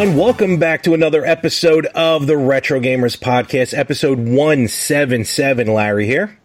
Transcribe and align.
Everyone, 0.00 0.18
welcome 0.18 0.58
back 0.58 0.82
to 0.82 0.94
another 0.94 1.26
episode 1.26 1.84
of 1.94 2.26
the 2.26 2.34
Retro 2.34 2.80
Gamers 2.80 3.18
Podcast, 3.18 3.76
episode 3.76 4.16
177. 4.18 5.66
Larry 5.66 6.06
here. 6.06 6.38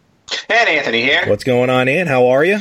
And 0.49 0.67
Anthony 0.67 1.01
here. 1.01 1.23
What's 1.27 1.45
going 1.45 1.69
on, 1.69 1.87
Ann? 1.87 2.07
How 2.07 2.27
are 2.27 2.43
you? 2.43 2.59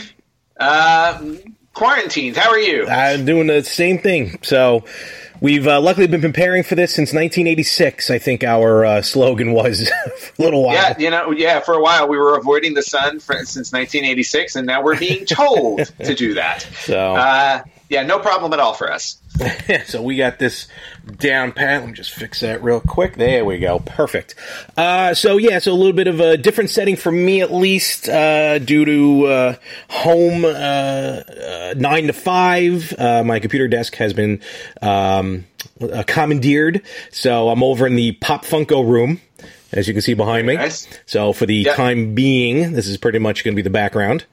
Uh, 0.56 1.34
quarantined. 1.72 2.36
How 2.36 2.50
are 2.50 2.60
you? 2.60 2.86
I'm 2.86 3.24
doing 3.24 3.48
the 3.48 3.64
same 3.64 3.98
thing. 3.98 4.38
So, 4.42 4.84
we've 5.40 5.66
uh, 5.66 5.80
luckily 5.80 6.06
been 6.06 6.20
preparing 6.20 6.62
for 6.62 6.76
this 6.76 6.94
since 6.94 7.08
1986, 7.08 8.10
I 8.10 8.18
think 8.18 8.44
our 8.44 8.84
uh, 8.84 9.02
slogan 9.02 9.52
was 9.52 9.88
for 10.18 10.32
a 10.38 10.44
little 10.44 10.62
while. 10.62 10.74
Yeah, 10.74 10.96
you 10.96 11.10
know, 11.10 11.32
yeah, 11.32 11.58
for 11.58 11.74
a 11.74 11.82
while 11.82 12.06
we 12.06 12.18
were 12.18 12.38
avoiding 12.38 12.74
the 12.74 12.82
sun 12.82 13.18
for, 13.18 13.34
since 13.38 13.72
1986, 13.72 14.54
and 14.54 14.66
now 14.68 14.80
we're 14.80 14.98
being 14.98 15.24
told 15.24 15.78
to 16.04 16.14
do 16.14 16.34
that. 16.34 16.62
So, 16.84 17.16
Uh, 17.16 17.64
yeah, 17.94 18.02
no 18.02 18.18
problem 18.18 18.52
at 18.52 18.58
all 18.60 18.74
for 18.74 18.92
us. 18.92 19.18
so 19.86 20.02
we 20.02 20.16
got 20.16 20.38
this 20.38 20.66
down 21.18 21.52
pat. 21.52 21.80
Let 21.80 21.88
me 21.88 21.92
just 21.94 22.12
fix 22.12 22.40
that 22.40 22.62
real 22.62 22.80
quick. 22.80 23.16
There 23.16 23.44
we 23.44 23.58
go. 23.58 23.78
Perfect. 23.78 24.34
Uh, 24.76 25.14
so 25.14 25.36
yeah, 25.36 25.58
so 25.60 25.72
a 25.72 25.74
little 25.74 25.92
bit 25.92 26.06
of 26.08 26.18
a 26.20 26.36
different 26.36 26.70
setting 26.70 26.96
for 26.96 27.10
me 27.12 27.40
at 27.40 27.52
least, 27.52 28.08
uh, 28.08 28.58
due 28.58 28.84
to 28.84 29.26
uh, 29.26 29.54
home 29.90 30.44
uh, 30.44 30.48
uh, 30.48 31.74
nine 31.76 32.08
to 32.08 32.12
five. 32.12 32.92
Uh, 32.98 33.22
my 33.24 33.38
computer 33.40 33.68
desk 33.68 33.94
has 33.96 34.12
been 34.12 34.40
um, 34.82 35.44
uh, 35.80 36.02
commandeered, 36.06 36.82
so 37.10 37.48
I'm 37.48 37.62
over 37.62 37.86
in 37.86 37.94
the 37.96 38.12
Pop 38.12 38.44
Funko 38.44 38.88
room. 38.88 39.20
As 39.72 39.88
you 39.88 39.94
can 39.94 40.02
see 40.02 40.14
behind 40.14 40.46
me. 40.46 40.54
Nice. 40.54 40.86
So 41.06 41.32
for 41.32 41.46
the 41.46 41.56
Yep. 41.56 41.74
time 41.76 42.14
being, 42.14 42.74
this 42.74 42.86
is 42.86 42.96
pretty 42.96 43.18
much 43.18 43.42
going 43.42 43.54
to 43.54 43.56
be 43.56 43.62
the 43.62 43.70
background 43.70 44.24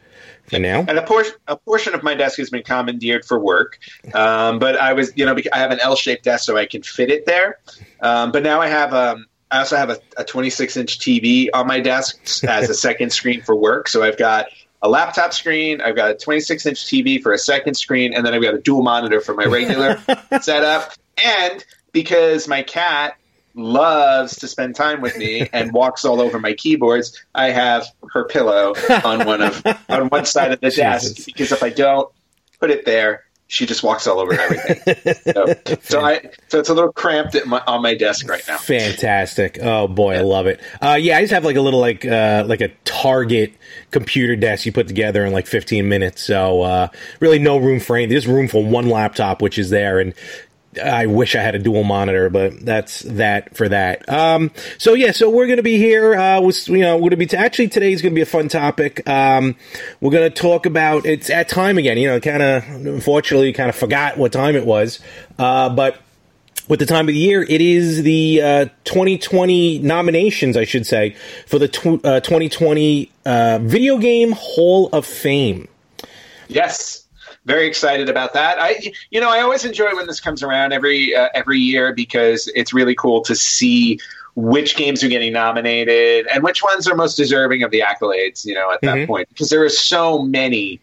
for 0.51 0.59
now. 0.59 0.85
And 0.87 0.97
a 0.97 1.01
portion, 1.01 1.33
a 1.47 1.55
portion 1.55 1.95
of 1.95 2.03
my 2.03 2.13
desk 2.13 2.37
has 2.37 2.49
been 2.49 2.63
commandeered 2.63 3.25
for 3.25 3.39
work, 3.39 3.79
um, 4.13 4.59
but 4.59 4.75
I 4.75 4.93
was, 4.93 5.11
you 5.15 5.25
know, 5.25 5.35
I 5.51 5.57
have 5.57 5.71
an 5.71 5.79
L-shaped 5.79 6.23
desk, 6.23 6.45
so 6.45 6.57
I 6.57 6.65
can 6.65 6.83
fit 6.83 7.09
it 7.09 7.25
there. 7.25 7.59
Um, 8.01 8.31
but 8.31 8.43
now 8.43 8.61
I 8.61 8.67
have, 8.67 8.93
um, 8.93 9.25
I 9.49 9.59
also 9.59 9.77
have 9.77 9.89
a, 9.89 9.97
a 10.17 10.23
26-inch 10.23 10.99
TV 10.99 11.47
on 11.53 11.67
my 11.67 11.79
desk 11.79 12.43
as 12.43 12.69
a 12.69 12.73
second 12.87 13.11
screen 13.11 13.41
for 13.41 13.55
work. 13.55 13.87
So 13.87 14.03
I've 14.03 14.17
got 14.17 14.47
a 14.81 14.89
laptop 14.89 15.33
screen, 15.33 15.81
I've 15.81 15.95
got 15.95 16.11
a 16.11 16.15
26-inch 16.15 16.85
TV 16.85 17.21
for 17.21 17.31
a 17.31 17.37
second 17.37 17.75
screen, 17.75 18.13
and 18.13 18.25
then 18.25 18.33
I've 18.33 18.41
got 18.41 18.53
a 18.53 18.59
dual 18.59 18.83
monitor 18.83 19.21
for 19.21 19.33
my 19.33 19.45
regular 19.45 20.01
setup. 20.41 20.93
And 21.23 21.63
because 21.93 22.47
my 22.47 22.63
cat 22.63 23.15
loves 23.53 24.37
to 24.37 24.47
spend 24.47 24.75
time 24.75 25.01
with 25.01 25.17
me 25.17 25.49
and 25.53 25.71
walks 25.71 26.05
all 26.05 26.21
over 26.21 26.39
my 26.39 26.53
keyboards, 26.53 27.23
I 27.35 27.49
have 27.51 27.87
her 28.11 28.25
pillow 28.25 28.73
on 29.03 29.25
one 29.25 29.41
of 29.41 29.63
on 29.89 30.09
one 30.09 30.25
side 30.25 30.51
of 30.51 30.61
the 30.61 30.71
desk 30.71 31.25
because 31.25 31.51
if 31.51 31.63
I 31.63 31.69
don't 31.69 32.09
put 32.59 32.69
it 32.69 32.85
there, 32.85 33.25
she 33.51 33.65
just 33.65 33.83
walks 33.83 34.07
all 34.07 34.19
over 34.19 34.33
everything. 34.33 35.13
so, 35.33 35.53
so 35.81 36.01
I 36.01 36.29
so 36.47 36.59
it's 36.59 36.69
a 36.69 36.73
little 36.73 36.93
cramped 36.93 37.35
at 37.35 37.45
my, 37.45 37.61
on 37.67 37.81
my 37.81 37.95
desk 37.95 38.29
right 38.29 38.41
now. 38.47 38.57
Fantastic! 38.57 39.59
Oh 39.61 39.89
boy, 39.89 40.15
I 40.15 40.21
love 40.21 40.47
it. 40.47 40.61
Uh, 40.81 40.97
yeah, 40.99 41.17
I 41.17 41.21
just 41.21 41.33
have 41.33 41.43
like 41.43 41.57
a 41.57 41.61
little 41.61 41.81
like 41.81 42.05
uh, 42.05 42.45
like 42.47 42.61
a 42.61 42.69
Target 42.85 43.53
computer 43.91 44.37
desk 44.37 44.65
you 44.65 44.71
put 44.71 44.87
together 44.87 45.25
in 45.25 45.33
like 45.33 45.47
15 45.47 45.89
minutes. 45.89 46.21
So 46.21 46.61
uh, 46.61 46.87
really, 47.19 47.39
no 47.39 47.57
room 47.57 47.81
for 47.81 47.97
anything. 47.97 48.11
There's 48.11 48.27
room 48.27 48.47
for 48.47 48.63
one 48.63 48.87
laptop, 48.87 49.41
which 49.41 49.57
is 49.59 49.69
there, 49.69 49.99
and 49.99 50.13
I 50.81 51.05
wish 51.05 51.35
I 51.35 51.41
had 51.41 51.55
a 51.55 51.59
dual 51.59 51.83
monitor, 51.83 52.29
but 52.29 52.65
that's 52.65 53.01
that 53.01 53.55
for 53.57 53.67
that. 53.67 54.07
Um, 54.07 54.51
so 54.77 54.93
yeah, 54.93 55.11
so 55.11 55.29
we're 55.29 55.47
gonna 55.47 55.63
be 55.63 55.77
here. 55.77 56.15
Uh, 56.15 56.41
with, 56.41 56.67
you 56.69 56.79
know, 56.79 56.95
we're 56.95 57.09
gonna 57.09 57.17
be 57.17 57.25
t- 57.25 57.37
actually 57.37 57.67
today's 57.67 58.01
gonna 58.01 58.15
be 58.15 58.21
a 58.21 58.25
fun 58.25 58.47
topic. 58.47 59.07
Um, 59.07 59.55
we're 59.99 60.11
gonna 60.11 60.29
talk 60.29 60.65
about 60.65 61.05
it's 61.05 61.29
at 61.29 61.49
time 61.49 61.77
again. 61.77 61.97
You 61.97 62.07
know, 62.07 62.19
kind 62.19 62.41
of 62.41 62.63
unfortunately, 62.69 63.51
kind 63.53 63.69
of 63.69 63.75
forgot 63.75 64.17
what 64.17 64.31
time 64.31 64.55
it 64.55 64.65
was, 64.65 64.99
uh, 65.37 65.69
but 65.69 65.97
with 66.67 66.79
the 66.79 66.85
time 66.85 67.09
of 67.09 67.13
the 67.13 67.19
year, 67.19 67.43
it 67.43 67.59
is 67.59 68.03
the 68.03 68.41
uh, 68.41 68.65
2020 68.85 69.79
nominations, 69.79 70.55
I 70.55 70.63
should 70.63 70.85
say, 70.85 71.15
for 71.45 71.59
the 71.59 71.67
tw- 71.67 72.05
uh, 72.05 72.21
2020 72.21 73.11
uh, 73.25 73.59
Video 73.61 73.97
Game 73.97 74.31
Hall 74.31 74.89
of 74.93 75.05
Fame. 75.05 75.67
Yes. 76.47 77.00
Very 77.45 77.65
excited 77.67 78.07
about 78.07 78.33
that. 78.33 78.59
I, 78.59 78.79
you 79.09 79.19
know, 79.19 79.29
I 79.29 79.39
always 79.41 79.65
enjoy 79.65 79.95
when 79.95 80.05
this 80.05 80.19
comes 80.19 80.43
around 80.43 80.73
every 80.73 81.15
uh, 81.15 81.29
every 81.33 81.59
year 81.59 81.91
because 81.93 82.51
it's 82.55 82.71
really 82.71 82.93
cool 82.93 83.21
to 83.21 83.35
see 83.35 83.99
which 84.35 84.75
games 84.75 85.03
are 85.03 85.07
getting 85.07 85.33
nominated 85.33 86.27
and 86.27 86.43
which 86.43 86.61
ones 86.63 86.87
are 86.87 86.95
most 86.95 87.15
deserving 87.15 87.63
of 87.63 87.71
the 87.71 87.81
accolades. 87.81 88.45
You 88.45 88.53
know, 88.53 88.71
at 88.71 88.81
that 88.81 88.95
Mhm. 88.95 89.07
point, 89.07 89.29
because 89.29 89.49
there 89.49 89.63
are 89.63 89.69
so 89.69 90.19
many. 90.19 90.79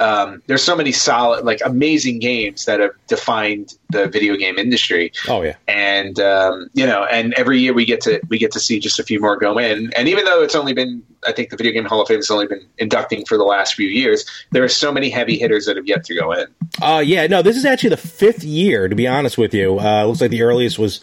Um, 0.00 0.42
there's 0.46 0.62
so 0.62 0.76
many 0.76 0.92
solid, 0.92 1.44
like 1.44 1.60
amazing 1.64 2.18
games 2.18 2.64
that 2.64 2.80
have 2.80 2.92
defined 3.06 3.76
the 3.90 4.08
video 4.08 4.36
game 4.36 4.58
industry 4.58 5.12
Oh 5.28 5.42
yeah, 5.42 5.56
and 5.68 6.18
um, 6.20 6.68
you 6.74 6.86
know, 6.86 7.04
and 7.04 7.34
every 7.34 7.60
year 7.60 7.72
we 7.72 7.84
get 7.84 8.00
to 8.02 8.20
we 8.28 8.38
get 8.38 8.52
to 8.52 8.60
see 8.60 8.78
just 8.78 8.98
a 8.98 9.02
few 9.02 9.20
more 9.20 9.36
go 9.36 9.58
in. 9.58 9.92
And 9.96 10.08
even 10.08 10.24
though 10.24 10.42
it's 10.42 10.54
only 10.54 10.72
been, 10.72 11.02
I 11.26 11.32
think 11.32 11.50
the 11.50 11.56
Video 11.56 11.72
Game 11.72 11.84
Hall 11.84 12.00
of 12.00 12.08
Fame 12.08 12.18
has 12.18 12.30
only 12.30 12.46
been 12.46 12.66
inducting 12.78 13.24
for 13.24 13.36
the 13.36 13.44
last 13.44 13.74
few 13.74 13.88
years, 13.88 14.24
there 14.50 14.64
are 14.64 14.68
so 14.68 14.92
many 14.92 15.10
heavy 15.10 15.38
hitters 15.38 15.66
that 15.66 15.76
have 15.76 15.86
yet 15.86 16.04
to 16.04 16.14
go 16.14 16.32
in. 16.32 16.46
uh, 16.82 17.02
yeah. 17.04 17.26
No, 17.26 17.42
this 17.42 17.56
is 17.56 17.64
actually 17.64 17.90
the 17.90 17.96
fifth 17.96 18.44
year. 18.44 18.88
To 18.88 18.94
be 18.94 19.06
honest 19.06 19.38
with 19.38 19.54
you, 19.54 19.78
uh, 19.80 20.04
looks 20.04 20.20
like 20.20 20.30
the 20.30 20.42
earliest 20.42 20.78
was 20.78 21.00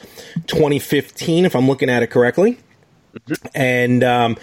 2015, 0.47 1.45
if 1.45 1.55
I'm 1.55 1.67
looking 1.67 1.89
at 1.89 2.03
it 2.03 2.07
correctly. 2.07 2.59
And 3.53 4.03
um, 4.03 4.37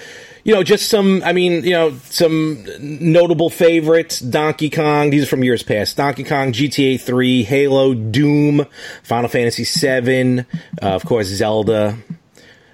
you 0.48 0.54
know, 0.54 0.62
just 0.62 0.88
some. 0.88 1.22
I 1.24 1.34
mean, 1.34 1.62
you 1.62 1.72
know, 1.72 1.92
some 2.04 2.64
notable 2.80 3.50
favorites: 3.50 4.18
Donkey 4.18 4.70
Kong. 4.70 5.10
These 5.10 5.24
are 5.24 5.26
from 5.26 5.44
years 5.44 5.62
past. 5.62 5.98
Donkey 5.98 6.24
Kong, 6.24 6.54
GTA 6.54 6.98
3, 6.98 7.42
Halo, 7.42 7.92
Doom, 7.92 8.64
Final 9.02 9.28
Fantasy 9.28 9.64
7, 9.64 10.40
uh, 10.40 10.44
of 10.86 11.04
course, 11.04 11.26
Zelda. 11.26 11.98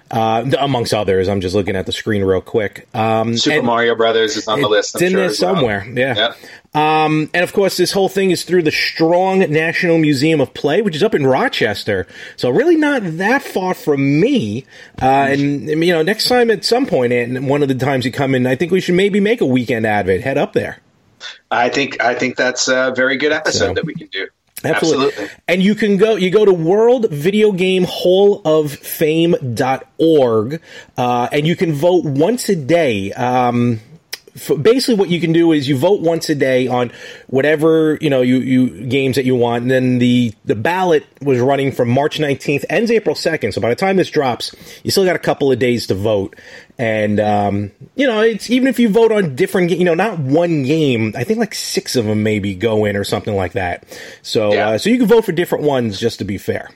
Uh, 0.09 0.49
amongst 0.57 0.93
others, 0.93 1.27
I'm 1.27 1.41
just 1.41 1.53
looking 1.53 1.75
at 1.75 1.85
the 1.85 1.91
screen 1.91 2.23
real 2.23 2.39
quick. 2.39 2.87
Um, 2.95 3.35
Super 3.37 3.61
Mario 3.63 3.93
Brothers 3.95 4.37
is 4.37 4.47
on 4.47 4.61
the 4.61 4.69
list. 4.69 4.95
it's 4.95 5.01
I'm 5.01 5.07
in 5.07 5.11
sure, 5.11 5.19
there 5.19 5.29
as 5.29 5.41
well. 5.41 5.55
somewhere. 5.55 5.85
Yeah. 5.85 6.15
Yep. 6.15 6.37
Um, 6.75 7.29
and 7.33 7.43
of 7.43 7.53
course, 7.53 7.77
this 7.77 7.91
whole 7.93 8.09
thing 8.09 8.31
is 8.31 8.43
through 8.43 8.63
the 8.63 8.71
Strong 8.71 9.39
National 9.39 9.97
Museum 9.97 10.41
of 10.41 10.53
Play, 10.53 10.81
which 10.81 10.95
is 10.95 11.01
up 11.03 11.15
in 11.15 11.25
Rochester. 11.25 12.05
So 12.35 12.49
really 12.49 12.75
not 12.75 13.01
that 13.17 13.41
far 13.41 13.73
from 13.73 14.19
me. 14.19 14.65
Uh, 15.01 15.27
and 15.29 15.69
you 15.69 15.93
know, 15.93 16.01
next 16.01 16.27
time 16.27 16.51
at 16.51 16.65
some 16.65 16.85
point, 16.85 17.13
and 17.13 17.47
one 17.47 17.61
of 17.61 17.69
the 17.69 17.75
times 17.75 18.05
you 18.05 18.11
come 18.11 18.35
in, 18.35 18.45
I 18.45 18.55
think 18.55 18.71
we 18.73 18.81
should 18.81 18.95
maybe 18.95 19.19
make 19.21 19.39
a 19.39 19.45
weekend 19.45 19.85
advent. 19.87 20.23
Head 20.23 20.37
up 20.37 20.51
there. 20.53 20.79
I 21.49 21.69
think 21.69 22.03
I 22.03 22.13
think 22.13 22.35
that's 22.35 22.67
a 22.67 22.93
very 22.95 23.15
good 23.17 23.31
episode 23.31 23.67
So- 23.69 23.73
that 23.75 23.85
we 23.85 23.93
can 23.95 24.07
do. 24.07 24.27
Absolutely. 24.63 25.07
Absolutely. 25.07 25.35
And 25.47 25.61
you 25.61 25.75
can 25.75 25.97
go 25.97 26.15
you 26.15 26.29
go 26.31 26.43
to 26.45 26.53
World 26.53 27.09
Video 27.11 27.51
Game 27.51 27.83
Hall 27.83 28.41
of 28.45 28.71
Fame.org 28.71 30.61
uh, 30.97 31.27
and 31.31 31.45
you 31.47 31.55
can 31.55 31.73
vote 31.73 32.03
once 32.05 32.49
a 32.49 32.55
day. 32.55 33.11
Um 33.13 33.79
basically 34.61 34.95
what 34.95 35.09
you 35.09 35.21
can 35.21 35.31
do 35.31 35.51
is 35.53 35.67
you 35.69 35.77
vote 35.77 36.01
once 36.01 36.29
a 36.29 36.35
day 36.35 36.67
on 36.67 36.91
whatever 37.27 37.97
you 38.01 38.09
know 38.09 38.21
you, 38.21 38.37
you 38.37 38.85
games 38.87 39.15
that 39.15 39.25
you 39.25 39.35
want. 39.35 39.61
And 39.63 39.71
then 39.71 39.99
the 39.99 40.33
the 40.43 40.55
ballot 40.55 41.05
was 41.21 41.39
running 41.39 41.71
from 41.71 41.89
march 41.89 42.19
19th 42.19 42.65
ends 42.69 42.91
april 42.91 43.15
2nd 43.15 43.53
so 43.53 43.61
by 43.61 43.69
the 43.69 43.75
time 43.75 43.95
this 43.95 44.09
drops 44.09 44.53
you 44.83 44.91
still 44.91 45.05
got 45.05 45.15
a 45.15 45.19
couple 45.19 45.51
of 45.51 45.59
days 45.59 45.87
to 45.87 45.95
vote. 45.95 46.35
And 46.77 47.19
um, 47.21 47.71
you 47.95 48.05
know 48.05 48.21
it's 48.21 48.49
even 48.49 48.67
if 48.67 48.79
you 48.79 48.89
vote 48.89 49.11
on 49.11 49.35
different 49.35 49.71
you 49.71 49.85
know 49.85 49.93
not 49.93 50.19
one 50.19 50.63
game 50.63 51.13
i 51.17 51.23
think 51.23 51.39
like 51.39 51.55
six 51.55 51.95
of 51.95 52.05
them 52.05 52.21
maybe 52.23 52.53
go 52.55 52.83
in 52.85 52.95
or 52.97 53.03
something 53.05 53.35
like 53.35 53.53
that. 53.53 53.85
So 54.21 54.53
Yeah. 54.53 54.69
uh, 54.69 54.77
so 54.77 54.89
you 54.89 54.97
can 54.97 55.07
vote 55.07 55.23
for 55.25 55.31
different 55.31 55.63
ones 55.63 55.99
just 55.99 56.19
to 56.19 56.25
be 56.25 56.37
fair 56.37 56.69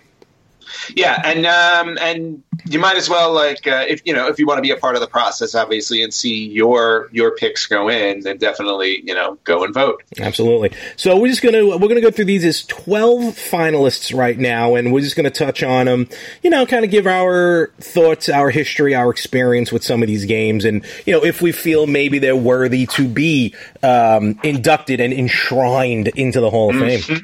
Yeah, 0.96 1.22
and 1.24 1.46
um, 1.46 1.98
and 2.00 2.44
you 2.66 2.80
might 2.80 2.98
as 2.98 3.10
well 3.10 3.34
like 3.34 3.66
uh, 3.68 3.86
if 3.88 4.02
you 4.06 4.14
know 4.14 4.28
if 4.28 4.40
you 4.40 4.46
want 4.46 4.58
to 4.58 4.62
be 4.62 4.72
a 4.72 4.78
part 4.78 4.96
of 4.96 5.02
the 5.02 5.08
process, 5.08 5.56
obviously, 5.56 6.04
and 6.04 6.14
see 6.14 6.48
your 6.48 7.10
your 7.12 7.36
picks 7.36 7.66
go 7.66 7.90
in, 7.90 8.22
then 8.22 8.38
definitely 8.38 9.02
you 9.04 9.14
know 9.14 9.38
go 9.44 9.64
and 9.64 9.74
vote. 9.74 10.04
Absolutely. 10.20 10.72
So 10.96 11.18
we're 11.20 11.28
just 11.30 11.42
gonna 11.42 11.66
we're 11.66 11.88
gonna 11.88 12.02
go 12.02 12.12
through 12.12 12.26
these 12.26 12.46
as 12.46 12.64
twelve 12.66 13.36
finalists 13.36 14.16
right 14.16 14.38
now, 14.38 14.76
and 14.76 14.92
we're 14.94 15.02
just 15.02 15.16
gonna 15.16 15.30
touch 15.30 15.64
on 15.64 15.86
them. 15.86 16.08
You 16.44 16.50
know, 16.50 16.66
kind 16.66 16.86
of 16.86 16.92
give 16.92 17.08
our 17.08 17.72
thoughts, 17.80 18.30
our 18.30 18.50
history, 18.50 18.96
our 18.96 19.10
experience 19.10 19.72
with 19.72 19.84
some 19.84 20.02
of 20.02 20.08
these 20.08 20.26
games, 20.26 20.66
and 20.66 20.86
you 21.06 21.14
know 21.14 21.24
if 21.24 21.42
we 21.42 21.52
feel 21.52 21.88
maybe 21.88 22.20
they're 22.20 22.36
worthy 22.36 22.86
to 22.88 23.08
be 23.08 23.56
um, 23.84 24.40
inducted 24.44 25.00
and 25.00 25.14
enshrined 25.14 26.10
into 26.10 26.42
the 26.42 26.50
Hall 26.50 26.70
of 26.70 26.80
Fame. 26.80 27.00
Mm-hmm. 27.00 27.24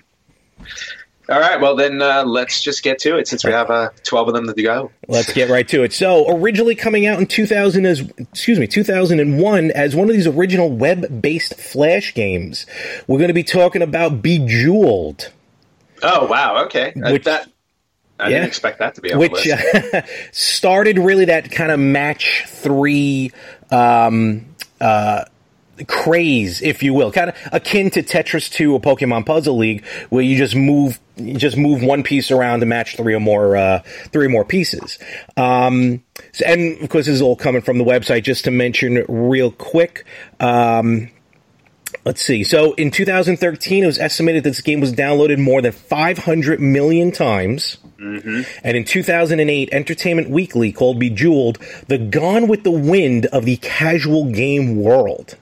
All 1.28 1.40
right, 1.40 1.60
well 1.60 1.76
then 1.76 2.02
uh, 2.02 2.24
let's 2.26 2.62
just 2.62 2.84
get 2.84 3.00
to 3.00 3.18
it 3.18 3.28
since 3.28 3.44
we 3.44 3.52
have 3.52 3.70
uh, 3.72 3.90
twelve 4.04 4.28
of 4.28 4.34
them 4.34 4.48
to 4.54 4.62
go. 4.62 4.92
Let's 5.08 5.34
get 5.34 5.50
right 5.50 5.68
to 5.70 5.84
it. 5.84 5.94
So, 5.94 6.30
originally 6.38 6.76
coming 6.76 7.08
out 7.08 7.20
in 7.20 7.26
2000 7.26 7.86
as 7.86 8.02
excuse 8.18 8.60
me, 8.60 8.68
2001 8.68 9.72
as 9.72 9.96
one 9.96 10.10
of 10.10 10.16
these 10.16 10.28
original 10.28 10.70
web-based 10.70 11.56
flash 11.56 12.14
games. 12.14 12.66
We're 13.08 13.18
going 13.18 13.30
to 13.30 13.34
be 13.34 13.44
talking 13.44 13.82
about 13.82 14.22
Bejeweled. 14.22 15.32
Oh 16.04 16.28
wow, 16.28 16.66
okay, 16.66 16.94
Which- 16.96 17.24
that 17.24 17.50
I 18.20 18.30
yeah. 18.30 18.38
didn't 18.38 18.48
expect 18.48 18.80
that 18.80 18.96
to 18.96 19.02
be 19.02 19.12
on 19.12 19.20
which 19.20 19.48
uh, 19.48 20.02
started 20.32 20.98
really 20.98 21.26
that 21.26 21.52
kind 21.52 21.72
of 21.72 21.80
match 21.80 22.46
three 22.48 23.32
um, 23.72 24.46
uh, 24.80 25.26
craze, 25.88 26.62
if 26.62 26.82
you 26.84 26.94
will, 26.94 27.12
kind 27.12 27.30
of 27.32 27.36
akin 27.52 27.90
to 27.92 28.04
Tetris 28.04 28.50
2 28.52 28.74
or 28.74 28.80
Pokemon 28.80 29.26
Puzzle 29.26 29.58
League, 29.58 29.86
where 30.10 30.24
you 30.24 30.38
just 30.38 30.56
move 30.56 31.00
you 31.18 31.36
just 31.36 31.56
move 31.58 31.82
one 31.82 32.04
piece 32.04 32.30
around 32.32 32.60
to 32.60 32.66
match 32.66 32.96
three 32.98 33.14
or 33.14 33.20
more 33.20 33.56
uh, 33.56 33.80
three 34.12 34.26
or 34.26 34.30
more 34.30 34.46
pieces. 34.46 35.00
Um, 35.38 36.04
so- 36.34 36.46
and 36.46 36.82
of 36.82 36.90
course, 36.90 37.06
this 37.06 37.16
is 37.16 37.22
all 37.22 37.36
coming 37.36 37.62
from 37.62 37.78
the 37.78 37.86
website. 37.86 38.24
Just 38.24 38.46
to 38.46 38.52
mention 38.52 39.04
real 39.08 39.52
quick. 39.52 40.06
Um, 40.40 41.10
Let's 42.04 42.22
see. 42.22 42.44
So 42.44 42.74
in 42.74 42.92
2013, 42.92 43.84
it 43.84 43.88
was 43.88 43.98
estimated 43.98 44.44
that 44.44 44.50
this 44.50 44.62
game 44.62 44.80
was 44.82 44.92
downloaded 44.94 45.40
more 45.40 45.62
than 45.62 45.72
500 45.72 46.60
million 46.60 47.12
times. 47.12 47.78
And 47.98 48.46
in 48.78 48.84
2008, 48.84 49.70
Entertainment 49.72 50.30
Weekly 50.30 50.72
called 50.74 51.00
Bejeweled 51.00 51.58
the 51.88 51.98
Gone 51.98 52.48
with 52.48 52.64
the 52.64 52.72
Wind 52.72 53.28
of 53.28 53.46
the 53.46 53.56
casual 53.58 54.26
game 54.32 54.76
world. 54.76 55.38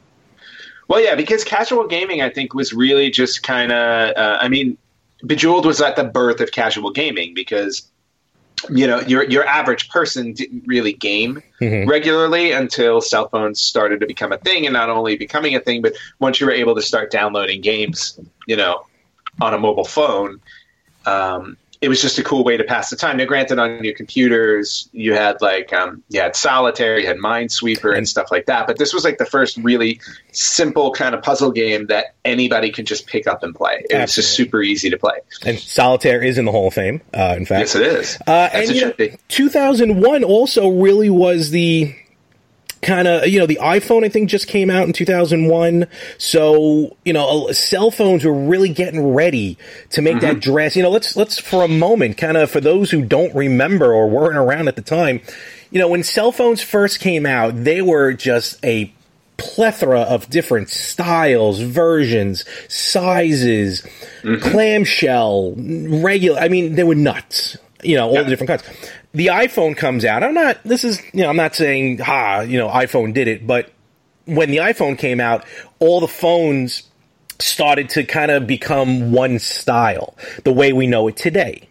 Well, 0.87 1.01
yeah, 1.01 1.15
because 1.15 1.43
casual 1.43 1.87
gaming, 1.87 2.21
I 2.21 2.29
think, 2.29 2.53
was 2.53 2.73
really 2.73 3.09
just 3.09 3.43
kind 3.43 3.71
of. 3.71 4.15
Uh, 4.15 4.37
I 4.39 4.47
mean, 4.47 4.77
Bejeweled 5.25 5.65
was 5.65 5.81
at 5.81 5.95
the 5.95 6.03
birth 6.03 6.41
of 6.41 6.51
casual 6.51 6.91
gaming 6.91 7.33
because 7.33 7.89
you 8.69 8.87
know 8.87 8.99
your 9.01 9.23
your 9.23 9.45
average 9.45 9.89
person 9.89 10.33
didn't 10.33 10.63
really 10.65 10.93
game 10.93 11.41
regularly 11.59 12.51
until 12.51 13.01
cell 13.01 13.27
phones 13.27 13.59
started 13.59 13.99
to 14.01 14.07
become 14.07 14.31
a 14.31 14.37
thing, 14.37 14.65
and 14.65 14.73
not 14.73 14.89
only 14.89 15.15
becoming 15.15 15.55
a 15.55 15.59
thing, 15.59 15.81
but 15.81 15.93
once 16.19 16.39
you 16.39 16.45
were 16.45 16.53
able 16.53 16.75
to 16.75 16.81
start 16.81 17.11
downloading 17.11 17.61
games, 17.61 18.19
you 18.47 18.55
know, 18.55 18.85
on 19.41 19.53
a 19.53 19.57
mobile 19.57 19.85
phone. 19.85 20.41
Um, 21.05 21.57
it 21.83 21.89
was 21.89 22.01
just 22.01 22.17
a 22.17 22.23
cool 22.23 22.45
way 22.45 22.55
to 22.55 22.63
pass 22.63 22.89
the 22.89 22.95
time. 22.95 23.17
Now, 23.17 23.25
granted, 23.25 23.59
on 23.59 23.83
your 23.83 23.93
computers, 23.93 24.87
you 24.93 25.13
had 25.13 25.41
like 25.41 25.73
um, 25.73 26.01
you 26.07 26.21
had 26.21 26.33
Solitaire, 26.33 26.97
you 26.97 27.05
had 27.05 27.17
Minesweeper, 27.17 27.93
and, 27.95 28.07
stuff 28.07 28.31
like 28.31 28.45
that. 28.45 28.67
But 28.67 28.77
this 28.77 28.93
was 28.93 29.03
like 29.03 29.17
the 29.17 29.25
first 29.25 29.57
really 29.57 29.99
simple 30.31 30.91
kind 30.91 31.13
of 31.13 31.21
puzzle 31.21 31.51
game 31.51 31.87
that 31.87 32.15
anybody 32.23 32.71
could 32.71 32.87
just 32.87 33.05
pick 33.05 33.27
up 33.27 33.43
and 33.43 33.53
play. 33.53 33.83
It 33.89 33.99
was 33.99 34.15
just 34.15 34.33
super 34.33 34.61
easy 34.61 34.91
to 34.91 34.97
play. 34.97 35.17
And 35.45 35.59
Solitaire 35.59 36.23
is 36.23 36.37
in 36.37 36.45
the 36.45 36.53
Hall 36.53 36.67
of 36.67 36.73
Fame, 36.73 37.01
uh, 37.13 37.35
in 37.35 37.45
fact. 37.45 37.59
Yes, 37.59 37.75
it 37.75 37.81
is. 37.81 38.17
Uh, 38.25 38.49
As 38.53 38.69
and 38.69 38.71
it 38.71 38.75
you 38.75 38.81
know, 38.81 38.87
should 38.87 38.97
be. 38.97 39.17
2001 39.27 40.23
also 40.23 40.69
really 40.69 41.09
was 41.09 41.49
the 41.49 41.93
kind 42.83 43.07
of 43.07 43.27
you 43.27 43.39
know 43.39 43.45
the 43.45 43.59
iPhone 43.61 44.05
I 44.05 44.09
think 44.09 44.29
just 44.29 44.47
came 44.47 44.69
out 44.69 44.85
in 44.85 44.93
2001 44.93 45.87
so 46.17 46.95
you 47.05 47.13
know 47.13 47.51
cell 47.51 47.91
phones 47.91 48.25
were 48.25 48.33
really 48.33 48.69
getting 48.69 49.13
ready 49.13 49.57
to 49.91 50.01
make 50.01 50.19
that 50.21 50.33
mm-hmm. 50.33 50.51
dress 50.51 50.75
you 50.75 50.83
know 50.83 50.89
let's 50.89 51.15
let's 51.15 51.39
for 51.39 51.63
a 51.63 51.67
moment 51.67 52.17
kind 52.17 52.37
of 52.37 52.51
for 52.51 52.61
those 52.61 52.91
who 52.91 53.03
don't 53.03 53.33
remember 53.35 53.93
or 53.93 54.09
weren't 54.09 54.37
around 54.37 54.67
at 54.67 54.75
the 54.75 54.81
time 54.81 55.21
you 55.71 55.79
know 55.79 55.87
when 55.87 56.03
cell 56.03 56.31
phones 56.31 56.61
first 56.61 56.99
came 56.99 57.25
out 57.25 57.63
they 57.63 57.81
were 57.81 58.13
just 58.13 58.63
a 58.63 58.93
plethora 59.37 60.01
of 60.01 60.29
different 60.29 60.69
styles, 60.69 61.59
versions, 61.59 62.45
sizes, 62.69 63.81
mm-hmm. 64.21 64.41
clamshell, 64.41 65.53
regular. 65.57 66.39
I 66.39 66.47
mean, 66.49 66.75
they 66.75 66.83
were 66.83 66.95
nuts. 66.95 67.57
You 67.83 67.97
know, 67.97 68.07
all 68.07 68.13
Yeah. 68.13 68.23
the 68.23 68.29
different 68.29 68.49
kinds. 68.49 68.63
The 69.13 69.27
iPhone 69.27 69.77
comes 69.77 70.05
out. 70.05 70.23
I'm 70.23 70.33
not. 70.33 70.63
This 70.63 70.83
is. 70.83 71.01
You 71.13 71.23
know, 71.23 71.29
I'm 71.29 71.37
not 71.37 71.55
saying, 71.55 71.99
ha. 71.99 72.41
You 72.41 72.57
know, 72.57 72.67
iPhone 72.67 73.13
did 73.13 73.27
it, 73.27 73.45
but 73.45 73.71
when 74.25 74.51
the 74.51 74.57
iPhone 74.57 74.97
came 74.97 75.19
out, 75.19 75.45
all 75.79 75.99
the 75.99 76.07
phones 76.07 76.83
started 77.39 77.89
to 77.89 78.03
kind 78.03 78.31
of 78.31 78.47
become 78.47 79.11
one 79.11 79.39
style, 79.39 80.15
the 80.43 80.53
way 80.53 80.73
we 80.73 80.87
know 80.87 81.07
it 81.07 81.17
today. 81.17 81.67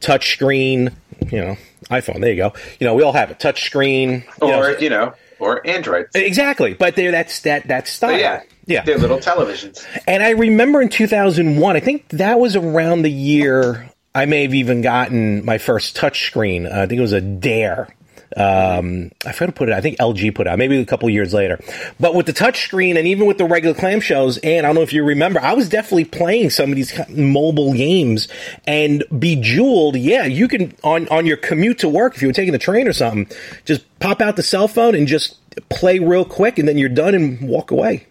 Touchscreen, 0.00 0.94
you 1.30 1.40
know, 1.40 1.56
iPhone. 1.90 2.20
There 2.20 2.30
you 2.30 2.36
go. 2.36 2.52
You 2.78 2.86
know, 2.86 2.94
we 2.94 3.02
all 3.02 3.12
have 3.12 3.30
it. 3.30 3.38
Touchscreen, 3.38 4.24
you 4.42 4.48
know, 4.48 4.60
Or 4.60 4.78
you 4.78 4.90
know, 4.90 5.14
or 5.38 5.66
Android. 5.66 6.06
Exactly, 6.14 6.74
but 6.74 6.96
they're 6.96 7.10
that's 7.10 7.40
that 7.40 7.68
that 7.68 7.88
style. 7.88 8.12
But 8.12 8.20
yeah, 8.20 8.42
yeah. 8.66 8.82
they're 8.82 8.98
little 8.98 9.18
televisions. 9.18 9.84
And 10.06 10.22
I 10.22 10.30
remember 10.30 10.80
in 10.82 10.88
2001, 10.88 11.76
I 11.76 11.80
think 11.80 12.08
that 12.10 12.38
was 12.38 12.56
around 12.56 13.02
the 13.02 13.10
year 13.10 13.90
I 14.16 14.24
may 14.24 14.42
have 14.42 14.54
even 14.54 14.80
gotten 14.80 15.44
my 15.44 15.58
first 15.58 15.94
touchscreen. 15.94 16.64
Uh, 16.64 16.84
I 16.84 16.86
think 16.86 16.98
it 16.98 17.02
was 17.02 17.12
a 17.12 17.20
Dare. 17.20 17.94
Um, 18.34 19.12
I 19.26 19.32
forgot 19.32 19.46
to 19.46 19.52
put 19.52 19.68
it. 19.68 19.74
I 19.74 19.82
think 19.82 19.98
LG 19.98 20.34
put 20.34 20.46
it 20.46 20.50
out. 20.50 20.58
Maybe 20.58 20.78
a 20.78 20.86
couple 20.86 21.10
years 21.10 21.34
later. 21.34 21.60
But 22.00 22.14
with 22.14 22.24
the 22.24 22.32
touchscreen 22.32 22.96
and 22.96 23.06
even 23.06 23.26
with 23.26 23.36
the 23.36 23.44
regular 23.44 23.74
clamshells, 23.74 24.38
and 24.42 24.64
I 24.64 24.70
don't 24.70 24.74
know 24.74 24.80
if 24.80 24.94
you 24.94 25.04
remember, 25.04 25.38
I 25.40 25.52
was 25.52 25.68
definitely 25.68 26.06
playing 26.06 26.48
some 26.48 26.70
of 26.70 26.76
these 26.76 26.98
mobile 27.10 27.74
games. 27.74 28.26
And 28.66 29.04
Bejeweled, 29.18 29.96
yeah, 29.96 30.24
you 30.24 30.48
can 30.48 30.74
on 30.82 31.06
on 31.08 31.26
your 31.26 31.36
commute 31.36 31.80
to 31.80 31.88
work 31.88 32.14
if 32.14 32.22
you 32.22 32.28
were 32.28 32.34
taking 32.34 32.52
the 32.52 32.58
train 32.58 32.88
or 32.88 32.94
something, 32.94 33.28
just 33.66 33.84
pop 34.00 34.22
out 34.22 34.36
the 34.36 34.42
cell 34.42 34.66
phone 34.66 34.94
and 34.94 35.06
just 35.06 35.36
play 35.68 35.98
real 35.98 36.24
quick, 36.24 36.58
and 36.58 36.66
then 36.66 36.78
you're 36.78 36.88
done 36.88 37.14
and 37.14 37.46
walk 37.46 37.70
away. 37.70 38.06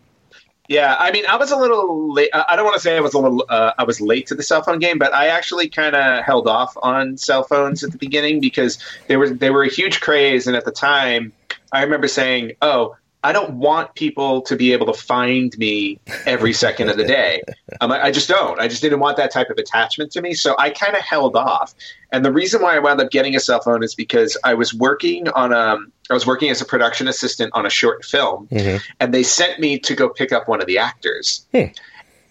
Yeah, 0.67 0.95
I 0.97 1.11
mean, 1.11 1.25
I 1.27 1.35
was 1.35 1.51
a 1.51 1.57
little 1.57 2.11
late. 2.11 2.29
I 2.33 2.55
don't 2.55 2.65
want 2.65 2.75
to 2.75 2.79
say 2.81 2.97
I 2.97 2.99
was 2.99 3.13
a 3.13 3.19
little. 3.19 3.45
Uh, 3.47 3.73
I 3.77 3.83
was 3.83 4.01
late 4.01 4.27
to 4.27 4.35
the 4.35 4.41
cell 4.41 4.63
phone 4.63 4.79
game, 4.79 4.97
but 4.97 5.13
I 5.13 5.27
actually 5.27 5.69
kind 5.69 5.95
of 5.95 6.23
held 6.23 6.47
off 6.47 6.75
on 6.81 7.17
cell 7.17 7.43
phones 7.43 7.83
at 7.83 7.91
the 7.91 7.99
beginning 7.99 8.39
because 8.39 8.79
they 9.07 9.15
were 9.15 9.29
they 9.29 9.51
were 9.51 9.63
a 9.63 9.69
huge 9.69 10.01
craze, 10.01 10.47
and 10.47 10.55
at 10.55 10.65
the 10.65 10.71
time, 10.71 11.33
I 11.71 11.83
remember 11.83 12.07
saying, 12.07 12.53
"Oh, 12.63 12.95
I 13.25 13.31
don't 13.31 13.55
want 13.55 13.95
people 13.95 14.43
to 14.43 14.55
be 14.55 14.71
able 14.71 14.85
to 14.85 14.93
find 14.93 15.57
me 15.57 15.99
every 16.27 16.53
second 16.53 16.89
of 16.89 16.97
the 16.97 17.03
day. 17.03 17.41
Um, 17.81 17.91
I, 17.91 18.03
I 18.03 18.11
just 18.11 18.29
don't. 18.29 18.59
I 18.59 18.67
just 18.67 18.83
didn't 18.83 18.99
want 18.99 19.17
that 19.17 19.31
type 19.31 19.49
of 19.49 19.57
attachment 19.57 20.11
to 20.11 20.21
me, 20.21 20.35
so 20.35 20.55
I 20.59 20.69
kind 20.69 20.95
of 20.95 21.01
held 21.01 21.35
off. 21.35 21.73
And 22.11 22.23
the 22.23 22.31
reason 22.31 22.61
why 22.61 22.75
I 22.75 22.79
wound 22.79 23.01
up 23.01 23.09
getting 23.09 23.35
a 23.35 23.39
cell 23.39 23.59
phone 23.61 23.83
is 23.83 23.95
because 23.95 24.37
I 24.43 24.53
was 24.53 24.75
working 24.75 25.27
on 25.29 25.51
a. 25.51 25.77
I 26.11 26.13
was 26.13 26.27
working 26.27 26.51
as 26.51 26.61
a 26.61 26.65
production 26.65 27.07
assistant 27.07 27.49
on 27.55 27.65
a 27.65 27.69
short 27.69 28.05
film, 28.05 28.47
mm-hmm. 28.49 28.77
and 28.99 29.11
they 29.11 29.23
sent 29.23 29.59
me 29.59 29.79
to 29.79 29.95
go 29.95 30.07
pick 30.07 30.31
up 30.31 30.47
one 30.47 30.61
of 30.61 30.67
the 30.67 30.77
actors. 30.77 31.47
Hmm. 31.51 31.73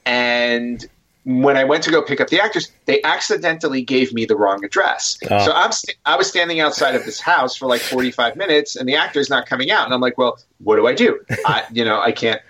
And 0.07 0.87
when 1.25 1.57
I 1.57 1.64
went 1.64 1.83
to 1.85 1.90
go 1.90 2.02
pick 2.02 2.21
up 2.21 2.28
the 2.28 2.40
actors, 2.40 2.71
they 2.85 3.02
accidentally 3.02 3.83
gave 3.83 4.12
me 4.12 4.26
the 4.26 4.37
wrong 4.37 4.62
address. 4.64 5.19
Oh. 5.31 5.47
So 5.47 5.52
I'm 5.52 5.73
st- 5.73 5.97
I 6.04 6.16
was 6.16 6.28
standing 6.28 6.61
outside 6.61 6.95
of 6.95 7.04
this 7.04 7.19
house 7.21 7.57
for 7.57 7.66
like 7.66 7.81
45 7.81 8.37
minutes, 8.37 8.76
and 8.76 8.87
the 8.88 8.97
actor's 8.97 9.31
not 9.31 9.47
coming 9.47 9.71
out. 9.71 9.87
And 9.87 9.95
I'm 9.95 10.00
like, 10.02 10.19
well, 10.19 10.38
what 10.62 10.76
do 10.76 10.87
I 10.87 10.93
do? 10.95 11.19
I, 11.47 11.64
you 11.73 11.85
know, 11.85 12.00
I 12.00 12.12
can't. 12.12 12.40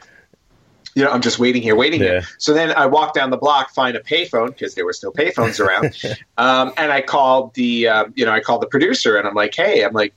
You 0.97 1.03
know, 1.03 1.11
I'm 1.11 1.23
just 1.23 1.41
waiting 1.41 1.61
here, 1.61 1.75
waiting 1.75 2.01
Yeah. 2.01 2.09
here. 2.09 2.23
So 2.39 2.55
then 2.55 2.71
I 2.73 2.87
walk 2.87 3.15
down 3.15 3.31
the 3.31 3.37
block, 3.37 3.71
find 3.75 3.97
a 3.97 4.01
payphone 4.01 4.49
because 4.49 4.77
there 4.77 4.85
were 4.85 4.93
still 4.93 5.13
payphones 5.13 5.59
around, 5.59 5.97
um, 6.39 6.73
and 6.77 6.93
I 6.93 7.01
called 7.03 7.53
the, 7.55 7.89
um, 7.89 8.13
you 8.15 8.25
know, 8.25 8.31
I 8.31 8.39
called 8.39 8.63
the 8.63 8.69
producer, 8.69 9.17
and 9.17 9.27
I'm 9.27 9.35
like, 9.35 9.55
hey, 9.57 9.85
I'm 9.85 9.93
like, 9.93 10.15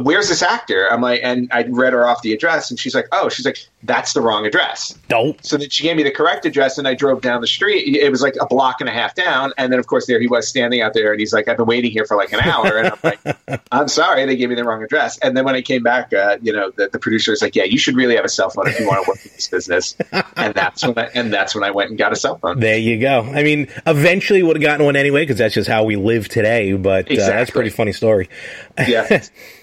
where's 0.00 0.28
this 0.28 0.42
actor? 0.42 0.88
I'm 0.90 1.00
like, 1.00 1.20
and 1.22 1.48
I 1.52 1.64
read 1.68 1.92
her 1.92 2.06
off 2.06 2.22
the 2.22 2.32
address, 2.32 2.70
and 2.70 2.78
she's 2.78 2.94
like, 2.94 3.06
oh, 3.12 3.28
she's 3.28 3.46
like, 3.46 3.58
that's 3.84 4.12
the 4.12 4.20
wrong 4.20 4.46
address. 4.46 4.98
Don't. 5.08 5.44
So 5.44 5.56
then 5.56 5.70
she 5.70 5.82
gave 5.82 5.96
me 5.96 6.02
the 6.02 6.10
correct 6.10 6.46
address, 6.46 6.78
and 6.78 6.88
I 6.88 6.94
drove 6.94 7.20
down 7.20 7.40
the 7.40 7.46
street. 7.46 7.96
It 7.96 8.10
was 8.10 8.22
like 8.22 8.34
a 8.40 8.46
block 8.46 8.80
and 8.80 8.88
a 8.88 8.92
half 8.92 9.14
down, 9.14 9.52
and 9.56 9.72
then 9.72 9.78
of 9.78 9.86
course 9.86 10.06
there 10.06 10.20
he 10.20 10.26
was 10.26 10.48
standing 10.48 10.80
out 10.80 10.94
there, 10.94 11.12
and 11.12 11.20
he's 11.20 11.32
like, 11.32 11.48
"I've 11.48 11.56
been 11.56 11.66
waiting 11.66 11.90
here 11.90 12.04
for 12.06 12.16
like 12.16 12.32
an 12.32 12.40
hour," 12.40 12.78
and 12.78 12.88
I'm 12.88 12.98
like, 13.02 13.62
"I'm 13.72 13.88
sorry, 13.88 14.24
they 14.26 14.36
gave 14.36 14.48
me 14.48 14.54
the 14.54 14.64
wrong 14.64 14.82
address." 14.82 15.18
And 15.18 15.36
then 15.36 15.44
when 15.44 15.54
I 15.54 15.62
came 15.62 15.82
back, 15.82 16.12
uh, 16.12 16.38
you 16.42 16.52
know, 16.52 16.70
the, 16.70 16.88
the 16.88 16.98
producer 16.98 17.30
was 17.32 17.42
like, 17.42 17.54
"Yeah, 17.54 17.64
you 17.64 17.78
should 17.78 17.94
really 17.94 18.16
have 18.16 18.24
a 18.24 18.28
cell 18.28 18.50
phone 18.50 18.68
if 18.68 18.80
you 18.80 18.86
want 18.86 19.04
to 19.04 19.10
work 19.10 19.24
in 19.24 19.30
this 19.34 19.48
business," 19.48 19.96
and 20.36 20.54
that's 20.54 20.84
when 20.84 20.98
I, 20.98 21.10
and 21.14 21.32
that's 21.32 21.54
when 21.54 21.64
I 21.64 21.70
went 21.70 21.90
and 21.90 21.98
got 21.98 22.12
a 22.12 22.16
cell 22.16 22.38
phone. 22.38 22.60
There 22.60 22.78
you 22.78 22.98
go. 22.98 23.20
I 23.20 23.42
mean, 23.42 23.68
eventually 23.86 24.42
would 24.42 24.56
have 24.56 24.62
gotten 24.62 24.86
one 24.86 24.96
anyway 24.96 25.22
because 25.22 25.38
that's 25.38 25.54
just 25.54 25.68
how 25.68 25.84
we 25.84 25.96
live 25.96 26.28
today. 26.28 26.72
But 26.72 27.10
uh, 27.10 27.16
that's 27.16 27.50
a 27.50 27.52
pretty 27.52 27.70
funny 27.70 27.92
story. 27.92 28.28
Yeah, 28.88 29.02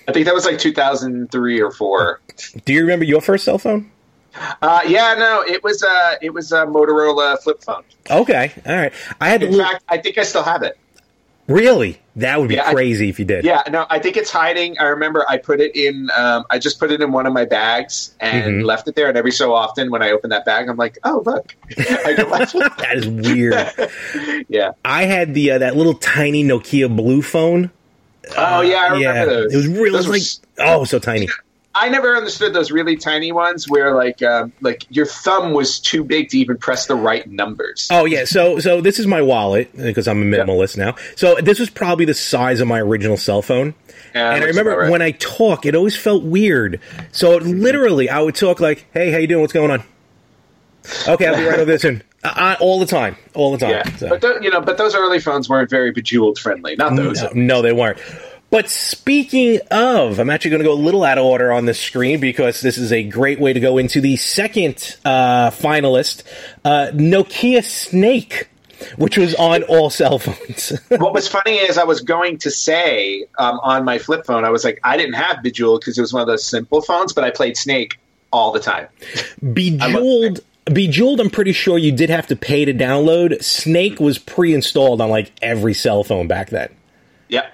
I 0.07 0.11
think 0.13 0.25
that 0.25 0.33
was 0.33 0.45
like 0.45 0.57
2003 0.57 1.61
or 1.61 1.71
four. 1.71 2.21
Do 2.65 2.73
you 2.73 2.81
remember 2.81 3.05
your 3.05 3.21
first 3.21 3.43
cell 3.45 3.57
phone? 3.57 3.91
Uh, 4.61 4.81
yeah, 4.87 5.15
no, 5.15 5.41
it 5.45 5.61
was 5.63 5.83
uh, 5.83 6.15
it 6.21 6.33
was 6.33 6.51
a 6.53 6.65
Motorola 6.65 7.37
flip 7.41 7.61
phone. 7.61 7.83
Okay, 8.09 8.53
all 8.65 8.75
right. 8.75 8.93
I 9.19 9.29
had 9.29 9.43
In 9.43 9.57
fact, 9.57 9.83
I 9.89 9.97
think 9.97 10.17
I 10.17 10.23
still 10.23 10.43
have 10.43 10.63
it. 10.63 10.77
really. 11.47 11.97
That 12.17 12.39
would 12.41 12.49
be 12.49 12.55
Yeah, 12.55 12.67
I- 12.67 12.73
crazy 12.73 13.07
if 13.07 13.19
you 13.19 13.25
did. 13.25 13.45
Yeah, 13.45 13.63
no, 13.69 13.85
I 13.89 13.99
think 13.99 14.17
it's 14.17 14.29
hiding. 14.29 14.77
I 14.79 14.83
remember 14.85 15.25
I 15.29 15.37
put 15.37 15.61
it 15.61 15.75
in. 15.77 16.09
Um, 16.15 16.43
I 16.49 16.59
just 16.59 16.77
put 16.77 16.91
it 16.91 17.01
in 17.01 17.13
one 17.13 17.25
of 17.25 17.31
my 17.33 17.45
bags 17.45 18.13
and 18.19 18.61
Mhm. 18.61 18.65
left 18.65 18.87
it 18.89 18.95
there. 18.95 19.07
And 19.07 19.17
every 19.17 19.31
so 19.31 19.53
often, 19.53 19.89
when 19.91 20.01
I 20.03 20.11
open 20.11 20.29
that 20.31 20.43
bag, 20.45 20.67
I'm 20.67 20.75
like, 20.75 20.97
"Oh, 21.05 21.23
look!" 21.25 21.55
I. 21.77 22.13
That 22.79 22.93
is 22.95 23.07
weird. 23.07 24.45
yeah. 24.49 24.71
I 24.83 25.03
had 25.05 25.33
the 25.33 25.51
uh, 25.51 25.57
that 25.59 25.75
little 25.77 25.93
tiny 25.95 26.43
Nokia 26.43 26.93
blue 26.93 27.21
phone. 27.21 27.71
Oh 28.37 28.61
yeah, 28.61 28.77
I 28.77 28.83
remember 28.87 28.99
yeah, 28.99 29.25
those. 29.25 29.53
it 29.53 29.57
was 29.57 29.67
really 29.67 29.91
Those 29.91 30.07
like 30.07 30.21
s- 30.21 30.41
oh 30.59 30.83
so 30.83 30.99
tiny. 30.99 31.27
I 31.73 31.87
never 31.87 32.17
understood 32.17 32.53
those 32.53 32.69
really 32.69 32.97
tiny 32.97 33.31
ones 33.31 33.69
where 33.69 33.95
like 33.95 34.21
um, 34.21 34.51
like 34.59 34.85
your 34.89 35.05
thumb 35.05 35.53
was 35.53 35.79
too 35.79 36.03
big 36.03 36.29
to 36.29 36.37
even 36.37 36.57
press 36.57 36.85
the 36.85 36.95
right 36.95 37.27
numbers. 37.29 37.87
Oh 37.89 38.05
yeah, 38.05 38.25
so 38.25 38.59
so 38.59 38.81
this 38.81 38.99
is 38.99 39.07
my 39.07 39.21
wallet 39.21 39.75
because 39.75 40.07
I'm 40.07 40.21
a 40.21 40.37
minimalist 40.37 40.77
now. 40.77 40.95
So 41.15 41.35
this 41.35 41.59
was 41.59 41.69
probably 41.69 42.05
the 42.05 42.13
size 42.13 42.59
of 42.59 42.67
my 42.67 42.79
original 42.79 43.17
cell 43.17 43.41
phone. 43.41 43.73
Yeah, 44.13 44.33
and 44.33 44.43
I 44.43 44.47
remember 44.47 44.77
right. 44.77 44.91
when 44.91 45.01
I 45.01 45.11
talk, 45.11 45.65
it 45.65 45.73
always 45.73 45.95
felt 45.95 46.23
weird. 46.23 46.81
So 47.13 47.37
literally, 47.37 48.09
I 48.09 48.19
would 48.19 48.35
talk 48.35 48.59
like, 48.59 48.85
"Hey, 48.93 49.11
how 49.11 49.17
you 49.17 49.27
doing? 49.27 49.41
What's 49.41 49.53
going 49.53 49.71
on?" 49.71 49.83
Okay, 51.07 51.27
I'll 51.27 51.37
be 51.37 51.45
right 51.45 51.55
over 51.55 51.65
there 51.65 51.79
soon. 51.79 52.03
Uh, 52.23 52.55
all 52.59 52.79
the 52.79 52.85
time, 52.85 53.15
all 53.33 53.51
the 53.51 53.57
time. 53.57 53.71
yeah, 53.71 53.95
So- 53.97 54.09
but 54.09 54.43
you 54.43 54.49
know, 54.51 54.61
but 54.61 54.77
those 54.77 54.93
early 54.95 55.19
phones 55.19 55.49
weren't 55.49 55.69
very 55.69 55.91
bejeweled 55.91 56.37
friendly. 56.37 56.75
Not 56.75 56.95
those. 56.95 57.21
No, 57.23 57.29
no, 57.33 57.61
they 57.61 57.73
weren't. 57.73 57.97
But 58.51 58.69
speaking 58.69 59.59
of, 59.71 60.19
I'm 60.19 60.29
actually 60.29 60.51
going 60.51 60.61
to 60.61 60.67
go 60.67 60.73
a 60.73 60.75
little 60.75 61.03
out 61.05 61.17
of 61.17 61.23
order 61.23 61.53
on 61.53 61.65
this 61.65 61.79
screen 61.79 62.19
because 62.19 62.59
this 62.59 62.77
is 62.77 62.91
a 62.91 63.01
great 63.01 63.39
way 63.39 63.53
to 63.53 63.59
go 63.61 63.77
into 63.77 64.01
the 64.01 64.17
second 64.17 64.97
uh, 65.05 65.51
finalist, 65.51 66.23
uh, 66.65 66.87
Nokia 66.93 67.63
Snake, 67.63 68.49
which 68.97 69.17
was 69.17 69.33
on 69.35 69.63
all 69.63 69.89
cell 69.89 70.19
phones. 70.19 70.77
what 70.89 71.13
was 71.13 71.29
funny 71.29 71.55
is 71.55 71.77
I 71.77 71.85
was 71.85 72.01
going 72.01 72.39
to 72.39 72.51
say 72.51 73.25
um, 73.39 73.57
on 73.63 73.85
my 73.85 73.97
flip 73.97 74.25
phone, 74.25 74.43
I 74.43 74.49
was 74.49 74.65
like, 74.65 74.81
I 74.83 74.97
didn't 74.97 75.13
have 75.13 75.41
Bejeweled 75.41 75.79
because 75.79 75.97
it 75.97 76.01
was 76.01 76.11
one 76.11 76.21
of 76.21 76.27
those 76.27 76.43
simple 76.45 76.81
phones, 76.81 77.13
but 77.13 77.23
I 77.23 77.31
played 77.31 77.55
Snake 77.55 77.99
all 78.33 78.51
the 78.51 78.59
time. 78.59 78.87
Bejeweled. 79.53 80.41
Bejeweled, 80.65 81.19
I'm 81.19 81.29
pretty 81.29 81.53
sure 81.53 81.77
you 81.77 81.91
did 81.91 82.09
have 82.09 82.27
to 82.27 82.35
pay 82.35 82.65
to 82.65 82.73
download. 82.73 83.43
Snake 83.43 83.99
was 83.99 84.19
pre-installed 84.19 85.01
on 85.01 85.09
like 85.09 85.31
every 85.41 85.73
cell 85.73 86.03
phone 86.03 86.27
back 86.27 86.49
then. 86.49 86.69
Yeah. 87.29 87.47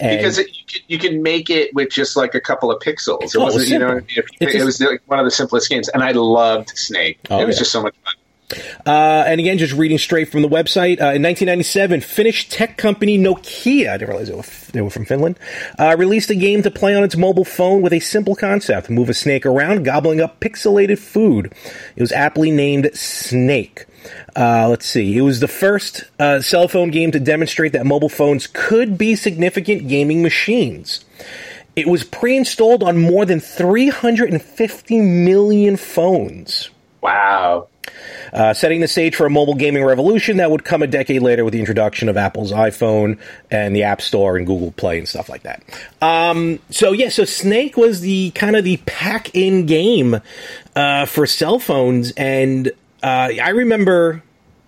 And- 0.00 0.16
because 0.18 0.38
it, 0.38 0.48
you, 0.56 0.62
can, 0.66 0.82
you 0.88 0.98
can 0.98 1.22
make 1.22 1.50
it 1.50 1.74
with 1.74 1.90
just 1.90 2.16
like 2.16 2.34
a 2.34 2.40
couple 2.40 2.70
of 2.70 2.80
pixels. 2.82 3.22
It 3.22 3.36
Oh, 3.36 3.44
wasn't, 3.44 3.68
you 3.68 3.78
know, 3.78 3.96
it, 4.08 4.26
it 4.40 4.64
was 4.64 4.80
like 4.80 5.02
one 5.06 5.18
of 5.18 5.24
the 5.24 5.30
simplest 5.30 5.68
games, 5.68 5.88
and 5.88 6.02
I 6.02 6.12
loved 6.12 6.70
Snake. 6.70 7.18
Oh, 7.30 7.40
it 7.40 7.46
was 7.46 7.56
yeah. 7.56 7.60
just 7.60 7.72
so 7.72 7.82
much 7.82 7.94
fun. 8.04 8.14
Uh, 8.84 9.24
and 9.26 9.40
again, 9.40 9.58
just 9.58 9.74
reading 9.74 9.98
straight 9.98 10.30
from 10.30 10.42
the 10.42 10.48
website. 10.48 11.00
Uh, 11.00 11.14
in 11.14 11.22
1997, 11.22 12.00
Finnish 12.00 12.48
tech 12.48 12.76
company 12.76 13.18
Nokia, 13.18 13.90
I 13.90 13.96
didn't 13.96 14.08
realize 14.08 14.28
they 14.28 14.34
were, 14.34 14.72
they 14.72 14.80
were 14.82 14.90
from 14.90 15.04
Finland, 15.04 15.38
uh, 15.78 15.96
released 15.98 16.30
a 16.30 16.34
game 16.34 16.62
to 16.62 16.70
play 16.70 16.94
on 16.94 17.02
its 17.02 17.16
mobile 17.16 17.44
phone 17.44 17.82
with 17.82 17.92
a 17.92 18.00
simple 18.00 18.36
concept 18.36 18.88
move 18.88 19.08
a 19.08 19.14
snake 19.14 19.44
around, 19.44 19.84
gobbling 19.84 20.20
up 20.20 20.38
pixelated 20.40 20.98
food. 20.98 21.52
It 21.96 22.00
was 22.00 22.12
aptly 22.12 22.50
named 22.50 22.90
Snake. 22.94 23.86
Uh, 24.36 24.68
let's 24.68 24.86
see. 24.86 25.16
It 25.16 25.22
was 25.22 25.40
the 25.40 25.48
first 25.48 26.04
uh, 26.20 26.40
cell 26.40 26.68
phone 26.68 26.90
game 26.90 27.10
to 27.10 27.18
demonstrate 27.18 27.72
that 27.72 27.84
mobile 27.84 28.08
phones 28.08 28.46
could 28.46 28.96
be 28.96 29.16
significant 29.16 29.88
gaming 29.88 30.22
machines. 30.22 31.04
It 31.74 31.88
was 31.88 32.04
pre 32.04 32.36
installed 32.36 32.84
on 32.84 32.96
more 32.96 33.26
than 33.26 33.40
350 33.40 35.00
million 35.00 35.76
phones 35.76 36.70
Wow. 37.06 37.68
Uh, 38.32 38.54
setting 38.54 38.80
the 38.80 38.88
stage 38.88 39.14
for 39.14 39.26
a 39.26 39.30
mobile 39.30 39.54
gaming 39.54 39.84
revolution 39.84 40.38
that 40.38 40.50
would 40.50 40.64
come 40.64 40.82
a 40.82 40.86
decade 40.86 41.22
later 41.22 41.44
with 41.44 41.52
the 41.52 41.60
introduction 41.60 42.08
of 42.08 42.16
Apple's 42.16 42.52
iPhone 42.52 43.18
and 43.50 43.74
the 43.74 43.84
App 43.84 44.00
Store 44.00 44.36
and 44.36 44.46
Google 44.46 44.72
Play 44.72 44.98
and 44.98 45.08
stuff 45.08 45.28
like 45.28 45.42
that. 45.42 45.62
Um, 46.02 46.58
so 46.70 46.92
yeah, 46.92 47.08
so 47.08 47.24
Snake 47.24 47.76
was 47.76 48.00
the 48.00 48.30
kind 48.32 48.56
of 48.56 48.64
the 48.64 48.78
pack-in 48.86 49.66
game 49.66 50.20
uh, 50.74 51.06
for 51.06 51.26
cell 51.26 51.58
phones, 51.58 52.12
and 52.12 52.68
uh, 53.02 53.30
I 53.42 53.50
remember 53.50 54.22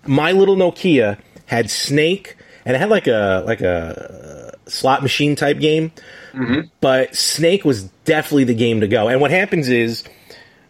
my 0.05 0.31
little 0.31 0.55
Nokia 0.55 1.17
had 1.45 1.69
Snake, 1.69 2.37
and 2.65 2.75
it 2.75 2.79
had 2.79 2.89
like 2.89 3.07
a 3.07 3.43
like 3.45 3.61
a 3.61 4.55
slot 4.67 5.01
machine 5.01 5.35
type 5.35 5.59
game. 5.59 5.91
But 6.79 7.15
Snake 7.15 7.65
was 7.65 7.83
definitely 8.05 8.43
the 8.45 8.53
game 8.53 8.81
to 8.81 8.87
go. 8.87 9.07
And 9.07 9.19
what 9.19 9.31
happens 9.31 9.67
is 9.67 10.03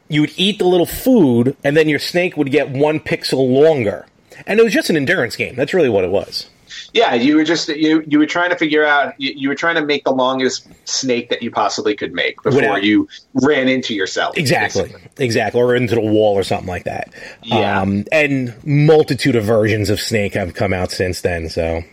you 0.10 0.22
would 0.22 0.34
eat 0.36 0.60
the 0.60 0.66
little 0.66 0.86
food, 0.86 1.56
and 1.63 1.78
then 1.78 1.88
your 1.88 2.00
snake 2.00 2.36
would 2.36 2.51
get 2.51 2.70
one 2.70 3.00
pixel 3.00 3.50
longer. 3.50 4.06
And 4.48 4.60
it 4.60 4.63
was 4.63 4.74
just 4.74 4.89
an 4.89 4.98
endurance 4.98 5.36
game. 5.36 5.56
That's 5.56 5.74
really 5.74 5.89
what 5.89 6.04
it 6.04 6.12
was. 6.12 6.50
Yeah, 6.94 7.13
you 7.13 7.36
were 7.36 7.44
just 7.44 7.68
you 7.70 8.04
you 8.08 8.20
were 8.20 8.25
trying 8.25 8.51
to 8.51 8.56
figure 8.56 8.86
out 8.86 9.13
you, 9.20 9.34
you 9.36 9.50
were 9.50 9.56
trying 9.56 9.75
to 9.75 9.86
make 9.86 10.04
the 10.04 10.12
longest 10.12 10.68
snake 10.86 11.30
that 11.30 11.42
you 11.44 11.51
possibly 11.51 11.96
could 11.96 12.13
make 12.13 12.42
before 12.42 12.62
Without- 12.62 12.84
you 12.84 13.08
ran 13.34 13.68
into 13.68 13.94
yourself. 13.94 14.38
Exactly. 14.38 14.84
basically. 14.84 15.10
Exactly. 15.18 15.62
Or 15.62 15.75
into 15.75 15.96
the 15.96 16.01
wall 16.01 16.36
or 16.36 16.44
something 16.44 16.68
like 16.68 16.84
that. 16.86 17.12
Yeah. 17.44 17.82
Um, 17.82 18.06
and 18.12 18.54
multitude 18.66 19.36
of 19.36 19.44
versions 19.46 19.89
of 19.89 20.00
Snake 20.00 20.34
have 20.36 20.54
come 20.54 20.74
out 20.74 20.92
since 20.92 21.22
then. 21.22 21.50
So 21.50 21.84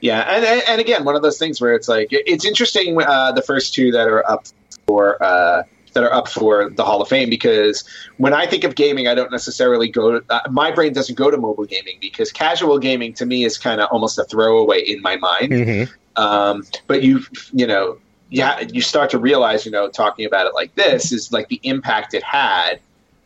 Yeah, 0.00 0.20
and 0.22 0.44
and 0.44 0.62
and 0.68 0.80
again, 0.80 1.04
one 1.04 1.14
of 1.16 1.22
those 1.22 1.38
things 1.38 1.60
where 1.60 1.74
it's 1.74 1.88
like 1.88 2.08
it's 2.10 2.44
interesting. 2.44 3.00
Uh, 3.00 3.32
the 3.32 3.42
first 3.42 3.74
two 3.74 3.90
that 3.92 4.08
are 4.08 4.28
up 4.30 4.46
for 4.86 5.22
uh, 5.22 5.62
that 5.96 6.04
are 6.04 6.12
up 6.12 6.28
for 6.28 6.68
the 6.68 6.84
Hall 6.84 7.00
of 7.00 7.08
Fame 7.08 7.30
because 7.30 7.82
when 8.18 8.34
I 8.34 8.46
think 8.46 8.64
of 8.64 8.74
gaming, 8.74 9.08
I 9.08 9.14
don't 9.14 9.32
necessarily 9.32 9.88
go. 9.88 10.20
To, 10.20 10.24
uh, 10.28 10.40
my 10.50 10.70
brain 10.70 10.92
doesn't 10.92 11.14
go 11.14 11.30
to 11.30 11.38
mobile 11.38 11.64
gaming 11.64 11.96
because 12.02 12.30
casual 12.30 12.78
gaming 12.78 13.14
to 13.14 13.24
me 13.24 13.44
is 13.44 13.56
kind 13.56 13.80
of 13.80 13.88
almost 13.90 14.18
a 14.18 14.24
throwaway 14.24 14.80
in 14.82 15.00
my 15.00 15.16
mind. 15.16 15.52
Mhm. 15.52 15.90
Um, 16.16 16.64
but 16.86 17.02
you 17.02 17.24
you 17.52 17.66
know 17.66 17.98
yeah 18.28 18.60
you 18.60 18.82
start 18.82 19.08
to 19.10 19.18
realize 19.18 19.64
you 19.64 19.72
know 19.72 19.88
talking 19.88 20.26
about 20.26 20.46
it 20.46 20.54
like 20.54 20.74
this 20.74 21.12
is 21.12 21.32
like 21.32 21.48
the 21.48 21.60
impact 21.62 22.12
it 22.12 22.22
had 22.22 22.80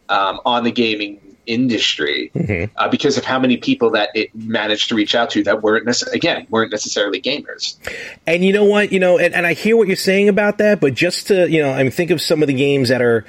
um, 0.09 0.41
on 0.45 0.63
the 0.63 0.71
gaming 0.71 1.21
industry 1.51 2.31
Mhm. 2.37 2.71
uh, 2.77 2.89
because 2.89 3.19
of 3.19 3.25
how 3.25 3.39
many 3.39 3.57
people 3.57 3.91
that 3.91 4.11
it 4.15 4.31
managed 4.35 4.89
to 4.91 4.95
reach 4.95 5.15
out 5.15 5.31
to 5.31 5.43
that 5.45 5.63
weren't 5.63 5.87
necess- 5.87 6.13
again 6.13 6.47
weren't 6.51 6.71
necessarily 6.71 7.21
gamers. 7.21 7.75
And 8.27 8.45
you 8.45 8.53
know 8.53 8.65
what? 8.65 8.93
You 8.93 9.01
know, 9.01 9.19
and, 9.19 9.35
and 9.35 9.47
I 9.47 9.53
hear 9.55 9.77
what 9.77 9.87
you're 9.89 9.97
saying 9.97 10.29
about 10.29 10.59
that, 10.59 10.81
but 10.81 10.95
just 10.95 11.27
to 11.29 11.51
you 11.51 11.61
know, 11.63 11.71
I 11.71 11.83
mean, 11.83 11.91
think 11.93 12.11
of 12.11 12.21
some 12.21 12.43
of 12.43 12.47
the 12.47 12.55
games 12.55 12.89
that 12.91 13.03
are 13.03 13.25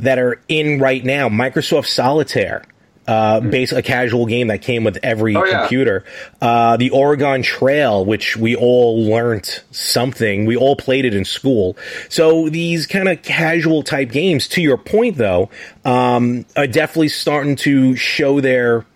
that 0.00 0.18
are 0.18 0.40
in 0.48 0.78
right 0.80 1.04
now. 1.04 1.28
Microsoft 1.28 1.86
Solitaire, 1.86 2.62
uh, 3.08 3.40
base 3.40 3.72
a 3.72 3.82
casual 3.82 4.26
game 4.26 4.48
that 4.48 4.62
came 4.62 4.84
with 4.84 4.98
every 5.02 5.34
Oh, 5.34 5.44
yeah. 5.44 5.60
computer. 5.60 6.04
Uh, 6.40 6.76
the 6.76 6.90
Oregon 6.90 7.42
Trail, 7.42 8.04
which 8.04 8.36
we 8.36 8.54
all 8.54 9.02
learnt 9.04 9.64
something. 9.72 10.46
We 10.46 10.56
all 10.56 10.76
played 10.76 11.04
it 11.04 11.14
in 11.14 11.24
school. 11.24 11.76
So 12.08 12.48
these 12.48 12.86
kind 12.86 13.08
of 13.08 13.22
casual 13.22 13.82
type 13.82 14.12
games, 14.12 14.46
to 14.48 14.62
your 14.62 14.76
point 14.76 15.16
though, 15.16 15.50
um, 15.84 16.46
are 16.56 16.66
definitely 16.68 17.08
starting 17.08 17.56
to 17.56 17.96
show 17.96 18.40
their 18.40 18.86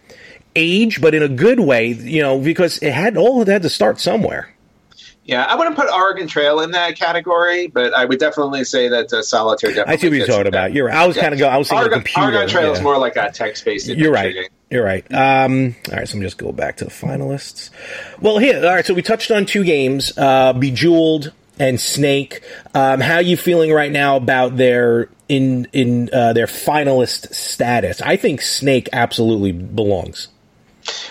age, 0.54 1.00
but 1.00 1.14
in 1.14 1.22
a 1.22 1.28
good 1.28 1.58
way. 1.58 1.88
You 1.88 2.22
know, 2.22 2.38
because 2.38 2.78
it 2.78 2.92
had 2.92 3.16
all 3.16 3.42
it 3.42 3.48
had 3.48 3.62
to 3.62 3.70
start 3.70 4.00
somewhere. 4.00 4.53
Yeah, 5.24 5.44
I 5.44 5.54
wouldn't 5.54 5.74
put 5.74 5.90
Oregon 5.90 6.26
Trail 6.28 6.60
in 6.60 6.72
that 6.72 6.98
category, 6.98 7.66
but 7.66 7.94
I 7.94 8.04
would 8.04 8.18
definitely 8.18 8.62
say 8.64 8.88
that 8.88 9.10
uh, 9.10 9.22
Solitaire. 9.22 9.70
Definitely 9.70 9.92
I 9.94 9.96
see 9.96 10.08
what 10.10 10.16
you're 10.18 10.26
talking 10.26 10.46
about. 10.48 10.72
You're 10.74 10.86
right. 10.86 10.96
I 10.96 11.06
was 11.06 11.16
Yeah. 11.16 11.22
kind 11.22 11.32
of 11.32 11.38
go. 11.40 11.48
I 11.48 11.56
was 11.56 11.68
thinking 11.68 11.82
Oregon, 11.82 11.98
computer. 12.00 12.20
Oregon 12.36 12.48
Trail 12.48 12.72
is 12.74 12.82
more 12.82 12.98
like 12.98 13.16
a 13.16 13.30
text-based. 13.32 13.86
You're 13.88 14.12
right. 14.12 14.34
game. 14.34 14.44
You're 14.70 14.84
right. 14.84 15.04
Um, 15.14 15.76
all 15.90 15.96
right, 15.96 16.06
so 16.08 16.16
I'm 16.16 16.22
just 16.22 16.36
go 16.36 16.52
back 16.52 16.76
to 16.78 16.84
the 16.84 16.90
finalists. 16.90 17.70
Well, 18.20 18.36
here. 18.38 18.56
All 18.66 18.74
right, 18.74 18.84
so 18.84 18.92
we 18.92 19.00
touched 19.02 19.30
on 19.30 19.46
two 19.46 19.64
games: 19.64 20.12
uh, 20.18 20.52
Bejeweled 20.52 21.32
and 21.58 21.80
Snake. 21.80 22.42
Um, 22.74 23.00
how 23.00 23.14
are 23.16 23.22
you 23.22 23.36
feeling 23.38 23.72
right 23.72 23.92
now 23.92 24.16
about 24.16 24.56
their 24.58 25.08
in 25.28 25.68
in 25.72 26.10
uh, 26.12 26.32
their 26.34 26.46
finalist 26.46 27.32
status? 27.34 28.02
I 28.02 28.16
think 28.16 28.42
Snake 28.42 28.88
absolutely 28.92 29.52
belongs. 29.52 30.28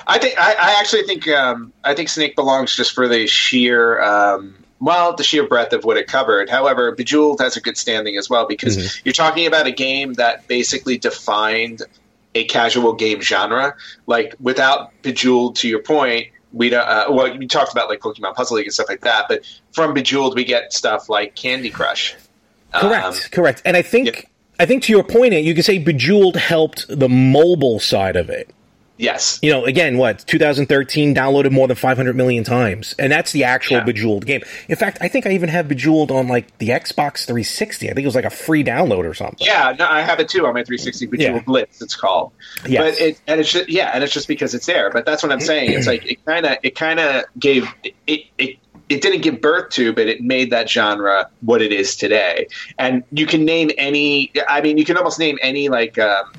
I 0.07 0.17
think 0.19 0.39
I, 0.39 0.53
I 0.53 0.75
actually 0.79 1.03
think 1.03 1.27
um, 1.27 1.73
I 1.83 1.93
think 1.95 2.09
Snake 2.09 2.35
belongs 2.35 2.75
just 2.75 2.93
for 2.93 3.07
the 3.07 3.27
sheer 3.27 4.01
um, 4.01 4.55
well 4.79 5.15
the 5.15 5.23
sheer 5.23 5.47
breadth 5.47 5.73
of 5.73 5.83
what 5.83 5.97
it 5.97 6.07
covered. 6.07 6.49
However, 6.49 6.91
Bejeweled 6.93 7.39
has 7.39 7.57
a 7.57 7.61
good 7.61 7.77
standing 7.77 8.17
as 8.17 8.29
well 8.29 8.45
because 8.47 8.77
Mm-hmm. 8.77 9.01
you're 9.05 9.13
talking 9.13 9.47
about 9.47 9.65
a 9.67 9.71
game 9.71 10.13
that 10.13 10.47
basically 10.47 10.97
defined 10.97 11.81
a 12.35 12.43
casual 12.45 12.93
game 12.93 13.21
genre. 13.21 13.75
Like 14.07 14.35
without 14.39 14.91
Bejeweled, 15.03 15.55
to 15.57 15.67
your 15.67 15.81
point, 15.81 16.27
we 16.51 16.69
don't. 16.69 16.87
Uh, 16.87 17.05
well, 17.09 17.27
you 17.27 17.47
talked 17.47 17.71
about 17.71 17.89
like 17.89 17.99
Pokemon 17.99 18.35
Puzzle 18.35 18.57
League 18.57 18.67
and 18.67 18.73
stuff 18.73 18.89
like 18.89 19.01
that, 19.01 19.25
but 19.27 19.41
from 19.71 19.93
Bejeweled 19.93 20.35
we 20.35 20.43
get 20.43 20.73
stuff 20.73 21.09
like 21.09 21.35
Candy 21.35 21.69
Crush. 21.69 22.15
Correct. 22.73 23.05
Um, 23.05 23.13
correct. 23.31 23.61
And 23.65 23.77
I 23.77 23.81
think 23.81 24.07
yeah. 24.07 24.21
I 24.59 24.65
think 24.65 24.83
to 24.83 24.91
your 24.93 25.03
point, 25.03 25.33
you 25.33 25.53
could 25.55 25.65
say 25.65 25.77
Bejeweled 25.77 26.35
helped 26.35 26.85
the 26.89 27.09
mobile 27.09 27.79
side 27.79 28.15
of 28.15 28.29
it. 28.29 28.49
Yes. 28.97 29.39
you 29.41 29.51
know, 29.51 29.65
again, 29.65 29.97
what 29.97 30.19
2013 30.27 31.15
downloaded 31.15 31.51
more 31.51 31.67
than 31.67 31.75
500 31.75 32.15
million 32.15 32.43
times, 32.43 32.95
and 32.99 33.11
that's 33.11 33.31
the 33.31 33.43
actual 33.43 33.77
Yeah. 33.77 33.83
Bejeweled 33.83 34.25
game. 34.25 34.41
In 34.67 34.75
fact, 34.75 34.97
I 35.01 35.07
think 35.07 35.25
I 35.25 35.31
even 35.31 35.49
have 35.49 35.67
Bejeweled 35.67 36.11
on 36.11 36.27
like 36.27 36.57
the 36.59 36.69
Xbox 36.69 37.25
360. 37.25 37.89
I 37.89 37.93
think 37.93 38.03
it 38.03 38.07
was 38.07 38.15
like 38.15 38.25
a 38.25 38.29
free 38.29 38.63
download 38.63 39.09
or 39.09 39.13
something. 39.13 39.45
Yeah, 39.45 39.75
no, 39.77 39.87
I 39.87 40.01
have 40.01 40.19
it 40.19 40.29
too 40.29 40.45
on 40.45 40.53
my 40.53 40.63
360 40.63 41.07
Bejeweled 41.07 41.35
Yeah. 41.35 41.43
Blitz. 41.43 41.81
It's 41.81 41.95
called. 41.95 42.31
Yes. 42.67 42.81
But 42.81 43.01
it 43.01 43.21
and 43.27 43.39
it's 43.39 43.51
just, 43.51 43.69
yeah, 43.69 43.91
and 43.93 44.03
it's 44.03 44.13
just 44.13 44.27
because 44.27 44.53
it's 44.53 44.65
there. 44.65 44.89
But 44.89 45.05
that's 45.05 45.23
what 45.23 45.31
I'm 45.31 45.39
saying. 45.41 45.71
It's 45.73 45.87
like 45.87 46.05
it 46.05 46.23
kind 46.25 46.45
of 46.45 46.57
it 46.63 46.75
kind 46.75 46.99
of 46.99 47.23
gave 47.39 47.67
it, 47.83 48.25
it 48.37 48.57
it 48.89 49.01
didn't 49.01 49.21
give 49.21 49.41
birth 49.41 49.69
to, 49.71 49.93
but 49.93 50.07
it 50.07 50.21
made 50.21 50.51
that 50.51 50.69
genre 50.69 51.29
what 51.41 51.61
it 51.61 51.71
is 51.71 51.95
today. 51.95 52.47
And 52.77 53.03
you 53.11 53.25
can 53.25 53.45
name 53.45 53.71
any. 53.77 54.31
I 54.47 54.61
mean, 54.61 54.77
you 54.77 54.85
can 54.85 54.97
almost 54.97 55.19
name 55.19 55.39
any 55.41 55.69
like. 55.69 55.97
Um, 55.97 56.31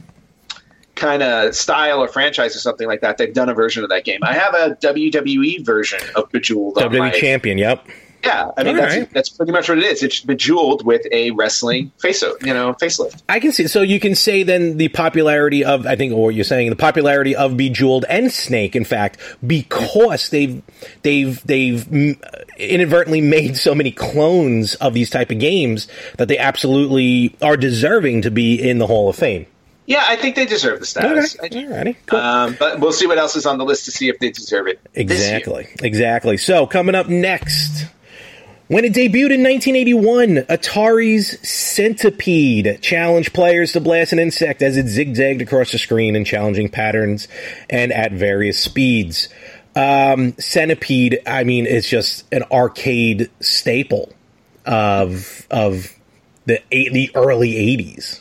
kind 0.95 1.23
of 1.23 1.55
style 1.55 2.01
or 2.01 2.09
franchise 2.09 2.55
or 2.57 2.61
something 2.61 2.87
like 2.87 3.01
that, 3.01 3.19
they've 3.19 3.35
done 3.35 3.49
a 3.49 3.55
version 3.55 3.83
of 3.83 3.91
that 3.91 4.05
game. 4.05 4.21
I 4.23 4.35
have 4.35 4.55
a 4.55 4.77
WWE 4.77 5.65
version 5.65 6.01
of 6.15 6.31
Bejeweled. 6.31 6.77
WWE 6.77 6.99
my, 6.99 7.11
Champion, 7.11 7.59
yep. 7.59 7.87
Yeah, 8.25 8.51
I 8.57 8.65
mean 8.65 8.77
that's 8.77 8.97
right. 8.97 9.11
that's 9.13 9.29
pretty 9.29 9.53
much 9.53 9.69
what 9.69 9.79
it 9.79 9.85
is. 9.85 10.03
It's 10.03 10.21
bejeweled 10.21 10.85
with 10.85 11.03
a 11.13 11.31
wrestling 11.33 11.93
face, 11.99 12.23
you 12.23 12.55
know, 12.55 12.73
facelift. 12.75 13.23
I 13.29 13.39
can 13.39 13.53
see. 13.53 13.67
So 13.67 13.83
you 13.83 14.01
can 14.01 14.15
say 14.15 14.43
then 14.43 14.79
the 14.79 14.89
popularity 14.89 15.65
of 15.65 15.87
I 15.87 15.97
think, 15.97 16.15
what 16.15 16.35
you're 16.35 16.45
saying 16.45 16.71
the 16.71 16.77
popularity 16.77 17.37
of 17.37 17.57
Bejeweled 17.57 18.05
and 18.09 18.33
Snake, 18.33 18.75
in 18.75 18.85
fact, 18.85 19.19
because 19.47 20.31
they've 20.31 20.63
they've 21.03 21.43
they've 21.45 21.87
inadvertently 22.57 23.21
made 23.21 23.57
so 23.57 23.75
many 23.75 23.91
clones 23.91 24.75
of 24.77 24.95
these 24.95 25.11
type 25.11 25.31
of 25.31 25.39
games 25.39 25.87
that 26.17 26.29
they 26.29 26.39
absolutely 26.39 27.37
are 27.43 27.57
deserving 27.57 28.23
to 28.23 28.31
be 28.31 28.55
in 28.55 28.79
the 28.79 28.87
Hall 28.87 29.11
of 29.11 29.17
Fame. 29.17 29.47
Yeah, 29.87 30.05
I 30.07 30.17
think 30.17 30.35
they 30.35 30.47
deserve 30.47 30.81
the 30.81 30.87
status. 30.87 31.39
Okay. 31.39 31.65
Alrighty, 31.65 31.97
cool. 32.07 32.19
Um, 32.19 32.57
but 32.59 32.81
we'll 32.81 32.93
see 32.93 33.07
what 33.07 33.19
else 33.19 33.37
is 33.37 33.45
on 33.45 33.59
the 33.59 33.65
list 33.65 33.85
to 33.85 33.91
see 33.91 34.09
if 34.09 34.19
they 34.19 34.31
deserve 34.31 34.67
it. 34.67 34.81
Exactly, 34.95 35.69
exactly. 35.83 36.39
So 36.39 36.67
coming 36.67 36.95
up 36.95 37.09
next, 37.09 37.87
when 38.69 38.87
it 38.87 38.95
debuted 38.95 39.35
in 39.35 39.43
1981, 39.43 40.37
Atari's 40.49 41.39
Centipede 41.47 42.81
challenged 42.81 43.35
players 43.35 43.73
to 43.73 43.81
blast 43.81 44.15
an 44.15 44.19
insect 44.19 44.63
as 44.63 44.79
it 44.79 44.87
zigzagged 44.87 45.43
across 45.43 45.73
the 45.73 45.79
screen 45.79 46.17
in 46.17 46.25
challenging 46.25 46.71
patterns 46.71 47.29
and 47.69 47.93
at 47.93 48.13
various 48.13 48.59
speeds. 48.59 49.29
Um, 49.77 50.33
Centipede, 50.39 51.21
I 51.27 51.45
mean, 51.45 51.67
it's 51.67 51.89
just 51.89 52.25
an 52.33 52.45
arcade 52.51 53.31
staple 53.41 54.13
of 54.65 55.47
of 55.51 55.95
the 56.47 56.61
the 56.71 57.11
early 57.15 57.53
80s. 57.53 58.21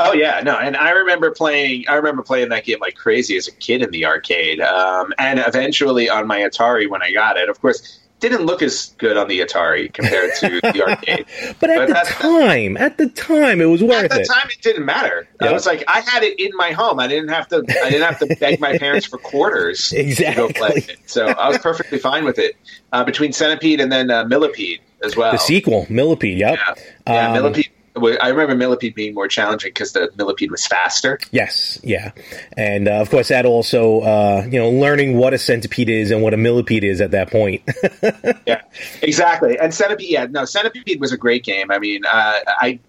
Oh 0.00 0.12
yeah, 0.12 0.40
no, 0.44 0.56
and 0.56 0.76
I 0.76 0.90
remember 0.90 1.32
playing. 1.32 1.86
I 1.88 1.94
remember 1.94 2.22
playing 2.22 2.50
that 2.50 2.64
game 2.64 2.78
like 2.80 2.94
crazy 2.94 3.36
as 3.36 3.48
a 3.48 3.52
kid 3.52 3.82
in 3.82 3.90
the 3.90 4.06
arcade, 4.06 4.60
um, 4.60 5.12
and 5.18 5.40
eventually 5.40 6.08
on 6.08 6.28
my 6.28 6.38
Atari 6.38 6.88
when 6.88 7.02
I 7.02 7.10
got 7.10 7.36
it. 7.36 7.48
Of 7.48 7.60
course, 7.60 7.98
didn't 8.20 8.46
look 8.46 8.62
as 8.62 8.94
good 8.98 9.16
on 9.16 9.26
the 9.26 9.40
Atari 9.40 9.92
compared 9.92 10.30
to 10.36 10.60
the 10.60 10.84
arcade. 10.88 11.26
but 11.58 11.70
at 11.70 11.88
but 11.88 11.88
the 11.88 12.10
time, 12.12 12.76
at 12.76 12.96
the 12.96 13.08
time, 13.08 13.60
it 13.60 13.64
was 13.64 13.82
worth 13.82 14.04
it. 14.04 14.04
At 14.04 14.10
the 14.12 14.20
it. 14.20 14.28
time, 14.28 14.48
it 14.48 14.62
didn't 14.62 14.84
matter. 14.84 15.26
Yep. 15.40 15.50
I 15.50 15.52
was 15.52 15.66
like, 15.66 15.82
I 15.88 15.98
had 15.98 16.22
it 16.22 16.38
in 16.38 16.52
my 16.54 16.70
home. 16.70 17.00
I 17.00 17.08
didn't 17.08 17.30
have 17.30 17.48
to. 17.48 17.56
I 17.56 17.90
didn't 17.90 18.06
have 18.06 18.20
to 18.20 18.36
beg 18.36 18.60
my 18.60 18.78
parents 18.78 19.04
for 19.04 19.18
quarters 19.18 19.92
exactly. 19.92 20.46
to 20.46 20.52
go 20.52 20.58
play 20.60 20.76
it. 20.76 21.10
So 21.10 21.26
I 21.26 21.48
was 21.48 21.58
perfectly 21.58 21.98
fine 21.98 22.24
with 22.24 22.38
it. 22.38 22.54
Uh, 22.92 23.02
between 23.02 23.32
Centipede 23.32 23.80
and 23.80 23.90
then 23.90 24.12
uh, 24.12 24.24
Millipede 24.26 24.80
as 25.02 25.16
well. 25.16 25.32
The 25.32 25.38
sequel, 25.38 25.86
Millipede. 25.90 26.38
Yep. 26.38 26.56
Yeah, 26.56 26.74
yeah 27.08 27.26
um, 27.26 27.32
Millipede 27.32 27.70
I 28.06 28.28
remember 28.28 28.54
Millipede 28.54 28.94
being 28.94 29.14
more 29.14 29.28
challenging 29.28 29.70
because 29.70 29.92
the 29.92 30.10
Millipede 30.16 30.50
was 30.50 30.66
faster. 30.66 31.18
Yes, 31.30 31.80
yeah, 31.82 32.12
and 32.56 32.88
uh, 32.88 32.92
of 32.92 33.10
course 33.10 33.28
that 33.28 33.46
also 33.46 34.00
uh, 34.00 34.46
you 34.50 34.58
know 34.58 34.70
learning 34.70 35.16
what 35.16 35.34
a 35.34 35.38
centipede 35.38 35.88
is 35.88 36.10
and 36.10 36.22
what 36.22 36.34
a 36.34 36.36
millipede 36.36 36.84
is 36.84 37.00
at 37.00 37.10
that 37.12 37.30
point. 37.30 37.62
yeah, 38.46 38.62
exactly. 39.02 39.58
And 39.58 39.74
centipede, 39.74 40.10
yeah, 40.10 40.26
no, 40.26 40.44
centipede 40.44 41.00
was 41.00 41.12
a 41.12 41.16
great 41.16 41.44
game. 41.44 41.70
I 41.70 41.78
mean, 41.78 42.02
uh, 42.06 42.40
I 42.46 42.80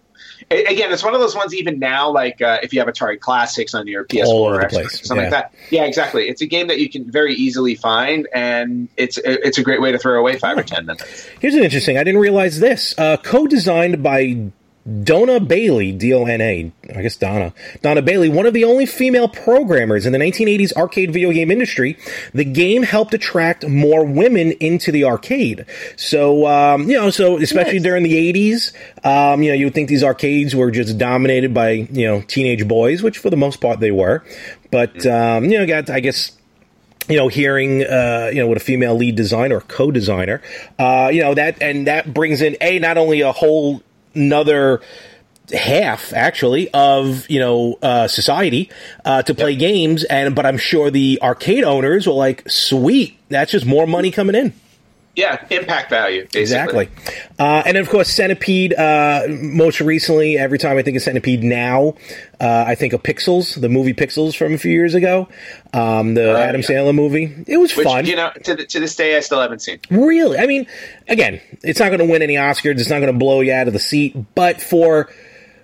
again, 0.51 0.91
it's 0.91 1.03
one 1.03 1.13
of 1.13 1.19
those 1.19 1.35
ones. 1.35 1.53
Even 1.53 1.79
now, 1.79 2.09
like 2.09 2.41
uh, 2.41 2.59
if 2.63 2.73
you 2.73 2.79
have 2.79 2.87
Atari 2.87 3.19
Classics 3.19 3.73
on 3.73 3.87
your 3.87 4.05
PS4 4.05 4.27
or 4.27 4.61
Xbox, 4.61 5.05
something 5.05 5.17
yeah. 5.17 5.23
like 5.23 5.51
that. 5.51 5.53
Yeah, 5.69 5.83
exactly. 5.85 6.27
It's 6.29 6.41
a 6.41 6.45
game 6.45 6.67
that 6.67 6.79
you 6.79 6.89
can 6.89 7.09
very 7.09 7.33
easily 7.35 7.75
find, 7.75 8.27
and 8.33 8.89
it's 8.97 9.17
it's 9.23 9.57
a 9.57 9.63
great 9.63 9.81
way 9.81 9.91
to 9.91 9.97
throw 9.97 10.19
away 10.19 10.37
five 10.37 10.57
or 10.57 10.63
ten 10.63 10.85
minutes. 10.85 11.27
Here's 11.39 11.55
an 11.55 11.63
interesting. 11.63 11.97
I 11.97 12.03
didn't 12.03 12.21
realize 12.21 12.59
this. 12.59 12.97
Uh, 12.97 13.17
co-designed 13.17 14.03
by 14.03 14.51
Dona 15.03 15.39
Bailey, 15.39 15.91
D 15.91 16.13
O 16.13 16.25
N 16.25 16.41
A, 16.41 16.71
I 16.95 17.01
guess 17.01 17.17
Donna. 17.17 17.53
Dona 17.81 18.01
Bailey, 18.01 18.29
one 18.29 18.45
of 18.45 18.53
the 18.53 18.63
only 18.63 18.86
female 18.86 19.27
programmers 19.27 20.05
in 20.05 20.13
the 20.13 20.19
1980s 20.19 20.74
arcade 20.74 21.12
video 21.12 21.31
game 21.31 21.51
industry. 21.51 21.98
The 22.33 22.45
game 22.45 22.83
helped 22.83 23.13
attract 23.13 23.67
more 23.67 24.05
women 24.05 24.53
into 24.53 24.91
the 24.91 25.03
arcade. 25.03 25.65
So, 25.95 26.48
um, 26.48 26.89
you 26.89 26.95
know, 26.95 27.09
so 27.09 27.38
especially 27.38 27.75
yes. 27.75 27.83
during 27.83 28.03
the 28.03 28.33
80s, 28.33 28.74
um, 29.05 29.44
you 29.44 29.50
know, 29.50 29.55
you 29.55 29.65
would 29.65 29.75
think 29.75 29.89
these 29.89 30.03
arcades 30.03 30.55
were 30.55 30.72
just 30.72 30.98
dominated 30.98 31.53
by, 31.53 31.72
you 31.72 32.07
know, 32.07 32.22
teenage 32.22 32.68
boys, 32.68 33.03
which 33.03 33.18
for 33.18 33.29
the 33.29 33.37
most 33.37 33.57
part 33.57 33.79
they 33.79 33.92
were. 33.92 34.24
But, 34.72 35.05
um, 35.05 35.46
you 35.46 35.59
know, 35.59 35.68
got, 35.68 35.89
I 35.89 36.00
guess, 36.00 36.31
you 37.09 37.18
know, 37.18 37.27
hearing, 37.27 37.83
uh, 37.83 38.29
you 38.31 38.39
know, 38.39 38.48
with 38.48 38.59
a 38.59 38.63
female 38.63 38.96
lead 38.96 39.15
designer 39.15 39.57
or 39.57 39.61
co-designer, 39.61 40.42
uh, 40.79 41.09
you 41.11 41.22
know, 41.22 41.33
that, 41.33 41.61
and 41.61 41.87
that 41.87 42.13
brings 42.13 42.42
in, 42.42 42.55
A, 42.61 42.79
not 42.79 42.98
only 42.98 43.22
a 43.22 43.31
whole 43.31 43.83
another 44.13 44.81
half 45.53 46.13
actually 46.13 46.69
of 46.74 47.27
you 47.29 47.39
know 47.39 47.77
uh, 47.81 48.07
society 48.07 48.69
uh, 49.05 49.24
to 49.24 49.33
play 49.33 49.51
yep. 49.51 49.59
games 49.59 50.03
and 50.03 50.35
but 50.35 50.45
i'm 50.45 50.57
sure 50.57 50.91
the 50.91 51.19
arcade 51.22 51.63
owners 51.63 52.05
were 52.05 52.13
like 52.13 52.48
sweet 52.50 53.17
that's 53.29 53.51
just 53.51 53.65
more 53.65 53.87
money 53.87 54.11
coming 54.11 54.35
in 54.35 54.53
yeah, 55.20 55.46
impact 55.50 55.90
value. 55.90 56.24
Basically. 56.32 56.42
Exactly. 56.42 56.90
Uh, 57.38 57.64
and 57.66 57.77
of 57.77 57.90
course, 57.90 58.10
Centipede. 58.10 58.74
Uh, 58.74 59.27
most 59.29 59.82
recently, 59.82 60.38
every 60.38 60.58
time 60.58 60.77
I 60.77 60.82
think 60.82 60.98
of 60.98 61.03
Centipede 61.03 61.44
now, 61.44 61.96
uh, 62.40 62.64
I 62.68 62.75
think 62.75 62.94
of 62.94 63.03
Pixels, 63.03 63.60
the 63.60 63.70
movie 63.70 63.94
Pixels 63.94 64.36
from 64.36 64.53
a 64.53 64.58
few 64.58 64.72
years 64.72 64.96
ago, 64.96 65.27
um, 65.74 66.14
the 66.14 66.38
Adam 66.38 66.62
yeah. 66.62 66.68
Sandler 66.68 66.96
movie. 66.96 67.44
It 67.48 67.58
was 67.58 67.75
Which, 67.75 67.86
fun. 67.86 68.05
You 68.05 68.16
know, 68.16 68.32
to, 68.44 68.55
the, 68.55 68.66
to 68.66 68.79
this 68.79 68.96
day, 68.96 69.18
I 69.18 69.20
still 69.20 69.42
haven't 69.42 69.62
seen. 69.62 69.79
Really? 69.92 70.38
I 70.38 70.48
mean, 70.48 70.68
again, 71.08 71.42
it's 71.62 71.79
not 71.79 71.90
going 71.90 72.00
to 72.00 72.05
win 72.05 72.22
any 72.22 72.36
Oscars. 72.36 72.79
It's 72.79 72.90
not 72.90 73.00
going 73.00 73.12
to 73.12 73.20
blow 73.20 73.42
you 73.42 73.53
out 73.53 73.68
of 73.68 73.74
the 73.74 73.79
seat. 73.79 74.16
But 74.36 74.62
for 74.62 75.10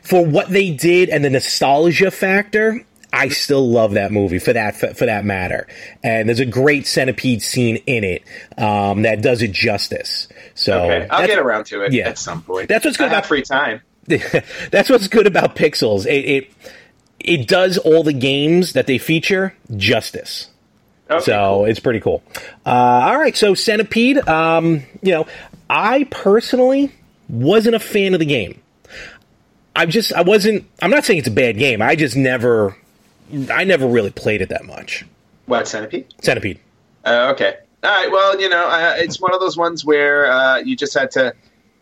for 0.01 0.23
what 0.23 0.49
they 0.49 0.69
did 0.69 1.09
and 1.09 1.23
the 1.23 1.29
nostalgia 1.31 2.11
factor, 2.11 2.85
I 3.15 3.29
still 3.29 3.69
love 3.69 3.93
that 3.93 4.11
movie 4.11 4.39
for 4.39 4.51
that 4.51 4.75
for, 4.75 4.93
for, 4.93 5.05
that 5.05 5.23
matter. 5.23 5.67
And 6.03 6.27
there's 6.27 6.41
a 6.41 6.45
great 6.45 6.85
centipede 6.85 7.41
scene 7.41 7.77
in 7.87 8.03
it 8.03 8.23
um, 8.57 9.03
that 9.03 9.21
does 9.21 9.41
it 9.41 9.53
justice. 9.53 10.27
So 10.53 10.83
okay. 10.83 11.07
I'll 11.09 11.25
get 11.25 11.39
around 11.39 11.65
to 11.67 11.81
it 11.83 11.93
yeah. 11.93 12.09
at 12.09 12.17
some 12.17 12.41
point. 12.41 12.67
That's 12.67 12.83
what's 12.83 12.97
good 12.97 13.05
I 13.05 13.11
about 13.11 13.25
free 13.25 13.41
time. 13.41 13.81
that's 14.07 14.89
what's 14.89 15.07
good 15.07 15.27
about 15.27 15.55
Pixels. 15.55 16.05
It, 16.05 16.25
it, 16.25 16.51
it 17.19 17.47
does 17.47 17.77
all 17.77 18.03
the 18.03 18.13
games 18.13 18.73
that 18.73 18.85
they 18.85 18.97
feature 18.97 19.55
justice. 19.77 20.49
Okay, 21.09 21.23
so 21.23 21.59
cool. 21.59 21.65
it's 21.65 21.79
pretty 21.79 22.01
cool. 22.01 22.21
Uh, 22.65 22.69
all 22.69 23.17
right, 23.17 23.37
so 23.37 23.53
Centipede. 23.53 24.27
Um, 24.27 24.83
you 25.01 25.13
know, 25.13 25.27
I 25.69 26.03
personally 26.11 26.91
wasn't 27.29 27.75
a 27.75 27.79
fan 27.79 28.13
of 28.13 28.19
the 28.19 28.25
game. 28.25 28.61
I 29.73 29.85
just 29.85 30.11
I 30.13 30.21
wasn't. 30.21 30.65
I'm 30.81 30.89
not 30.89 31.05
saying 31.05 31.19
it's 31.19 31.27
a 31.27 31.31
bad 31.31 31.57
game. 31.57 31.81
I 31.81 31.95
just 31.95 32.15
never 32.15 32.75
I 33.49 33.63
never 33.63 33.87
really 33.87 34.11
played 34.11 34.41
it 34.41 34.49
that 34.49 34.65
much. 34.65 35.05
What 35.45 35.67
centipede? 35.67 36.13
Centipede. 36.21 36.59
Uh, 37.03 37.31
okay. 37.33 37.57
All 37.83 37.89
right. 37.91 38.11
Well, 38.11 38.39
you 38.39 38.49
know, 38.49 38.67
uh, 38.67 38.95
it's 38.97 39.19
one 39.19 39.33
of 39.33 39.39
those 39.39 39.55
ones 39.55 39.85
where 39.85 40.31
uh, 40.31 40.57
you 40.57 40.75
just 40.75 40.93
had 40.93 41.11
to 41.11 41.35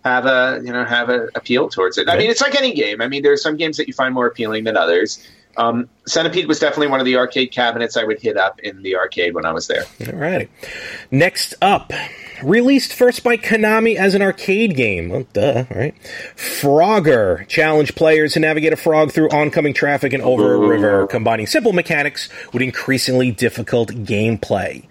have 0.03 0.25
a 0.25 0.61
you 0.63 0.73
know 0.73 0.83
have 0.83 1.09
a 1.09 1.29
appeal 1.35 1.69
towards 1.69 1.97
it. 1.97 2.09
I 2.09 2.17
mean, 2.17 2.29
it's 2.29 2.41
like 2.41 2.55
any 2.55 2.73
game. 2.73 3.01
I 3.01 3.07
mean, 3.07 3.23
there 3.23 3.31
are 3.31 3.37
some 3.37 3.55
games 3.55 3.77
that 3.77 3.87
you 3.87 3.93
find 3.93 4.13
more 4.13 4.27
appealing 4.27 4.65
than 4.65 4.75
others. 4.75 5.25
Um, 5.55 5.89
Centipede 6.07 6.47
was 6.47 6.59
definitely 6.59 6.87
one 6.87 6.99
of 6.99 7.05
the 7.05 7.17
arcade 7.17 7.51
cabinets 7.51 7.95
I 7.95 8.03
would 8.03 8.19
hit 8.19 8.37
up 8.37 8.59
in 8.59 8.81
the 8.81 8.95
arcade 8.95 9.35
when 9.35 9.45
I 9.45 9.51
was 9.51 9.67
there. 9.67 9.85
All 10.07 10.13
right. 10.13 10.49
Next 11.11 11.53
up, 11.61 11.93
Released 12.43 12.93
first 12.93 13.23
by 13.23 13.37
Konami 13.37 13.95
as 13.95 14.15
an 14.15 14.21
arcade 14.21 14.75
game. 14.75 15.09
Well, 15.09 15.25
duh, 15.31 15.63
right? 15.73 15.95
Frogger 16.35 17.47
challenged 17.47 17.95
players 17.95 18.33
to 18.33 18.39
navigate 18.41 18.73
a 18.73 18.75
frog 18.75 19.13
through 19.13 19.29
oncoming 19.29 19.73
traffic 19.73 20.11
and 20.11 20.21
over 20.21 20.53
a 20.53 20.57
river, 20.57 21.07
combining 21.07 21.47
simple 21.47 21.71
mechanics 21.71 22.27
with 22.51 22.61
increasingly 22.61 23.31
difficult 23.31 23.89
gameplay. 23.91 24.85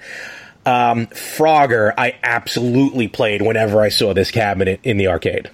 Um, 0.65 1.09
Frogger, 1.09 1.93
I 1.99 2.17
absolutely 2.23 3.09
played 3.09 3.43
whenever 3.43 3.83
I 3.83 3.91
saw 3.91 4.15
this 4.15 4.31
cabinet 4.31 4.81
in 4.83 4.97
the 4.97 5.09
arcade. 5.09 5.51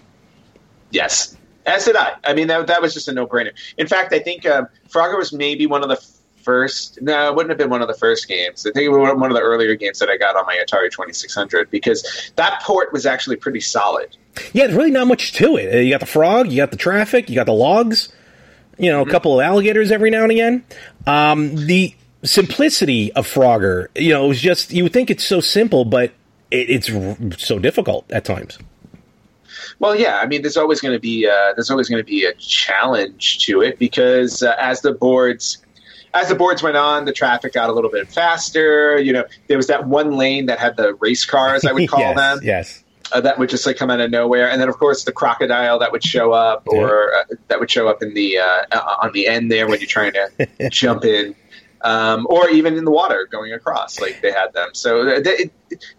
Yes, 0.90 1.36
as 1.68 1.84
did 1.84 1.96
I. 1.96 2.14
I 2.24 2.34
mean, 2.34 2.48
that, 2.48 2.66
that 2.66 2.82
was 2.82 2.94
just 2.94 3.08
a 3.08 3.12
no 3.12 3.26
brainer. 3.26 3.52
In 3.76 3.86
fact, 3.86 4.12
I 4.12 4.18
think 4.18 4.46
uh, 4.46 4.64
Frogger 4.88 5.16
was 5.16 5.32
maybe 5.32 5.66
one 5.66 5.82
of 5.82 5.88
the 5.88 6.02
first. 6.42 7.00
No, 7.02 7.28
it 7.28 7.34
wouldn't 7.34 7.50
have 7.50 7.58
been 7.58 7.70
one 7.70 7.82
of 7.82 7.88
the 7.88 7.94
first 7.94 8.26
games. 8.26 8.66
I 8.66 8.70
think 8.72 8.86
it 8.86 8.88
was 8.88 9.14
one 9.14 9.30
of 9.30 9.36
the 9.36 9.42
earlier 9.42 9.74
games 9.74 9.98
that 9.98 10.08
I 10.08 10.16
got 10.16 10.34
on 10.34 10.46
my 10.46 10.56
Atari 10.56 10.90
2600 10.90 11.70
because 11.70 12.32
that 12.36 12.62
port 12.62 12.92
was 12.92 13.04
actually 13.04 13.36
pretty 13.36 13.60
solid. 13.60 14.16
Yeah, 14.52 14.66
there's 14.66 14.76
really 14.76 14.90
not 14.90 15.06
much 15.06 15.32
to 15.34 15.56
it. 15.56 15.74
Uh, 15.74 15.78
you 15.78 15.90
got 15.90 16.00
the 16.00 16.06
frog, 16.06 16.50
you 16.50 16.56
got 16.56 16.70
the 16.70 16.76
traffic, 16.76 17.28
you 17.28 17.34
got 17.34 17.46
the 17.46 17.52
logs, 17.52 18.10
you 18.78 18.90
know, 18.90 19.00
a 19.00 19.02
mm-hmm. 19.02 19.10
couple 19.10 19.38
of 19.38 19.44
alligators 19.44 19.90
every 19.90 20.10
now 20.10 20.22
and 20.22 20.32
again. 20.32 20.64
Um, 21.06 21.54
the 21.66 21.94
simplicity 22.22 23.12
of 23.12 23.26
Frogger, 23.26 23.88
you 23.94 24.14
know, 24.14 24.24
it 24.24 24.28
was 24.28 24.40
just, 24.40 24.72
you 24.72 24.84
would 24.84 24.92
think 24.92 25.10
it's 25.10 25.24
so 25.24 25.40
simple, 25.40 25.84
but 25.84 26.12
it, 26.50 26.88
it's 26.88 27.44
so 27.44 27.58
difficult 27.58 28.10
at 28.10 28.24
times. 28.24 28.58
Well, 29.80 29.94
yeah, 29.94 30.18
I 30.18 30.26
mean, 30.26 30.42
there's 30.42 30.56
always 30.56 30.80
going 30.80 30.94
to 30.94 31.00
be 31.00 31.26
uh, 31.26 31.54
there's 31.54 31.70
always 31.70 31.88
going 31.88 32.02
to 32.02 32.06
be 32.06 32.24
a 32.24 32.34
challenge 32.34 33.44
to 33.46 33.62
it 33.62 33.78
because 33.78 34.42
uh, 34.42 34.54
as 34.58 34.80
the 34.80 34.92
boards 34.92 35.58
as 36.14 36.28
the 36.28 36.34
boards 36.34 36.62
went 36.62 36.76
on, 36.76 37.04
the 37.04 37.12
traffic 37.12 37.52
got 37.52 37.70
a 37.70 37.72
little 37.72 37.90
bit 37.90 38.08
faster. 38.08 38.98
You 38.98 39.12
know, 39.12 39.24
there 39.46 39.56
was 39.56 39.66
that 39.68 39.86
one 39.86 40.12
lane 40.16 40.46
that 40.46 40.58
had 40.58 40.76
the 40.76 40.94
race 40.94 41.24
cars, 41.24 41.64
I 41.64 41.72
would 41.72 41.88
call 41.88 42.00
yes, 42.00 42.16
them. 42.16 42.40
Yes. 42.42 42.84
Uh, 43.10 43.20
that 43.22 43.38
would 43.38 43.48
just 43.48 43.64
like 43.64 43.76
come 43.76 43.90
out 43.90 44.00
of 44.00 44.10
nowhere, 44.10 44.50
and 44.50 44.60
then 44.60 44.68
of 44.68 44.76
course 44.76 45.04
the 45.04 45.12
crocodile 45.12 45.78
that 45.78 45.92
would 45.92 46.04
show 46.04 46.32
up, 46.32 46.62
or 46.66 47.14
uh, 47.14 47.24
that 47.48 47.58
would 47.58 47.70
show 47.70 47.88
up 47.88 48.02
in 48.02 48.12
the 48.12 48.36
uh, 48.36 48.64
uh, 48.70 48.96
on 49.02 49.12
the 49.12 49.26
end 49.26 49.50
there 49.50 49.66
when 49.66 49.80
you're 49.80 49.88
trying 49.88 50.12
to 50.12 50.48
jump 50.70 51.06
in, 51.06 51.34
um, 51.80 52.26
or 52.28 52.50
even 52.50 52.76
in 52.76 52.84
the 52.84 52.90
water 52.90 53.26
going 53.30 53.54
across. 53.54 53.98
Like 53.98 54.20
they 54.20 54.30
had 54.30 54.52
them. 54.52 54.70
So 54.74 55.20
they, 55.22 55.50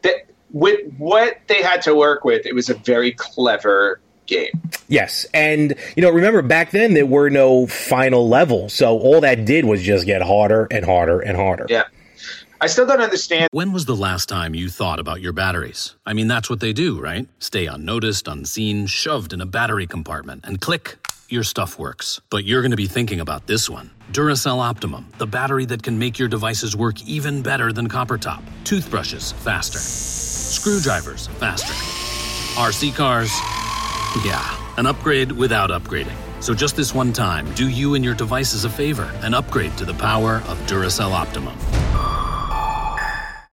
they, 0.04 0.22
with 0.52 0.80
what 0.98 1.40
they 1.48 1.62
had 1.62 1.82
to 1.84 1.96
work 1.96 2.24
with, 2.24 2.46
it 2.46 2.54
was 2.54 2.70
a 2.70 2.74
very 2.74 3.12
clever 3.12 4.00
game. 4.26 4.52
Yes, 4.88 5.26
and 5.34 5.76
you 5.96 6.02
know, 6.02 6.10
remember 6.10 6.42
back 6.42 6.72
then 6.72 6.94
there 6.94 7.06
were 7.06 7.30
no 7.30 7.68
final 7.68 8.28
level, 8.28 8.70
so 8.70 8.98
all 9.00 9.22
that 9.22 9.46
did 9.46 9.66
was 9.66 9.82
just 9.82 10.06
get 10.06 10.22
harder 10.22 10.68
and 10.72 10.86
harder 10.86 11.20
and 11.20 11.36
harder. 11.36 11.66
Yeah. 11.70 11.84
I 12.62 12.68
still 12.68 12.86
don't 12.86 13.00
understand. 13.00 13.48
When 13.52 13.72
was 13.72 13.86
the 13.86 13.96
last 13.96 14.28
time 14.28 14.54
you 14.54 14.68
thought 14.68 15.00
about 15.00 15.22
your 15.22 15.32
batteries? 15.32 15.96
I 16.06 16.12
mean, 16.12 16.28
that's 16.28 16.50
what 16.50 16.60
they 16.60 16.74
do, 16.74 17.00
right? 17.00 17.26
Stay 17.40 17.68
unnoticed, 17.68 18.28
unseen, 18.28 18.86
shoved 18.86 19.32
in 19.32 19.40
a 19.40 19.46
battery 19.46 19.88
compartment, 19.88 20.44
and 20.44 20.60
click, 20.60 20.98
your 21.30 21.44
stuff 21.44 21.80
works. 21.80 22.20
But 22.30 22.44
you're 22.44 22.62
going 22.62 22.72
to 22.72 22.78
be 22.78 22.88
thinking 22.88 23.22
about 23.22 23.48
this 23.48 23.70
one 23.70 23.92
Duracell 24.12 24.60
Optimum, 24.60 25.08
the 25.20 25.28
battery 25.28 25.66
that 25.66 25.84
can 25.84 25.98
make 25.98 26.20
your 26.20 26.28
devices 26.28 26.76
work 26.76 27.02
even 27.04 27.42
better 27.42 27.72
than 27.72 27.88
copper 27.88 28.18
top. 28.18 28.44
Toothbrushes, 28.66 29.32
faster. 29.32 29.80
Screwdrivers, 30.50 31.28
faster. 31.28 31.74
RC 32.60 32.96
cars, 32.96 33.30
yeah, 34.26 34.58
an 34.78 34.88
upgrade 34.88 35.32
without 35.32 35.70
upgrading. 35.70 36.18
So 36.42 36.56
just 36.56 36.76
this 36.76 36.94
one 36.94 37.14
time, 37.14 37.54
do 37.54 37.70
you 37.70 37.94
and 37.94 38.04
your 38.04 38.16
devices 38.16 38.66
a 38.66 38.70
favor 38.70 39.12
and 39.22 39.36
upgrade 39.36 39.78
to 39.78 39.86
the 39.86 39.94
power 39.94 40.38
of 40.48 40.58
Duracell 40.66 41.12
Optimum. 41.12 41.56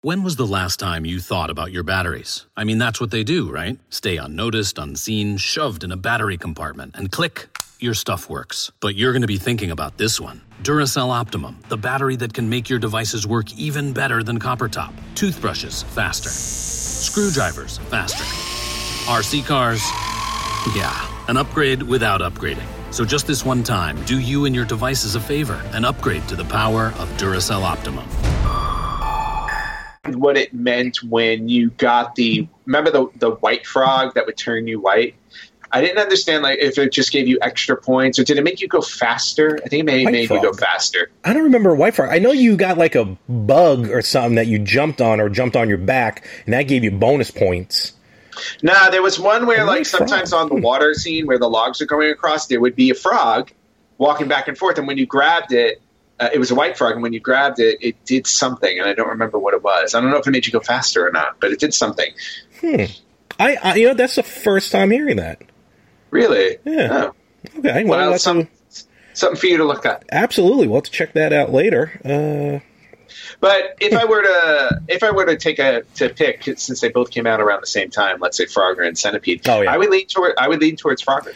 When 0.02 0.22
was 0.22 0.36
the 0.36 0.46
last 0.46 0.80
time 0.80 1.06
you 1.06 1.20
thought 1.20 1.50
about 1.50 1.72
your 1.72 1.84
batteries? 1.84 2.46
I 2.58 2.66
mean, 2.66 2.78
that's 2.78 3.00
what 3.00 3.10
they 3.10 3.24
do, 3.24 3.50
right? 3.50 3.80
Stay 3.90 4.18
unnoticed, 4.18 4.78
unseen, 4.78 5.38
shoved 5.38 5.84
in 5.84 5.94
a 5.94 5.98
battery 5.98 6.38
compartment, 6.38 6.96
and 6.96 7.10
click, 7.10 7.48
your 7.84 7.94
stuff 7.94 8.30
works. 8.30 8.72
But 8.80 8.96
you're 8.96 9.12
going 9.12 9.22
to 9.22 9.28
be 9.28 9.38
thinking 9.38 9.70
about 9.70 9.98
this 9.98 10.20
one 10.20 10.42
Duracell 10.64 11.10
Optimum, 11.10 11.60
the 11.68 11.78
battery 11.78 12.16
that 12.16 12.34
can 12.34 12.50
make 12.50 12.70
your 12.70 12.80
devices 12.80 13.28
work 13.28 13.54
even 13.58 13.92
better 13.92 14.24
than 14.24 14.40
copper 14.40 14.70
top. 14.70 14.94
Toothbrushes, 15.14 15.84
faster. 15.84 16.30
Screwdrivers, 16.30 17.80
faster. 17.90 18.24
RC 19.12 19.46
cars, 19.46 19.82
yeah, 20.74 21.08
an 21.28 21.36
upgrade 21.36 21.84
without 21.84 22.22
upgrading. 22.22 22.68
So 22.94 23.04
just 23.04 23.28
this 23.28 23.44
one 23.44 23.64
time, 23.64 24.02
do 24.06 24.20
you 24.20 24.46
and 24.46 24.56
your 24.56 24.66
devices 24.66 25.16
a 25.16 25.20
favor 25.20 25.62
and 25.74 25.86
upgrade 25.86 26.26
to 26.30 26.36
the 26.38 26.46
power 26.46 26.94
of 27.00 27.10
Duracell 27.18 27.64
Optimum. 27.64 28.08
what 30.16 30.38
it 30.38 30.54
meant 30.54 31.04
when 31.04 31.50
you 31.50 31.72
got 31.72 32.16
the 32.16 32.48
remember 32.66 32.92
the 32.92 33.08
the 33.18 33.32
white 33.32 33.66
frog 33.66 34.14
that 34.14 34.26
would 34.26 34.38
turn 34.38 34.68
you 34.68 34.80
white. 34.80 35.16
I 35.74 35.82
didn't 35.82 35.98
understand 35.98 36.44
like 36.44 36.60
if 36.60 36.78
it 36.78 36.92
just 36.92 37.12
gave 37.12 37.28
you 37.28 37.40
extra 37.42 37.76
points 37.76 38.20
or 38.20 38.24
did 38.24 38.38
it 38.38 38.44
make 38.44 38.62
you 38.62 38.68
go 38.68 38.80
faster? 38.80 39.60
I 39.66 39.68
think 39.68 39.82
it 39.82 39.86
may 39.86 40.06
made 40.06 40.30
you 40.30 40.40
go 40.40 40.54
faster. 40.54 41.10
I 41.24 41.34
don't 41.34 41.46
remember 41.46 41.74
White 41.74 41.96
Frog. 41.96 42.10
I 42.12 42.20
know 42.20 42.32
you 42.32 42.56
got 42.56 42.78
like 42.78 42.94
a 42.94 43.06
bug 43.28 43.90
or 43.90 44.04
something 44.04 44.36
that 44.36 44.46
you 44.46 44.60
jumped 44.60 45.02
on 45.02 45.20
or 45.20 45.30
jumped 45.30 45.56
on 45.56 45.70
your 45.70 45.80
back, 45.80 46.28
and 46.46 46.54
that 46.54 46.64
gave 46.64 46.84
you 46.84 46.92
bonus 46.92 47.32
points. 47.32 47.94
Nah, 48.62 48.92
there 48.92 49.02
was 49.02 49.20
one 49.20 49.48
where 49.48 49.66
like 49.66 49.80
white 49.80 49.88
frog. 49.88 50.08
sometimes 50.08 50.32
on 50.32 50.48
the 50.48 50.56
water 50.56 50.94
scene 50.94 51.26
where 51.26 51.40
the 51.40 51.50
logs 51.50 51.82
are 51.82 51.88
going 51.88 52.12
across, 52.12 52.46
there 52.46 52.60
would 52.60 52.76
be 52.76 52.92
a 52.92 52.96
frog 52.96 53.52
walking 53.98 54.28
back 54.28 54.48
and 54.48 54.56
forth, 54.56 54.78
and 54.78 54.88
when 54.88 55.00
you 55.00 55.08
grabbed 55.08 55.54
it, 55.54 55.82
uh, 56.20 56.30
it 56.32 56.38
was 56.38 56.52
a 56.52 56.56
white 56.56 56.78
frog, 56.78 56.94
and 56.94 57.02
when 57.02 57.14
you 57.14 57.20
grabbed 57.20 57.60
it, 57.60 57.80
it 57.82 58.06
did 58.06 58.28
something, 58.28 58.80
and 58.80 58.88
I 58.88 58.94
don't 58.94 59.10
remember 59.10 59.40
what 59.40 59.56
it 59.56 59.64
was. 59.64 59.96
I 59.96 60.02
don't 60.02 60.12
know 60.12 60.18
if 60.18 60.28
it 60.28 60.32
made 60.32 60.46
you 60.46 60.52
go 60.52 60.60
faster 60.60 61.08
or 61.08 61.12
not, 61.12 61.40
but 61.40 61.52
it 61.52 61.60
did 61.60 61.74
something. 61.74 62.12
I, 63.40 63.56
I 63.56 63.76
you 63.76 63.88
know, 63.88 63.96
that's 63.96 64.16
the 64.16 64.24
first 64.24 64.72
time 64.72 64.92
hearing 64.92 65.18
that. 65.18 65.42
Really? 66.14 66.58
Yeah. 66.64 67.12
Oh. 67.12 67.60
Okay, 67.60 67.84
well, 67.84 68.00
Well, 68.00 68.12
that's 68.12 68.24
some, 68.24 68.48
something 69.14 69.38
for 69.40 69.48
you 69.48 69.58
to 69.58 69.66
look 69.66 69.86
at. 69.86 70.04
absolutely. 70.12 70.68
We'll 70.68 70.78
have 70.78 70.84
to 70.86 70.92
check 70.92 71.14
that 71.14 71.34
out 71.34 71.52
later. 71.52 71.92
Uh, 72.06 72.60
But 73.40 73.76
if 73.82 73.94
I 73.94 74.06
were 74.06 74.22
to 74.24 74.82
if 74.88 75.04
I 75.04 75.12
were 75.12 75.26
to 75.26 75.36
take 75.36 75.60
a 75.60 75.84
to 75.96 76.10
pick 76.10 76.44
since 76.58 76.80
they 76.80 76.90
both 76.90 77.12
came 77.12 77.28
out 77.28 77.42
around 77.42 77.62
the 77.62 77.68
same 77.68 77.90
time, 77.90 78.20
let's 78.22 78.38
say 78.38 78.46
Frogger 78.46 78.88
and 78.88 78.98
Centipede, 78.98 79.48
Oh, 79.50 79.62
yeah. 79.62 79.74
I 79.74 79.78
would 79.78 79.90
lean 79.90 80.08
toward 80.08 80.34
I 80.38 80.48
would 80.48 80.62
lean 80.62 80.76
towards 80.78 81.04
Frogger. 81.04 81.34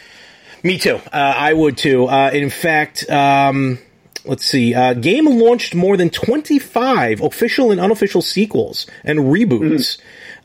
Me 0.62 0.78
too. 0.78 0.96
Uh, 1.12 1.34
I 1.36 1.52
would 1.52 1.76
too. 1.76 2.06
Uh, 2.06 2.30
in 2.32 2.50
fact, 2.50 3.08
um, 3.10 3.78
let's 4.24 4.44
see. 4.44 4.74
Uh, 4.74 4.94
game 4.94 5.26
launched 5.26 5.74
more 5.74 5.96
than 5.96 6.08
25 6.10 7.20
official 7.20 7.70
and 7.70 7.80
unofficial 7.80 8.22
sequels 8.22 8.86
and 9.04 9.18
reboots. 9.20 9.98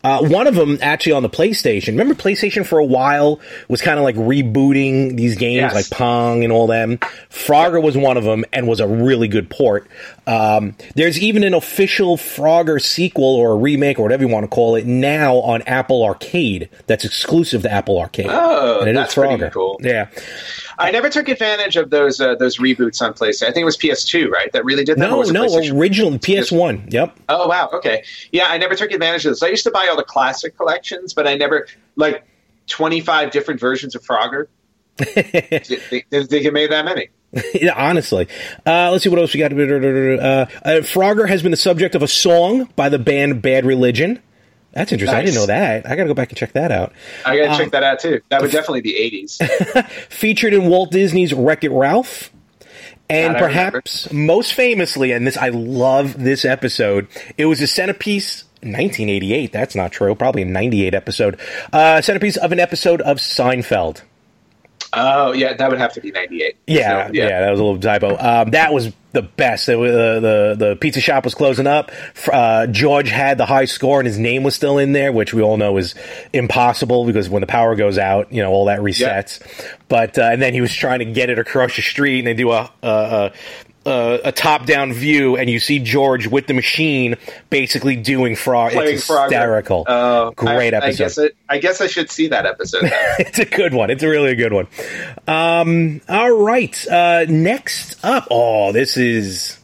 Uh, 0.03 0.19
one 0.21 0.47
of 0.47 0.55
them 0.55 0.77
actually 0.81 1.13
on 1.13 1.23
the 1.23 1.29
PlayStation. 1.29 1.87
Remember, 1.89 2.13
PlayStation 2.13 2.65
for 2.65 2.77
a 2.77 2.83
while 2.85 3.39
was 3.69 3.81
kind 3.81 3.97
of 3.97 4.03
like 4.03 4.15
rebooting 4.15 5.15
these 5.15 5.37
games 5.37 5.61
Yes. 5.61 5.73
like 5.73 5.89
Pong 5.89 6.43
and 6.43 6.51
all 6.51 6.67
them. 6.67 6.97
Frogger 7.29 7.81
was 7.81 7.95
one 7.95 8.17
of 8.17 8.25
them 8.25 8.43
and 8.51 8.67
was 8.67 8.81
a 8.81 8.87
really 8.87 9.27
good 9.29 9.49
port. 9.49 9.87
Um, 10.27 10.75
there's 10.95 11.19
even 11.21 11.43
an 11.43 11.53
official 11.53 12.17
Frogger 12.17 12.81
sequel 12.81 13.23
or 13.35 13.51
a 13.51 13.55
remake 13.55 13.97
or 13.97 14.01
whatever 14.03 14.23
you 14.23 14.29
want 14.29 14.43
to 14.43 14.47
call 14.49 14.75
it 14.75 14.85
now 14.85 15.35
on 15.37 15.61
Apple 15.63 16.03
Arcade. 16.03 16.69
That's 16.87 17.05
exclusive 17.05 17.61
to 17.61 17.71
Apple 17.71 17.97
Arcade. 17.97 18.27
Oh, 18.29 18.79
and 18.81 18.89
it 18.89 18.93
is 18.93 18.97
that's 18.97 19.13
pretty 19.15 19.35
Frogger. 19.35 19.51
cool. 19.53 19.79
Yeah. 19.81 20.09
I 20.77 20.91
never 20.91 21.09
took 21.09 21.27
advantage 21.29 21.75
of 21.75 21.89
those 21.89 22.19
uh, 22.19 22.35
those 22.35 22.57
reboots 22.57 23.01
on 23.01 23.13
PlayStation. 23.13 23.43
I 23.43 23.51
think 23.51 23.59
it 23.59 23.65
was 23.65 23.77
PS2, 23.77 24.29
right? 24.29 24.51
That 24.51 24.65
really 24.65 24.83
did 24.83 24.97
that. 24.97 25.09
No, 25.09 25.21
no, 25.21 25.43
original 25.43 26.11
PS1. 26.11 26.91
Yep. 26.91 27.19
Oh 27.29 27.47
wow, 27.47 27.69
okay, 27.73 28.03
yeah. 28.31 28.45
I 28.47 28.57
never 28.57 28.75
took 28.75 28.91
advantage 28.91 29.25
of 29.25 29.31
this. 29.31 29.43
I 29.43 29.47
used 29.47 29.63
to 29.63 29.71
buy 29.71 29.87
all 29.89 29.97
the 29.97 30.03
classic 30.03 30.57
collections, 30.57 31.13
but 31.13 31.27
I 31.27 31.35
never 31.35 31.67
like 31.95 32.25
twenty 32.67 33.01
five 33.01 33.31
different 33.31 33.59
versions 33.59 33.95
of 33.95 34.03
Frogger. 34.03 34.47
Did 34.97 35.81
they, 35.89 36.05
did 36.09 36.29
they 36.29 36.49
made 36.49 36.71
that 36.71 36.85
many? 36.85 37.09
yeah, 37.55 37.73
honestly. 37.75 38.27
Uh, 38.65 38.91
let's 38.91 39.03
see 39.03 39.09
what 39.09 39.19
else 39.19 39.33
we 39.33 39.39
got. 39.39 39.51
Uh, 39.51 39.55
uh, 39.55 40.47
Frogger 40.81 41.27
has 41.27 41.41
been 41.41 41.51
the 41.51 41.57
subject 41.57 41.95
of 41.95 42.03
a 42.03 42.07
song 42.07 42.69
by 42.75 42.89
the 42.89 42.99
band 42.99 43.41
Bad 43.41 43.65
Religion. 43.65 44.21
That's 44.73 44.91
interesting. 44.91 45.17
I 45.17 45.21
didn't 45.23 45.35
know 45.35 45.45
that. 45.45 45.85
I 45.85 45.95
got 45.95 46.03
to 46.03 46.07
go 46.07 46.13
back 46.13 46.29
and 46.29 46.37
check 46.37 46.53
that 46.53 46.71
out. 46.71 46.93
I 47.25 47.37
gotta 47.37 47.51
Um, 47.51 47.57
check 47.57 47.71
that 47.71 47.83
out 47.83 47.99
too. 47.99 48.21
That 48.29 48.41
would 48.41 48.51
definitely 48.57 48.81
be 48.81 48.97
eighties. 48.97 49.39
Featured 50.09 50.53
in 50.53 50.65
Walt 50.67 50.91
Disney's 50.91 51.33
Wreck 51.33 51.63
It 51.63 51.71
Ralph. 51.71 52.31
And 53.09 53.37
perhaps 53.37 54.11
most 54.11 54.53
famously, 54.53 55.11
and 55.11 55.27
this 55.27 55.37
I 55.37 55.49
love 55.49 56.17
this 56.23 56.45
episode, 56.45 57.07
it 57.37 57.45
was 57.45 57.61
a 57.61 57.67
centerpiece. 57.67 58.45
1988. 58.63 59.51
That's 59.51 59.75
not 59.75 59.91
true. 59.91 60.15
Probably 60.15 60.43
a 60.43 60.45
98 60.45 60.93
episode. 60.93 61.37
Uh, 61.73 62.01
centerpiece 62.01 62.37
of 62.37 62.53
an 62.53 62.61
episode 62.61 63.01
of 63.01 63.17
Seinfeld. 63.17 64.03
Oh 64.93 65.31
yeah, 65.33 65.53
that 65.53 65.69
would 65.69 65.79
have 65.79 65.93
to 65.93 66.01
be 66.01 66.11
ninety 66.11 66.43
eight. 66.43 66.57
Yeah, 66.67 67.09
yeah, 67.11 67.41
that 67.41 67.51
was 67.51 67.59
a 67.59 67.63
little 67.63 67.79
typo. 67.79 68.17
Um, 68.17 68.51
that 68.51 68.73
was 68.73 68.91
the 69.11 69.21
best. 69.21 69.67
Was, 69.67 69.91
uh, 69.91 70.19
the 70.19 70.55
the 70.57 70.75
pizza 70.75 71.01
shop 71.01 71.23
was 71.23 71.35
closing 71.35 71.67
up. 71.67 71.91
Uh, 72.31 72.67
George 72.67 73.09
had 73.09 73.37
the 73.37 73.45
high 73.45 73.65
score, 73.65 73.99
and 73.99 74.07
his 74.07 74.17
name 74.19 74.43
was 74.43 74.55
still 74.55 74.77
in 74.77 74.91
there, 74.93 75.11
which 75.11 75.33
we 75.33 75.41
all 75.41 75.57
know 75.57 75.77
is 75.77 75.95
impossible 76.31 77.05
because 77.05 77.29
when 77.29 77.41
the 77.41 77.47
power 77.47 77.75
goes 77.75 77.97
out, 77.97 78.31
you 78.31 78.41
know, 78.41 78.51
all 78.51 78.65
that 78.65 78.79
resets. 78.79 79.39
But 79.87 80.17
uh, 80.17 80.23
and 80.23 80.41
then 80.41 80.53
he 80.53 80.61
was 80.61 80.73
trying 80.73 80.99
to 80.99 81.05
get 81.05 81.29
it 81.29 81.39
across 81.39 81.75
the 81.75 81.81
street, 81.81 82.19
and 82.19 82.27
they 82.27 82.33
do 82.33 82.51
a. 82.51 82.71
a, 82.81 82.87
a 82.87 83.31
a, 83.85 84.19
a 84.25 84.31
top-down 84.31 84.93
view, 84.93 85.37
and 85.37 85.49
you 85.49 85.59
see 85.59 85.79
George 85.79 86.27
with 86.27 86.47
the 86.47 86.53
machine, 86.53 87.15
basically 87.49 87.95
doing 87.95 88.35
frog. 88.35 88.73
Playing 88.73 88.95
It's 88.95 89.07
hysterical. 89.07 89.85
Uh, 89.87 90.31
Great 90.31 90.73
I, 90.73 90.77
episode. 90.77 90.85
I 90.85 90.91
guess, 90.93 91.17
it, 91.17 91.35
I 91.49 91.57
guess 91.57 91.81
I 91.81 91.87
should 91.87 92.11
see 92.11 92.27
that 92.29 92.45
episode. 92.45 92.83
it's 93.19 93.39
a 93.39 93.45
good 93.45 93.73
one. 93.73 93.89
It's 93.89 94.03
a 94.03 94.09
really 94.09 94.35
good 94.35 94.53
one. 94.53 94.67
Um, 95.27 96.01
all 96.07 96.31
right. 96.31 96.87
Uh, 96.87 97.25
next 97.27 98.03
up. 98.03 98.27
Oh, 98.31 98.71
this 98.71 98.97
is. 98.97 99.57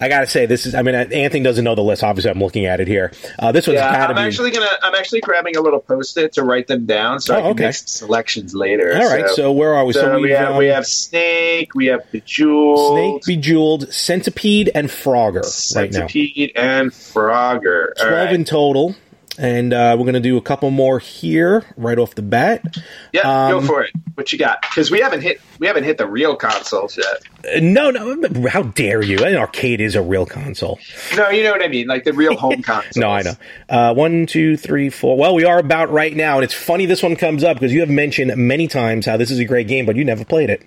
I 0.00 0.08
gotta 0.08 0.26
say, 0.26 0.46
this 0.46 0.64
is. 0.66 0.74
I 0.74 0.82
mean, 0.82 0.94
Anthony 0.94 1.42
doesn't 1.44 1.62
know 1.64 1.74
the 1.74 1.82
list. 1.82 2.02
Obviously, 2.02 2.30
I'm 2.30 2.38
looking 2.38 2.64
at 2.66 2.80
it 2.80 2.88
here. 2.88 3.12
Uh, 3.38 3.52
this 3.52 3.66
one's 3.66 3.76
yeah, 3.76 3.92
gotta 3.92 4.14
I'm 4.14 4.16
be. 4.16 4.26
actually 4.28 4.50
gonna. 4.50 4.70
I'm 4.82 4.94
actually 4.94 5.20
grabbing 5.20 5.56
a 5.56 5.60
little 5.60 5.80
post-it 5.80 6.32
to 6.34 6.42
write 6.42 6.66
them 6.68 6.86
down 6.86 7.20
so 7.20 7.34
I 7.34 7.38
Oh, 7.38 7.42
can 7.42 7.50
okay. 7.52 7.64
make 7.66 7.74
selections 7.74 8.54
later. 8.54 8.94
all 8.96 9.08
right. 9.10 9.28
So, 9.28 9.52
where 9.52 9.74
are 9.74 9.84
we? 9.84 9.92
so 9.92 10.16
we 10.16 10.22
we've, 10.28 10.36
um, 10.36 10.56
we 10.56 10.66
have 10.68 10.86
Snake, 10.86 11.74
we 11.74 11.86
have 11.86 12.10
Bejeweled, 12.12 13.22
Snake, 13.24 13.36
Bejeweled, 13.42 13.92
Centipede, 13.92 14.70
and 14.74 14.88
Frogger 14.88 15.42
right 15.76 15.92
now. 15.92 15.98
Centipede, 16.06 16.52
and 16.56 16.90
Frogger. 16.90 17.88
All 18.00 18.06
Twelve 18.06 18.12
right. 18.26 18.32
in 18.34 18.44
total, 18.44 18.94
and 19.40 19.72
uh, 19.72 19.96
we're 19.98 20.04
gonna 20.04 20.20
do 20.20 20.36
a 20.36 20.42
couple 20.42 20.70
more 20.70 20.98
here 20.98 21.64
right 21.78 21.98
off 21.98 22.14
the 22.14 22.22
bat. 22.22 22.76
Yeah, 23.12 23.22
um, 23.22 23.52
go 23.52 23.66
for 23.66 23.82
it. 23.82 23.90
What 24.14 24.32
you 24.32 24.38
got? 24.38 24.60
Because 24.60 24.90
we 24.90 25.00
haven't 25.00 25.22
hit 25.22 25.40
we 25.58 25.66
haven't 25.66 25.84
hit 25.84 25.96
the 25.96 26.06
real 26.06 26.36
consoles 26.36 26.98
yet. 26.98 27.56
Uh, 27.56 27.60
no, 27.60 27.90
no. 27.90 28.48
How 28.48 28.62
dare 28.62 29.02
you? 29.02 29.24
An 29.24 29.36
arcade 29.36 29.80
is 29.80 29.94
a 29.94 30.02
real 30.02 30.26
console. 30.26 30.78
No, 31.16 31.30
you 31.30 31.42
know 31.42 31.52
what 31.52 31.62
I 31.62 31.68
mean, 31.68 31.86
like 31.86 32.04
the 32.04 32.12
real 32.12 32.36
home 32.36 32.62
console. 32.62 33.00
No, 33.00 33.10
I 33.10 33.22
know. 33.22 33.34
Uh, 33.68 33.94
one, 33.94 34.26
two, 34.26 34.58
three, 34.58 34.90
four. 34.90 35.16
Well, 35.16 35.34
we 35.34 35.46
are 35.46 35.58
about 35.58 35.90
right 35.90 36.14
now, 36.14 36.36
and 36.36 36.44
it's 36.44 36.54
funny 36.54 36.84
this 36.84 37.02
one 37.02 37.16
comes 37.16 37.42
up 37.42 37.56
because 37.56 37.72
you 37.72 37.80
have 37.80 37.88
mentioned 37.88 38.36
many 38.36 38.68
times 38.68 39.06
how 39.06 39.16
this 39.16 39.30
is 39.30 39.38
a 39.38 39.46
great 39.46 39.68
game, 39.68 39.86
but 39.86 39.96
you 39.96 40.04
never 40.04 40.24
played 40.24 40.50
it. 40.50 40.66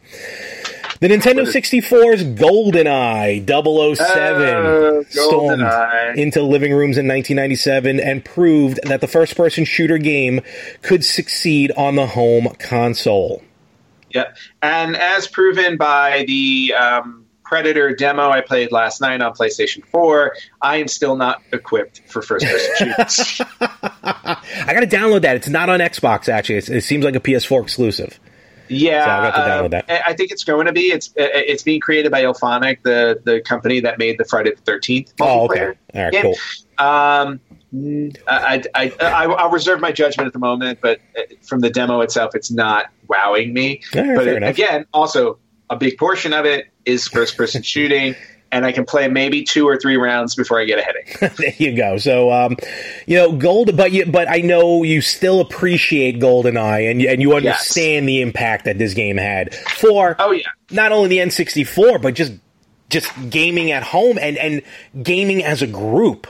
The 0.99 1.07
Nintendo 1.07 1.41
64's 1.45 2.23
GoldenEye 2.23 3.45
007 3.45 4.65
Oh, 4.65 5.03
stormed 5.09 5.61
GoldenEye. 5.61 6.15
into 6.17 6.41
living 6.41 6.71
rooms 6.73 6.97
in 6.97 7.07
1997 7.07 7.99
and 7.99 8.23
proved 8.23 8.79
that 8.83 9.01
the 9.01 9.07
first 9.07 9.35
person 9.35 9.65
shooter 9.65 9.97
game 9.97 10.41
could 10.81 11.03
succeed 11.03 11.71
on 11.75 11.95
the 11.95 12.07
home 12.07 12.49
console. 12.59 13.43
Yep. 14.11 14.37
And 14.61 14.95
as 14.95 15.27
proven 15.27 15.77
by 15.77 16.23
the 16.27 16.73
um, 16.79 17.25
Predator 17.43 17.95
demo 17.95 18.29
I 18.29 18.41
played 18.41 18.71
last 18.71 19.01
night 19.01 19.21
on 19.21 19.33
PlayStation 19.33 19.83
4, 19.85 20.35
I 20.61 20.77
am 20.77 20.87
still 20.87 21.15
not 21.15 21.41
equipped 21.51 22.01
for 22.07 22.21
first 22.21 22.45
person 22.45 22.71
shooters. 22.77 23.41
I 23.59 24.73
got 24.73 24.79
to 24.81 24.87
download 24.87 25.21
that. 25.23 25.35
It's 25.35 25.49
not 25.49 25.69
on 25.69 25.79
Xbox, 25.79 26.29
actually. 26.29 26.57
It's, 26.57 26.69
it 26.69 26.81
seems 26.81 27.03
like 27.03 27.15
a 27.15 27.19
PS4 27.19 27.63
exclusive. 27.63 28.19
Yeah, 28.73 29.05
So 29.05 29.11
I 29.11 29.45
got 29.45 29.65
um, 29.65 29.71
that. 29.71 30.07
I 30.07 30.13
think 30.13 30.31
it's 30.31 30.43
going 30.43 30.65
to 30.65 30.73
be. 30.73 30.91
It's 30.91 31.09
uh, 31.09 31.29
it's 31.33 31.63
being 31.63 31.79
created 31.79 32.11
by 32.11 32.23
IllFonic, 32.23 32.83
the 32.83 33.21
the 33.23 33.41
company 33.41 33.79
that 33.81 33.97
made 33.97 34.17
the 34.17 34.25
Friday 34.25 34.51
the 34.51 34.61
Thirteenth 34.61 35.13
Oh, 35.19 35.45
okay. 35.45 35.73
All 35.93 36.03
right, 36.03 36.21
cool. 36.21 36.35
Um, 36.77 37.39
I, 38.27 38.63
I, 38.75 38.93
I, 39.01 39.25
I'll 39.25 39.49
reserve 39.49 39.79
my 39.79 39.91
judgment 39.91 40.27
at 40.27 40.33
the 40.33 40.39
moment, 40.39 40.79
but 40.81 40.99
uh, 41.17 41.21
from 41.41 41.61
the 41.61 41.69
demo 41.69 42.01
itself, 42.01 42.35
it's 42.35 42.51
not 42.51 42.91
wowing 43.07 43.53
me. 43.53 43.81
But 43.93 44.27
enough. 44.27 44.49
again, 44.49 44.85
also 44.93 45.39
a 45.69 45.75
big 45.75 45.97
portion 45.97 46.33
of 46.33 46.45
it 46.45 46.67
is 46.85 47.07
first 47.07 47.35
person 47.35 47.61
shooting, 47.63 48.15
and 48.53 48.65
I 48.65 48.71
can 48.71 48.85
play 48.85 49.07
maybe 49.07 49.43
two 49.43 49.67
or 49.67 49.77
three 49.77 49.97
rounds 49.97 50.35
before 50.35 50.61
I 50.61 50.65
get 50.65 50.79
a 50.79 50.81
headache. 50.83 51.19
there 51.37 51.53
you 51.57 51.75
go. 51.75 51.97
So, 51.97 52.31
um, 52.31 52.55
you 53.07 53.17
know, 53.17 53.31
Gold, 53.33 53.75
but 53.75 53.91
you, 53.91 54.05
but 54.05 54.29
I 54.29 54.37
know 54.37 54.83
you 54.83 55.01
still 55.01 55.41
appreciate 55.41 56.19
GoldenEye 56.19 56.89
and, 56.89 57.01
you- 57.01 57.09
and 57.09 57.21
you 57.21 57.33
understand 57.35 58.07
the 58.07 58.21
impact 58.21 58.65
that 58.65 58.77
this 58.77 58.93
game 58.93 59.17
had 59.17 59.53
for 59.55 60.15
Oh 60.19 60.31
yeah, 60.31 60.43
not 60.71 60.91
only 60.91 61.09
the 61.09 61.17
N64, 61.17 62.01
but 62.01 62.13
just 62.13 62.33
just 62.89 63.11
gaming 63.29 63.71
at 63.71 63.81
home 63.83 64.17
and, 64.21 64.37
and 64.37 64.61
gaming 65.03 65.43
as 65.43 65.61
a 65.63 65.67
group. 65.67 66.27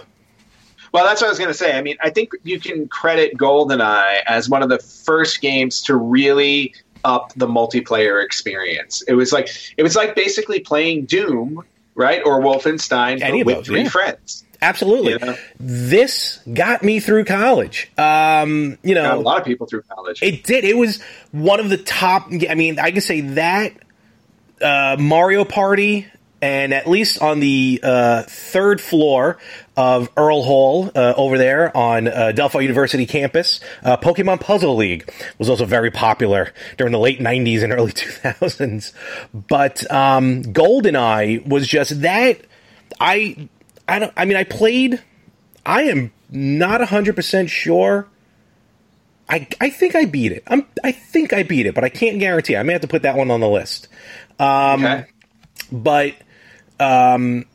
Well, 0.93 1.03
that's 1.05 1.21
what 1.21 1.27
I 1.27 1.29
was 1.31 1.39
going 1.39 1.49
to 1.49 1.53
say. 1.55 1.77
I 1.77 1.81
mean, 1.81 1.97
I 2.01 2.09
think 2.09 2.31
you 2.43 2.59
can 2.59 2.87
credit 2.87 3.35
GoldenEye 3.37 4.21
as 4.27 4.47
one 4.49 4.61
of 4.63 4.69
the 4.69 4.77
first 4.79 5.41
games 5.41 5.81
to 5.83 5.95
really 5.95 6.73
up 7.03 7.33
the 7.35 7.47
multiplayer 7.47 8.23
experience. 8.23 9.01
It 9.07 9.15
was 9.15 9.33
like 9.33 9.49
it 9.75 9.83
was 9.83 9.95
like 9.95 10.15
basically 10.15 10.59
playing 10.59 11.05
Doom, 11.05 11.63
right, 11.95 12.21
or 12.25 12.41
Wolfenstein 12.41 13.21
Any 13.21 13.41
of 13.41 13.47
with 13.47 13.55
those, 13.57 13.65
three 13.67 13.83
yeah. 13.83 13.89
friends. 13.89 14.45
Absolutely. 14.61 15.17
Yeah. 15.19 15.35
This 15.59 16.39
got 16.51 16.83
me 16.83 17.01
through 17.01 17.25
college. 17.25 17.91
Um, 17.97 18.77
you 18.81 18.95
Got 18.95 19.03
know, 19.15 19.19
a 19.19 19.21
lot 19.21 19.39
of 19.39 19.45
people 19.45 19.67
through 19.67 19.81
college. 19.83 20.23
It 20.23 20.43
did. 20.43 20.63
It 20.63 20.77
was 20.77 21.01
one 21.31 21.59
of 21.59 21.69
the 21.69 21.77
top. 21.77 22.29
I 22.49 22.55
mean, 22.55 22.79
I 22.79 22.91
could 22.91 23.03
say 23.03 23.21
that 23.21 23.73
uh, 24.61 24.95
Mario 24.99 25.43
Party, 25.43 26.07
and 26.43 26.73
at 26.73 26.89
least 26.89 27.21
on 27.21 27.39
the 27.39 27.79
uh, 27.81 28.23
third 28.23 28.81
floor 28.81 29.37
of 29.77 30.09
Earl 30.17 30.43
Hall 30.43 30.91
uh, 30.93 31.13
over 31.15 31.37
there 31.37 31.75
on 31.75 32.09
uh, 32.09 32.33
Adelphi 32.33 32.61
University 32.61 33.05
campus, 33.05 33.61
uh, 33.81 33.95
Pokemon 33.95 34.41
Puzzle 34.41 34.75
League 34.75 35.09
was 35.37 35.49
also 35.49 35.63
very 35.63 35.89
popular 35.89 36.51
during 36.77 36.91
the 36.91 36.99
late 36.99 37.21
'90s 37.21 37.63
and 37.63 37.71
early 37.71 37.91
2000s. 37.93 38.91
But 39.47 39.89
um, 39.89 40.43
GoldenEye 40.43 41.47
was 41.47 41.65
just 41.65 42.01
that. 42.01 42.41
I, 42.99 43.47
I 43.87 43.99
don't. 43.99 44.13
I 44.17 44.25
mean, 44.25 44.35
I 44.35 44.43
played. 44.43 45.01
I 45.65 45.83
am 45.83 46.11
not 46.29 46.85
hundred 46.89 47.15
percent 47.15 47.49
sure. 47.49 48.05
I, 49.29 49.47
I 49.61 49.69
think 49.69 49.95
I 49.95 50.03
beat 50.03 50.33
it. 50.33 50.43
I'm, 50.47 50.67
I 50.83 50.91
think 50.91 51.31
I 51.31 51.43
beat 51.43 51.67
it, 51.67 51.73
but 51.73 51.85
I 51.85 51.89
can't 51.89 52.19
guarantee. 52.19 52.57
I 52.57 52.63
may 52.63 52.73
have 52.73 52.81
to 52.81 52.89
put 52.89 53.03
that 53.03 53.15
one 53.15 53.31
on 53.31 53.39
the 53.39 53.47
list. 53.47 53.87
okay. 54.83 55.05
But 55.71 56.15
um, 56.83 57.45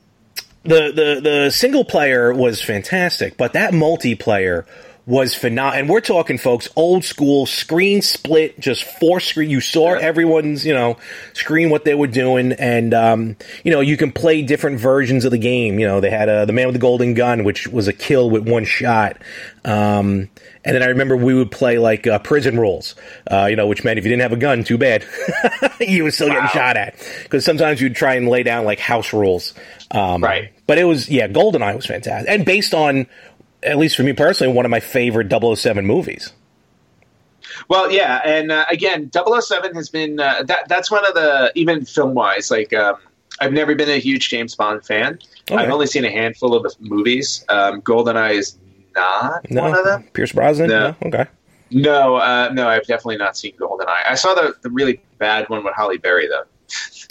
the 0.62 0.93
the 0.93 1.21
the 1.23 1.51
single 1.51 1.85
player 1.85 2.33
was 2.33 2.62
fantastic, 2.62 3.37
but 3.37 3.53
that 3.53 3.73
multiplayer 3.73 4.64
was 5.09 5.35
phenomenal. 5.35 5.81
And 5.81 5.88
we're 5.88 6.03
talking, 6.03 6.37
folks, 6.37 6.68
old 6.77 7.03
school 7.03 7.47
screen 7.47 8.03
split, 8.03 8.61
just 8.61 8.85
four 8.85 9.21
screen. 9.21 9.49
You 9.49 9.62
saw 9.62 9.94
Yeah. 9.94 10.01
everyone's 10.03 10.66
you 10.66 10.75
know 10.75 10.99
screen 11.33 11.71
what 11.71 11.85
they 11.87 11.94
were 11.94 12.07
doing, 12.07 12.53
and 12.53 12.92
um, 12.92 13.37
you 13.64 13.73
know 13.73 13.81
you 13.81 13.97
can 13.97 14.12
play 14.12 14.42
different 14.42 14.79
versions 14.79 15.25
of 15.25 15.31
the 15.31 15.38
game. 15.38 15.79
You 15.79 15.87
know 15.87 16.01
they 16.01 16.11
had 16.11 16.29
uh, 16.29 16.44
the 16.44 16.53
man 16.53 16.66
with 16.66 16.75
the 16.75 16.81
golden 16.81 17.14
gun, 17.14 17.42
which 17.42 17.66
was 17.66 17.88
a 17.88 17.92
kill 17.94 18.29
with 18.29 18.47
one 18.47 18.64
shot. 18.66 19.16
Um, 19.64 20.29
and 20.64 20.75
then 20.75 20.83
I 20.83 20.87
remember 20.87 21.16
we 21.16 21.35
would 21.35 21.51
play 21.51 21.79
like 21.79 22.07
uh, 22.07 22.18
prison 22.18 22.59
rules, 22.61 22.94
uh, 23.31 23.47
you 23.47 23.57
know, 23.57 23.66
which 23.66 23.85
meant 23.85 23.99
if 23.99 24.05
you 24.05 24.11
didn't 24.11 24.23
have 24.23 24.33
a 24.33 24.37
gun, 24.37 24.64
too 24.64 24.77
bad, 24.77 25.05
you 25.81 26.05
were 26.05 26.11
still 26.11 26.29
getting 26.29 26.49
shot 26.49 26.77
at. 26.77 26.94
Because 27.23 27.44
sometimes 27.44 27.81
you'd 27.81 27.94
try 27.97 28.14
and 28.14 28.29
lay 28.29 28.42
down 28.42 28.64
like 28.66 28.79
house 28.79 29.12
rules, 29.14 29.55
um, 29.90 30.23
Right. 30.23 30.53
But 30.66 30.77
it 30.79 30.85
was 30.85 31.09
yeah, 31.09 31.29
GoldenEye 31.29 31.75
was 31.77 31.87
fantastic, 31.87 32.29
and 32.31 32.44
based 32.44 32.75
on 32.75 33.07
at 33.62 33.79
least 33.79 33.97
for 33.97 34.03
me 34.03 34.12
personally, 34.12 34.53
one 34.53 34.64
of 34.64 34.71
my 34.71 34.81
favorite 34.81 35.33
007 35.33 35.85
movies. 35.87 36.33
Well, 37.68 37.90
yeah, 37.90 38.21
and 38.25 38.53
uh, 38.53 38.64
again, 38.71 39.11
007 39.12 39.75
has 39.75 39.88
been 39.88 40.21
uh, 40.21 40.42
that. 40.44 40.68
That's 40.68 40.90
one 40.90 41.07
of 41.07 41.14
the 41.14 41.51
even 41.55 41.85
film 41.85 42.14
wise. 42.14 42.51
Like, 42.51 42.73
um, 42.73 42.97
I've 43.40 43.53
never 43.53 43.75
been 43.75 43.88
a 43.88 43.99
huge 43.99 44.29
James 44.29 44.55
Bond 44.55 44.85
fan. 44.85 45.18
Okay. 45.51 45.62
I've 45.62 45.71
only 45.71 45.87
seen 45.87 46.05
a 46.05 46.11
handful 46.11 46.55
of 46.55 46.62
the 46.62 46.75
movies. 46.81 47.44
Um, 47.49 47.81
GoldenEye 47.83 48.35
is 48.35 48.59
not 48.94 49.51
No, 49.51 49.62
one 49.62 49.79
of 49.79 49.85
them. 49.85 50.03
Pierce 50.12 50.33
Brosnan. 50.33 50.68
No. 50.68 50.90
No, 50.90 50.97
okay. 51.09 51.27
No, 51.71 52.16
uh, 52.16 52.51
no, 52.53 52.68
I've 52.68 52.87
definitely 52.87 53.18
not 53.18 53.37
seen 53.37 53.57
GoldenEye. 53.57 54.07
I 54.07 54.14
saw 54.14 54.35
the, 54.35 54.55
the 54.62 54.71
really 54.71 55.01
bad 55.18 55.49
one 55.49 55.64
with 55.64 55.75
Halle 55.75 55.99
Berry 55.99 56.29
though. 56.29 56.44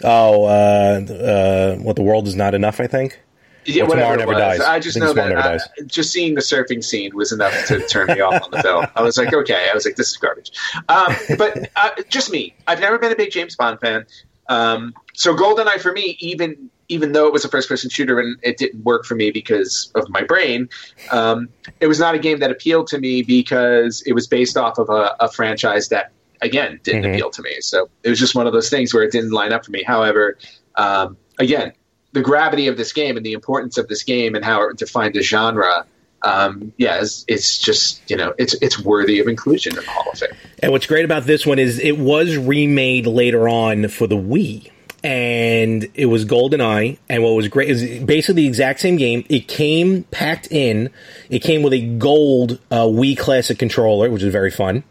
Oh, 0.03 0.45
uh, 0.45 1.01
uh, 1.12 1.75
what 1.77 1.95
the 1.95 2.03
world 2.03 2.27
is 2.27 2.36
not 2.36 2.53
enough. 2.53 2.79
I 2.79 2.88
think. 2.88 3.19
Yeah, 3.67 3.84
Well, 3.84 3.89
whatever 3.97 4.17
Never. 4.17 4.32
Dies. 4.34 4.62
I 4.62 4.80
just 4.80 4.95
I 4.97 5.01
know 5.01 5.13
that 5.13 5.36
uh, 5.38 5.60
just 5.86 6.12
seeing 6.13 6.36
the 6.36 6.41
surfing 6.41 6.82
scene 6.84 7.13
was 7.15 7.32
enough 7.34 7.53
to 7.67 7.86
turn 7.88 8.08
me 8.08 8.21
off 8.21 8.41
on 8.41 8.49
the 8.51 8.62
film. 8.63 8.88
I 8.95 9.01
was 9.01 9.17
like, 9.17 9.34
okay. 9.34 9.67
I 9.69 9.73
was 9.73 9.86
like, 9.86 9.97
this 9.97 10.10
is 10.10 10.17
garbage. 10.17 10.51
Um, 10.88 11.13
but 11.38 11.69
uh, 11.75 11.89
just 12.10 12.32
me. 12.32 12.56
I've 12.67 12.80
never 12.80 12.97
been 12.97 13.12
a 13.12 13.15
big 13.15 13.32
James 13.32 13.56
Bond 13.58 13.80
fan. 13.82 14.06
Um, 14.47 14.93
so 15.13 15.36
GoldenEye 15.36 15.82
for 15.82 15.91
me, 15.91 16.15
even 16.21 16.69
even 16.89 17.12
though 17.12 17.27
it 17.27 17.34
was 17.34 17.43
a 17.43 17.49
first 17.49 17.67
person 17.67 17.89
shooter 17.89 18.17
and 18.17 18.38
it 18.43 18.56
didn't 18.56 18.82
work 18.86 19.03
for 19.03 19.15
me 19.15 19.30
because 19.30 19.91
of 19.95 20.08
my 20.08 20.23
brain, 20.23 20.69
um, 21.12 21.49
it 21.82 21.88
was 21.88 21.99
not 21.99 22.15
a 22.15 22.19
game 22.19 22.39
that 22.39 22.49
appealed 22.49 22.88
to 22.88 22.97
me 22.97 23.21
because 23.21 24.01
it 24.06 24.13
was 24.13 24.25
based 24.25 24.56
off 24.56 24.77
of 24.77 24.89
a, 24.89 25.13
a 25.19 25.30
franchise 25.30 25.89
that 25.89 26.12
again 26.41 26.80
didn't 26.84 27.03
Mhm. 27.03 27.15
appeal 27.15 27.30
to 27.32 27.41
me. 27.41 27.60
So 27.60 27.89
it 28.03 28.10
was 28.10 28.17
just 28.19 28.34
one 28.36 28.47
of 28.47 28.53
those 28.53 28.69
things 28.69 28.93
where 28.93 29.03
it 29.03 29.12
didn't 29.12 29.32
line 29.32 29.51
up 29.51 29.65
for 29.65 29.71
me. 29.71 29.84
However, 29.84 30.38
um, 30.77 31.17
again, 31.39 31.73
the 32.13 32.21
gravity 32.21 32.67
of 32.67 32.77
this 32.77 32.93
game 32.93 33.17
and 33.17 33.25
the 33.25 33.33
importance 33.33 33.77
of 33.77 33.87
this 33.87 34.03
game 34.03 34.35
and 34.35 34.43
how 34.43 34.69
it 34.69 34.77
defined 34.77 35.13
the 35.13 35.21
genre, 35.21 35.85
um, 36.23 36.73
yeah, 36.77 37.01
it's, 37.01 37.25
it's 37.27 37.59
just 37.59 38.01
you 38.09 38.17
know 38.17 38.33
it's 38.37 38.53
it's 38.55 38.79
worthy 38.79 39.19
of 39.19 39.27
inclusion 39.27 39.77
in 39.77 39.83
the 39.83 39.89
Hall 39.89 40.11
of 40.11 40.19
Fame. 40.19 40.29
And 40.59 40.71
what's 40.71 40.87
great 40.87 41.05
about 41.05 41.25
this 41.25 41.45
one 41.45 41.59
is 41.59 41.79
it 41.79 41.97
was 41.97 42.37
remade 42.37 43.05
later 43.07 43.47
on 43.47 43.87
for 43.87 44.07
the 44.07 44.17
Wii. 44.17 44.71
And 45.03 45.87
it 45.93 46.07
was 46.07 46.25
GoldenEye. 46.25 46.97
And 47.07 47.23
what 47.23 47.29
was 47.35 47.47
great 47.47 47.69
is 47.69 48.03
basically 48.03 48.41
the 48.41 48.47
exact 48.47 48.79
same 48.79 48.97
game. 48.97 49.25
It 49.29 49.47
came 49.47 50.03
packed 50.05 50.51
in. 50.51 50.89
It 51.29 51.39
came 51.39 51.61
with 51.61 51.71
a 51.73 51.85
gold 51.97 52.59
uh, 52.71 52.81
Wii 52.81 53.15
Classic 53.17 53.57
controller, 53.59 54.09
which 54.09 54.23
is 54.23 54.31
very 54.31 54.51
fun. 54.51 54.83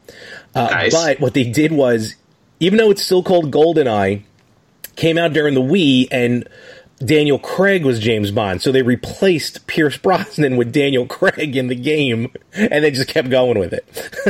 Uh, 0.54 0.68
Nice. 0.70 0.92
But 0.92 1.20
what 1.20 1.34
they 1.34 1.44
did 1.44 1.72
was, 1.72 2.14
even 2.60 2.78
though 2.78 2.90
it's 2.90 3.02
still 3.02 3.24
called 3.24 3.50
GoldenEye, 3.50 4.22
came 4.94 5.18
out 5.18 5.32
during 5.32 5.54
the 5.54 5.60
Wii, 5.60 6.06
and 6.10 6.48
Daniel 7.04 7.38
Craig 7.38 7.84
was 7.84 8.00
James 8.00 8.30
Bond, 8.30 8.62
so 8.62 8.72
they 8.72 8.80
replaced 8.80 9.66
Pierce 9.66 9.98
Brosnan 9.98 10.56
with 10.56 10.72
Daniel 10.72 11.06
Craig 11.06 11.54
in 11.54 11.66
the 11.66 11.74
game, 11.74 12.32
and 12.54 12.82
they 12.82 12.90
just 12.90 13.08
kept 13.08 13.28
going 13.28 13.58
with 13.58 13.74
it, 13.74 13.84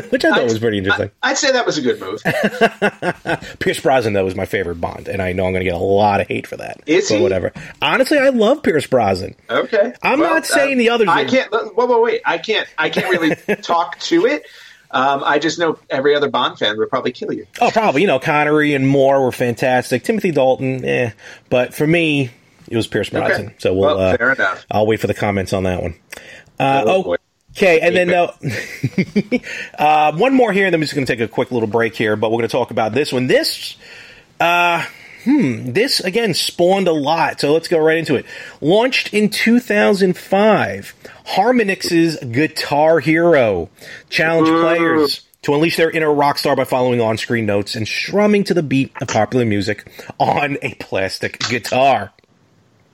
which 0.11 0.25
I 0.25 0.31
thought 0.31 0.45
was 0.45 0.59
pretty 0.59 0.79
interesting. 0.79 1.11
I, 1.23 1.31
would 1.31 1.39
say 1.39 1.53
that 1.53 1.65
was 1.65 1.79
a 1.79 1.83
good 1.83 2.01
move. 2.01 2.21
Pierce 3.61 3.81
Brosnan 3.81 4.15
though 4.15 4.25
was 4.25 4.35
my 4.35 4.47
favorite 4.47 4.81
Bond, 4.81 5.07
and 5.07 5.23
I 5.23 5.33
know 5.33 5.47
I'm 5.47 5.53
going 5.53 5.61
to 5.65 5.71
get 5.71 5.75
a 5.75 5.79
lot 5.79 6.21
of 6.21 6.27
hate 6.27 6.49
for 6.49 6.57
that. 6.57 6.81
Is 6.87 7.09
but 7.09 7.17
he? 7.19 7.23
whatever. 7.23 7.53
Honestly, 7.81 8.19
I 8.19 8.31
love 8.31 8.65
Pierce 8.65 8.87
Brosnan. 8.87 9.37
Okay, 9.49 9.93
I'm 10.03 10.19
not 10.19 10.45
saying 10.45 10.79
the 10.79 10.91
others 10.91 11.09
I 11.09 11.23
are- 11.23 11.29
can't. 11.29 11.53
Whoa, 11.53 11.87
whoa, 11.87 12.01
wait! 12.01 12.23
I 12.25 12.39
can't. 12.39 12.67
I 12.77 12.91
can't 12.91 13.09
really 13.11 13.37
talk 13.63 13.99
to 14.01 14.27
it. 14.27 14.45
Um, 14.91 15.23
I 15.25 15.39
just 15.39 15.59
know 15.59 15.79
every 15.89 16.17
other 16.17 16.29
Bond 16.29 16.59
fan 16.59 16.79
would 16.79 16.89
probably 16.91 17.13
kill 17.13 17.33
you. 17.33 17.47
Oh, 17.61 17.71
probably 17.71 18.01
you 18.01 18.07
know 18.09 18.19
Connery 18.19 18.75
and 18.75 18.89
Moore 18.89 19.23
were 19.23 19.33
fantastic. 19.33 20.03
Timothy 20.03 20.33
Dalton, 20.33 20.85
eh, 20.85 21.13
but 21.49 21.73
for 21.73 21.87
me, 21.87 22.31
it 22.69 22.77
was 22.77 22.87
Pierce 22.87 23.11
Brosnan. 23.11 23.55
So 23.59 23.73
we'll. 23.75 23.97
Well, 23.97 24.01
uh, 24.01 24.17
fair 24.17 24.33
enough. 24.33 24.67
I'll 24.71 24.87
wait 24.87 25.01
for 25.01 25.07
the 25.07 25.15
comments 25.15 25.53
on 25.53 25.65
that 25.65 25.83
one. 25.83 25.95
Uh, 26.59 26.85
Oh, 26.87 27.03
boy. 27.03 27.17
okay, 27.57 27.81
and 27.81 27.95
then 27.97 28.13
uh, 28.13 28.33
uh, 29.79 30.13
one 30.17 30.35
more 30.35 30.53
here, 30.53 30.67
and 30.67 30.73
then 30.73 30.81
we're 30.81 30.85
just 30.85 30.95
going 30.95 31.07
to 31.07 31.13
take 31.17 31.21
a 31.21 31.29
quick 31.29 31.51
little 31.51 31.69
break 31.69 31.95
here. 31.95 32.17
But 32.17 32.31
we're 32.31 32.39
going 32.39 32.49
to 32.49 32.53
talk 32.53 32.71
about 32.71 32.93
this 32.93 33.13
one. 33.13 33.27
This, 33.27 33.77
uh, 34.41 34.85
hmm, 35.25 35.73
this 35.73 36.01
again 36.01 36.35
spawned 36.35 36.89
a 36.89 36.93
lot. 36.93 37.41
So 37.41 37.53
let's 37.53 37.69
go 37.69 37.79
right 37.79 37.99
into 37.99 38.15
it. 38.17 38.25
Launched 38.61 39.13
in 39.15 39.29
2005, 39.31 40.95
Harmonix's 41.27 42.17
Guitar 42.25 43.01
Hero 43.01 43.69
challenged 44.09 44.51
players 44.51 45.23
to 45.43 45.55
unleash 45.55 45.77
their 45.77 45.91
inner 45.91 46.13
rock 46.13 46.39
star 46.39 46.57
by 46.57 46.65
following 46.65 47.01
on 47.01 47.17
screen 47.19 47.47
notes 47.47 47.75
and 47.77 47.87
strumming 47.87 48.43
to 48.45 48.55
the 48.55 48.63
beat 48.63 48.91
of 49.01 49.09
popular 49.09 49.45
music 49.45 49.87
on 50.19 50.57
a 50.63 50.75
plastic 50.75 51.39
guitar. 51.49 52.13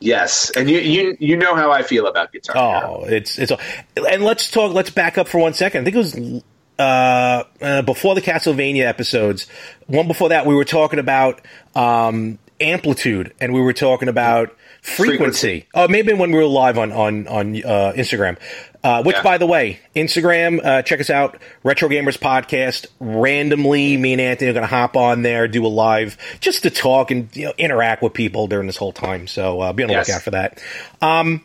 Yes, 0.02 0.50
and 0.56 0.68
you 0.68 0.78
you 0.78 1.16
you 1.20 1.36
know 1.36 1.54
how 1.54 1.70
I 1.70 1.82
feel 1.82 2.08
about 2.08 2.32
guitar. 2.32 2.56
Oh, 2.56 3.04
it's 3.04 3.38
it's 3.38 3.52
and 3.96 4.24
let's 4.24 4.50
talk. 4.50 4.72
Let's 4.74 4.90
back 4.90 5.16
up 5.16 5.28
for 5.28 5.38
one 5.38 5.54
second. 5.54 5.82
I 5.82 5.84
think 5.84 5.94
it 5.94 5.98
was 5.98 6.42
uh, 6.78 7.44
uh, 7.60 7.82
before 7.82 8.16
the 8.16 8.20
Castlevania 8.20 8.82
episodes. 8.82 9.46
One 9.86 10.08
before 10.08 10.30
that, 10.30 10.44
we 10.44 10.56
were 10.56 10.64
talking 10.64 10.98
about 10.98 11.40
um, 11.76 12.40
amplitude, 12.60 13.32
and 13.40 13.54
we 13.54 13.60
were 13.60 13.72
talking 13.72 14.08
about 14.08 14.56
frequency. 14.82 15.06
frequency. 15.06 15.68
Oh, 15.74 15.86
maybe 15.86 16.12
when 16.12 16.32
we 16.32 16.38
were 16.38 16.46
live 16.46 16.78
on 16.78 16.90
on 16.90 17.28
on 17.28 17.56
uh, 17.56 17.92
Instagram. 17.94 18.38
Uh, 18.84 19.02
which, 19.04 19.16
yeah. 19.16 19.22
by 19.22 19.38
the 19.38 19.46
way, 19.46 19.78
Instagram, 19.94 20.64
uh, 20.64 20.82
check 20.82 21.00
us 21.00 21.08
out, 21.08 21.40
Retro 21.62 21.88
Gamers 21.88 22.18
Podcast. 22.18 22.86
Randomly, 22.98 23.96
me 23.96 24.12
and 24.12 24.20
Anthony 24.20 24.50
are 24.50 24.54
going 24.54 24.62
to 24.62 24.74
hop 24.74 24.96
on 24.96 25.22
there, 25.22 25.46
do 25.46 25.64
a 25.64 25.68
live, 25.68 26.16
just 26.40 26.64
to 26.64 26.70
talk 26.70 27.12
and 27.12 27.34
you 27.36 27.44
know, 27.44 27.52
interact 27.58 28.02
with 28.02 28.12
people 28.12 28.48
during 28.48 28.66
this 28.66 28.76
whole 28.76 28.92
time. 28.92 29.28
So 29.28 29.60
uh, 29.60 29.72
be 29.72 29.84
on 29.84 29.88
the 29.88 29.94
yes. 29.94 30.08
lookout 30.08 30.22
for 30.22 30.30
that. 30.32 30.62
Um, 31.00 31.44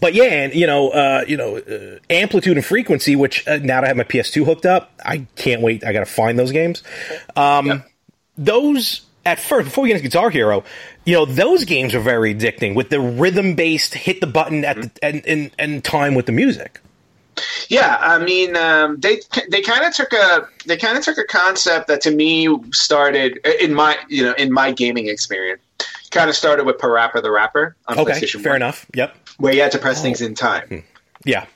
but 0.00 0.14
yeah, 0.14 0.24
and 0.24 0.54
you 0.54 0.66
know, 0.66 0.90
uh, 0.90 1.24
you 1.28 1.36
know, 1.36 1.58
uh, 1.58 1.98
amplitude 2.10 2.56
and 2.56 2.64
frequency. 2.64 3.14
Which 3.14 3.46
uh, 3.46 3.58
now 3.58 3.80
that 3.80 3.84
I 3.84 3.88
have 3.88 3.96
my 3.96 4.04
PS2 4.04 4.44
hooked 4.44 4.66
up, 4.66 4.90
I 5.04 5.26
can't 5.36 5.62
wait. 5.62 5.84
I 5.84 5.92
got 5.92 6.00
to 6.00 6.06
find 6.06 6.38
those 6.38 6.50
games. 6.50 6.82
Um, 7.36 7.66
yep. 7.66 7.90
Those 8.36 9.02
at 9.26 9.40
first, 9.40 9.66
before 9.66 9.82
we 9.82 9.88
get 9.88 9.96
into 9.96 10.08
Guitar 10.08 10.30
Hero, 10.30 10.64
you 11.04 11.14
know, 11.14 11.24
those 11.24 11.64
games 11.64 11.94
are 11.94 12.00
very 12.00 12.34
addicting 12.34 12.74
with 12.74 12.90
the 12.90 13.00
rhythm 13.00 13.54
based 13.54 13.94
hit 13.94 14.20
the 14.20 14.26
button 14.26 14.64
at 14.64 14.76
the, 14.76 14.90
and, 15.02 15.26
and, 15.26 15.50
and 15.58 15.84
time 15.84 16.14
with 16.14 16.26
the 16.26 16.32
music. 16.32 16.80
Yeah, 17.68 17.96
I 18.00 18.18
mean, 18.22 18.56
um, 18.56 19.00
they 19.00 19.18
they 19.50 19.60
kind 19.60 19.84
of 19.84 19.92
took 19.92 20.12
a 20.12 20.46
they 20.66 20.76
kind 20.76 20.96
of 20.96 21.02
took 21.02 21.18
a 21.18 21.24
concept 21.24 21.88
that 21.88 22.00
to 22.02 22.12
me 22.12 22.48
started 22.72 23.44
in 23.60 23.74
my 23.74 23.98
you 24.08 24.22
know 24.22 24.34
in 24.34 24.52
my 24.52 24.70
gaming 24.70 25.08
experience 25.08 25.60
kind 26.14 26.30
of 26.30 26.36
started 26.36 26.64
with 26.64 26.78
PaRappa 26.78 27.20
the 27.22 27.30
Rapper 27.30 27.76
on 27.88 27.98
okay, 27.98 28.12
PlayStation. 28.12 28.40
Fair 28.40 28.52
1, 28.52 28.56
enough. 28.56 28.86
Yep. 28.94 29.16
Where 29.38 29.52
you 29.52 29.60
had 29.60 29.72
to 29.72 29.78
press 29.78 30.00
oh. 30.00 30.02
things 30.02 30.20
in 30.20 30.34
time. 30.34 30.68
Hmm. 30.68 30.78
Yeah. 31.24 31.46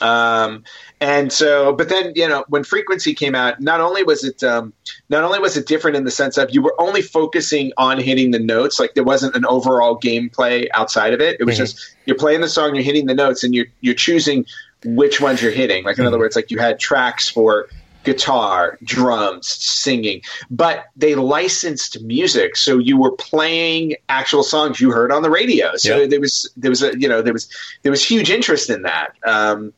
Um, 0.00 0.64
and 1.00 1.32
so, 1.32 1.72
but 1.72 1.88
then 1.88 2.12
you 2.14 2.28
know, 2.28 2.44
when 2.48 2.62
Frequency 2.62 3.14
came 3.14 3.34
out, 3.34 3.58
not 3.60 3.80
only 3.80 4.02
was 4.02 4.22
it 4.22 4.42
um, 4.44 4.74
not 5.08 5.24
only 5.24 5.38
was 5.38 5.56
it 5.56 5.66
different 5.66 5.96
in 5.96 6.04
the 6.04 6.10
sense 6.10 6.36
of 6.36 6.50
you 6.52 6.60
were 6.60 6.74
only 6.78 7.00
focusing 7.00 7.72
on 7.78 7.98
hitting 7.98 8.32
the 8.32 8.38
notes, 8.38 8.78
like 8.78 8.92
there 8.94 9.04
wasn't 9.04 9.34
an 9.34 9.46
overall 9.46 9.98
gameplay 9.98 10.66
outside 10.74 11.14
of 11.14 11.20
it. 11.20 11.40
It 11.40 11.44
was 11.44 11.54
mm-hmm. 11.54 11.64
just 11.64 11.96
you're 12.04 12.16
playing 12.18 12.42
the 12.42 12.48
song, 12.48 12.74
you're 12.74 12.84
hitting 12.84 13.06
the 13.06 13.14
notes, 13.14 13.42
and 13.42 13.54
you're 13.54 13.66
you're 13.80 13.94
choosing 13.94 14.44
which 14.84 15.22
ones 15.22 15.40
you're 15.40 15.52
hitting. 15.52 15.84
Like 15.84 15.96
in 15.96 16.02
mm-hmm. 16.02 16.08
other 16.08 16.18
words, 16.18 16.36
like 16.36 16.50
you 16.50 16.58
had 16.58 16.78
tracks 16.78 17.30
for 17.30 17.68
guitar, 18.04 18.78
drums, 18.82 19.48
singing, 19.48 20.20
but 20.50 20.86
they 20.96 21.14
licensed 21.14 22.02
music, 22.02 22.56
so 22.56 22.76
you 22.78 22.98
were 22.98 23.12
playing 23.12 23.94
actual 24.10 24.42
songs 24.42 24.80
you 24.80 24.90
heard 24.90 25.12
on 25.12 25.22
the 25.22 25.30
radio. 25.30 25.76
So 25.76 26.00
yep. 26.00 26.10
there 26.10 26.20
was 26.20 26.50
there 26.58 26.70
was 26.70 26.82
a 26.82 26.98
you 26.98 27.08
know 27.08 27.22
there 27.22 27.32
was 27.32 27.48
there 27.82 27.92
was 27.92 28.04
huge 28.04 28.30
interest 28.30 28.68
in 28.68 28.82
that. 28.82 29.14
Um, 29.26 29.72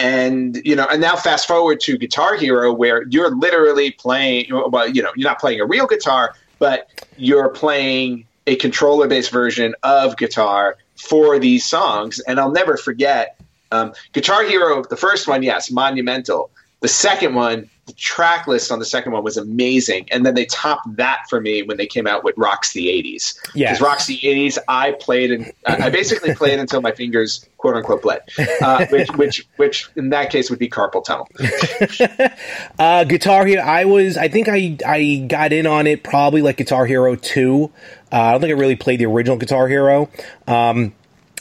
and 0.00 0.56
you 0.64 0.74
know, 0.74 0.86
and 0.90 1.00
now 1.00 1.14
fast 1.14 1.46
forward 1.46 1.80
to 1.80 1.98
Guitar 1.98 2.36
Hero, 2.36 2.72
where 2.72 3.06
you're 3.08 3.34
literally 3.36 3.90
playing. 3.90 4.46
Well, 4.50 4.88
you 4.88 5.02
know, 5.02 5.12
you're 5.14 5.28
not 5.28 5.38
playing 5.38 5.60
a 5.60 5.66
real 5.66 5.86
guitar, 5.86 6.34
but 6.58 6.88
you're 7.16 7.50
playing 7.50 8.26
a 8.46 8.56
controller-based 8.56 9.30
version 9.30 9.74
of 9.82 10.16
guitar 10.16 10.78
for 10.96 11.38
these 11.38 11.66
songs. 11.66 12.18
And 12.20 12.40
I'll 12.40 12.50
never 12.50 12.76
forget 12.78 13.38
um, 13.72 13.92
Guitar 14.12 14.42
Hero, 14.44 14.82
the 14.82 14.96
first 14.96 15.28
one, 15.28 15.42
yes, 15.42 15.70
monumental. 15.70 16.50
The 16.80 16.88
second 16.88 17.34
one, 17.34 17.68
the 17.90 17.96
track 17.96 18.46
list 18.46 18.70
on 18.70 18.78
the 18.78 18.84
second 18.84 19.12
one 19.12 19.24
was 19.24 19.36
amazing, 19.36 20.06
and 20.12 20.24
then 20.24 20.34
they 20.34 20.46
topped 20.46 20.96
that 20.96 21.24
for 21.28 21.40
me 21.40 21.62
when 21.62 21.76
they 21.76 21.86
came 21.86 22.06
out 22.06 22.22
with 22.22 22.36
Rocks 22.36 22.72
the 22.72 22.86
'80s. 22.86 23.34
Yeah, 23.54 23.72
because 23.72 23.80
Rocks 23.80 24.06
the 24.06 24.18
'80s, 24.18 24.58
I 24.68 24.92
played 24.92 25.32
and 25.32 25.52
I 25.66 25.90
basically 25.90 26.34
played 26.34 26.58
until 26.58 26.80
my 26.80 26.92
fingers 26.92 27.44
quote 27.56 27.74
unquote 27.74 28.02
bled, 28.02 28.20
uh, 28.62 28.86
which, 28.90 29.10
which, 29.16 29.48
which 29.56 29.90
in 29.96 30.10
that 30.10 30.30
case 30.30 30.50
would 30.50 30.58
be 30.58 30.68
carpal 30.68 31.04
tunnel. 31.04 31.28
uh, 32.78 33.04
Guitar 33.04 33.44
Hero, 33.44 33.62
I 33.62 33.84
was, 33.84 34.16
I 34.16 34.28
think 34.28 34.48
I 34.48 34.76
I 34.86 35.26
got 35.28 35.52
in 35.52 35.66
on 35.66 35.86
it 35.86 36.02
probably 36.04 36.42
like 36.42 36.56
Guitar 36.56 36.86
Hero 36.86 37.16
two. 37.16 37.72
Uh, 38.12 38.16
I 38.16 38.32
don't 38.32 38.40
think 38.40 38.50
I 38.50 38.58
really 38.58 38.76
played 38.76 39.00
the 39.00 39.06
original 39.06 39.36
Guitar 39.36 39.68
Hero. 39.68 40.08
Um, 40.46 40.94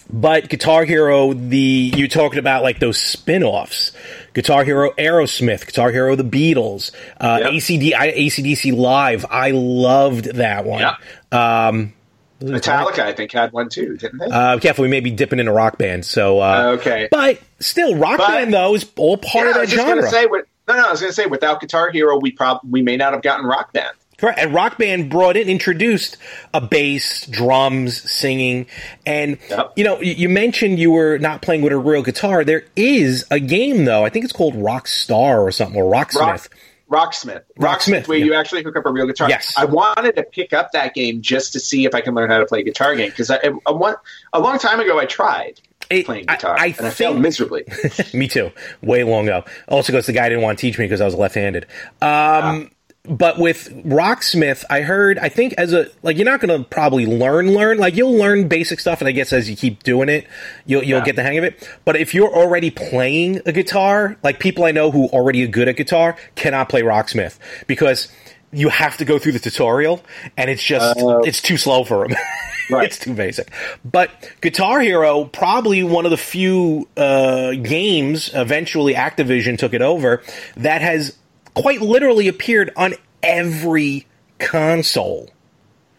but 0.10 0.50
Guitar 0.50 0.86
Hero, 0.86 1.34
the 1.34 1.94
you 1.96 2.08
talking 2.08 2.40
about 2.40 2.64
like 2.64 2.80
those 2.80 2.98
spin-offs. 2.98 3.92
Guitar 4.34 4.64
Hero 4.64 4.92
Aerosmith, 4.92 5.66
Guitar 5.66 5.92
Hero 5.92 6.16
The 6.16 6.24
Beatles, 6.24 6.92
uh, 7.20 7.40
yep. 7.42 7.52
ACD, 7.52 7.94
ACDC 7.94 8.76
Live. 8.76 9.26
I 9.30 9.52
loved 9.52 10.26
that 10.36 10.66
one. 10.66 10.82
Yep. 10.82 11.40
Um, 11.40 11.94
Metallica, 12.42 13.00
I 13.00 13.14
think, 13.14 13.32
had 13.32 13.52
one 13.52 13.70
too, 13.70 13.98
didn't 13.98 14.20
they? 14.20 14.26
Uh, 14.26 14.60
careful, 14.60 14.84
we 14.84 14.88
may 14.88 15.02
be 15.02 15.12
dipping 15.12 15.40
into 15.40 15.52
rock 15.52 15.78
band. 15.78 16.06
So, 16.06 16.40
uh, 16.40 16.78
okay, 16.80 17.08
but 17.12 17.40
still, 17.60 17.96
rock 17.96 18.18
but, 18.18 18.28
band 18.30 18.54
though 18.54 18.76
is 18.76 18.90
all 18.98 19.18
part 19.18 19.46
yeah, 19.46 19.52
of 19.52 19.56
that 19.56 19.70
genre. 19.70 20.10
Say, 20.10 20.26
no, 20.26 20.76
no, 20.76 20.88
I 20.88 20.92
was 20.92 21.02
going 21.02 21.10
to 21.10 21.16
say 21.16 21.26
without 21.26 21.60
Guitar 21.60 21.92
Hero, 21.92 22.18
we 22.18 22.32
probably 22.32 22.70
we 22.70 22.82
may 22.82 22.96
not 22.96 23.14
have 23.14 23.22
gotten 23.22 23.46
rock 23.46 23.74
band. 23.74 23.92
Correct. 24.20 24.40
And 24.40 24.54
Rock 24.54 24.78
Band 24.78 25.10
brought 25.10 25.38
in, 25.38 25.48
introduced 25.48 26.18
a 26.54 26.62
bass, 26.62 27.26
drums, 27.28 28.02
singing, 28.10 28.68
and 29.06 29.38
yep. 29.50 29.74
you 29.76 29.84
know, 29.84 30.02
you 30.02 30.30
mentioned 30.30 30.80
you 30.80 30.92
were 30.92 31.18
not 31.18 31.42
playing 31.42 31.62
with 31.62 31.72
a 31.72 31.78
real 31.78 32.04
guitar. 32.04 32.44
There 32.44 32.64
is 32.76 33.26
a 33.32 33.40
game 33.40 33.86
though. 33.86 34.06
I 34.06 34.10
think 34.10 34.26
it's 34.26 34.34
called 34.34 34.56
Rock 34.56 34.88
Star 34.88 35.42
or 35.42 35.52
something, 35.52 35.80
or 35.80 35.92
Rocksmith. 35.92 36.50
Rock, 36.90 37.14
Rocksmith. 37.14 37.44
Rocksmith, 37.60 38.08
where 38.08 38.18
yeah. 38.18 38.26
you 38.26 38.34
actually 38.34 38.64
hook 38.64 38.76
up 38.76 38.86
a 38.86 38.92
real 38.92 39.06
guitar. 39.06 39.30
Yes. 39.30 39.54
I 39.56 39.66
wanted 39.66 40.16
to 40.16 40.24
pick 40.24 40.54
up 40.54 40.72
that 40.72 40.94
game 40.94 41.22
just 41.22 41.54
to 41.54 41.60
see 41.60 41.86
if 41.86 41.94
I 41.94 42.02
can 42.02 42.16
learn 42.16 42.30
how 42.30 42.40
to 42.40 42.46
play 42.46 42.62
a 42.62 42.64
guitar 42.64 42.96
game 42.96 43.10
because 43.10 43.30
I, 43.30 43.40
I, 43.66 43.72
want, 43.72 44.00
a 44.34 44.40
long 44.40 44.58
time 44.58 44.80
ago 44.80 45.00
I 45.00 45.06
tried. 45.06 45.62
It, 45.90 46.06
playing 46.06 46.26
guitar, 46.26 46.56
I, 46.58 46.64
I 46.64 46.66
and 46.68 46.76
think, 46.76 46.88
I 46.88 46.92
failed 46.92 47.20
miserably. 47.20 47.64
me 48.14 48.28
too, 48.28 48.52
way 48.82 49.04
long 49.04 49.28
ago. 49.28 49.44
Also, 49.68 49.92
because 49.92 50.06
the 50.06 50.14
guy 50.14 50.30
didn't 50.30 50.44
want 50.44 50.60
to 50.60 50.62
teach 50.62 50.78
me 50.78 50.86
because 50.86 51.02
I 51.02 51.06
was 51.06 51.16
left-handed. 51.16 51.66
Um, 52.02 52.70
but 53.04 53.40
with 53.40 53.70
Rocksmith, 53.86 54.66
I 54.70 54.82
heard, 54.82 55.18
I 55.18 55.30
think 55.30 55.54
as 55.58 55.74
a, 55.74 55.88
like, 56.04 56.18
you're 56.18 56.26
not 56.26 56.42
going 56.42 56.62
to 56.62 56.68
probably 56.68 57.06
learn, 57.06 57.54
learn, 57.54 57.78
like, 57.78 57.96
you'll 57.96 58.16
learn 58.16 58.48
basic 58.48 58.80
stuff, 58.80 59.00
and 59.00 59.08
I 59.08 59.12
guess 59.12 59.32
as 59.32 59.50
you 59.50 59.56
keep 59.56 59.84
doing 59.84 60.10
it, 60.10 60.28
you'll, 60.66 60.84
you'll 60.84 61.00
yeah. 61.00 61.06
get 61.06 61.16
the 61.16 61.24
hang 61.24 61.38
of 61.38 61.44
it. 61.44 61.68
But 61.86 61.96
if 61.96 62.14
you're 62.14 62.32
already 62.34 62.70
playing 62.70 63.42
a 63.46 63.52
guitar, 63.52 64.18
like, 64.22 64.40
people 64.40 64.66
I 64.66 64.72
know 64.72 64.92
who 64.92 65.08
already 65.08 65.44
are 65.44 65.48
good 65.48 65.68
at 65.68 65.78
guitar 65.78 66.18
cannot 66.36 66.70
play 66.70 66.82
Rocksmith 66.82 67.40
because 67.68 68.12
you 68.52 68.70
have 68.70 68.98
to 68.98 69.06
go 69.06 69.18
through 69.18 69.32
the 69.32 69.40
tutorial, 69.40 70.04
and 70.36 70.50
it's 70.50 70.64
just, 70.64 71.00
uh, 71.00 71.20
it's 71.20 71.42
too 71.42 71.58
slow 71.58 71.84
for 71.84 72.08
them. 72.08 72.18
Right. 72.72 72.86
it's 72.86 73.00
too 73.00 73.16
basic. 73.16 73.52
But 73.84 74.12
Guitar 74.42 74.80
Hero, 74.80 75.26
probably 75.26 75.82
one 75.82 76.06
of 76.06 76.12
the 76.12 76.18
few 76.18 76.88
uh, 76.96 77.54
games, 77.54 78.30
eventually 78.36 78.94
Activision 78.94 79.58
took 79.58 79.74
it 79.74 79.82
over, 79.82 80.22
that 80.56 80.84
has 80.84 81.18
quite 81.62 81.82
literally 81.82 82.28
appeared 82.28 82.72
on 82.76 82.96
every 83.22 84.06
console. 84.38 85.30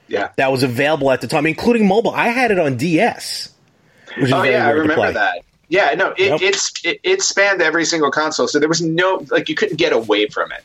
Yeah. 0.09 0.31
That 0.37 0.51
was 0.51 0.63
available 0.63 1.11
at 1.11 1.21
the 1.21 1.29
time, 1.29 1.47
including 1.47 1.87
mobile. 1.87 2.11
I 2.11 2.29
had 2.29 2.51
it 2.51 2.59
on 2.59 2.77
DS. 2.77 3.53
oh 4.17 4.43
yeah, 4.43 4.67
I 4.67 4.71
remember 4.71 5.13
that. 5.13 5.45
Yeah, 5.69 5.95
no, 5.95 6.11
it, 6.19 6.43
it's 6.43 6.73
it, 6.85 6.99
it, 7.05 7.23
spanned 7.23 7.63
every 7.63 7.85
single 7.85 8.11
console, 8.11 8.49
so 8.49 8.59
there 8.59 8.69
was 8.69 8.83
no 8.83 9.25
like 9.31 9.49
you 9.49 9.55
couldn't 9.55 9.77
get 9.77 9.93
away 9.93 10.27
from 10.27 10.51
it. 10.51 10.65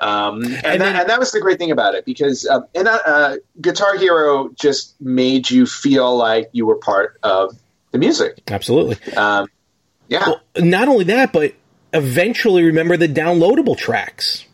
Um, 0.00 0.42
and, 0.42 0.44
and, 0.44 0.62
that, 0.64 0.78
then, 0.78 0.96
and 0.96 1.08
that 1.08 1.20
was 1.20 1.30
the 1.30 1.40
great 1.40 1.58
thing 1.58 1.70
about 1.70 1.94
it 1.94 2.04
because 2.04 2.44
uh, 2.44 2.62
and 2.74 2.88
uh, 2.88 2.98
uh, 3.06 3.36
Guitar 3.60 3.96
Hero 3.96 4.50
just 4.58 5.00
made 5.00 5.48
you 5.48 5.64
feel 5.64 6.16
like 6.16 6.50
you 6.50 6.66
were 6.66 6.74
part 6.74 7.18
of 7.22 7.56
the 7.92 7.98
music. 7.98 8.42
Absolutely. 8.48 9.14
Um, 9.14 9.46
yeah. 10.08 10.24
Well, 10.26 10.40
not 10.58 10.88
only 10.88 11.04
that, 11.04 11.32
but 11.32 11.54
eventually 11.92 12.64
remember 12.64 12.96
the 12.96 13.08
downloadable 13.08 13.76
tracks. 13.76 14.44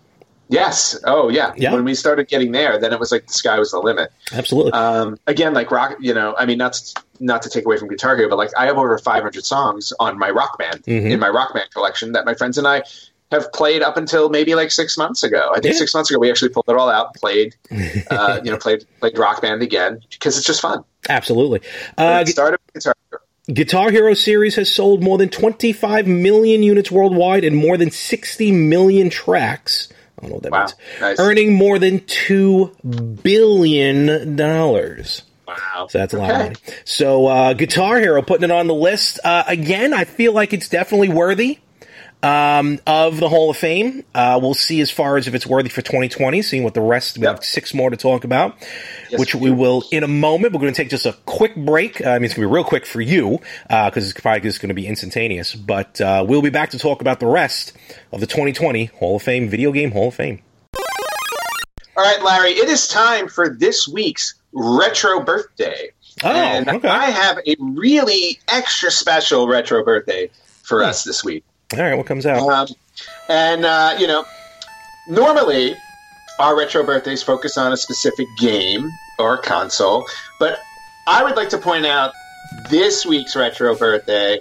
Yes. 0.48 0.98
Oh, 1.04 1.28
yeah. 1.28 1.52
yeah. 1.56 1.74
When 1.74 1.84
we 1.84 1.94
started 1.94 2.28
getting 2.28 2.52
there, 2.52 2.78
then 2.78 2.92
it 2.92 2.98
was 2.98 3.12
like 3.12 3.26
the 3.26 3.34
sky 3.34 3.58
was 3.58 3.70
the 3.70 3.78
limit. 3.78 4.10
Absolutely. 4.32 4.72
Um, 4.72 5.18
again, 5.26 5.52
like 5.52 5.70
rock, 5.70 5.96
you 6.00 6.14
know, 6.14 6.34
I 6.38 6.46
mean, 6.46 6.58
not 6.58 6.72
to, 6.72 7.02
not 7.20 7.42
to 7.42 7.50
take 7.50 7.66
away 7.66 7.76
from 7.76 7.88
Guitar 7.88 8.16
Hero, 8.16 8.30
but 8.30 8.36
like 8.36 8.50
I 8.56 8.66
have 8.66 8.78
over 8.78 8.96
500 8.96 9.44
songs 9.44 9.92
on 10.00 10.18
my 10.18 10.30
rock 10.30 10.58
band 10.58 10.84
mm-hmm. 10.84 11.08
in 11.08 11.20
my 11.20 11.28
rock 11.28 11.52
band 11.52 11.70
collection 11.72 12.12
that 12.12 12.24
my 12.24 12.34
friends 12.34 12.56
and 12.56 12.66
I 12.66 12.82
have 13.30 13.52
played 13.52 13.82
up 13.82 13.98
until 13.98 14.30
maybe 14.30 14.54
like 14.54 14.70
six 14.70 14.96
months 14.96 15.22
ago. 15.22 15.50
I 15.50 15.60
think 15.60 15.74
yeah. 15.74 15.78
six 15.80 15.94
months 15.94 16.10
ago 16.10 16.18
we 16.18 16.30
actually 16.30 16.48
pulled 16.48 16.64
it 16.68 16.76
all 16.76 16.88
out, 16.88 17.14
played, 17.14 17.54
uh, 18.10 18.40
you 18.42 18.50
know, 18.50 18.56
played 18.56 18.86
played 19.00 19.18
rock 19.18 19.42
band 19.42 19.62
again 19.62 20.00
because 20.10 20.38
it's 20.38 20.46
just 20.46 20.62
fun. 20.62 20.82
Absolutely. 21.10 21.60
Uh, 21.98 22.24
started 22.24 22.58
with 22.66 22.82
Guitar 22.82 22.94
Hero. 23.10 23.22
Guitar 23.52 23.90
Hero 23.90 24.14
series 24.14 24.56
has 24.56 24.70
sold 24.70 25.02
more 25.02 25.16
than 25.16 25.30
25 25.30 26.06
million 26.06 26.62
units 26.62 26.90
worldwide 26.90 27.44
and 27.44 27.56
more 27.56 27.76
than 27.76 27.90
60 27.90 28.52
million 28.52 29.08
tracks. 29.08 29.88
I 30.18 30.22
don't 30.22 30.30
know 30.30 30.34
what 30.34 30.42
that 30.42 30.52
wow. 30.52 30.58
means. 30.60 30.74
Nice. 31.00 31.18
Earning 31.20 31.54
more 31.54 31.78
than 31.78 32.00
$2 32.00 33.22
billion. 33.22 34.36
Wow. 34.36 35.86
So 35.88 35.98
that's 35.98 36.12
a 36.12 36.18
lot 36.18 36.30
okay. 36.30 36.34
of 36.34 36.46
money. 36.46 36.56
So, 36.84 37.26
uh, 37.26 37.52
Guitar 37.54 37.98
Hero 38.00 38.20
putting 38.20 38.44
it 38.44 38.50
on 38.50 38.66
the 38.66 38.74
list. 38.74 39.20
Uh, 39.24 39.44
again, 39.46 39.94
I 39.94 40.04
feel 40.04 40.34
like 40.34 40.52
it's 40.52 40.68
definitely 40.68 41.08
worthy. 41.08 41.58
Um, 42.22 42.78
of 42.86 43.20
the 43.20 43.28
Hall 43.28 43.50
of 43.50 43.56
Fame. 43.56 44.04
Uh, 44.14 44.38
we'll 44.42 44.54
see 44.54 44.80
as 44.80 44.90
far 44.90 45.16
as 45.16 45.28
if 45.28 45.34
it's 45.34 45.46
worthy 45.46 45.68
for 45.68 45.82
2020, 45.82 46.42
seeing 46.42 46.64
what 46.64 46.74
the 46.74 46.80
rest, 46.80 47.16
we 47.18 47.24
Yep. 47.24 47.36
have 47.36 47.44
six 47.44 47.72
more 47.72 47.90
to 47.90 47.96
talk 47.96 48.24
about, 48.24 48.56
Yes, 49.10 49.18
which 49.20 49.34
we 49.34 49.50
we 49.50 49.56
will 49.56 49.84
in 49.92 50.02
a 50.02 50.08
moment. 50.08 50.52
We're 50.52 50.60
going 50.60 50.72
to 50.72 50.76
take 50.76 50.90
just 50.90 51.06
a 51.06 51.12
quick 51.26 51.54
break. 51.56 52.04
Uh, 52.04 52.10
I 52.10 52.18
mean, 52.18 52.24
it's 52.24 52.34
going 52.34 52.46
to 52.46 52.50
be 52.50 52.54
real 52.54 52.64
quick 52.64 52.84
for 52.86 53.00
you 53.00 53.38
because 53.68 54.10
it's 54.10 54.20
probably 54.20 54.40
just 54.40 54.60
going 54.60 54.68
to 54.68 54.74
be 54.74 54.86
instantaneous. 54.86 55.54
But 55.54 56.00
uh, 56.00 56.24
we'll 56.28 56.42
be 56.42 56.50
back 56.50 56.70
to 56.70 56.78
talk 56.78 57.00
about 57.00 57.20
the 57.20 57.26
rest 57.26 57.72
of 58.12 58.20
the 58.20 58.26
2020 58.26 58.86
Hall 58.86 59.16
of 59.16 59.22
Fame, 59.22 59.48
Video 59.48 59.72
Game 59.72 59.92
Hall 59.92 60.08
of 60.08 60.14
Fame. 60.14 60.42
All 61.96 62.04
right, 62.04 62.22
Larry, 62.22 62.50
it 62.52 62.68
is 62.68 62.86
time 62.88 63.28
for 63.28 63.48
this 63.48 63.88
week's 63.88 64.34
retro 64.52 65.20
birthday. 65.20 65.90
Oh, 66.24 66.30
and 66.30 66.68
okay. 66.68 66.88
I 66.88 67.06
have 67.10 67.38
a 67.46 67.56
really 67.60 68.38
extra 68.48 68.90
special 68.90 69.48
retro 69.48 69.84
birthday 69.84 70.30
for 70.62 70.82
us 70.82 71.04
this 71.04 71.24
week. 71.24 71.44
All 71.74 71.80
right, 71.80 71.94
what 71.94 72.06
comes 72.06 72.24
out? 72.24 72.48
Um, 72.48 72.66
and, 73.28 73.64
uh, 73.66 73.94
you 73.98 74.06
know, 74.06 74.24
normally 75.06 75.76
our 76.38 76.56
retro 76.56 76.82
birthdays 76.82 77.22
focus 77.22 77.58
on 77.58 77.72
a 77.72 77.76
specific 77.76 78.26
game 78.38 78.90
or 79.18 79.36
console, 79.36 80.06
but 80.38 80.60
I 81.06 81.22
would 81.22 81.36
like 81.36 81.50
to 81.50 81.58
point 81.58 81.84
out 81.84 82.12
this 82.70 83.04
week's 83.04 83.36
retro 83.36 83.76
birthday. 83.76 84.38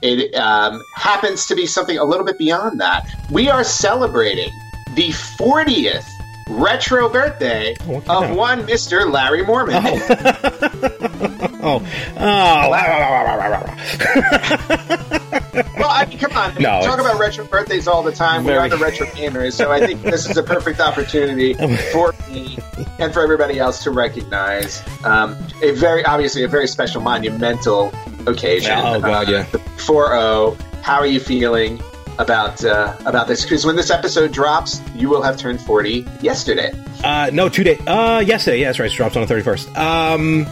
It 0.00 0.32
um, 0.36 0.80
happens 0.94 1.46
to 1.46 1.56
be 1.56 1.66
something 1.66 1.98
a 1.98 2.04
little 2.04 2.26
bit 2.26 2.38
beyond 2.38 2.80
that. 2.80 3.04
We 3.32 3.50
are 3.50 3.64
celebrating 3.64 4.50
the 4.94 5.08
40th 5.08 6.08
retro 6.48 7.08
birthday 7.08 7.74
Oh, 7.88 8.02
of 8.08 8.36
one 8.36 8.66
Mr. 8.66 9.10
Larry 9.10 9.44
Mormon. 9.44 9.74
Oh, 9.76 9.80
oh, 11.62 11.84
Well, 15.76 15.90
I 15.90 16.06
mean, 16.08 16.18
come 16.18 16.32
on. 16.36 16.54
We 16.56 16.62
No, 16.62 16.70
talk 16.70 16.82
it's- 16.84 17.00
about 17.00 17.18
retro 17.18 17.44
birthdays 17.46 17.88
all 17.88 18.02
the 18.02 18.12
time. 18.12 18.44
We 18.44 18.52
Very- 18.52 18.66
are 18.66 18.68
the 18.68 18.76
retro 18.76 19.06
gamers, 19.08 19.54
so 19.54 19.70
I 19.70 19.84
think 19.86 20.02
this 20.02 20.28
is 20.28 20.36
a 20.36 20.42
perfect 20.42 20.80
opportunity 20.80 21.54
for 21.92 22.14
me 22.30 22.58
and 22.98 23.12
for 23.12 23.22
everybody 23.22 23.58
else 23.58 23.82
to 23.84 23.90
recognize 23.90 24.82
um, 25.04 25.36
a 25.62 25.72
very, 25.72 26.04
obviously, 26.04 26.42
a 26.44 26.48
very 26.48 26.68
special, 26.68 27.00
monumental 27.00 27.92
occasion. 28.26 28.72
Oh, 28.76 29.00
God, 29.00 29.28
yeah. 29.28 29.42
the 29.44 29.58
4-0. 29.58 30.56
How 30.82 30.98
are 31.00 31.06
you 31.06 31.20
feeling 31.20 31.82
about 32.18 32.64
uh, 32.64 32.96
about 33.06 33.28
this? 33.28 33.42
Because 33.42 33.64
when 33.66 33.76
this 33.76 33.90
episode 33.90 34.32
drops, 34.32 34.80
you 34.94 35.08
will 35.08 35.22
have 35.22 35.36
turned 35.36 35.60
40 35.60 36.06
yesterday. 36.20 36.72
Uh, 37.02 37.30
no, 37.32 37.48
two 37.48 37.64
days. 37.64 37.80
Uh, 37.86 38.22
yesterday. 38.24 38.60
Yeah, 38.60 38.68
that's 38.68 38.78
right. 38.78 38.90
It 38.90 38.96
drops 38.96 39.16
on 39.16 39.26
the 39.26 39.34
31st. 39.34 39.76
Um, 39.76 40.46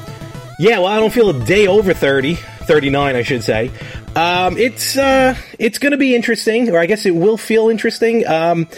yeah, 0.59 0.79
well, 0.79 0.87
I 0.87 1.01
don't 1.01 1.13
feel 1.13 1.31
a 1.31 1.45
day 1.45 1.67
over 1.67 1.95
30. 1.95 2.39
39, 2.63 3.17
I 3.17 3.23
should 3.23 3.43
say. 3.43 3.71
Um, 4.15 4.57
it's, 4.57 4.97
uh, 4.97 5.35
it's 5.59 5.79
gonna 5.79 5.97
be 5.97 6.15
interesting, 6.15 6.71
or 6.71 6.79
I 6.79 6.87
guess 6.87 7.07
it 7.07 7.15
will 7.15 7.37
feel 7.37 7.69
interesting. 7.69 8.27
Um, 8.27 8.69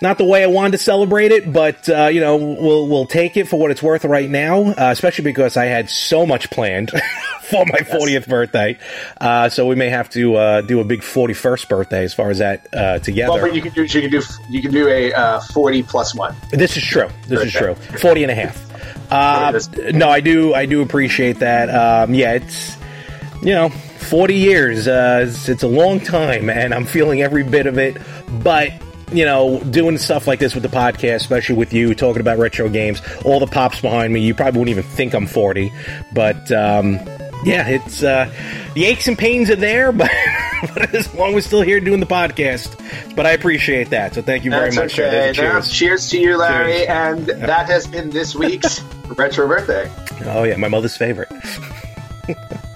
not 0.00 0.18
the 0.18 0.24
way 0.24 0.42
I 0.42 0.46
wanted 0.46 0.72
to 0.72 0.78
celebrate 0.78 1.30
it, 1.30 1.52
but, 1.52 1.88
uh, 1.88 2.06
you 2.06 2.20
know, 2.20 2.36
we'll, 2.36 2.88
we'll 2.88 3.06
take 3.06 3.36
it 3.36 3.48
for 3.48 3.58
what 3.58 3.70
it's 3.70 3.82
worth 3.82 4.04
right 4.04 4.28
now, 4.28 4.62
uh, 4.62 4.90
especially 4.90 5.24
because 5.24 5.56
I 5.56 5.66
had 5.66 5.90
so 5.90 6.26
much 6.26 6.50
planned 6.50 6.90
for 7.42 7.64
my 7.66 7.80
40th 7.80 8.28
birthday. 8.28 8.78
Uh, 9.20 9.48
so 9.48 9.66
we 9.66 9.74
may 9.74 9.90
have 9.90 10.08
to, 10.10 10.36
uh, 10.36 10.60
do 10.62 10.80
a 10.80 10.84
big 10.84 11.02
41st 11.02 11.68
birthday 11.68 12.04
as 12.04 12.14
far 12.14 12.30
as 12.30 12.38
that, 12.38 12.66
uh, 12.72 12.98
together. 12.98 13.32
Well, 13.32 13.42
but 13.42 13.54
you 13.54 13.62
can 13.62 13.72
do 13.72 13.82
you 13.82 14.00
can 14.00 14.10
do 14.10 14.22
you 14.48 14.62
can 14.62 14.72
do 14.72 14.88
a 14.88 15.12
uh, 15.12 15.40
40 15.40 15.82
plus 15.82 16.14
one. 16.14 16.34
This 16.50 16.76
is 16.76 16.82
true. 16.82 17.08
This 17.26 17.44
is 17.44 17.52
true. 17.52 17.70
Okay. 17.70 17.96
40 17.96 18.22
and 18.24 18.32
a 18.32 18.34
half. 18.34 19.12
Uh, 19.12 19.58
no, 19.92 20.08
I 20.08 20.20
do. 20.20 20.54
I 20.54 20.66
do 20.66 20.82
appreciate 20.82 21.40
that. 21.40 21.68
Um, 21.68 22.14
yeah, 22.14 22.32
it's 22.34 22.76
you 23.42 23.52
know, 23.52 23.68
40 23.68 24.34
years. 24.34 24.88
Uh, 24.88 25.24
it's, 25.26 25.48
it's 25.48 25.62
a 25.62 25.68
long 25.68 26.00
time, 26.00 26.50
and 26.50 26.74
I'm 26.74 26.84
feeling 26.84 27.22
every 27.22 27.42
bit 27.42 27.66
of 27.66 27.78
it. 27.78 27.96
But 28.42 28.72
you 29.12 29.24
know, 29.24 29.60
doing 29.70 29.98
stuff 29.98 30.26
like 30.26 30.38
this 30.38 30.54
with 30.54 30.62
the 30.62 30.68
podcast, 30.68 31.16
especially 31.16 31.56
with 31.56 31.72
you 31.72 31.94
talking 31.94 32.20
about 32.20 32.38
retro 32.38 32.68
games, 32.68 33.02
all 33.24 33.40
the 33.40 33.46
pops 33.46 33.80
behind 33.80 34.12
me, 34.12 34.20
you 34.20 34.34
probably 34.34 34.60
wouldn't 34.60 34.78
even 34.78 34.90
think 34.90 35.14
I'm 35.14 35.26
40. 35.26 35.72
But 36.12 36.50
um, 36.52 36.94
yeah, 37.44 37.68
it's 37.68 38.02
uh, 38.02 38.30
the 38.74 38.84
aches 38.84 39.08
and 39.08 39.18
pains 39.18 39.50
are 39.50 39.56
there, 39.56 39.92
but, 39.92 40.10
but 40.74 40.94
as 40.94 41.12
long 41.14 41.30
as 41.30 41.34
we're 41.34 41.40
still 41.40 41.62
here 41.62 41.80
doing 41.80 42.00
the 42.00 42.06
podcast, 42.06 42.76
but 43.16 43.26
I 43.26 43.32
appreciate 43.32 43.90
that. 43.90 44.14
So 44.14 44.22
thank 44.22 44.44
you 44.44 44.50
very 44.50 44.70
That's 44.70 44.76
much. 44.76 44.98
okay. 44.98 45.32
Cheers. 45.34 45.72
Cheers 45.72 46.08
to 46.10 46.20
you, 46.20 46.36
Larry, 46.36 46.72
Cheers. 46.72 46.88
and 46.88 47.26
that 47.42 47.66
has 47.66 47.86
been 47.86 48.10
this 48.10 48.34
week's 48.34 48.80
retro 49.16 49.48
birthday. 49.48 49.90
Oh 50.26 50.44
yeah, 50.44 50.56
my 50.56 50.68
mother's 50.68 50.96
favorite. 50.96 51.30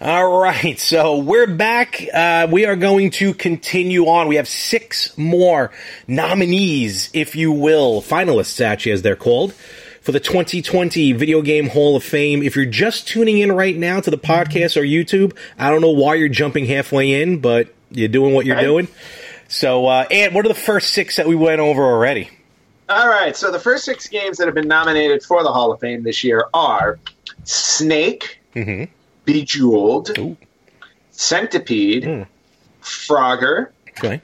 All 0.00 0.40
right, 0.40 0.78
so 0.78 1.18
we're 1.18 1.46
back. 1.46 2.02
Uh, 2.14 2.46
we 2.50 2.64
are 2.64 2.76
going 2.76 3.10
to 3.12 3.34
continue 3.34 4.06
on. 4.06 4.28
We 4.28 4.36
have 4.36 4.48
six 4.48 5.16
more 5.18 5.70
nominees, 6.08 7.10
if 7.12 7.36
you 7.36 7.52
will, 7.52 8.00
finalists, 8.00 8.62
actually, 8.64 8.92
as 8.92 9.02
they're 9.02 9.14
called, 9.16 9.52
for 10.00 10.12
the 10.12 10.20
2020 10.20 11.12
Video 11.12 11.42
Game 11.42 11.68
Hall 11.68 11.96
of 11.96 12.02
Fame. 12.04 12.42
If 12.42 12.56
you're 12.56 12.64
just 12.64 13.08
tuning 13.08 13.38
in 13.38 13.52
right 13.52 13.76
now 13.76 14.00
to 14.00 14.10
the 14.10 14.16
podcast 14.16 14.78
or 14.78 14.84
YouTube, 14.84 15.36
I 15.58 15.68
don't 15.68 15.82
know 15.82 15.90
why 15.90 16.14
you're 16.14 16.28
jumping 16.30 16.64
halfway 16.64 17.20
in, 17.20 17.40
but 17.40 17.68
you're 17.90 18.08
doing 18.08 18.32
what 18.32 18.46
you're 18.46 18.56
Right. 18.56 18.62
doing. 18.62 18.88
So, 19.48 19.86
uh, 19.86 20.06
and 20.10 20.34
what 20.34 20.46
are 20.46 20.48
the 20.48 20.54
first 20.54 20.92
six 20.94 21.16
that 21.16 21.26
we 21.28 21.34
went 21.34 21.60
over 21.60 21.82
already? 21.84 22.30
All 22.88 23.06
right, 23.08 23.36
so 23.36 23.50
the 23.52 23.60
first 23.60 23.84
six 23.84 24.08
games 24.08 24.38
that 24.38 24.46
have 24.46 24.54
been 24.54 24.66
nominated 24.66 25.22
for 25.22 25.42
the 25.42 25.52
Hall 25.52 25.70
of 25.72 25.80
Fame 25.80 26.04
this 26.04 26.24
year 26.24 26.46
are 26.54 26.98
Snake, 27.44 28.38
Mhm. 28.56 28.88
Bejeweled, 29.32 30.18
Ooh. 30.18 30.36
Centipede, 31.12 32.04
Hmm. 32.04 32.22
Frogger, 32.82 33.68
Okay. 33.98 34.20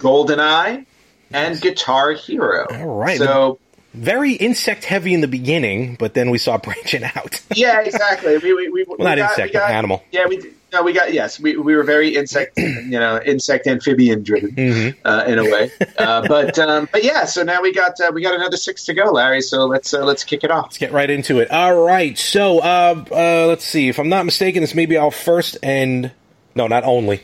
GoldenEye, 0.00 0.84
and 1.32 1.60
Guitar 1.60 2.12
Hero. 2.12 2.66
All 2.70 2.98
right. 2.98 3.18
So 3.18 3.58
very 3.94 4.32
insect 4.32 4.84
heavy 4.84 5.14
in 5.14 5.20
the 5.20 5.28
beginning, 5.28 5.96
but 5.98 6.14
then 6.14 6.30
we 6.30 6.38
saw 6.38 6.58
branching 6.66 7.04
out. 7.04 7.40
yeah, 7.54 7.80
exactly. 7.80 8.36
We, 8.38 8.52
we, 8.52 8.68
we, 8.68 8.84
we 8.84 8.96
not 8.98 9.16
got- 9.16 9.30
insect, 9.30 9.52
got- 9.54 9.70
animal. 9.70 10.02
Yeah, 10.10 10.26
we 10.26 10.42
no, 10.72 10.82
we 10.82 10.92
got 10.92 11.12
yes. 11.12 11.38
We, 11.40 11.56
we 11.56 11.74
were 11.76 11.82
very 11.84 12.14
insect, 12.16 12.58
you 12.58 12.90
know, 12.98 13.20
insect 13.24 13.66
amphibian 13.66 14.22
driven 14.22 14.50
Mm-hmm. 14.52 14.98
uh, 15.06 15.24
in 15.26 15.38
a 15.38 15.44
way. 15.44 15.70
Uh, 15.98 16.26
but 16.26 16.58
um, 16.58 16.88
but 16.92 17.04
yeah, 17.04 17.24
so 17.24 17.42
now 17.42 17.62
we 17.62 17.72
got 17.72 18.00
uh, 18.00 18.10
we 18.12 18.22
got 18.22 18.34
another 18.34 18.56
six 18.56 18.84
to 18.86 18.94
go, 18.94 19.10
Larry. 19.10 19.40
So 19.40 19.66
let's 19.66 19.94
uh, 19.94 20.04
let's 20.04 20.24
kick 20.24 20.44
it 20.44 20.50
off. 20.50 20.66
Let's 20.66 20.78
get 20.78 20.92
right 20.92 21.08
into 21.08 21.38
it. 21.40 21.50
All 21.50 21.84
right. 21.84 22.18
So, 22.18 22.58
uh, 22.58 23.04
uh, 23.10 23.46
let's 23.46 23.64
see. 23.64 23.88
If 23.88 23.98
I'm 23.98 24.08
not 24.08 24.24
mistaken, 24.24 24.60
this 24.62 24.74
may 24.74 24.86
be 24.86 24.96
our 24.96 25.10
first 25.10 25.56
and 25.62 26.10
no, 26.54 26.66
not 26.66 26.84
only, 26.84 27.22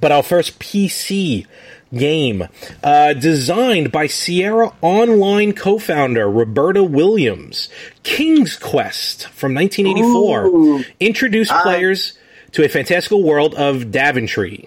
but 0.00 0.12
our 0.12 0.22
first 0.22 0.58
PC 0.58 1.46
game 1.94 2.48
uh, 2.82 3.12
designed 3.12 3.92
by 3.92 4.08
Sierra 4.08 4.72
Online 4.82 5.52
co-founder 5.52 6.28
Roberta 6.28 6.82
Williams. 6.82 7.68
King's 8.02 8.56
Quest 8.56 9.28
from 9.28 9.54
1984 9.54 10.44
Ooh. 10.46 10.84
introduced 10.98 11.52
I- 11.52 11.62
players 11.62 12.15
to 12.56 12.64
a 12.64 12.68
fantastical 12.68 13.22
world 13.22 13.54
of 13.54 13.90
Daventry. 13.90 14.66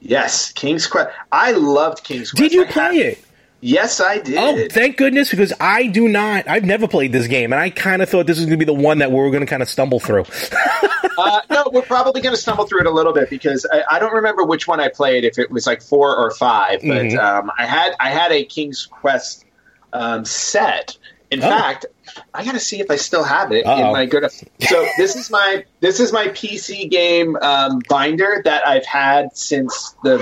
Yes, 0.00 0.52
King's 0.52 0.86
Quest. 0.86 1.10
I 1.32 1.50
loved 1.50 2.04
King's 2.04 2.30
Quest. 2.30 2.40
Did 2.40 2.52
you 2.52 2.62
I 2.64 2.70
play 2.70 2.96
it? 2.98 3.24
Yes, 3.60 4.00
I 4.00 4.18
did. 4.18 4.36
Oh, 4.38 4.68
thank 4.70 4.96
goodness, 4.96 5.30
because 5.30 5.52
I 5.58 5.88
do 5.88 6.06
not. 6.08 6.48
I've 6.48 6.64
never 6.64 6.86
played 6.86 7.10
this 7.10 7.26
game, 7.26 7.52
and 7.52 7.60
I 7.60 7.70
kind 7.70 8.02
of 8.02 8.08
thought 8.08 8.28
this 8.28 8.38
was 8.38 8.46
going 8.46 8.58
to 8.58 8.64
be 8.64 8.72
the 8.72 8.72
one 8.80 8.98
that 8.98 9.10
we 9.10 9.16
were 9.18 9.30
going 9.30 9.40
to 9.42 9.46
kind 9.46 9.62
of 9.62 9.68
stumble 9.68 9.98
through. 9.98 10.24
uh, 11.18 11.40
no, 11.50 11.68
we're 11.72 11.82
probably 11.82 12.20
going 12.20 12.34
to 12.34 12.40
stumble 12.40 12.66
through 12.66 12.80
it 12.82 12.86
a 12.86 12.90
little 12.90 13.12
bit 13.12 13.28
because 13.30 13.66
I, 13.72 13.82
I 13.96 13.98
don't 13.98 14.12
remember 14.12 14.44
which 14.44 14.68
one 14.68 14.78
I 14.78 14.88
played. 14.88 15.24
If 15.24 15.38
it 15.40 15.50
was 15.50 15.66
like 15.66 15.82
four 15.82 16.16
or 16.16 16.30
five, 16.32 16.80
but 16.82 17.06
Mhm. 17.06 17.18
um, 17.18 17.50
I 17.58 17.66
had 17.66 17.94
I 17.98 18.10
had 18.10 18.30
a 18.30 18.44
King's 18.44 18.86
Quest 18.86 19.44
um, 19.92 20.24
set. 20.24 20.96
In 21.32 21.42
Oh. 21.42 21.48
fact, 21.48 21.86
I 22.34 22.44
got 22.44 22.52
to 22.52 22.60
see 22.60 22.80
if 22.80 22.90
I 22.90 22.96
still 22.96 23.24
have 23.24 23.52
it 23.52 23.64
Uh-oh. 23.66 23.86
in 23.86 23.92
my 23.92 24.06
good. 24.06 24.24
So 24.68 24.86
this 24.96 25.16
is 25.16 25.30
my 25.30 25.64
this 25.80 25.98
is 25.98 26.12
my 26.12 26.28
PC 26.28 26.90
game 26.90 27.36
um, 27.36 27.80
binder 27.88 28.42
that 28.44 28.66
I've 28.66 28.86
had 28.86 29.36
since 29.36 29.94
the 30.04 30.18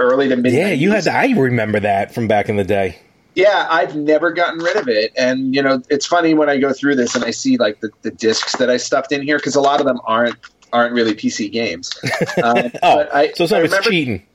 early 0.00 0.28
to 0.28 0.36
mid. 0.36 0.52
yeah, 0.52 0.68
you 0.72 0.90
had. 0.92 1.04
To, 1.04 1.12
I 1.12 1.26
remember 1.32 1.80
that 1.80 2.14
from 2.14 2.26
back 2.26 2.48
in 2.48 2.56
the 2.56 2.64
day. 2.64 2.98
Yeah, 3.36 3.66
I've 3.70 3.94
never 3.94 4.32
gotten 4.32 4.58
rid 4.58 4.76
of 4.76 4.88
it. 4.88 5.12
And, 5.16 5.54
you 5.54 5.62
know, 5.62 5.80
it's 5.88 6.04
funny 6.04 6.34
when 6.34 6.48
I 6.50 6.58
go 6.58 6.72
through 6.72 6.96
this 6.96 7.14
and 7.14 7.24
I 7.24 7.30
see, 7.30 7.58
like, 7.58 7.80
the, 7.80 7.90
the 8.02 8.10
discs 8.10 8.56
that 8.56 8.68
I 8.68 8.76
stuffed 8.76 9.12
in 9.12 9.22
here, 9.22 9.36
because 9.36 9.54
a 9.54 9.60
lot 9.60 9.78
of 9.80 9.86
them 9.86 10.00
aren't 10.04 10.34
aren't 10.72 10.94
really 10.94 11.14
PC 11.14 11.50
games. 11.52 11.92
Um, 12.42 12.72
Oh, 12.82 12.96
but 12.96 13.14
I, 13.14 13.32
so 13.32 13.46
some 13.46 13.56
I 13.56 13.58
of 13.60 13.64
it's 13.66 13.72
remember- 13.72 13.90
cheating. 13.90 14.26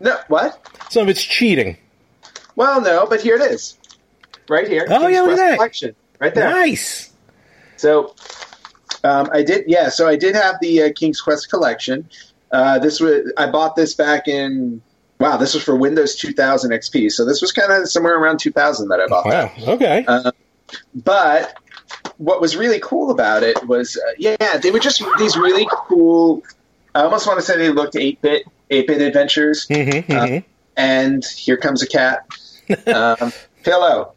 No, 0.00 0.16
what? 0.28 0.60
Some 0.90 1.04
of 1.04 1.08
it's 1.08 1.22
cheating. 1.22 1.76
Well, 2.56 2.80
no, 2.80 3.06
but 3.06 3.20
here 3.20 3.36
it 3.36 3.42
is. 3.52 3.77
Right 4.48 4.68
here. 4.68 4.86
Oh, 4.88 5.06
yeah, 5.06 5.22
look 5.22 5.32
at 5.32 5.36
that. 5.36 5.56
Collection. 5.56 5.94
Right 6.20 6.34
there. 6.34 6.50
Nice. 6.50 7.12
So 7.76 8.14
um, 9.04 9.28
I 9.32 9.42
did, 9.42 9.64
yeah. 9.66 9.88
So 9.88 10.08
I 10.08 10.16
did 10.16 10.34
have 10.34 10.56
the 10.60 10.82
uh, 10.82 10.92
King's 10.94 11.20
Quest 11.20 11.48
collection. 11.50 12.08
Uh, 12.50 12.78
this 12.78 13.00
was 13.00 13.32
I 13.36 13.50
bought 13.50 13.76
this 13.76 13.94
back 13.94 14.26
in. 14.26 14.82
Wow, 15.20 15.36
this 15.36 15.54
was 15.54 15.64
for 15.64 15.74
Windows 15.76 16.14
2000 16.16 16.70
XP. 16.70 17.10
So 17.10 17.24
this 17.24 17.42
was 17.42 17.52
kind 17.52 17.72
of 17.72 17.88
somewhere 17.88 18.18
around 18.18 18.38
2000 18.38 18.88
that 18.88 19.00
I 19.00 19.06
bought 19.08 19.28
that. 19.28 19.58
Wow. 19.58 19.72
Okay. 19.74 20.04
Uh, 20.06 20.30
but 20.94 21.56
what 22.18 22.40
was 22.40 22.56
really 22.56 22.78
cool 22.80 23.10
about 23.10 23.42
it 23.42 23.66
was, 23.66 23.96
uh, 23.96 24.12
yeah, 24.18 24.58
they 24.58 24.70
were 24.70 24.78
just 24.78 25.02
these 25.18 25.36
really 25.36 25.66
cool. 25.70 26.42
I 26.94 27.02
almost 27.02 27.26
want 27.26 27.38
to 27.38 27.44
say 27.44 27.56
they 27.56 27.70
looked 27.70 27.96
eight 27.96 28.20
bit, 28.22 28.44
eight 28.70 28.86
bit 28.86 29.00
adventures. 29.00 29.66
Mm-hmm, 29.68 30.12
mm-hmm. 30.12 30.48
and 30.76 31.24
here 31.24 31.56
comes 31.56 31.82
a 31.82 31.86
cat. 31.86 32.26
Um, 32.86 33.32
pillow. 33.64 34.12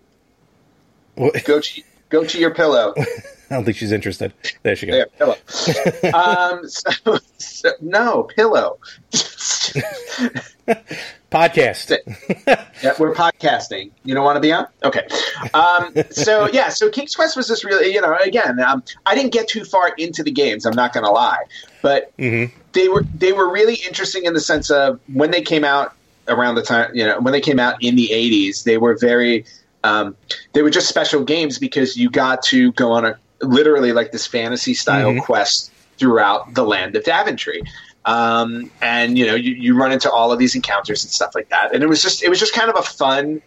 Go 1.45 1.59
to 1.59 1.82
go 2.09 2.24
to 2.26 2.39
your 2.39 2.53
pillow. 2.53 2.93
I 3.49 3.55
don't 3.55 3.65
think 3.65 3.78
she's 3.78 3.91
interested. 3.91 4.34
There 4.63 4.76
she 4.78 4.86
goes. 4.88 4.95
There, 4.95 5.05
pillow. 5.17 6.13
um, 6.17 6.67
so, 6.69 7.17
so, 7.38 7.72
no 7.82 8.24
pillow. 8.24 8.80
Podcast. 11.32 11.97
Yeah, 12.82 12.93
we're 12.99 13.13
podcasting. 13.13 13.91
You 14.03 14.13
don't 14.15 14.24
want 14.24 14.38
to 14.38 14.41
be 14.41 14.51
on? 14.51 14.67
Okay. 14.84 15.07
Um, 15.53 15.93
so 16.11 16.47
yeah, 16.51 16.69
so 16.69 16.89
King's 16.89 17.15
Quest 17.15 17.36
was 17.38 17.47
just 17.47 17.63
really, 17.63 17.93
you 17.93 18.01
know, 18.01 18.15
again, 18.24 18.59
um, 18.59 18.84
I 19.05 19.15
didn't 19.15 19.32
get 19.32 19.47
too 19.47 19.63
far 19.63 19.89
into 19.97 20.24
the 20.24 20.32
games. 20.32 20.65
I'm 20.65 20.76
not 20.76 20.93
going 20.93 21.05
to 21.05 21.11
lie, 21.11 21.43
but 21.82 22.15
Mm-hmm. 22.17 22.55
they 22.74 22.88
were 22.89 23.03
they 23.15 23.32
were 23.34 23.51
really 23.51 23.76
interesting 23.88 24.26
in 24.26 24.34
the 24.34 24.39
sense 24.41 24.69
of 24.69 24.99
when 25.13 25.32
they 25.32 25.41
came 25.41 25.63
out 25.63 25.95
around 26.28 26.55
the 26.55 26.61
time, 26.63 26.91
you 26.93 27.05
know, 27.05 27.19
when 27.19 27.32
they 27.32 27.41
came 27.41 27.59
out 27.59 27.82
in 27.84 27.95
the 27.95 28.09
80s, 28.11 28.63
they 28.63 28.78
were 28.78 28.97
very, 28.97 29.45
um, 29.84 30.16
they 30.54 30.62
were 30.62 30.70
just 30.70 30.88
special 30.88 31.24
games 31.24 31.58
because 31.60 31.98
you 31.98 32.10
got 32.10 32.42
to 32.44 32.72
go 32.74 32.92
on 32.92 33.06
a 33.06 33.18
literally 33.42 33.92
like 33.92 34.12
this 34.12 34.28
fantasy 34.28 34.74
style 34.74 35.20
quest 35.22 35.72
throughout 35.98 36.54
the 36.54 36.64
land 36.64 36.96
of 36.96 37.04
Daventry. 37.04 37.64
Um, 38.06 38.72
and 38.82 39.18
you 39.18 39.26
know, 39.26 39.36
you, 39.36 39.54
you 39.54 39.78
run 39.78 39.92
into 39.92 40.10
all 40.12 40.32
of 40.32 40.40
these 40.40 40.56
encounters 40.56 41.04
and 41.04 41.12
stuff 41.12 41.36
like 41.36 41.50
that. 41.50 41.74
And 41.74 41.84
it 41.84 41.88
was 41.88 42.02
just, 42.02 42.24
it 42.24 42.30
was 42.30 42.40
just 42.40 42.54
kind 42.54 42.70
of 42.70 42.76
a 42.78 42.82
fun, 42.82 43.42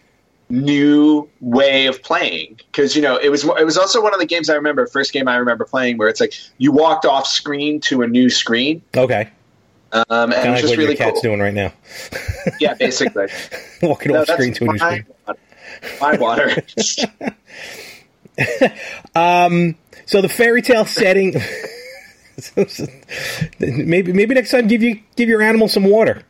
new 0.51 1.29
way 1.41 1.87
of 1.87 2.03
playing 2.03 2.61
because 2.71 2.95
you 2.95 3.01
know 3.01 3.17
it 3.17 3.31
was 3.31 3.45
it 3.45 3.65
was 3.65 3.79
also 3.79 4.03
one 4.03 4.13
of 4.13 4.21
the 4.21 4.27
games 4.27 4.51
I 4.51 4.55
remember 4.55 4.87
first 4.87 5.11
game 5.15 5.27
I 5.27 5.37
remember 5.37 5.65
playing 5.65 5.97
where 5.97 6.07
it's 6.07 6.21
like 6.21 6.35
you 6.59 6.71
walked 6.71 7.07
off 7.07 7.27
screen 7.27 7.81
to 7.81 8.03
a 8.03 8.07
new 8.07 8.29
screen 8.29 8.83
Okay. 8.95 9.31
um, 9.93 10.05
and 10.11 10.33
it 10.33 10.37
was 10.37 10.45
like 10.45 10.61
just 10.61 10.65
what 10.73 10.77
really 10.79 10.89
your 10.91 10.97
cat's 10.97 11.13
cool. 11.15 11.23
doing 11.23 11.41
right 11.41 11.55
now. 11.55 11.73
Yeah, 12.61 12.75
basically. 12.75 13.29
Walking 13.83 14.13
No, 14.13 14.21
off 14.21 14.29
screen 14.29 14.53
to 14.53 14.65
a 14.65 14.73
new 14.73 14.79
screen. 14.79 15.07
My 16.01 16.17
water. 16.17 16.51
um, 19.15 19.77
So 20.07 20.21
the 20.21 20.29
fairy 20.29 20.63
tale 20.63 20.85
setting. 20.85 21.35
maybe 23.61 24.13
maybe 24.13 24.35
next 24.35 24.51
time 24.51 24.67
give 24.67 24.83
you 24.83 25.01
give 25.17 25.29
your 25.29 25.41
animal 25.43 25.69
some 25.69 25.85
water. 25.85 26.23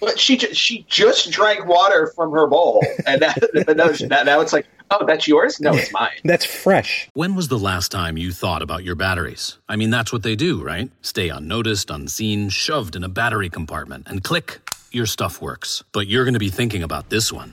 but 0.00 0.18
she 0.18 0.36
ju- 0.36 0.54
she 0.54 0.84
just 0.88 1.30
drank 1.30 1.66
water 1.66 2.10
from 2.16 2.32
her 2.32 2.46
bowl, 2.46 2.82
and 3.06 3.20
that, 3.22 3.38
but 3.66 3.76
now, 3.76 3.90
now 4.08 4.22
now 4.22 4.40
it's 4.40 4.52
like, 4.54 4.66
oh, 4.90 5.04
that's 5.06 5.28
yours? 5.28 5.60
No, 5.60 5.74
it's 5.74 5.92
mine. 5.92 6.10
That's 6.24 6.44
fresh. 6.46 7.08
When 7.14 7.34
was 7.34 7.48
the 7.48 7.58
last 7.58 7.90
time 7.92 8.16
you 8.16 8.32
thought 8.32 8.62
about 8.62 8.84
your 8.84 8.94
batteries? 8.94 9.58
I 9.68 9.76
mean, 9.76 9.90
that's 9.90 10.12
what 10.12 10.22
they 10.22 10.34
do, 10.36 10.62
right? 10.62 10.90
Stay 11.02 11.28
unnoticed, 11.28 11.90
unseen, 11.90 12.48
shoved 12.48 12.96
in 12.96 13.04
a 13.04 13.08
battery 13.08 13.50
compartment, 13.50 14.06
and 14.08 14.24
click, 14.24 14.60
your 14.92 15.06
stuff 15.06 15.40
works. 15.42 15.82
But 15.92 16.06
you're 16.08 16.24
going 16.24 16.34
to 16.34 16.40
be 16.40 16.50
thinking 16.50 16.82
about 16.82 17.10
this 17.10 17.30
one 17.32 17.52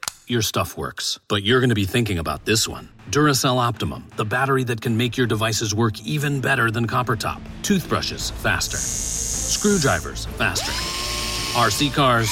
your 0.31 0.41
stuff 0.41 0.77
works. 0.77 1.19
But 1.27 1.43
you're 1.43 1.59
going 1.59 1.69
to 1.69 1.75
be 1.75 1.85
thinking 1.85 2.17
about 2.17 2.45
this 2.45 2.67
one 2.67 2.89
Duracell 3.11 3.57
Optimum, 3.57 4.07
the 4.15 4.25
battery 4.25 4.63
that 4.63 4.81
can 4.81 4.95
make 4.95 5.17
your 5.17 5.27
devices 5.27 5.75
work 5.75 6.01
even 6.01 6.39
better 6.39 6.71
than 6.71 6.87
copper 6.87 7.17
top. 7.17 7.41
Toothbrushes, 7.61 8.31
faster. 8.31 8.77
Screwdrivers, 8.77 10.25
faster. 10.37 10.71
RC 11.59 11.93
cars, 11.93 12.29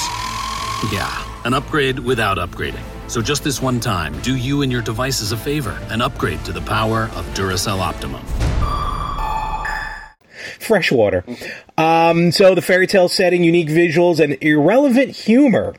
yeah, 0.90 1.22
an 1.44 1.52
upgrade 1.52 1.98
without 1.98 2.38
upgrading. 2.38 2.82
So 3.08 3.20
just 3.20 3.44
this 3.44 3.60
one 3.60 3.78
time, 3.80 4.18
do 4.22 4.36
you 4.36 4.62
and 4.62 4.72
your 4.72 4.82
devices 4.82 5.32
a 5.32 5.36
favor 5.36 5.78
and 5.90 6.00
upgrade 6.00 6.42
to 6.46 6.52
the 6.52 6.62
power 6.62 7.10
of 7.14 7.26
Duracell 7.34 7.80
Optimum. 7.80 8.24
Fresh 10.58 10.92
water. 10.92 11.24
Um, 11.76 12.30
so 12.32 12.54
the 12.54 12.62
fairy 12.62 12.86
tale 12.86 13.08
setting, 13.08 13.44
unique 13.44 13.68
visuals, 13.68 14.20
and 14.20 14.38
irrelevant 14.40 15.10
humor. 15.10 15.74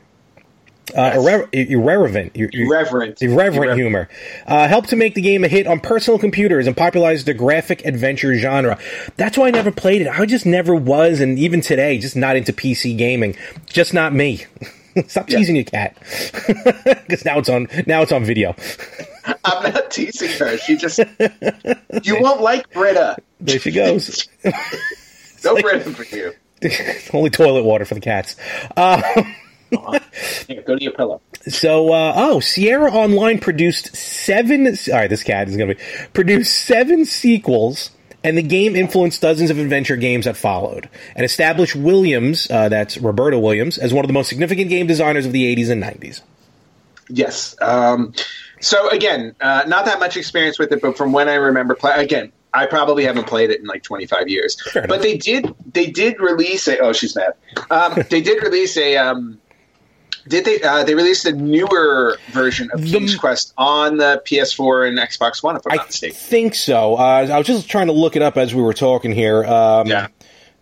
Uh, 0.94 1.12
irre- 1.12 1.48
irrelevant. 1.70 2.32
ir- 2.34 2.50
ir- 2.52 2.66
Irreverent. 2.66 3.22
Irreverent 3.22 3.78
humor 3.78 4.08
uh, 4.46 4.66
helped 4.68 4.88
to 4.90 4.96
make 4.96 5.14
the 5.14 5.20
game 5.22 5.44
a 5.44 5.48
hit 5.48 5.66
on 5.66 5.80
personal 5.80 6.18
computers 6.18 6.66
and 6.66 6.76
popularized 6.76 7.24
the 7.26 7.34
graphic 7.34 7.84
adventure 7.86 8.34
genre. 8.34 8.78
That's 9.16 9.38
why 9.38 9.46
I 9.48 9.50
never 9.52 9.70
played 9.70 10.02
it. 10.02 10.08
I 10.08 10.26
just 10.26 10.44
never 10.44 10.74
was, 10.74 11.20
and 11.20 11.38
even 11.38 11.60
today, 11.60 11.98
just 11.98 12.16
not 12.16 12.36
into 12.36 12.52
PC 12.52 12.96
gaming. 12.98 13.36
Just 13.66 13.94
not 13.94 14.12
me. 14.12 14.44
Stop 15.06 15.28
teasing 15.28 15.56
your 15.56 15.64
cat, 15.64 15.96
because 17.06 17.24
now 17.24 17.38
it's 17.38 17.48
on 17.48 17.66
now 17.86 18.02
it's 18.02 18.12
on 18.12 18.24
video. 18.24 18.54
I'm 19.44 19.72
not 19.72 19.90
teasing 19.90 20.28
her. 20.32 20.58
She 20.58 20.76
just 20.76 20.98
you 22.02 22.20
won't 22.20 22.42
like 22.42 22.70
Brita. 22.74 23.16
There 23.40 23.58
she 23.58 23.70
goes. 23.70 24.28
No 25.42 25.54
Brita 25.56 25.90
for 25.92 26.04
you. 26.14 26.32
Only 27.14 27.30
toilet 27.30 27.62
water 27.64 27.86
for 27.86 27.94
the 27.94 28.00
cats. 28.00 28.36
Here, 30.48 30.62
go 30.62 30.76
to 30.76 30.82
your 30.82 30.92
pillow. 30.92 31.20
So, 31.48 31.92
uh, 31.92 32.12
oh, 32.16 32.40
Sierra 32.40 32.90
Online 32.90 33.38
produced 33.38 33.94
seven. 33.96 34.66
All 34.66 34.74
right, 34.92 35.08
this 35.08 35.22
cat 35.22 35.48
is 35.48 35.56
going 35.56 35.70
to 35.70 35.74
be 35.74 35.80
produced 36.12 36.66
seven 36.66 37.04
sequels, 37.04 37.90
and 38.22 38.36
the 38.36 38.42
game 38.42 38.76
influenced 38.76 39.20
dozens 39.20 39.50
of 39.50 39.58
adventure 39.58 39.96
games 39.96 40.26
that 40.26 40.36
followed, 40.36 40.88
and 41.16 41.24
established 41.24 41.74
Williams, 41.74 42.50
uh, 42.50 42.68
that's 42.68 42.98
Roberta 42.98 43.38
Williams, 43.38 43.78
as 43.78 43.92
one 43.92 44.04
of 44.04 44.08
the 44.08 44.14
most 44.14 44.28
significant 44.28 44.68
game 44.68 44.86
designers 44.86 45.26
of 45.26 45.32
the 45.32 45.54
80s 45.54 45.70
and 45.70 45.82
90s. 45.82 46.20
Yes. 47.08 47.56
Um, 47.60 48.14
so 48.60 48.88
again, 48.90 49.34
uh, 49.40 49.64
not 49.66 49.84
that 49.86 49.98
much 49.98 50.16
experience 50.16 50.58
with 50.58 50.72
it, 50.72 50.80
but 50.80 50.96
from 50.96 51.12
when 51.12 51.28
I 51.28 51.34
remember 51.34 51.74
play 51.74 51.94
again, 51.96 52.32
I 52.54 52.66
probably 52.66 53.04
haven't 53.04 53.26
played 53.26 53.50
it 53.50 53.60
in 53.60 53.66
like 53.66 53.82
25 53.82 54.28
years. 54.28 54.56
enough. 54.74 54.88
But 54.88 55.02
they 55.02 55.16
did 55.16 55.54
they 55.72 55.86
did 55.86 56.20
release 56.20 56.68
a 56.68 56.78
oh 56.78 56.92
she's 56.92 57.16
mad. 57.16 57.34
Um, 57.70 58.04
they 58.10 58.20
did 58.20 58.42
release 58.42 58.76
a 58.76 58.96
um, 58.96 59.40
did 60.28 60.44
they 60.44 60.60
uh, 60.62 60.84
they 60.84 60.94
released 60.94 61.24
a 61.26 61.32
newer 61.32 62.18
version 62.30 62.70
of 62.72 62.84
King's 62.84 63.16
Quest 63.16 63.52
on 63.58 63.96
the 63.98 64.22
PS4 64.26 64.88
and 64.88 64.98
Xbox 64.98 65.42
One 65.42 65.56
if 65.56 65.62
I'm 65.66 65.72
I 65.72 65.76
not 65.76 65.86
mistaken. 65.86 66.16
think 66.16 66.54
so. 66.54 66.94
Uh, 66.96 67.28
I 67.32 67.38
was 67.38 67.46
just 67.46 67.68
trying 67.68 67.86
to 67.88 67.92
look 67.92 68.16
it 68.16 68.22
up 68.22 68.36
as 68.36 68.54
we 68.54 68.62
were 68.62 68.74
talking 68.74 69.12
here. 69.12 69.44
Um, 69.44 69.86
Yeah. 69.86 70.08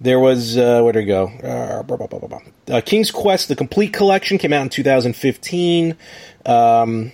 There 0.03 0.19
was 0.19 0.57
uh, 0.57 0.81
where 0.83 0.95
did 0.95 1.03
it 1.03 1.07
go? 1.07 1.27
Uh, 1.27 1.83
blah, 1.83 1.99
blah, 1.99 2.07
blah, 2.07 2.21
blah, 2.21 2.29
blah. 2.29 2.77
Uh, 2.77 2.81
King's 2.81 3.11
Quest: 3.11 3.49
The 3.49 3.55
Complete 3.57 3.93
Collection 3.93 4.39
came 4.39 4.51
out 4.55 4.63
in 4.63 4.71
2015. 4.71 5.95
Um, 6.47 7.13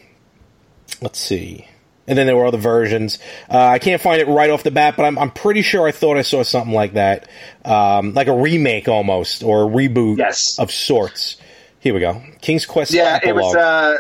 let's 1.03 1.19
see, 1.19 1.67
and 2.07 2.17
then 2.17 2.27
there 2.29 2.37
were 2.37 2.47
other 2.47 2.59
versions. 2.59 3.19
Uh, 3.51 3.59
I 3.59 3.81
can't 3.81 4.01
find 4.01 4.21
it 4.21 4.29
right 4.29 4.51
off 4.51 4.63
the 4.63 4.71
bat, 4.71 4.95
but 4.97 5.03
I'm, 5.05 5.19
I'm 5.19 5.33
pretty 5.33 5.63
sure 5.63 5.89
I 5.89 5.91
thought 5.91 6.17
I 6.17 6.23
saw 6.23 6.45
something 6.45 6.73
like 6.73 6.93
that, 6.93 7.29
um, 7.65 8.15
like 8.15 8.29
a 8.29 8.37
remake 8.37 8.87
almost 8.87 9.43
or 9.43 9.65
a 9.65 9.67
reboot 9.67 10.19
Yes. 10.19 10.57
of 10.61 10.71
sorts. 10.71 11.39
Here 11.87 11.95
we 11.95 12.01
go. 12.01 12.21
King's 12.41 12.67
Quest. 12.67 12.93
Yeah, 12.93 13.21
it 13.23 13.33
was 13.33 13.55
Epilogue. 13.55 13.57
uh, 13.57 13.99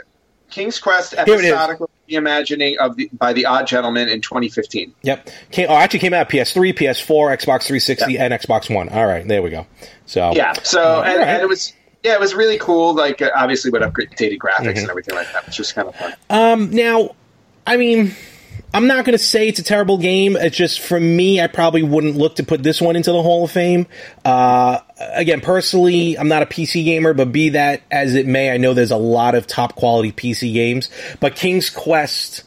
King's 0.50 0.80
Quest 0.80 1.14
Here 1.14 1.22
it 1.22 1.28
is. 1.28 1.36
episodical 1.52 1.88
reimagining 2.10 2.76
of 2.78 2.96
the 2.96 3.08
by 3.12 3.32
the 3.32 3.46
Odd 3.46 3.68
Gentlemen 3.68 4.08
in 4.08 4.20
2015. 4.20 4.92
Yep. 5.02 5.30
Came, 5.52 5.66
oh, 5.70 5.74
actually 5.76 6.00
came 6.00 6.12
out 6.12 6.28
PS3, 6.28 6.74
PS4, 6.76 7.06
Xbox 7.36 7.62
360, 7.62 8.14
Yeah. 8.14 8.24
and 8.24 8.34
Xbox 8.34 8.74
One. 8.74 8.88
All 8.88 9.06
right, 9.06 9.24
there 9.28 9.40
we 9.40 9.50
go. 9.50 9.68
So 10.06 10.32
Yeah. 10.34 10.54
So 10.64 10.80
Uh, 10.82 11.02
and, 11.02 11.12
alright. 11.12 11.28
and 11.28 11.42
it 11.42 11.48
was 11.48 11.74
yeah, 12.02 12.14
it 12.14 12.18
was 12.20 12.34
really 12.34 12.58
cool. 12.58 12.92
Like 12.92 13.22
obviously 13.36 13.70
with 13.70 13.82
updated 13.82 14.38
graphics 14.38 14.56
Mm-hmm. 14.62 14.78
and 14.78 14.90
everything 14.90 15.14
like 15.14 15.32
that, 15.32 15.46
which 15.46 15.58
was 15.58 15.68
just 15.68 15.76
kind 15.76 15.86
of 15.86 15.94
fun. 15.94 16.12
Um, 16.28 16.70
now, 16.72 17.10
I 17.68 17.76
mean, 17.76 18.16
I'm 18.76 18.88
not 18.88 19.06
going 19.06 19.16
to 19.16 19.24
say 19.24 19.48
it's 19.48 19.58
a 19.58 19.62
terrible 19.62 19.96
game. 19.96 20.36
It's 20.36 20.54
just 20.54 20.80
for 20.80 21.00
me, 21.00 21.40
I 21.40 21.46
probably 21.46 21.82
wouldn't 21.82 22.16
look 22.16 22.36
to 22.36 22.44
put 22.44 22.62
this 22.62 22.78
one 22.78 22.94
into 22.94 23.10
the 23.10 23.22
Hall 23.22 23.44
of 23.44 23.50
Fame. 23.50 23.86
Uh, 24.22 24.80
again, 25.14 25.40
personally, 25.40 26.18
I'm 26.18 26.28
not 26.28 26.42
a 26.42 26.46
PC 26.46 26.84
gamer, 26.84 27.14
but 27.14 27.32
be 27.32 27.48
that 27.50 27.80
as 27.90 28.14
it 28.14 28.26
may, 28.26 28.50
I 28.50 28.58
know 28.58 28.74
there's 28.74 28.90
a 28.90 28.98
lot 28.98 29.34
of 29.34 29.46
top 29.46 29.76
quality 29.76 30.12
PC 30.12 30.52
games. 30.52 30.90
But 31.20 31.36
King's 31.36 31.70
Quest 31.70 32.42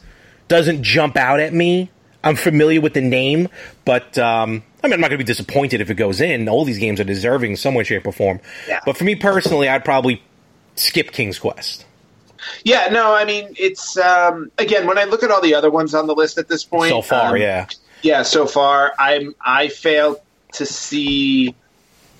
doesn't 0.46 0.84
jump 0.84 1.16
out 1.16 1.40
at 1.40 1.52
me. 1.52 1.90
I'm 2.22 2.36
familiar 2.36 2.80
with 2.80 2.94
the 2.94 3.00
name, 3.00 3.48
but 3.84 4.16
um, 4.16 4.62
I 4.84 4.86
mean, 4.86 4.94
I'm 4.94 5.00
not 5.00 5.08
going 5.08 5.18
to 5.18 5.24
be 5.24 5.24
disappointed 5.24 5.80
if 5.80 5.90
it 5.90 5.96
goes 5.96 6.20
in. 6.20 6.48
All 6.48 6.64
these 6.64 6.78
games 6.78 7.00
are 7.00 7.04
deserving 7.04 7.50
in 7.50 7.56
some 7.56 7.74
way, 7.74 7.82
shape, 7.82 8.06
or 8.06 8.12
form. 8.12 8.38
Yeah. 8.68 8.78
But 8.86 8.96
for 8.96 9.02
me 9.02 9.16
personally, 9.16 9.68
I'd 9.68 9.84
probably 9.84 10.22
skip 10.76 11.10
King's 11.10 11.40
Quest. 11.40 11.86
Yeah, 12.64 12.88
no, 12.90 13.14
I 13.14 13.24
mean 13.24 13.54
it's 13.58 13.96
um, 13.98 14.50
again 14.58 14.86
when 14.86 14.98
I 14.98 15.04
look 15.04 15.22
at 15.22 15.30
all 15.30 15.40
the 15.40 15.54
other 15.54 15.70
ones 15.70 15.94
on 15.94 16.06
the 16.06 16.14
list 16.14 16.38
at 16.38 16.48
this 16.48 16.64
point. 16.64 16.90
So 16.90 17.02
far, 17.02 17.34
um, 17.34 17.36
yeah. 17.40 17.66
Yeah, 18.02 18.22
so 18.22 18.46
far 18.46 18.92
I'm 18.98 19.34
I 19.40 19.68
fail 19.68 20.20
to 20.54 20.66
see 20.66 21.54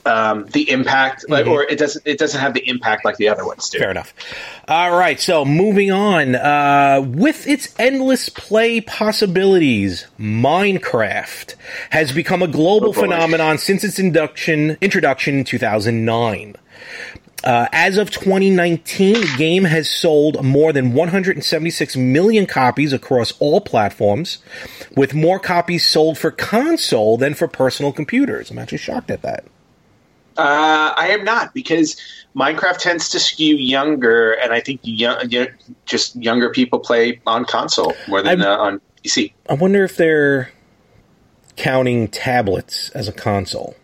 um, 0.07 0.47
the 0.47 0.71
impact, 0.71 1.27
like, 1.29 1.45
Mm-hmm. 1.45 1.53
or 1.53 1.63
it 1.65 1.79
doesn't 1.79 2.07
it 2.07 2.19
doesn't 2.19 2.41
have 2.41 2.55
the 2.55 2.67
impact 2.69 3.05
like 3.05 3.17
the 3.19 3.29
other 3.29 3.45
ones 3.45 3.69
do. 3.69 3.79
Fair 3.79 3.91
enough. 3.91 4.15
All 4.67 4.97
right, 4.97 5.21
so 5.21 5.45
moving 5.45 5.91
on. 5.93 6.37
Uh, 6.37 7.03
with 7.07 7.47
its 7.47 7.75
endless 7.79 8.31
play 8.31 8.81
possibilities, 8.81 10.07
Minecraft 10.19 11.55
has 11.91 12.13
become 12.13 12.43
a 12.43 12.49
global 12.49 12.91
Oh, 12.91 12.93
phenomenon 12.95 13.59
since 13.59 13.85
its 13.85 13.99
induction 13.99 14.79
introduction 14.81 15.39
in 15.39 15.45
2009. 15.45 16.57
Uh, 17.43 17.67
as 17.73 17.97
of 17.97 18.11
2019, 18.11 19.15
the 19.15 19.35
game 19.39 19.65
has 19.65 19.89
sold 19.89 20.45
more 20.45 20.73
than 20.73 20.93
176 20.93 21.97
million 21.97 22.47
copies 22.47 22.93
across 22.93 23.33
all 23.39 23.61
platforms, 23.61 24.39
with 24.95 25.15
more 25.15 25.39
copies 25.39 25.87
sold 25.87 26.19
for 26.19 26.31
console 26.31 27.17
than 27.17 27.33
for 27.35 27.49
personal 27.49 27.93
computers. 27.93 28.51
I'm 28.51 28.59
actually 28.59 28.79
shocked 28.79 29.11
at 29.11 29.23
that. 29.23 29.45
Uh, 30.37 30.95
I 30.97 31.09
am 31.09 31.25
not 31.25 31.55
because 31.55 31.97
Minecraft 32.37 32.79
tends 32.79 33.11
to 33.11 33.21
skew 33.21 33.57
younger, 33.57 34.33
and 34.33 34.53
I 34.53 34.61
think 34.61 34.81
young, 34.83 35.31
you 35.31 35.45
know, 35.45 35.51
just 35.87 36.17
younger 36.17 36.51
people 36.51 36.79
play 36.79 37.21
on 37.27 37.45
console 37.45 37.95
more 38.07 38.23
than 38.23 38.43
uh, 38.43 38.57
on 38.57 38.81
PC. 39.05 39.33
I 39.49 39.55
wonder 39.55 39.83
if 39.83 39.97
they're 39.97 40.51
counting 41.57 42.09
tablets 42.09 42.91
as 42.91 43.09
a 43.09 43.13
console. 43.13 43.75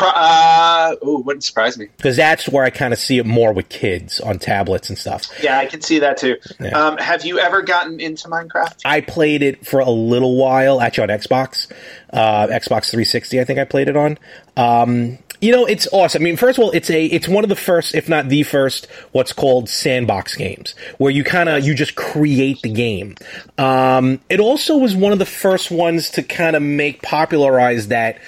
Uh, 0.00 0.94
ooh, 1.06 1.18
wouldn't 1.18 1.44
surprise 1.44 1.78
me. 1.78 1.88
Because 1.96 2.16
that's 2.16 2.48
where 2.48 2.64
I 2.64 2.70
kind 2.70 2.92
of 2.92 2.98
see 2.98 3.18
it 3.18 3.26
more 3.26 3.52
with 3.52 3.68
kids 3.68 4.20
on 4.20 4.38
tablets 4.38 4.88
and 4.88 4.98
stuff. 4.98 5.26
Yeah, 5.42 5.58
I 5.58 5.66
can 5.66 5.80
see 5.80 5.98
that 5.98 6.16
too. 6.16 6.36
Yeah. 6.60 6.68
Um, 6.70 6.96
have 6.98 7.24
you 7.24 7.38
ever 7.38 7.62
gotten 7.62 8.00
into 8.00 8.28
Minecraft? 8.28 8.80
I 8.84 9.00
played 9.00 9.42
it 9.42 9.66
for 9.66 9.80
a 9.80 9.90
little 9.90 10.36
while, 10.36 10.80
actually 10.80 11.12
on 11.12 11.18
Xbox, 11.18 11.70
uh, 12.12 12.46
Xbox 12.46 12.90
360. 12.90 13.40
I 13.40 13.44
think 13.44 13.58
I 13.58 13.64
played 13.64 13.88
it 13.88 13.96
on. 13.96 14.18
Um, 14.56 15.18
you 15.40 15.52
know, 15.52 15.66
it's 15.66 15.86
awesome. 15.92 16.22
I 16.22 16.24
mean, 16.24 16.36
first 16.36 16.58
of 16.58 16.64
all, 16.64 16.70
it's 16.72 16.90
a 16.90 17.06
it's 17.06 17.28
one 17.28 17.44
of 17.44 17.48
the 17.48 17.56
first, 17.56 17.94
if 17.94 18.08
not 18.08 18.28
the 18.28 18.42
first, 18.42 18.88
what's 19.12 19.32
called 19.32 19.68
sandbox 19.68 20.34
games, 20.34 20.74
where 20.98 21.12
you 21.12 21.22
kind 21.22 21.48
of 21.48 21.64
you 21.64 21.74
just 21.74 21.94
create 21.94 22.60
the 22.62 22.72
game. 22.72 23.14
Um, 23.56 24.20
it 24.28 24.40
also 24.40 24.76
was 24.76 24.96
one 24.96 25.12
of 25.12 25.18
the 25.18 25.26
first 25.26 25.70
ones 25.70 26.10
to 26.10 26.22
kind 26.22 26.56
of 26.56 26.62
make 26.62 27.02
popularize 27.02 27.88
that 27.88 28.18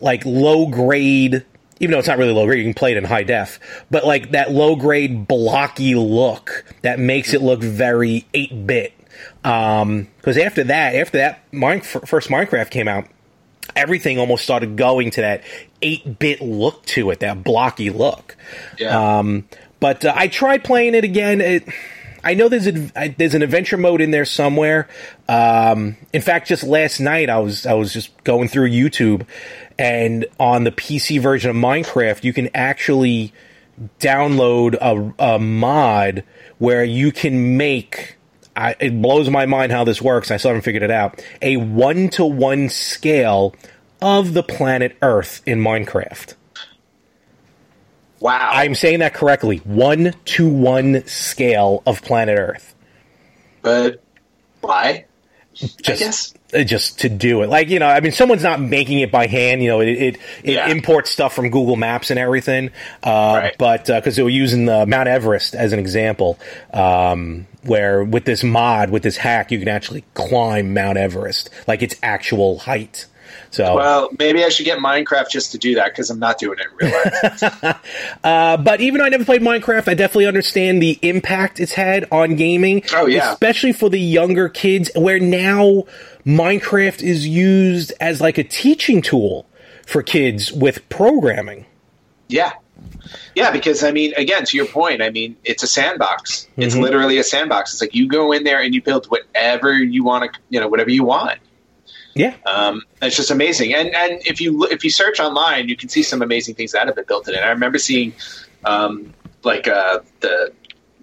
like 0.00 0.24
low 0.24 0.66
grade. 0.66 1.44
Even 1.78 1.92
though 1.92 1.98
it's 1.98 2.08
not 2.08 2.16
really 2.18 2.32
low 2.32 2.46
grade, 2.46 2.58
you 2.58 2.64
can 2.64 2.74
play 2.74 2.92
it 2.92 2.96
in 2.96 3.04
high 3.04 3.22
def, 3.22 3.60
but 3.90 4.06
like 4.06 4.30
that 4.30 4.50
low 4.50 4.76
grade 4.76 5.28
blocky 5.28 5.94
look 5.94 6.64
that 6.80 6.98
makes 6.98 7.34
it 7.34 7.42
look 7.42 7.60
very 7.60 8.26
8 8.32 8.66
bit. 8.66 8.94
Because 9.42 10.38
after 10.38 10.64
that, 10.64 10.94
after 10.94 11.18
that 11.18 11.52
mine, 11.52 11.82
first 11.82 12.30
Minecraft 12.30 12.70
came 12.70 12.88
out, 12.88 13.06
everything 13.74 14.18
almost 14.18 14.42
started 14.42 14.76
going 14.76 15.10
to 15.12 15.20
that 15.20 15.42
8 15.82 16.18
bit 16.18 16.40
look 16.40 16.84
to 16.86 17.10
it, 17.10 17.20
that 17.20 17.44
blocky 17.44 17.90
look. 17.90 18.36
Yeah. 18.78 19.18
Um, 19.18 19.46
but 19.80 20.04
uh, 20.04 20.12
I 20.16 20.28
tried 20.28 20.64
playing 20.64 20.94
it 20.94 21.04
again. 21.04 21.40
It, 21.40 21.68
I 22.26 22.34
know 22.34 22.48
there's 22.48 22.66
a, 22.66 23.08
there's 23.16 23.34
an 23.34 23.42
adventure 23.42 23.76
mode 23.76 24.00
in 24.00 24.10
there 24.10 24.24
somewhere. 24.24 24.88
Um, 25.28 25.96
in 26.12 26.20
fact, 26.20 26.48
just 26.48 26.64
last 26.64 26.98
night 26.98 27.30
I 27.30 27.38
was 27.38 27.66
I 27.66 27.74
was 27.74 27.92
just 27.92 28.24
going 28.24 28.48
through 28.48 28.70
YouTube, 28.70 29.24
and 29.78 30.26
on 30.40 30.64
the 30.64 30.72
PC 30.72 31.20
version 31.20 31.50
of 31.50 31.56
Minecraft, 31.56 32.24
you 32.24 32.32
can 32.32 32.50
actually 32.52 33.32
download 34.00 34.74
a, 34.74 35.34
a 35.34 35.38
mod 35.38 36.24
where 36.58 36.82
you 36.82 37.12
can 37.12 37.56
make. 37.56 38.16
I, 38.56 38.74
it 38.80 39.00
blows 39.00 39.30
my 39.30 39.46
mind 39.46 39.70
how 39.70 39.84
this 39.84 40.02
works. 40.02 40.32
I 40.32 40.38
still 40.38 40.48
haven't 40.48 40.62
figured 40.62 40.82
it 40.82 40.90
out. 40.90 41.24
A 41.42 41.58
one 41.58 42.08
to 42.10 42.24
one 42.24 42.70
scale 42.70 43.54
of 44.02 44.34
the 44.34 44.42
planet 44.42 44.96
Earth 45.00 45.42
in 45.46 45.60
Minecraft. 45.60 46.34
Wow. 48.20 48.50
I'm 48.52 48.74
saying 48.74 49.00
that 49.00 49.14
correctly. 49.14 49.58
One 49.58 50.14
to 50.26 50.48
one 50.48 51.06
scale 51.06 51.82
of 51.86 52.02
planet 52.02 52.38
Earth. 52.38 52.74
but 53.62 54.02
why? 54.60 55.04
Just, 55.54 56.36
uh, 56.54 56.64
just 56.64 56.98
to 57.00 57.08
do 57.08 57.40
it. 57.42 57.48
Like 57.48 57.70
you 57.70 57.78
know, 57.78 57.86
I 57.86 58.00
mean, 58.00 58.12
someone's 58.12 58.42
not 58.42 58.60
making 58.60 59.00
it 59.00 59.10
by 59.10 59.26
hand. 59.26 59.62
You 59.62 59.68
know, 59.70 59.80
it 59.80 59.88
it, 59.88 60.16
it 60.44 60.52
Yeah. 60.54 60.68
imports 60.68 61.10
stuff 61.10 61.34
from 61.34 61.48
Google 61.48 61.76
Maps 61.76 62.10
and 62.10 62.18
everything. 62.18 62.70
Uh, 63.02 63.38
Right. 63.42 63.54
But 63.58 63.86
because 63.86 64.16
they 64.16 64.22
were 64.22 64.28
using 64.28 64.66
the 64.66 64.84
Mount 64.84 65.08
Everest 65.08 65.54
as 65.54 65.72
an 65.72 65.78
example, 65.78 66.38
um, 66.74 67.46
where 67.62 68.04
with 68.04 68.26
this 68.26 68.44
mod, 68.44 68.90
with 68.90 69.02
this 69.02 69.16
hack, 69.16 69.50
you 69.50 69.58
can 69.58 69.68
actually 69.68 70.04
climb 70.12 70.74
Mount 70.74 70.98
Everest, 70.98 71.48
like 71.66 71.82
its 71.82 71.94
actual 72.02 72.58
height. 72.58 73.06
So, 73.50 73.74
Well, 73.76 74.10
maybe 74.18 74.44
I 74.44 74.48
should 74.48 74.64
get 74.64 74.78
Minecraft 74.78 75.30
just 75.30 75.52
to 75.52 75.58
do 75.58 75.76
that 75.76 75.86
because 75.86 76.10
I'm 76.10 76.18
not 76.18 76.38
doing 76.38 76.58
it 76.58 76.66
in 76.82 76.88
real 76.88 77.00
life. 77.62 77.80
Uh, 78.24 78.56
but 78.56 78.80
even 78.80 78.98
though 78.98 79.04
I 79.06 79.08
never 79.08 79.24
played 79.24 79.40
Minecraft, 79.42 79.88
I 79.88 79.94
definitely 79.94 80.26
understand 80.26 80.82
the 80.82 80.98
impact 81.02 81.60
it's 81.60 81.72
had 81.72 82.06
on 82.10 82.34
gaming. 82.36 82.82
Oh, 82.92 83.06
yeah. 83.06 83.32
especially 83.32 83.72
for 83.72 83.88
the 83.88 84.00
younger 84.00 84.48
kids, 84.48 84.90
where 84.96 85.18
now 85.20 85.84
Minecraft 86.26 87.02
is 87.02 87.26
used 87.26 87.92
as 88.00 88.20
like 88.20 88.36
a 88.38 88.44
teaching 88.44 89.00
tool 89.00 89.46
for 89.86 90.02
kids 90.02 90.52
with 90.52 90.86
programming. 90.88 91.66
yeah. 92.28 92.52
Yeah, 93.36 93.52
because 93.52 93.84
I 93.84 93.92
mean, 93.92 94.12
again, 94.16 94.44
to 94.44 94.56
your 94.56 94.66
point, 94.66 95.00
I 95.00 95.10
mean, 95.10 95.36
it's 95.44 95.62
a 95.62 95.66
sandbox. 95.68 96.48
It's 96.56 96.74
Mhm. 96.74 96.80
literally 96.82 97.18
a 97.18 97.22
sandbox. 97.24 97.72
It's 97.72 97.80
like 97.80 97.94
you 97.94 98.08
go 98.08 98.32
in 98.32 98.42
there 98.42 98.60
and 98.60 98.74
you 98.74 98.82
build 98.82 99.06
whatever 99.06 99.72
you 99.72 100.02
want 100.02 100.32
to, 100.32 100.40
you 100.50 100.58
know, 100.58 100.66
whatever 100.68 100.90
you 100.90 101.04
want. 101.04 101.38
Yeah, 102.16 102.34
Um, 102.46 102.82
it's 103.02 103.14
just 103.14 103.30
amazing. 103.30 103.74
And 103.74 103.94
and 103.94 104.20
if 104.26 104.40
you 104.40 104.64
if 104.64 104.82
you 104.84 104.90
search 104.90 105.20
online, 105.20 105.68
you 105.68 105.76
can 105.76 105.88
see 105.90 106.02
some 106.02 106.22
amazing 106.22 106.54
things 106.54 106.72
that 106.72 106.86
have 106.86 106.96
been 106.96 107.04
built 107.06 107.28
in 107.28 107.34
it. 107.34 107.40
I 107.40 107.50
remember 107.50 107.78
seeing 107.78 108.14
um, 108.64 109.12
like 109.44 109.68
uh, 109.68 110.00
the 110.20 110.50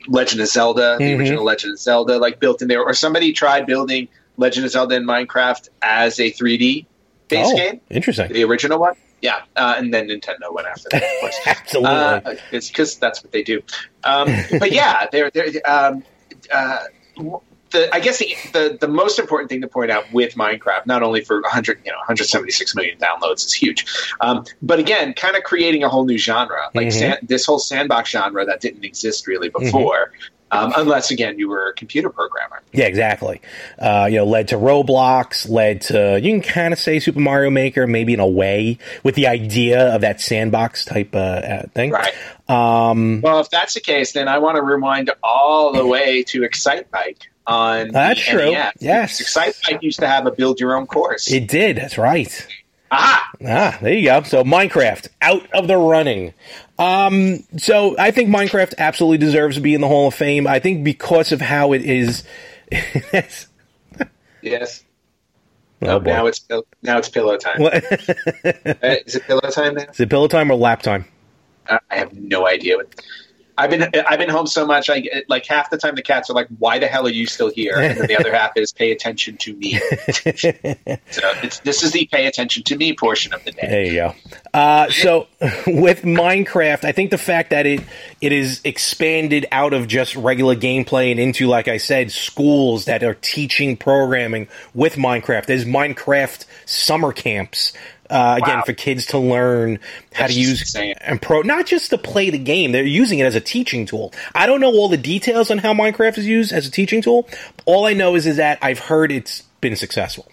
Legend 0.08 0.42
of 0.42 0.48
Zelda, 0.48 0.98
the 0.98 1.06
Mhm. 1.06 1.20
original 1.20 1.44
Legend 1.44 1.74
of 1.74 1.80
Zelda, 1.80 2.18
like 2.18 2.40
built 2.40 2.62
in 2.62 2.68
there, 2.68 2.82
or 2.84 2.94
somebody 2.94 3.32
tried 3.32 3.66
building 3.68 4.08
Legend 4.38 4.66
of 4.66 4.72
Zelda 4.72 4.96
in 4.96 5.06
Minecraft 5.06 5.70
as 5.84 6.20
a 6.20 6.32
3D 6.32 6.86
base 7.30 7.48
oh, 7.48 7.56
game, 7.56 7.80
interesting. 7.92 8.34
the 8.34 8.44
original 8.44 8.80
one. 8.80 8.96
Yeah, 9.22 9.44
uh, 9.56 9.76
and 9.78 9.94
then 9.94 10.10
Nintendo 10.10 10.52
went 10.52 10.68
after 10.68 10.90
that. 10.92 11.04
Of 11.04 11.10
course. 11.22 11.40
Absolutely. 11.46 11.90
Uh, 11.92 12.36
it's 12.52 12.68
because 12.68 12.98
that's 12.98 13.24
what 13.24 13.32
they 13.32 13.44
do. 13.44 13.62
Um, 14.04 14.28
but 14.60 14.72
yeah, 14.74 15.08
they're, 15.12 15.30
they're 15.32 15.48
um, 15.66 16.04
uh, 16.52 16.80
the, 17.74 17.94
I 17.94 18.00
guess 18.00 18.20
the, 18.20 18.34
the 18.54 18.78
the 18.80 18.88
most 18.88 19.20
important 19.20 19.50
thing 19.50 19.60
to 19.62 19.68
point 19.68 19.92
out 19.92 20.06
with 20.14 20.36
Minecraft, 20.36 20.86
not 20.86 21.04
only 21.04 21.22
for 21.22 21.42
100 21.42 21.80
you 21.84 21.92
know 21.92 21.98
176 21.98 22.74
million 22.76 22.98
downloads 22.98 23.46
is 23.46 23.54
huge, 23.54 23.86
um, 24.22 24.46
but 24.62 24.80
again, 24.80 25.14
kind 25.14 25.36
of 25.36 25.44
creating 25.44 25.84
a 25.84 25.90
whole 25.90 26.06
new 26.06 26.18
genre, 26.18 26.70
like 26.74 26.88
Mhm. 26.88 26.94
san- 26.94 27.18
this 27.22 27.46
whole 27.46 27.60
sandbox 27.60 28.10
genre 28.12 28.46
that 28.46 28.62
didn't 28.62 28.86
exist 28.86 29.28
really 29.28 29.50
before. 29.50 30.12
Um, 30.52 30.72
unless 30.78 31.10
again 31.10 31.40
you 31.40 31.50
were 31.50 31.70
a 31.70 31.74
computer 31.74 32.12
programmer. 32.12 32.62
Yeah, 32.74 32.86
exactly. 32.86 33.42
Uh, 33.80 34.08
you 34.12 34.18
know, 34.18 34.26
led 34.26 34.50
to 34.50 34.56
Roblox, 34.56 35.50
led 35.50 35.82
to 35.90 36.20
you 36.22 36.30
can 36.32 36.42
kind 36.42 36.74
of 36.74 36.80
say 36.80 37.00
Super 37.00 37.20
Mario 37.20 37.50
Maker, 37.50 37.88
maybe 37.88 38.14
in 38.14 38.20
a 38.20 38.28
way, 38.28 38.78
with 39.02 39.16
the 39.16 39.26
idea 39.26 39.96
of 39.96 40.02
that 40.02 40.22
sandbox 40.22 40.86
type 40.86 41.16
uh, 41.16 41.18
uh, 41.18 41.64
thing. 41.74 41.90
Right. 41.90 42.14
Um, 42.48 43.22
Well, 43.22 43.40
if 43.40 43.50
that's 43.50 43.74
the 43.74 43.80
case, 43.80 44.12
then 44.12 44.28
I 44.28 44.38
want 44.38 44.58
to 44.58 44.62
rewind 44.62 45.10
all 45.24 45.72
the 45.74 45.88
way 45.88 46.22
to 46.28 46.42
Excitebike 46.42 47.18
on 47.48 47.90
That's 47.90 48.20
true. 48.20 48.52
NES. 48.52 48.74
Yes. 48.80 49.20
Excite 49.22 49.56
Bike 49.68 49.82
used 49.84 50.00
to 50.00 50.08
have 50.08 50.26
a 50.26 50.32
build 50.32 50.60
your 50.60 50.76
own 50.76 50.88
course. 50.88 51.32
it 51.32 51.48
did. 51.48 51.78
That's 51.78 51.98
right. 51.98 52.48
Aha! 52.92 53.32
Ah, 53.46 53.78
there 53.82 53.94
you 53.94 54.06
go. 54.06 54.22
So 54.24 54.44
Minecraft 54.44 55.08
out 55.22 55.50
of 55.52 55.68
the 55.68 55.76
running. 55.78 56.34
Um, 56.78 57.44
so 57.58 57.96
I 57.98 58.12
think 58.12 58.30
Minecraft 58.30 58.76
absolutely 58.78 59.18
deserves 59.18 59.56
to 59.56 59.62
be 59.62 59.74
in 59.74 59.82
the 59.82 59.88
Hall 59.88 60.08
of 60.08 60.14
Fame. 60.14 60.46
I 60.48 60.60
think 60.60 60.84
because 60.84 61.32
of 61.32 61.42
how 61.42 61.74
it 61.74 61.82
is. 61.84 62.24
Yes. 64.42 64.84
oh 65.82 66.00
boy. 66.00 66.12
now 66.12 66.26
it's 66.28 66.46
now 66.82 66.98
it's 66.98 67.08
pillow 67.10 67.38
time. 67.38 67.62
What- 67.62 67.74
Uh, 68.46 68.96
Is 69.06 69.16
it 69.16 69.24
pillow 69.24 69.40
time 69.50 69.76
now? 69.76 69.84
Is 69.90 70.00
it 70.00 70.10
pillow 70.10 70.28
time 70.28 70.52
or 70.52 70.56
lap 70.56 70.82
time? 70.82 71.06
Uh, 71.68 71.78
I 71.90 71.96
have 71.96 72.14
no 72.14 72.46
idea. 72.48 72.76
I've 73.58 73.70
been 73.70 73.88
I've 74.08 74.20
been 74.20 74.30
home 74.30 74.48
so 74.48 74.66
much. 74.66 74.90
I 74.90 75.24
like 75.28 75.46
half 75.46 75.70
the 75.70 75.78
time 75.78 75.96
the 75.96 76.02
cats 76.02 76.30
are 76.30 76.34
like, 76.34 76.48
"Why 76.58 76.80
the 76.80 76.88
hell 76.88 77.06
are 77.06 77.12
you 77.12 77.28
still 77.28 77.52
here?" 77.52 77.76
And 77.78 78.00
then 78.00 78.08
the 78.08 78.18
other 78.18 78.34
half 78.34 78.52
is, 78.56 78.74
"Pay 78.74 78.92
attention 78.92 79.38
to 79.38 79.56
me." 79.56 79.74
so 79.80 81.32
it's, 81.44 81.60
this 81.60 81.84
is 81.84 81.92
the 81.92 82.08
pay 82.12 82.26
attention 82.26 82.64
to 82.64 82.76
me 82.76 82.96
portion 82.96 83.34
of 83.34 83.44
the 83.44 83.52
day. 83.52 83.68
There 83.68 83.86
you 83.86 83.94
go. 83.94 84.16
Uh, 84.54 84.90
so 84.90 85.28
with 85.68 86.02
Minecraft, 86.02 86.84
I 86.84 86.92
think 86.94 87.12
the 87.12 87.18
fact 87.20 87.52
that 87.52 87.68
it 87.68 87.82
it 88.22 88.32
is 88.32 88.62
expanded 88.64 89.46
out 89.52 89.74
of 89.74 89.88
just 89.88 90.16
regular 90.16 90.56
gameplay 90.56 91.12
and 91.12 91.20
into, 91.20 91.48
like 91.48 91.68
I 91.68 91.78
said, 91.78 92.12
schools 92.12 92.86
that 92.86 93.04
are 93.04 93.16
teaching 93.16 93.78
programming 93.78 94.48
with 94.74 94.96
Minecraft. 94.96 95.46
There's 95.46 95.66
Minecraft 95.66 96.46
summer 96.66 97.14
camps. 97.14 97.74
Uh, 98.14 98.36
again, 98.38 98.58
Wow. 98.58 98.64
for 98.64 98.74
kids 98.74 99.08
to 99.08 99.18
learn 99.18 99.80
how 100.14 100.28
That's 100.28 100.36
to 100.36 100.40
use 100.40 100.76
and 100.76 101.20
pro, 101.20 101.42
not 101.42 101.66
just 101.66 101.90
to 101.90 101.98
play 101.98 102.30
the 102.30 102.38
game. 102.38 102.72
They're 102.72 102.84
using 102.84 103.18
it 103.18 103.24
as 103.24 103.34
a 103.34 103.42
teaching 103.42 103.88
tool. 103.88 104.14
I 104.36 104.46
don't 104.46 104.62
know 104.62 104.72
all 104.72 104.88
the 104.88 104.98
details 104.98 105.50
on 105.50 105.58
how 105.58 105.74
Minecraft 105.74 106.20
is 106.20 106.28
used 106.28 106.54
as 106.54 106.68
a 106.68 106.72
teaching 106.72 107.02
tool. 107.02 107.28
All 107.66 107.88
I 107.88 107.94
know 107.94 108.14
is 108.16 108.28
is 108.28 108.38
that 108.38 108.60
I've 108.62 108.78
heard 108.78 109.12
it's 109.12 109.42
been 109.62 109.76
successful. 109.76 110.28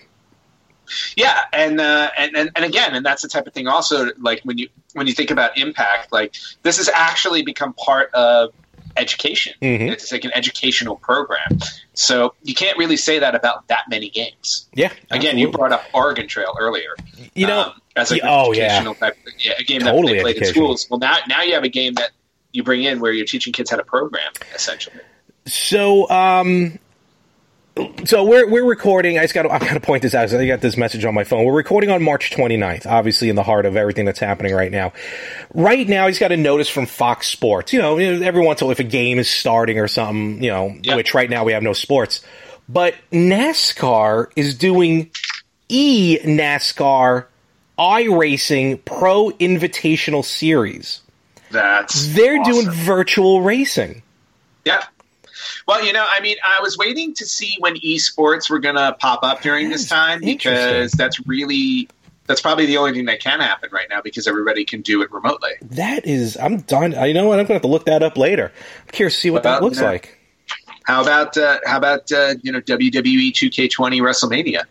Yeah, 1.16 1.42
and, 1.52 1.80
uh, 1.80 2.10
and 2.18 2.36
and 2.36 2.50
and 2.56 2.64
again, 2.64 2.94
and 2.94 3.06
that's 3.06 3.22
the 3.22 3.28
type 3.28 3.46
of 3.46 3.52
thing. 3.54 3.66
Also, 3.68 4.10
like 4.18 4.40
when 4.42 4.58
you 4.58 4.68
when 4.94 5.06
you 5.06 5.12
think 5.12 5.30
about 5.30 5.56
impact, 5.56 6.12
like 6.12 6.34
this 6.62 6.78
has 6.78 6.88
actually 6.92 7.42
become 7.42 7.72
part 7.74 8.12
of 8.12 8.52
education. 8.96 9.54
Mhm. 9.62 9.92
It's 9.92 10.12
like 10.12 10.24
an 10.24 10.32
educational 10.34 10.96
program. 10.96 11.58
So 11.94 12.34
you 12.42 12.54
can't 12.54 12.76
really 12.78 12.96
say 12.96 13.18
that 13.18 13.34
about 13.34 13.68
that 13.68 13.84
many 13.88 14.10
games. 14.10 14.68
Yeah. 14.74 14.92
Again, 15.10 15.38
you 15.38 15.50
brought 15.50 15.72
up 15.72 15.84
Oregon 15.92 16.26
Trail 16.26 16.56
earlier. 16.58 16.96
You 17.34 17.46
know, 17.46 17.60
um, 17.60 17.72
as 17.96 18.10
like 18.10 18.22
yeah, 18.22 18.28
an 18.28 18.44
oh, 18.46 18.52
yeah. 18.52 18.62
educational 18.64 18.94
type, 18.94 19.16
yeah, 19.38 19.52
a 19.58 19.64
game 19.64 19.80
Totally 19.80 20.12
that 20.12 20.16
they 20.16 20.22
played 20.22 20.36
in 20.38 20.44
schools. 20.44 20.86
Well, 20.90 21.00
now 21.00 21.18
now 21.28 21.42
you 21.42 21.54
have 21.54 21.64
a 21.64 21.68
game 21.68 21.94
that 21.94 22.10
you 22.52 22.62
bring 22.62 22.82
in 22.82 23.00
where 23.00 23.12
you're 23.12 23.26
teaching 23.26 23.52
kids 23.52 23.70
how 23.70 23.76
to 23.76 23.84
program, 23.84 24.32
essentially. 24.54 25.00
So, 25.46 26.08
um, 26.10 26.78
so 28.04 28.24
we're 28.24 28.48
we're 28.48 28.64
recording. 28.64 29.18
I 29.18 29.22
just 29.22 29.34
got 29.34 29.42
to, 29.42 29.50
I 29.50 29.58
got 29.58 29.74
to 29.74 29.80
point 29.80 30.02
this 30.02 30.14
out. 30.14 30.32
I 30.32 30.46
got 30.46 30.60
this 30.60 30.76
message 30.76 31.04
on 31.04 31.14
my 31.14 31.24
phone. 31.24 31.44
We're 31.44 31.54
recording 31.56 31.90
on 31.90 32.02
March 32.02 32.30
29th, 32.30 32.86
obviously 32.86 33.28
in 33.28 33.36
the 33.36 33.42
heart 33.42 33.66
of 33.66 33.76
everything 33.76 34.04
that's 34.04 34.18
happening 34.18 34.54
right 34.54 34.70
now. 34.70 34.92
Right 35.54 35.88
now, 35.88 36.06
he's 36.06 36.18
got 36.18 36.32
a 36.32 36.36
notice 36.36 36.68
from 36.68 36.86
Fox 36.86 37.28
Sports. 37.28 37.72
You 37.72 37.80
know, 37.80 37.98
every 37.98 38.42
once 38.44 38.60
in 38.60 38.64
a 38.64 38.66
while, 38.66 38.72
if 38.72 38.80
a 38.80 38.84
game 38.84 39.18
is 39.18 39.28
starting 39.30 39.78
or 39.78 39.88
something, 39.88 40.42
you 40.42 40.50
know, 40.50 40.76
Yeah. 40.82 40.96
which 40.96 41.14
right 41.14 41.28
now 41.30 41.44
we 41.44 41.52
have 41.52 41.62
no 41.62 41.72
sports, 41.72 42.22
but 42.68 42.94
NASCAR 43.12 44.28
is 44.36 44.54
doing 44.54 45.10
e 45.68 46.18
NASCAR 46.22 47.26
iRacing 47.78 48.84
Pro 48.84 49.30
Invitational 49.40 50.24
Series. 50.24 51.00
That's 51.50 52.14
They're 52.14 52.38
awesome. 52.40 52.52
doing 52.52 52.70
virtual 52.70 53.40
racing. 53.42 54.02
Yeah. 54.64 54.84
Well, 55.70 55.84
you 55.84 55.92
know, 55.92 56.04
I 56.04 56.20
mean, 56.20 56.36
I 56.44 56.60
was 56.62 56.76
waiting 56.76 57.14
to 57.14 57.26
see 57.26 57.54
when 57.60 57.76
esports 57.76 58.50
were 58.50 58.58
going 58.58 58.74
to 58.74 58.92
pop 58.98 59.22
up 59.22 59.40
during 59.40 59.70
this 59.70 59.88
time 59.88 60.18
because 60.20 60.90
that's 60.90 61.24
really 61.28 61.88
that's 62.26 62.40
probably 62.40 62.66
the 62.66 62.78
only 62.78 62.92
thing 62.92 63.04
that 63.04 63.20
can 63.20 63.38
happen 63.38 63.70
right 63.70 63.86
now 63.88 64.00
because 64.02 64.26
everybody 64.26 64.64
can 64.64 64.80
do 64.80 65.02
it 65.02 65.12
remotely. 65.12 65.52
That 65.62 66.08
is, 66.08 66.36
I'm 66.36 66.62
done. 66.62 66.90
You 66.90 67.14
know 67.14 67.28
what 67.28 67.38
I'm 67.38 67.46
going 67.46 67.46
to 67.46 67.52
have 67.52 67.62
to 67.62 67.68
look 67.68 67.86
that 67.86 68.02
up 68.02 68.16
later. 68.16 68.50
I'm 68.80 68.90
curious 68.90 69.14
to 69.14 69.20
see 69.20 69.30
what 69.30 69.44
that 69.44 69.60
Well, 69.60 69.68
looks 69.70 69.78
yeah. 69.78 69.90
like. 69.90 70.18
How 70.82 71.02
about 71.02 71.36
uh, 71.36 71.58
how 71.64 71.76
about 71.76 72.10
uh, 72.10 72.34
you 72.42 72.50
know 72.50 72.60
WWE 72.60 73.30
2K20 73.30 74.00
WrestleMania? 74.00 74.64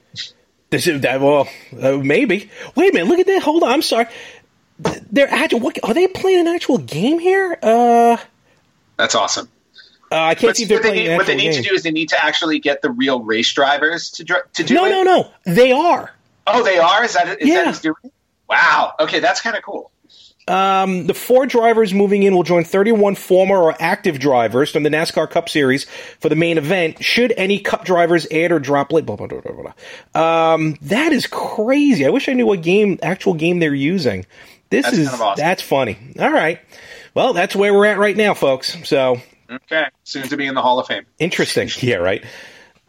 This 0.70 0.86
is 0.86 1.00
that. 1.00 1.22
Well, 1.22 1.48
uh, 1.82 1.94
maybe. 1.94 2.50
Wait 2.76 2.90
a 2.90 2.94
minute. 2.94 3.08
Look 3.08 3.20
at 3.20 3.28
that. 3.28 3.42
Hold 3.42 3.64
on. 3.64 3.70
I'm 3.70 3.82
sorry. 3.82 4.08
They're 5.14 5.32
actual. 5.32 5.62
What 5.62 5.82
are 5.82 5.94
they 5.94 6.08
playing 6.08 6.42
an 6.42 6.48
actual 6.48 6.78
game 6.78 7.20
here? 7.20 7.58
Uh, 7.64 8.18
That's 8.98 9.16
awesome. 9.16 9.48
Uh 10.12 10.16
I 10.16 10.36
can't 10.36 10.50
But 10.50 10.58
see 10.58 10.64
if 10.64 10.70
they're 10.70 10.78
what 10.78 10.84
they, 10.84 10.90
playing 10.92 11.10
need, 11.12 11.18
what 11.18 11.28
they 11.28 11.36
need 11.36 11.52
game. 11.54 11.64
to 11.64 11.70
do 11.70 11.76
is 11.76 11.84
they 11.84 11.92
need 11.92 12.10
to 12.10 12.24
actually 12.24 12.60
get 12.60 12.82
the 12.82 12.90
real 12.92 13.22
race 13.22 13.52
drivers 13.54 14.10
to 14.12 14.24
dr- 14.24 14.52
to 14.54 14.64
do 14.64 14.74
no, 14.74 14.86
it. 14.86 14.90
no, 14.90 15.04
no. 15.04 15.22
No. 15.46 15.54
They 15.54 15.72
are. 15.72 16.12
Oh, 16.48 16.64
they 16.64 16.78
are. 16.80 17.04
Is 17.04 17.14
that 17.14 17.42
is 17.42 17.48
Yeah. 17.48 17.72
that 17.72 17.82
doing? 17.82 17.96
Wow. 18.50 18.94
Okay, 19.00 19.20
that's 19.20 19.42
kind 19.42 19.56
of 19.56 19.64
cool. 19.64 19.92
Um, 20.48 21.06
the 21.06 21.14
four 21.14 21.46
drivers 21.46 21.94
moving 21.94 22.24
in 22.24 22.34
will 22.34 22.42
join 22.42 22.64
31 22.64 23.14
former 23.14 23.58
or 23.62 23.76
active 23.80 24.18
drivers 24.18 24.72
from 24.72 24.82
the 24.82 24.90
NASCAR 24.90 25.30
Cup 25.30 25.48
Series 25.48 25.86
for 26.20 26.28
the 26.30 26.36
main 26.36 26.58
event. 26.58 27.04
Should 27.04 27.32
any 27.38 27.60
Cup 27.60 27.86
drivers 27.86 28.26
add 28.32 28.52
or 28.52 28.58
drop 28.58 28.92
late, 28.92 29.06
blah, 29.06 29.16
blah, 29.16 29.28
blah, 29.28 29.42
blah, 29.42 29.74
blah. 30.16 30.54
Um, 30.54 30.76
that 30.82 31.12
is 31.14 31.28
crazy. 31.28 32.04
I 32.04 32.10
wish 32.10 32.28
I 32.28 32.34
knew 32.34 32.48
what 32.48 32.64
game, 32.64 32.98
actual 33.04 33.36
game 33.36 33.60
they're 33.60 33.76
using. 33.76 34.26
This 34.72 34.86
That's 34.86 34.98
is 34.98 35.08
kind 35.10 35.22
of 35.22 35.28
awesome. 35.28 35.44
that's 35.46 35.62
funny. 35.62 35.98
All 36.20 36.32
right. 36.32 36.60
Well, 37.14 37.34
that's 37.34 37.56
where 37.56 37.72
we're 37.72 37.86
at 37.86 38.00
right 38.00 38.18
now, 38.18 38.34
folks. 38.34 38.76
So 38.88 39.22
Okay, 39.50 39.86
soon 40.04 40.28
to 40.30 40.38
be 40.38 40.46
in 40.46 40.56
the 40.56 40.62
Hall 40.62 40.80
of 40.80 40.88
Fame. 40.88 41.06
interesting. 41.18 41.70
yeah, 41.82 41.96
right. 41.96 42.24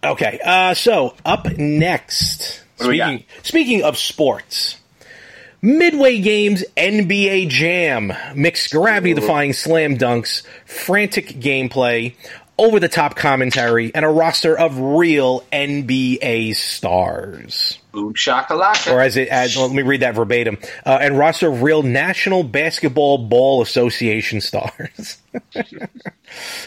Okay. 0.02 0.38
Uh, 0.44 0.74
so 0.74 1.14
up 1.24 1.56
next, 1.58 2.62
What 2.76 2.84
do 2.86 2.90
we 2.90 2.98
speaking 2.98 3.24
speaking 3.42 3.82
of 3.84 3.98
sports. 3.98 4.76
Midway 5.62 6.20
Games 6.20 6.64
NBA 6.76 7.48
Jam. 7.50 8.12
Mixed 8.34 8.70
gravity 8.72 9.12
defying 9.12 9.52
slam 9.52 9.98
dunks, 9.98 10.42
frantic 10.64 11.28
gameplay, 11.28 12.14
over 12.56 12.80
the 12.80 12.88
top 12.88 13.14
commentary, 13.14 13.94
and 13.94 14.04
a 14.04 14.08
roster 14.08 14.56
of 14.56 14.78
real 14.78 15.42
NBA 15.52 16.56
stars. 16.56 17.79
Boom 17.92 18.14
shakalaka. 18.14 18.92
Or 18.92 19.00
as 19.00 19.16
it, 19.16 19.28
as, 19.28 19.56
let 19.56 19.72
me 19.72 19.82
read 19.82 20.02
that 20.02 20.14
verbatim. 20.14 20.58
Uh, 20.84 20.98
and 21.00 21.18
roster 21.18 21.48
of 21.48 21.62
real 21.62 21.82
National 21.82 22.42
Basketball 22.42 23.18
Ball 23.18 23.62
Association 23.62 24.40
stars. 24.40 25.18
All 25.34 25.62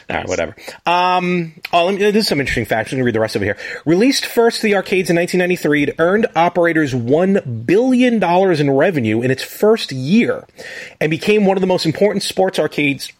right, 0.09 0.27
whatever. 0.27 0.55
Um, 0.85 1.53
oh, 1.71 1.85
let 1.85 1.95
me, 1.95 2.11
this 2.11 2.23
is 2.23 2.27
some 2.27 2.39
interesting 2.39 2.65
facts. 2.65 2.91
Let 2.91 2.97
me 2.97 3.03
read 3.03 3.15
the 3.15 3.19
rest 3.19 3.35
of 3.35 3.41
it 3.41 3.45
here. 3.45 3.57
Released 3.85 4.25
first 4.25 4.61
to 4.61 4.67
the 4.67 4.75
arcades 4.75 5.09
in 5.09 5.15
1993, 5.15 5.83
it 5.83 5.95
earned 5.99 6.27
operators 6.35 6.93
$1 6.93 7.65
billion 7.65 8.23
in 8.23 8.71
revenue 8.71 9.21
in 9.21 9.31
its 9.31 9.43
first 9.43 9.91
year 9.91 10.45
and 10.99 11.09
became 11.09 11.45
one 11.45 11.57
of 11.57 11.61
the 11.61 11.67
most 11.67 11.85
important 11.85 12.23
sports 12.23 12.59
arcades 12.59 13.11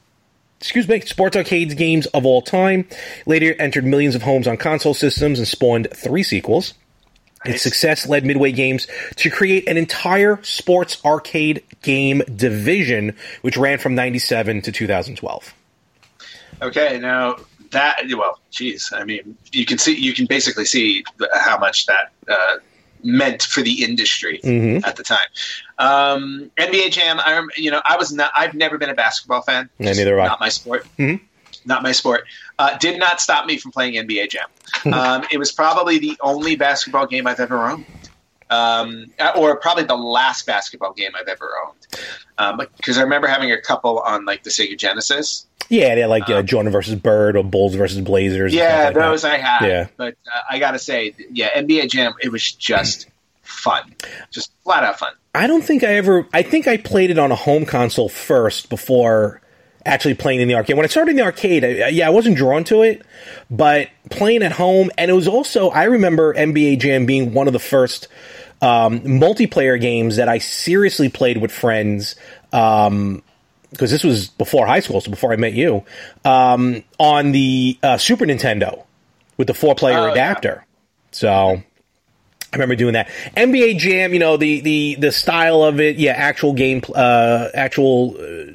excuse 0.59 0.87
me, 0.87 1.01
sports 1.01 1.35
arcades 1.35 1.73
games 1.73 2.05
of 2.07 2.25
all 2.25 2.41
time. 2.41 2.87
Later 3.25 3.53
entered 3.59 3.83
millions 3.83 4.15
of 4.15 4.21
homes 4.21 4.47
on 4.47 4.55
console 4.55 4.93
systems 4.93 5.37
and 5.37 5.45
spawned 5.45 5.89
three 5.93 6.23
sequels. 6.23 6.73
Its 7.45 7.61
success 7.61 8.07
led 8.07 8.25
Midway 8.25 8.51
Games 8.51 8.87
to 9.17 9.29
create 9.29 9.67
an 9.67 9.77
entire 9.77 10.41
sports 10.43 11.03
arcade 11.05 11.63
game 11.81 12.23
division, 12.35 13.15
which 13.41 13.57
ran 13.57 13.77
from 13.79 13.95
97 13.95 14.61
to 14.61 14.71
2012. 14.71 15.53
Okay, 16.61 16.99
now 16.99 17.35
that 17.71 18.01
well, 18.15 18.39
geez, 18.51 18.93
I 18.95 19.03
mean, 19.03 19.35
you 19.51 19.65
can 19.65 19.77
see, 19.77 19.95
you 19.99 20.13
can 20.13 20.25
basically 20.25 20.65
see 20.65 21.03
how 21.33 21.57
much 21.57 21.85
that 21.87 22.11
uh, 22.29 22.57
meant 23.03 23.43
for 23.43 23.61
the 23.61 23.83
industry 23.83 24.39
Mm-hmm. 24.43 24.85
at 24.85 24.95
the 24.95 25.03
time. 25.03 25.27
Um, 25.79 26.51
NBA 26.57 26.91
Jam, 26.91 27.19
I 27.19 27.45
you 27.57 27.71
know, 27.71 27.81
I 27.85 27.97
was 27.97 28.13
not, 28.13 28.31
I've 28.35 28.53
never 28.53 28.77
been 28.77 28.89
a 28.89 28.93
basketball 28.93 29.41
fan. 29.41 29.69
Yeah, 29.79 29.91
neither 29.93 30.17
have 30.17 30.25
I. 30.25 30.27
Not 30.27 30.39
my 30.39 30.49
sport. 30.49 30.85
Mhm. 30.97 31.19
Not 31.65 31.83
my 31.83 31.91
sport. 31.91 32.25
Uh, 32.59 32.77
did 32.77 32.99
not 32.99 33.21
stop 33.21 33.45
me 33.45 33.57
from 33.57 33.71
playing 33.71 33.93
NBA 33.93 34.29
Jam. 34.29 34.47
um, 34.93 35.25
it 35.31 35.37
was 35.37 35.51
probably 35.51 35.99
the 35.99 36.17
only 36.21 36.55
basketball 36.55 37.07
game 37.07 37.27
I've 37.27 37.39
ever 37.39 37.67
owned. 37.67 37.85
Um, 38.49 39.07
or 39.35 39.55
probably 39.57 39.85
the 39.85 39.95
last 39.95 40.45
basketball 40.45 40.93
game 40.93 41.11
I've 41.19 41.27
ever 41.27 41.49
owned. 41.65 42.67
Because 42.77 42.97
I 42.97 43.01
remember 43.01 43.27
having 43.27 43.51
a 43.51 43.59
couple 43.59 43.99
on 43.99 44.25
like 44.25 44.43
the 44.43 44.49
Sega 44.49 44.77
Genesis. 44.77 45.47
Yeah, 45.69 45.95
they 45.95 46.01
had 46.01 46.09
like 46.09 46.29
uh, 46.29 46.43
Jordan 46.43 46.71
versus 46.71 46.95
Bird 46.95 47.35
or 47.35 47.43
Bulls 47.43 47.73
versus 47.73 48.01
Blazers. 48.01 48.53
Yeah, 48.53 48.85
like 48.85 48.93
that. 48.93 48.99
those 48.99 49.23
I 49.23 49.37
had. 49.37 49.65
Yeah. 49.65 49.87
But 49.97 50.15
uh, 50.27 50.41
I 50.49 50.59
got 50.59 50.71
to 50.71 50.79
say, 50.79 51.15
yeah, 51.31 51.49
NBA 51.59 51.89
Jam, 51.89 52.13
it 52.21 52.31
was 52.31 52.51
just 52.51 53.07
fun. 53.41 53.95
Just 54.31 54.51
flat 54.63 54.83
out 54.83 54.99
fun. 54.99 55.13
I 55.33 55.47
don't 55.47 55.63
think 55.63 55.83
I 55.83 55.95
ever. 55.95 56.27
I 56.33 56.43
think 56.43 56.67
I 56.67 56.77
played 56.77 57.09
it 57.09 57.17
on 57.17 57.31
a 57.31 57.35
home 57.35 57.65
console 57.65 58.09
first 58.09 58.69
before 58.69 59.41
actually 59.85 60.13
playing 60.15 60.41
in 60.41 60.47
the 60.47 60.55
arcade. 60.55 60.75
When 60.77 60.85
I 60.85 60.87
started 60.87 61.11
in 61.11 61.17
the 61.17 61.23
arcade, 61.23 61.63
I, 61.65 61.87
yeah, 61.89 62.07
I 62.07 62.09
wasn't 62.09 62.37
drawn 62.37 62.63
to 62.65 62.83
it, 62.83 63.01
but 63.49 63.89
playing 64.09 64.43
at 64.43 64.51
home, 64.53 64.89
and 64.97 65.09
it 65.11 65.13
was 65.13 65.27
also 65.27 65.69
I 65.69 65.83
remember 65.85 66.33
NBA 66.33 66.79
Jam 66.79 67.05
being 67.05 67.33
one 67.33 67.47
of 67.47 67.53
the 67.53 67.59
first 67.59 68.07
um, 68.61 69.01
multiplayer 69.01 69.79
games 69.79 70.15
that 70.17 70.29
I 70.29 70.37
seriously 70.37 71.09
played 71.09 71.37
with 71.37 71.51
friends. 71.51 72.15
Um, 72.51 73.23
because 73.71 73.89
this 73.89 74.03
was 74.03 74.27
before 74.29 74.67
high 74.67 74.81
school, 74.81 75.01
so 75.01 75.09
before 75.09 75.33
I 75.33 75.35
met 75.35 75.53
you, 75.53 75.83
um, 76.23 76.83
on 76.99 77.31
the 77.31 77.79
uh, 77.81 77.97
Super 77.97 78.23
Nintendo 78.25 78.83
with 79.35 79.47
the 79.47 79.55
four 79.55 79.73
player 79.73 79.97
Oh, 79.97 80.05
yeah. 80.05 80.11
adapter. 80.11 80.63
So 81.09 81.29
I 81.31 81.63
remember 82.55 82.75
doing 82.75 82.93
that. 82.93 83.09
NBA 83.35 83.79
Jam, 83.79 84.13
you 84.13 84.19
know, 84.19 84.37
the 84.37 84.61
the 84.61 84.95
the 84.99 85.11
style 85.11 85.63
of 85.63 85.79
it, 85.79 85.95
yeah, 85.97 86.11
actual 86.11 86.53
game, 86.53 86.83
uh, 86.93 87.47
actual 87.55 88.15
uh, 88.19 88.51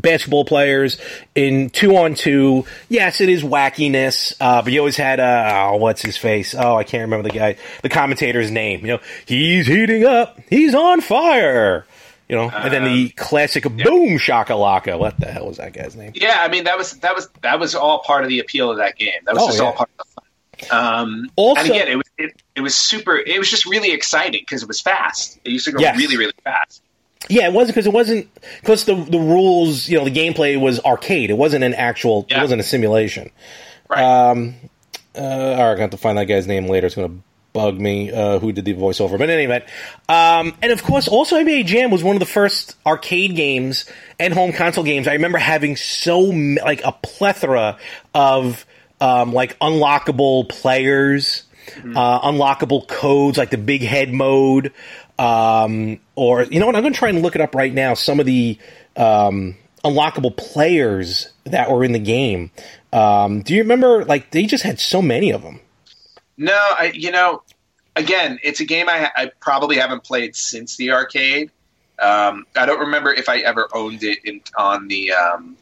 basketball 0.00 0.44
players 0.44 0.98
in 1.34 1.70
two 1.70 1.96
on 1.96 2.14
two. 2.14 2.64
Yes, 2.88 3.20
it 3.20 3.28
is 3.28 3.42
wackiness, 3.42 4.34
uh, 4.40 4.62
but 4.62 4.72
you 4.72 4.80
always 4.80 4.96
had 4.96 5.20
uh, 5.20 5.70
oh, 5.72 5.76
what's 5.76 6.02
his 6.02 6.16
face? 6.16 6.54
Oh, 6.56 6.76
I 6.76 6.84
can't 6.84 7.02
remember 7.02 7.28
the 7.28 7.34
guy, 7.36 7.56
the 7.82 7.88
commentator's 7.88 8.50
name. 8.50 8.80
You 8.80 8.94
know, 8.94 8.98
he's 9.26 9.66
heating 9.66 10.04
up, 10.04 10.38
he's 10.48 10.74
on 10.74 11.00
fire. 11.00 11.86
You 12.28 12.36
know, 12.36 12.48
and 12.48 12.72
then 12.72 12.84
the 12.84 13.10
classic 13.10 13.64
boom 13.64 14.16
shakalaka. 14.18 14.98
What 14.98 15.20
the 15.20 15.26
hell 15.26 15.46
was 15.48 15.58
that 15.58 15.74
guy's 15.74 15.94
name? 15.94 16.12
Yeah, 16.14 16.38
I 16.40 16.48
mean 16.48 16.64
that 16.64 16.78
was 16.78 16.92
that 17.00 17.14
was 17.14 17.28
that 17.42 17.60
was 17.60 17.74
all 17.74 17.98
part 18.02 18.22
of 18.24 18.30
the 18.30 18.38
appeal 18.40 18.70
of 18.70 18.78
that 18.78 18.96
game. 18.96 19.12
That 19.26 19.34
was 19.34 19.42
Oh, 19.42 19.46
just 19.48 19.58
yeah. 19.58 19.64
all 19.66 19.72
part 19.74 19.90
of 19.98 20.06
the 20.06 20.12
fun. 20.14 20.24
Um, 20.70 21.30
Also- 21.36 21.60
and 21.60 21.70
again, 21.70 21.88
it 21.88 21.96
was 21.96 22.06
it, 22.16 22.42
it 22.56 22.60
was 22.62 22.74
super. 22.74 23.18
It 23.18 23.38
was 23.38 23.50
just 23.50 23.66
really 23.66 23.92
exciting 23.92 24.40
because 24.40 24.62
it 24.62 24.68
was 24.68 24.80
fast. 24.80 25.38
It 25.44 25.50
used 25.50 25.66
to 25.66 25.72
go 25.72 25.80
Yes. 25.80 25.98
really 25.98 26.16
really 26.16 26.32
fast. 26.44 26.80
Yeah, 27.28 27.46
it 27.46 27.52
wasn't 27.52 27.74
because 27.74 27.86
it 27.86 27.92
wasn't 27.92 28.28
because 28.60 28.84
the 28.84 28.94
the 28.94 29.18
rules, 29.18 29.88
you 29.88 29.98
know, 29.98 30.04
the 30.04 30.10
gameplay 30.10 30.60
was 30.60 30.80
arcade. 30.80 31.30
It 31.30 31.38
wasn't 31.38 31.64
an 31.64 31.74
actual. 31.74 32.26
It 32.28 32.36
wasn't 32.38 32.60
a 32.60 32.64
simulation. 32.64 33.30
Right. 33.88 34.02
Um, 34.02 34.54
uh, 35.16 35.20
all 35.20 35.68
right, 35.68 35.78
I 35.78 35.80
have 35.80 35.90
to 35.90 35.96
find 35.96 36.18
that 36.18 36.24
guy's 36.24 36.46
name 36.46 36.66
later. 36.66 36.86
It's 36.86 36.96
going 36.96 37.08
to 37.08 37.22
bug 37.52 37.78
me. 37.78 38.10
Uh, 38.12 38.38
who 38.40 38.52
did 38.52 38.64
the 38.64 38.74
voiceover? 38.74 39.12
But 39.12 39.22
in 39.22 39.30
any 39.30 39.44
event, 39.44 39.64
um, 40.08 40.54
and 40.60 40.72
of 40.72 40.82
course, 40.82 41.08
also 41.08 41.36
NBA 41.36 41.66
Jam 41.66 41.90
was 41.90 42.02
one 42.02 42.16
of 42.16 42.20
the 42.20 42.26
first 42.26 42.76
arcade 42.84 43.36
games 43.36 43.86
and 44.18 44.34
home 44.34 44.52
console 44.52 44.84
games. 44.84 45.08
I 45.08 45.12
remember 45.12 45.38
having 45.38 45.76
so 45.76 46.20
like 46.20 46.82
a 46.84 46.92
plethora 46.92 47.78
of 48.12 48.66
um, 49.00 49.32
like 49.32 49.58
unlockable 49.60 50.48
players. 50.48 51.44
uh, 51.82 52.20
unlockable 52.30 52.86
codes 52.86 53.38
like 53.38 53.48
the 53.48 53.56
big 53.56 53.80
head 53.80 54.12
mode, 54.12 54.70
um, 55.18 55.98
or 56.16 56.42
you 56.44 56.60
know 56.60 56.66
what? 56.66 56.76
I'm 56.76 56.82
going 56.82 56.92
to 56.92 56.98
try 56.98 57.08
and 57.08 57.22
look 57.22 57.34
it 57.34 57.40
up 57.40 57.54
right 57.54 57.72
now. 57.72 57.94
Some 57.94 58.20
of 58.20 58.26
the 58.26 58.58
um, 58.96 59.56
unlockable 59.84 60.36
players 60.36 61.30
that 61.44 61.70
were 61.70 61.84
in 61.84 61.92
the 61.92 61.98
game. 61.98 62.50
Um, 62.92 63.42
do 63.42 63.54
you 63.54 63.62
remember? 63.62 64.04
Like 64.04 64.30
they 64.30 64.46
just 64.46 64.62
had 64.64 64.78
so 64.80 65.02
many 65.02 65.32
of 65.32 65.42
them. 65.42 65.60
No, 66.36 66.54
I 66.54 66.92
you 66.94 67.10
know, 67.10 67.42
again, 67.96 68.38
it's 68.42 68.60
a 68.60 68.64
game 68.64 68.88
I, 68.88 69.10
I 69.16 69.30
probably 69.40 69.76
haven't 69.76 70.04
played 70.04 70.36
since 70.36 70.76
the 70.76 70.92
arcade. 70.92 71.50
Um, 71.98 72.46
I 72.56 72.66
don't 72.66 72.80
remember 72.80 73.12
if 73.12 73.28
I 73.28 73.38
ever 73.38 73.68
owned 73.72 74.02
it 74.02 74.18
in, 74.24 74.40
on 74.56 74.88
the 74.88 75.12
um, 75.12 75.56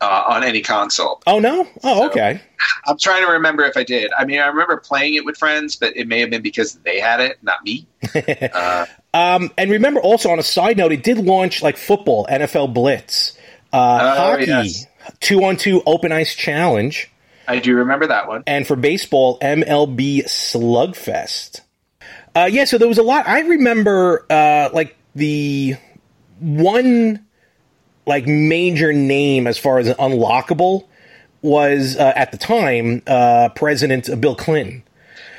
uh, 0.00 0.24
on 0.28 0.44
any 0.44 0.62
console. 0.62 1.20
Oh 1.26 1.38
no! 1.40 1.66
Oh 1.82 1.98
So- 2.02 2.06
okay. 2.10 2.40
I'm 2.86 2.98
trying 2.98 3.24
to 3.24 3.32
remember 3.32 3.64
if 3.64 3.76
I 3.76 3.84
did. 3.84 4.10
I 4.18 4.24
mean, 4.24 4.40
I 4.40 4.46
remember 4.46 4.76
playing 4.78 5.14
it 5.14 5.24
with 5.24 5.36
friends, 5.36 5.76
but 5.76 5.96
it 5.96 6.08
may 6.08 6.20
have 6.20 6.30
been 6.30 6.42
because 6.42 6.74
they 6.74 6.98
had 7.00 7.20
it, 7.20 7.38
not 7.42 7.62
me. 7.64 7.86
uh, 8.52 8.86
Um, 9.18 9.50
and 9.58 9.70
remember, 9.70 10.00
also 10.00 10.30
on 10.30 10.38
a 10.38 10.42
side 10.42 10.76
note, 10.76 10.92
it 10.92 11.02
did 11.02 11.18
launch 11.18 11.62
like 11.62 11.76
football, 11.76 12.26
NFL 12.30 12.72
Blitz, 12.74 13.36
uh, 13.72 13.98
Oh, 14.00 14.16
hockey, 14.32 14.44
yes. 14.46 14.86
two 15.20 15.44
on 15.44 15.56
two 15.56 15.82
open 15.86 16.12
ice 16.12 16.34
challenge, 16.34 17.10
I 17.46 17.58
do 17.58 17.74
remember 17.76 18.06
that 18.08 18.28
one. 18.28 18.42
and 18.46 18.66
for 18.66 18.76
baseball, 18.76 19.38
MLB 19.40 20.24
Slugfest. 20.26 21.62
Uh, 22.34 22.48
yeah, 22.50 22.64
so 22.64 22.78
there 22.78 22.88
was 22.88 22.98
a 22.98 23.02
lot. 23.02 23.26
I 23.26 23.40
remember 23.40 24.24
uh, 24.30 24.68
like 24.72 24.96
the 25.14 25.76
one 26.38 27.24
like 28.06 28.26
major 28.26 28.92
name 28.92 29.46
as 29.46 29.58
far 29.58 29.78
as 29.78 29.88
unlockable 29.88 30.86
was 31.42 31.96
uh, 31.96 32.12
at 32.14 32.30
the 32.32 32.38
time 32.38 33.02
uh, 33.06 33.48
President 33.54 34.08
Bill 34.20 34.34
Clinton. 34.34 34.82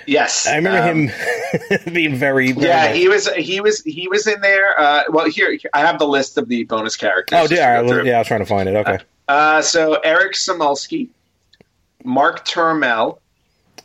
Yes, 0.10 0.48
I 0.48 0.56
remember 0.56 0.92
um, 0.92 1.08
him 1.08 1.94
being 1.94 2.16
very, 2.16 2.52
very 2.52 2.68
Yeah, 2.68 2.86
nice. 2.88 2.96
he 2.96 3.08
was. 3.08 3.28
He 3.34 3.62
was. 3.62 3.82
He 3.84 4.08
was 4.08 4.26
in 4.28 4.42
there. 4.42 4.80
Uh, 4.80 5.04
well, 5.10 5.30
here 5.30 5.58
I 5.74 5.80
have 5.82 6.00
the 6.00 6.08
list 6.08 6.38
of 6.38 6.48
the 6.50 6.64
bonus 6.66 6.96
characters. 6.98 7.38
Oh, 7.52 7.54
yeah, 7.54 7.80
I 7.80 7.82
was, 7.82 8.06
yeah, 8.06 8.16
I 8.16 8.18
was 8.20 8.28
trying 8.28 8.40
to 8.42 8.46
find 8.46 8.68
it. 8.70 8.76
Okay. 8.76 8.98
Uh, 9.28 9.62
so 9.62 9.96
Eric 10.04 10.34
Samulski, 10.34 11.10
Mark 12.04 12.46
Turmel, 12.46 13.20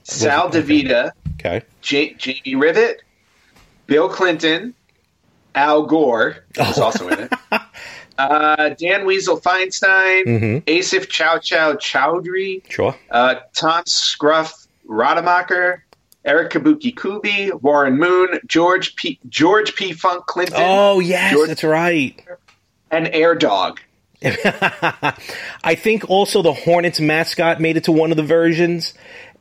Sal 0.04 0.50
DeVita, 0.50 1.10
Okay. 1.34 1.62
J- 1.82 2.14
Jamie 2.14 2.54
Rivett, 2.54 2.96
Bill 3.86 4.08
Clinton, 4.08 4.72
Al 5.54 5.82
Gore 5.84 6.36
was 6.56 6.78
Oh. 6.78 6.84
also 6.84 7.08
in 7.08 7.20
it. 7.20 7.32
Uh, 8.16 8.68
Dan 8.78 9.06
Weasel 9.06 9.40
Feinstein, 9.40 10.24
Mm-hmm. 10.24 10.56
Asif 10.70 11.08
Chow 11.08 11.38
Chow 11.38 11.72
Chowdhury, 11.74 12.62
Sure. 12.70 12.94
uh, 13.10 13.34
Tom 13.56 13.82
Scruff 13.86 14.68
Rademacher, 14.86 15.84
Eric 16.24 16.52
Kabuki 16.52 16.96
Kuby, 16.96 17.50
Warren 17.60 17.98
Moon, 17.98 18.40
George 18.46 18.96
P. 18.96 19.18
George 19.28 19.74
P. 19.76 19.92
Funk 19.92 20.26
Clinton, 20.26 20.56
Oh, 20.58 21.00
yes, 21.00 21.32
George- 21.32 21.48
that's 21.48 21.64
right. 21.64 22.18
and 22.90 23.08
Air 23.08 23.34
Dog. 23.34 23.80
I 24.22 25.74
think 25.76 26.08
also 26.08 26.40
the 26.42 26.52
Hornets 26.54 26.98
mascot 27.00 27.60
made 27.60 27.76
it 27.76 27.84
to 27.84 27.92
one 27.92 28.10
of 28.10 28.16
the 28.16 28.22
versions, 28.22 28.94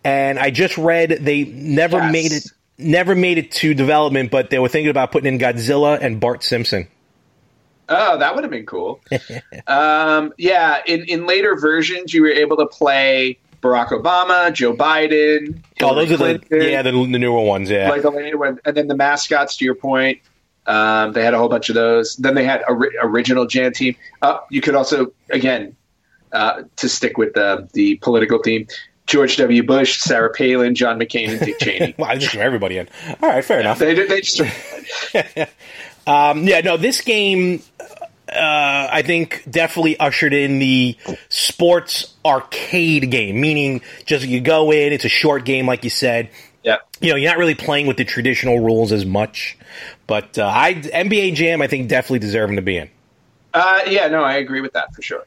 and 0.03 0.37
I 0.37 0.49
just 0.49 0.77
read 0.77 1.09
they 1.21 1.45
never 1.45 1.97
Yes. 1.97 2.11
made 2.11 2.31
it 2.33 2.43
never 2.77 3.15
made 3.15 3.37
it 3.37 3.51
to 3.51 3.73
development, 3.73 4.31
but 4.31 4.49
they 4.49 4.59
were 4.59 4.67
thinking 4.67 4.89
about 4.89 5.11
putting 5.11 5.31
in 5.33 5.39
Godzilla 5.39 5.97
and 6.01 6.19
Bart 6.19 6.43
Simpson. 6.43 6.87
Oh, 7.87 8.17
that 8.17 8.33
would 8.35 8.43
have 8.43 8.51
been 8.51 8.65
cool. 8.65 8.99
um, 9.67 10.33
yeah, 10.37 10.79
in, 10.87 11.03
in 11.05 11.27
later 11.27 11.55
versions, 11.55 12.13
you 12.13 12.23
were 12.23 12.29
able 12.29 12.57
to 12.57 12.65
play 12.65 13.37
Barack 13.63 13.89
Obama, 13.89 14.53
Joe 14.53 14.75
Biden. 14.75 15.63
Oh, 15.81 15.95
those 15.95 16.11
are 16.11 16.17
the 16.17 16.39
yeah 16.51 16.81
the, 16.81 16.91
the 16.91 17.19
newer 17.19 17.41
ones. 17.41 17.69
Yeah, 17.69 17.89
like 17.89 18.01
the 18.01 18.11
later 18.11 18.37
one, 18.37 18.59
and 18.65 18.75
then 18.75 18.87
the 18.87 18.95
mascots. 18.95 19.57
To 19.57 19.65
your 19.65 19.75
point, 19.75 20.19
um, 20.67 21.13
they 21.13 21.23
had 21.23 21.33
a 21.33 21.37
whole 21.37 21.49
bunch 21.49 21.69
of 21.69 21.75
those. 21.75 22.15
Then 22.17 22.35
they 22.35 22.43
had 22.43 22.63
ori- 22.67 22.95
original 23.01 23.47
Jam 23.47 23.71
team. 23.71 23.95
Uh, 24.21 24.39
you 24.49 24.61
could 24.61 24.75
also 24.75 25.13
again 25.29 25.75
uh, 26.33 26.63
to 26.75 26.89
stick 26.89 27.17
with 27.17 27.33
the 27.33 27.67
the 27.73 27.95
political 27.95 28.39
theme. 28.39 28.67
George 29.05 29.35
W. 29.35 29.63
Bush, 29.63 29.99
Sarah 29.99 30.31
Palin, 30.31 30.75
John 30.75 30.97
McCain, 30.97 31.29
and 31.29 31.39
Dick 31.39 31.59
Cheney. 31.59 31.93
well, 31.99 32.09
I 32.09 32.15
just 32.15 32.31
threw 32.31 32.41
everybody 32.41 32.77
in. 32.77 32.87
All 33.21 33.29
right, 33.29 33.43
fair 33.43 33.59
enough. 33.59 33.79
they, 33.79 33.93
they 33.93 34.21
just 34.21 34.41
Um, 36.05 36.43
yeah, 36.45 36.61
no, 36.61 36.77
this 36.77 37.01
game, 37.01 37.61
uh, 38.29 38.87
I 38.91 39.01
think, 39.01 39.43
definitely 39.49 39.97
ushered 39.99 40.33
in 40.33 40.59
the 40.59 40.97
sports 41.29 42.13
arcade 42.25 43.11
game, 43.11 43.39
meaning 43.39 43.81
just 44.05 44.25
you 44.25 44.41
go 44.41 44.71
in, 44.71 44.93
it's 44.93 45.05
a 45.05 45.09
short 45.09 45.45
game, 45.45 45.67
like 45.67 45.83
you 45.83 45.89
said. 45.89 46.29
yeah. 46.63 46.77
You 47.01 47.11
know, 47.11 47.15
you're 47.17 47.29
not 47.29 47.37
really 47.37 47.55
playing 47.55 47.87
with 47.87 47.97
the 47.97 48.05
traditional 48.05 48.59
rules 48.59 48.91
as 48.91 49.05
much. 49.05 49.57
But 50.07 50.37
uh, 50.37 50.45
I 50.45 50.73
NBA 50.75 51.35
Jam, 51.35 51.61
I 51.61 51.67
think, 51.67 51.89
definitely 51.89 52.19
deserving 52.19 52.55
to 52.55 52.61
be 52.61 52.77
in. 52.77 52.89
Uh, 53.53 53.81
yeah, 53.87 54.07
no, 54.07 54.23
I 54.23 54.35
agree 54.35 54.61
with 54.61 54.73
that 54.73 54.93
for 54.95 55.01
sure. 55.01 55.25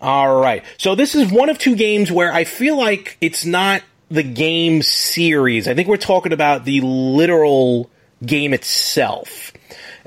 All 0.00 0.40
right. 0.40 0.64
So 0.78 0.94
this 0.94 1.14
is 1.14 1.30
one 1.30 1.48
of 1.48 1.58
two 1.58 1.76
games 1.76 2.10
where 2.10 2.32
I 2.32 2.44
feel 2.44 2.76
like 2.76 3.16
it's 3.20 3.44
not 3.44 3.82
the 4.10 4.24
game 4.24 4.82
series. 4.82 5.68
I 5.68 5.74
think 5.74 5.86
we're 5.86 5.96
talking 5.96 6.32
about 6.32 6.64
the 6.64 6.80
literal 6.80 7.88
game 8.24 8.52
itself. 8.52 9.52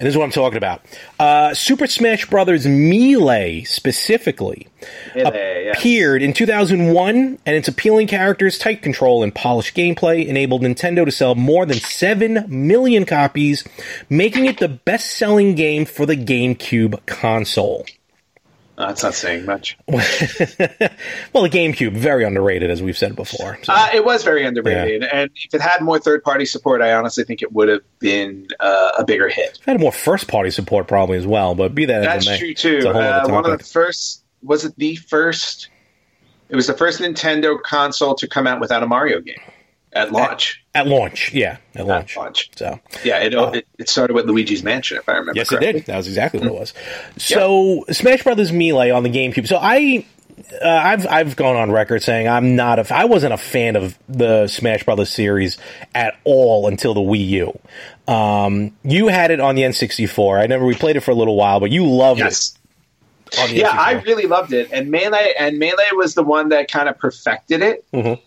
And 0.02 0.08
this 0.08 0.14
is 0.14 0.18
what 0.18 0.24
I'm 0.24 0.32
talking 0.32 0.58
about. 0.58 0.82
Uh, 1.20 1.54
Super 1.54 1.86
Smash 1.86 2.26
Brothers 2.26 2.66
Melee, 2.66 3.62
specifically, 3.66 4.68
Melee, 5.16 5.70
appeared 5.76 6.24
in 6.24 6.34
2001, 6.34 7.38
and 7.46 7.56
its 7.56 7.68
appealing 7.68 8.08
characters, 8.08 8.58
tight 8.58 8.82
control, 8.82 9.22
and 9.22 9.36
polished 9.36 9.78
gameplay 9.78 10.26
enabled 10.26 10.64
Nintendo 10.64 11.06
to 11.06 11.12
sell 11.12 11.36
more 11.36 11.68
than 11.68 11.78
7 11.78 12.46
million 12.48 13.06
copies, 13.06 13.64
making 14.10 14.48
it 14.48 14.58
the 14.58 14.70
best 14.70 15.18
selling 15.18 15.54
game 15.54 15.86
for 15.86 16.08
the 16.08 16.18
GameCube 16.18 17.06
console. 17.06 17.86
That's 18.88 19.04
not 19.04 19.14
saying 19.14 19.46
much. 19.46 19.78
Well, 19.88 21.44
the 21.44 21.50
GameCube, 21.50 21.94
very 21.94 22.26
underrated, 22.26 22.70
as 22.70 22.82
we've 22.82 22.98
said 22.98 23.16
before. 23.16 23.58
So, 23.64 23.72
Uh, 23.74 23.90
it 23.94 24.04
was 24.04 24.24
very 24.24 24.44
underrated, 24.46 25.04
and 25.04 25.30
if 25.46 25.54
it 25.54 25.62
had 25.62 25.82
more 25.82 25.98
third-party 26.00 26.46
support, 26.46 26.82
I 26.82 26.94
honestly 26.94 27.24
think 27.24 27.42
it 27.42 27.54
would 27.54 27.70
have 27.70 27.82
been 28.00 28.48
uh, 28.60 28.92
a 28.98 29.06
bigger 29.06 29.30
hit. 29.30 29.60
It 29.62 29.72
had 29.72 29.80
more 29.80 29.92
first 29.94 30.28
party 30.28 30.50
support 30.50 30.88
probably 30.88 31.18
as 31.18 31.26
well, 31.26 31.56
but 31.56 31.74
be 31.74 31.86
that 31.86 32.02
That's 32.02 32.28
as 32.28 32.28
it 32.28 32.32
may. 32.32 32.38
true 32.40 32.50
It's 32.50 32.62
too. 32.62 32.90
Uh, 32.90 33.28
one 33.30 33.46
of 33.50 33.58
the 33.58 33.64
first 33.64 34.24
was 34.44 34.66
it 34.66 34.76
the 34.78 34.96
first? 34.96 35.70
It 36.50 36.56
was 36.56 36.68
the 36.68 36.74
first 36.74 37.00
Nintendo 37.00 37.62
console 37.62 38.16
to 38.16 38.28
come 38.28 38.46
out 38.48 38.60
without 38.60 38.84
a 38.84 38.88
Mario 38.88 39.22
game 39.22 39.40
at 39.94 40.12
launch. 40.12 40.64
At 40.74 40.88
launch, 40.88 41.34
yeah, 41.34 41.58
at 41.76 41.82
At 41.82 41.88
launch. 41.88 42.16
launch. 42.18 42.50
So, 42.56 42.80
Yeah, 43.04 43.20
it, 43.20 43.34
it, 43.34 43.68
it 43.78 43.90
started 43.90 44.14
with 44.14 44.26
Luigi's 44.26 44.64
Mansion, 44.64 44.98
if 44.98 45.10
I 45.10 45.14
remember. 45.14 45.34
yes, 45.36 45.52
it 45.52 45.60
did. 45.60 45.86
That 45.86 45.98
was 45.98 46.08
exactly 46.08 46.40
what 46.40 46.48
it 46.48 46.54
was. 46.54 46.74
So, 47.18 47.84
Smash 47.92 48.24
Brothers 48.24 48.52
Melee 48.52 48.90
on 48.92 49.04
the 49.04 49.10
GameCube. 49.10 49.48
So, 49.48 49.58
I, 49.62 50.06
uh, 50.64 50.68
I've 50.68 51.06
I've 51.08 51.36
gone 51.36 51.56
on 51.56 51.72
record 51.72 52.02
saying 52.02 52.28
I'm 52.28 52.56
not 52.56 52.80
a, 52.80 52.96
I 52.96 53.06
wasn't 53.06 53.34
a 53.34 53.38
fan 53.38 53.76
of 53.76 53.98
the 54.10 54.48
Smash 54.48 54.84
Brothers 54.84 55.10
series 55.10 55.58
at 55.94 56.16
all 56.24 56.68
until 56.68 56.94
the 56.94 57.02
Wii 57.02 57.28
U. 57.28 57.60
Um, 58.14 58.76
you 58.84 59.08
had 59.08 59.32
it 59.32 59.40
on 59.40 59.56
the 59.56 59.62
N64. 59.64 60.40
I 60.40 60.42
remember 60.44 60.66
we 60.66 60.74
played 60.76 60.96
it 60.96 61.02
for 61.02 61.12
a 61.12 61.16
little 61.16 61.36
while, 61.36 61.60
but 61.60 61.70
you 61.72 61.86
loved 61.86 62.20
Yes. 62.22 62.54
it. 63.34 63.52
Yeah, 63.52 63.70
N64. 63.72 63.78
I 63.78 63.92
really 64.02 64.26
loved 64.26 64.52
it, 64.54 64.70
and 64.74 64.90
melee 64.90 65.34
and 65.40 65.58
melee 65.60 65.90
was 65.94 66.16
the 66.16 66.24
one 66.24 66.50
that 66.50 66.70
kind 66.72 66.90
of 66.90 66.98
perfected 66.98 67.62
it. 67.62 67.86
Mhm. 67.94 68.20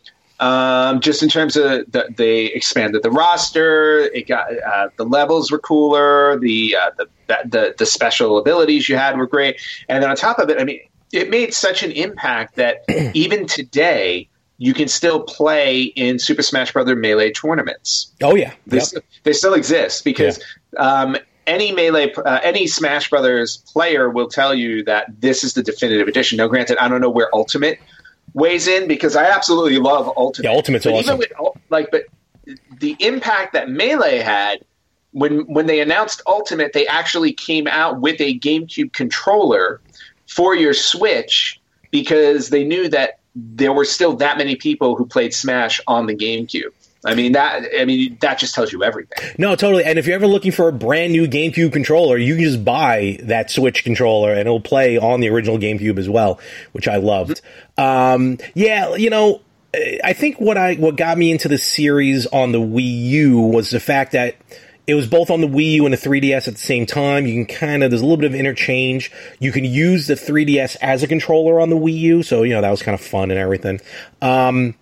Um, 0.44 1.00
just 1.00 1.22
in 1.22 1.30
terms 1.30 1.56
of 1.56 1.90
the, 1.90 2.06
they 2.14 2.46
expanded 2.46 3.02
the 3.02 3.10
roster, 3.10 4.00
it 4.00 4.28
got 4.28 4.46
uh, 4.58 4.88
the 4.96 5.04
levels 5.04 5.50
were 5.50 5.58
cooler, 5.58 6.38
the, 6.38 6.76
uh, 6.76 6.90
the 6.98 7.08
the 7.46 7.74
the 7.78 7.86
special 7.86 8.36
abilities 8.36 8.86
you 8.86 8.96
had 8.96 9.16
were 9.16 9.26
great, 9.26 9.58
and 9.88 10.02
then 10.02 10.10
on 10.10 10.16
top 10.16 10.38
of 10.38 10.50
it, 10.50 10.60
I 10.60 10.64
mean, 10.64 10.80
it 11.14 11.30
made 11.30 11.54
such 11.54 11.82
an 11.82 11.92
impact 11.92 12.56
that 12.56 12.84
even 13.14 13.46
today 13.46 14.28
you 14.58 14.74
can 14.74 14.86
still 14.86 15.22
play 15.22 15.82
in 15.82 16.18
Super 16.18 16.42
Smash 16.42 16.74
Brother 16.74 16.94
Melee 16.94 17.32
tournaments. 17.32 18.12
Oh 18.22 18.34
yeah, 18.34 18.52
They, 18.66 18.76
Yep. 18.76 18.86
still, 18.86 19.02
they 19.22 19.32
still 19.32 19.54
exist 19.54 20.04
because 20.04 20.42
um, 20.76 21.16
any 21.46 21.72
melee, 21.72 22.12
uh, 22.12 22.40
any 22.42 22.66
Smash 22.66 23.08
Brothers 23.08 23.62
player 23.72 24.10
will 24.10 24.28
tell 24.28 24.54
you 24.54 24.84
that 24.84 25.06
this 25.20 25.42
is 25.42 25.54
the 25.54 25.62
definitive 25.62 26.06
edition. 26.06 26.36
Now, 26.36 26.48
granted, 26.48 26.76
I 26.78 26.88
don't 26.88 27.00
know 27.00 27.10
where 27.10 27.34
Ultimate 27.34 27.78
weighs 28.34 28.68
in 28.68 28.86
because 28.86 29.16
I 29.16 29.24
absolutely 29.24 29.78
love 29.78 30.12
Ultimate. 30.16 30.50
Yeah, 30.50 30.56
Ultimate's 30.56 30.84
but 30.84 30.94
awesome. 30.94 31.14
Even 31.14 31.18
with 31.18 31.32
like, 31.70 31.90
but 31.90 32.04
the 32.78 32.96
impact 33.00 33.54
that 33.54 33.70
melee 33.70 34.18
had 34.18 34.64
when 35.12 35.40
when 35.52 35.66
they 35.66 35.80
announced 35.80 36.20
Ultimate, 36.26 36.72
they 36.72 36.86
actually 36.86 37.32
came 37.32 37.66
out 37.66 38.00
with 38.00 38.20
a 38.20 38.38
GameCube 38.38 38.92
controller 38.92 39.80
for 40.26 40.54
your 40.54 40.74
Switch 40.74 41.60
because 41.90 42.50
they 42.50 42.64
knew 42.64 42.88
that 42.88 43.20
there 43.36 43.72
were 43.72 43.84
still 43.84 44.14
that 44.16 44.36
many 44.36 44.56
people 44.56 44.96
who 44.96 45.06
played 45.06 45.32
Smash 45.32 45.80
on 45.86 46.06
the 46.06 46.14
GameCube. 46.14 46.72
I 47.04 47.14
mean 47.14 47.32
that. 47.32 47.68
I 47.78 47.84
mean 47.84 48.16
that 48.20 48.38
just 48.38 48.54
tells 48.54 48.72
you 48.72 48.82
everything. 48.82 49.34
No, 49.38 49.56
totally. 49.56 49.84
And 49.84 49.98
if 49.98 50.06
you're 50.06 50.14
ever 50.14 50.26
looking 50.26 50.52
for 50.52 50.68
a 50.68 50.72
brand 50.72 51.12
new 51.12 51.26
GameCube 51.26 51.72
controller, 51.72 52.16
you 52.16 52.34
can 52.34 52.44
just 52.44 52.64
buy 52.64 53.18
that 53.24 53.50
Switch 53.50 53.84
controller 53.84 54.30
and 54.30 54.40
it'll 54.40 54.60
play 54.60 54.96
on 54.98 55.20
the 55.20 55.28
original 55.28 55.58
GameCube 55.58 55.98
as 55.98 56.08
well, 56.08 56.40
which 56.72 56.88
I 56.88 56.96
loved. 56.96 57.40
Um, 57.76 58.38
yeah, 58.54 58.94
you 58.94 59.10
know, 59.10 59.42
I 60.02 60.12
think 60.12 60.40
what 60.40 60.56
I 60.56 60.74
what 60.74 60.96
got 60.96 61.18
me 61.18 61.30
into 61.30 61.48
the 61.48 61.58
series 61.58 62.26
on 62.26 62.52
the 62.52 62.60
Wii 62.60 63.02
U 63.08 63.40
was 63.40 63.70
the 63.70 63.80
fact 63.80 64.12
that 64.12 64.36
it 64.86 64.94
was 64.94 65.06
both 65.06 65.30
on 65.30 65.40
the 65.40 65.46
Wii 65.46 65.72
U 65.72 65.86
and 65.86 65.92
the 65.94 65.98
3DS 65.98 66.46
at 66.46 66.54
the 66.54 66.60
same 66.60 66.86
time. 66.86 67.26
You 67.26 67.44
can 67.44 67.54
kind 67.54 67.82
of 67.82 67.90
there's 67.90 68.02
a 68.02 68.04
little 68.04 68.18
bit 68.18 68.26
of 68.26 68.34
interchange. 68.34 69.10
You 69.40 69.50
can 69.50 69.64
use 69.64 70.06
the 70.06 70.14
3DS 70.14 70.76
as 70.82 71.02
a 71.02 71.08
controller 71.08 71.60
on 71.60 71.70
the 71.70 71.76
Wii 71.76 71.98
U, 71.98 72.22
so 72.22 72.42
you 72.42 72.52
know 72.52 72.60
that 72.60 72.70
was 72.70 72.82
kind 72.82 72.94
of 72.94 73.00
fun 73.00 73.30
and 73.30 73.40
everything. 73.40 73.80
Um, 74.20 74.74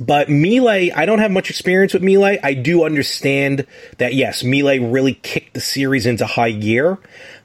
but 0.00 0.28
Melee, 0.28 0.90
I 0.90 1.06
don't 1.06 1.18
have 1.18 1.30
much 1.30 1.50
experience 1.50 1.92
with 1.92 2.02
Melee. 2.02 2.38
I 2.42 2.54
do 2.54 2.84
understand 2.84 3.66
that 3.98 4.14
yes, 4.14 4.42
Melee 4.42 4.78
really 4.78 5.14
kicked 5.14 5.54
the 5.54 5.60
series 5.60 6.06
into 6.06 6.26
high 6.26 6.52
gear. 6.52 6.98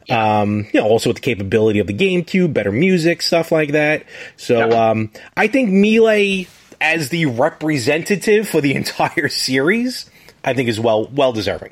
Um, 0.10 0.68
you 0.74 0.80
know, 0.80 0.88
also 0.88 1.10
with 1.10 1.18
the 1.18 1.22
capability 1.22 1.80
of 1.80 1.88
the 1.88 1.94
GameCube, 1.94 2.54
better 2.54 2.72
music, 2.72 3.22
stuff 3.22 3.52
like 3.52 3.74
that. 3.74 4.06
So, 4.38 4.70
Yeah. 4.70 4.90
um, 4.92 5.12
I 5.36 5.48
think 5.48 5.70
Melee 5.70 6.48
as 6.80 7.10
the 7.10 7.26
representative 7.26 8.48
for 8.48 8.62
the 8.62 8.74
entire 8.76 9.28
series, 9.28 10.10
I 10.46 10.54
think 10.54 10.70
is 10.70 10.80
well, 10.80 11.08
well 11.08 11.34
deserving. 11.34 11.72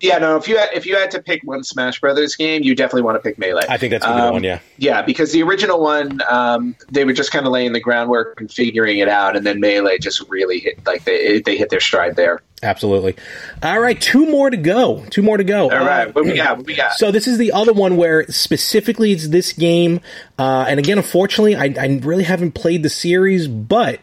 Yeah, 0.00 0.18
no. 0.18 0.36
If 0.36 0.46
you 0.46 0.58
had, 0.58 0.68
if 0.74 0.84
you 0.84 0.94
had 0.96 1.10
to 1.12 1.22
pick 1.22 1.40
one 1.44 1.64
Smash 1.64 2.00
Brothers 2.00 2.36
game, 2.36 2.62
you 2.62 2.74
definitely 2.74 3.02
want 3.02 3.16
to 3.16 3.20
pick 3.22 3.38
Melee. 3.38 3.62
I 3.68 3.78
think 3.78 3.92
that's 3.92 4.04
a 4.04 4.08
good 4.08 4.14
Um, 4.20 4.32
one, 4.34 4.44
yeah. 4.44 4.58
Yeah, 4.76 5.00
because 5.02 5.32
the 5.32 5.42
original 5.42 5.80
one, 5.80 6.20
um, 6.28 6.76
they 6.90 7.04
were 7.06 7.14
just 7.14 7.32
kind 7.32 7.46
of 7.46 7.52
laying 7.52 7.72
the 7.72 7.80
groundwork 7.80 8.38
and 8.40 8.50
figuring 8.52 8.98
it 8.98 9.08
out, 9.08 9.36
and 9.36 9.46
then 9.46 9.58
Melee 9.58 9.98
just 9.98 10.22
really 10.28 10.58
hit 10.60 10.84
like 10.86 11.04
they 11.04 11.40
they 11.40 11.56
hit 11.56 11.70
their 11.70 11.80
stride 11.80 12.14
there. 12.16 12.42
Absolutely. 12.62 13.16
All 13.62 13.80
right, 13.80 13.98
two 14.00 14.26
more 14.26 14.50
to 14.50 14.56
go. 14.56 15.04
Two 15.10 15.22
more 15.22 15.36
to 15.38 15.44
go. 15.44 15.64
All 15.70 15.84
right, 15.84 16.08
Uh, 16.08 16.12
what 16.12 16.24
we 16.26 16.34
got? 16.34 16.58
What 16.58 16.66
we 16.66 16.74
got? 16.74 16.92
So 16.94 17.10
this 17.10 17.26
is 17.26 17.38
the 17.38 17.52
other 17.52 17.72
one 17.72 17.96
where 17.96 18.26
specifically 18.28 19.12
it's 19.12 19.28
this 19.28 19.52
game, 19.54 20.00
uh, 20.38 20.66
and 20.68 20.78
again, 20.78 20.98
unfortunately, 20.98 21.56
I, 21.56 21.74
I 21.78 22.00
really 22.02 22.24
haven't 22.24 22.52
played 22.52 22.82
the 22.82 22.90
series, 22.90 23.48
but 23.48 24.00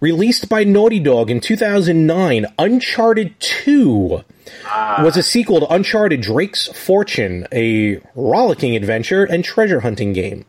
released 0.00 0.48
by 0.48 0.62
Naughty 0.64 1.00
Dog 1.00 1.30
in 1.30 1.40
2009, 1.40 2.46
Uncharted 2.58 3.38
2 3.40 4.24
was 4.64 5.16
a 5.16 5.22
sequel 5.22 5.60
to 5.60 5.72
Uncharted 5.72 6.20
Drake's 6.20 6.68
Fortune, 6.68 7.46
a 7.52 8.00
rollicking 8.14 8.76
adventure 8.76 9.24
and 9.24 9.44
treasure 9.44 9.80
hunting 9.80 10.12
game. 10.12 10.44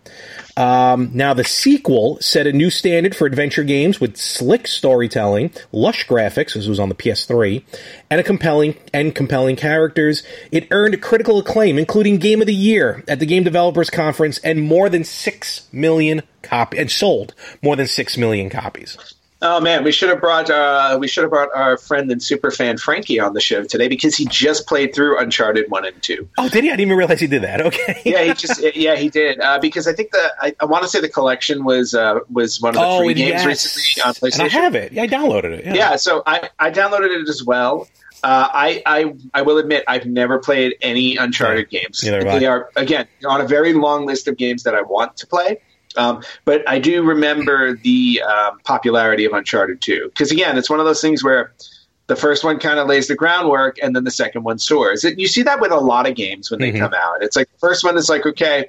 Um, 0.56 1.10
now, 1.14 1.34
the 1.34 1.44
sequel 1.44 2.18
set 2.22 2.46
a 2.46 2.54
new 2.54 2.70
standard 2.70 3.16
for 3.16 3.26
adventure 3.26 3.64
games 3.64 4.00
with 4.00 4.18
slick 4.18 4.68
storytelling, 4.68 5.52
lush 5.72 6.08
graphics, 6.08 6.54
this 6.54 6.68
was 6.68 6.80
on 6.80 6.90
the 6.90 6.96
PS3, 6.96 7.64
and 8.12 8.20
a 8.20 8.24
compelling 8.24 8.76
and 8.94 9.16
compelling 9.16 9.56
characters. 9.56 10.22
It 10.52 10.68
earned 10.70 11.02
critical 11.02 11.40
acclaim, 11.40 11.80
including 11.80 12.18
Game 12.20 12.40
of 12.42 12.48
the 12.48 12.54
Year 12.54 13.04
at 13.08 13.20
the 13.20 13.26
Game 13.26 13.44
Developers 13.44 13.90
Conference, 13.90 14.38
and 14.40 14.62
more 14.62 14.90
than 14.90 15.04
six 15.04 15.68
million 15.72 16.22
copy 16.44 16.78
and 16.78 16.92
sold 16.92 17.34
more 17.64 17.76
than 17.76 17.88
six 17.88 18.18
million 18.18 18.50
copies. 18.50 18.98
Oh 19.46 19.60
man, 19.60 19.84
we 19.84 19.92
should 19.92 20.08
have 20.08 20.22
brought 20.22 20.50
uh, 20.50 20.98
we 21.00 21.08
should 21.08 21.24
have 21.24 21.30
brought 21.30 21.50
our 21.54 21.78
friend 21.78 22.10
and 22.10 22.24
super 22.24 22.50
fan 22.50 22.78
Frankie 22.78 23.20
on 23.20 23.34
the 23.34 23.42
show 23.42 23.64
today 23.66 23.90
because 23.90 24.16
he 24.16 24.26
just 24.26 24.68
played 24.68 24.96
through 24.96 25.20
Uncharted 25.20 25.70
one 25.70 25.86
and 25.86 26.02
two. 26.02 26.30
Oh, 26.38 26.48
did 26.48 26.64
he? 26.64 26.70
I 26.70 26.78
didn't 26.78 26.88
even 26.88 26.98
realize 26.98 27.20
he 27.20 27.28
did 27.28 27.44
that. 27.44 27.62
Okay. 27.74 28.02
Yeah, 28.06 28.24
he 28.24 28.34
just 28.34 28.76
yeah 28.76 28.96
he 28.96 29.10
did 29.10 29.40
uh, 29.40 29.58
because 29.60 29.88
I 29.88 29.94
think 29.94 30.12
the 30.12 30.34
I, 30.42 30.56
I 30.60 30.66
want 30.66 30.84
to 30.84 30.90
say 30.90 31.00
the 31.00 31.10
collection 31.10 31.64
was 31.64 31.94
uh, 31.94 32.20
was 32.30 32.62
one 32.62 32.70
of 32.70 32.76
the 32.76 32.86
oh, 32.86 33.00
free 33.00 33.10
and 33.10 33.18
games 33.18 33.30
yes. 33.30 33.46
recently 33.46 34.04
on 34.04 34.14
PlayStation. 34.14 34.40
And 34.40 34.44
I 34.44 34.48
have 34.50 34.76
it. 34.76 34.92
Yeah, 34.92 35.04
I 35.04 35.08
downloaded 35.08 35.52
it. 35.52 35.66
Yeah. 35.66 35.74
yeah 35.74 35.96
so 35.96 36.24
i 36.26 36.50
i 36.60 36.70
downloaded 36.70 37.22
it 37.22 37.30
as 37.30 37.44
well 37.44 37.88
uh, 38.24 38.48
I, 38.54 38.82
I 38.86 39.14
I 39.34 39.42
will 39.42 39.58
admit 39.58 39.84
I've 39.88 40.06
never 40.06 40.40
played 40.40 40.76
any 40.82 41.18
Uncharted 41.18 41.70
games. 41.70 42.02
neither. 42.04 42.24
They 42.24 42.46
are 42.46 42.70
again 42.76 43.08
on 43.26 43.42
a 43.42 43.48
very 43.48 43.74
long 43.74 44.06
list 44.06 44.30
of 44.30 44.38
games 44.38 44.64
that 44.64 44.76
I 44.76 44.82
want 44.82 45.18
to 45.18 45.28
play. 45.28 45.60
Um, 45.98 46.24
but 46.46 46.68
I 46.70 46.80
do 46.80 47.04
remember 47.04 47.76
the 47.76 48.22
um, 48.22 48.60
popularity 48.64 49.26
of 49.26 49.34
Uncharted 49.34 49.82
2 49.82 50.06
because 50.10 50.32
again, 50.32 50.58
it's 50.58 50.70
one 50.70 50.80
of 50.80 50.86
those 50.86 51.02
things 51.02 51.24
where 51.24 51.54
the 52.08 52.16
first 52.16 52.44
one 52.44 52.60
kind 52.60 52.80
of 52.80 52.88
lays 52.88 53.08
the 53.08 53.16
groundwork 53.16 53.78
and 53.82 53.96
then 53.96 54.04
the 54.04 54.12
second 54.12 54.44
one 54.44 54.60
soars. 54.60 55.04
It, 55.06 55.18
you 55.20 55.28
see 55.28 55.44
that 55.44 55.62
with 55.62 55.72
a 55.72 55.80
lot 55.80 56.08
of 56.08 56.16
games 56.16 56.52
when 56.52 56.60
they 56.60 56.72
Mhm. 56.72 56.80
come 56.80 56.94
out. 56.94 57.22
It's 57.24 57.36
like 57.36 57.50
the 57.52 57.58
first 57.60 57.84
one 57.84 57.98
is 57.98 58.10
like 58.10 58.26
okay, 58.26 58.66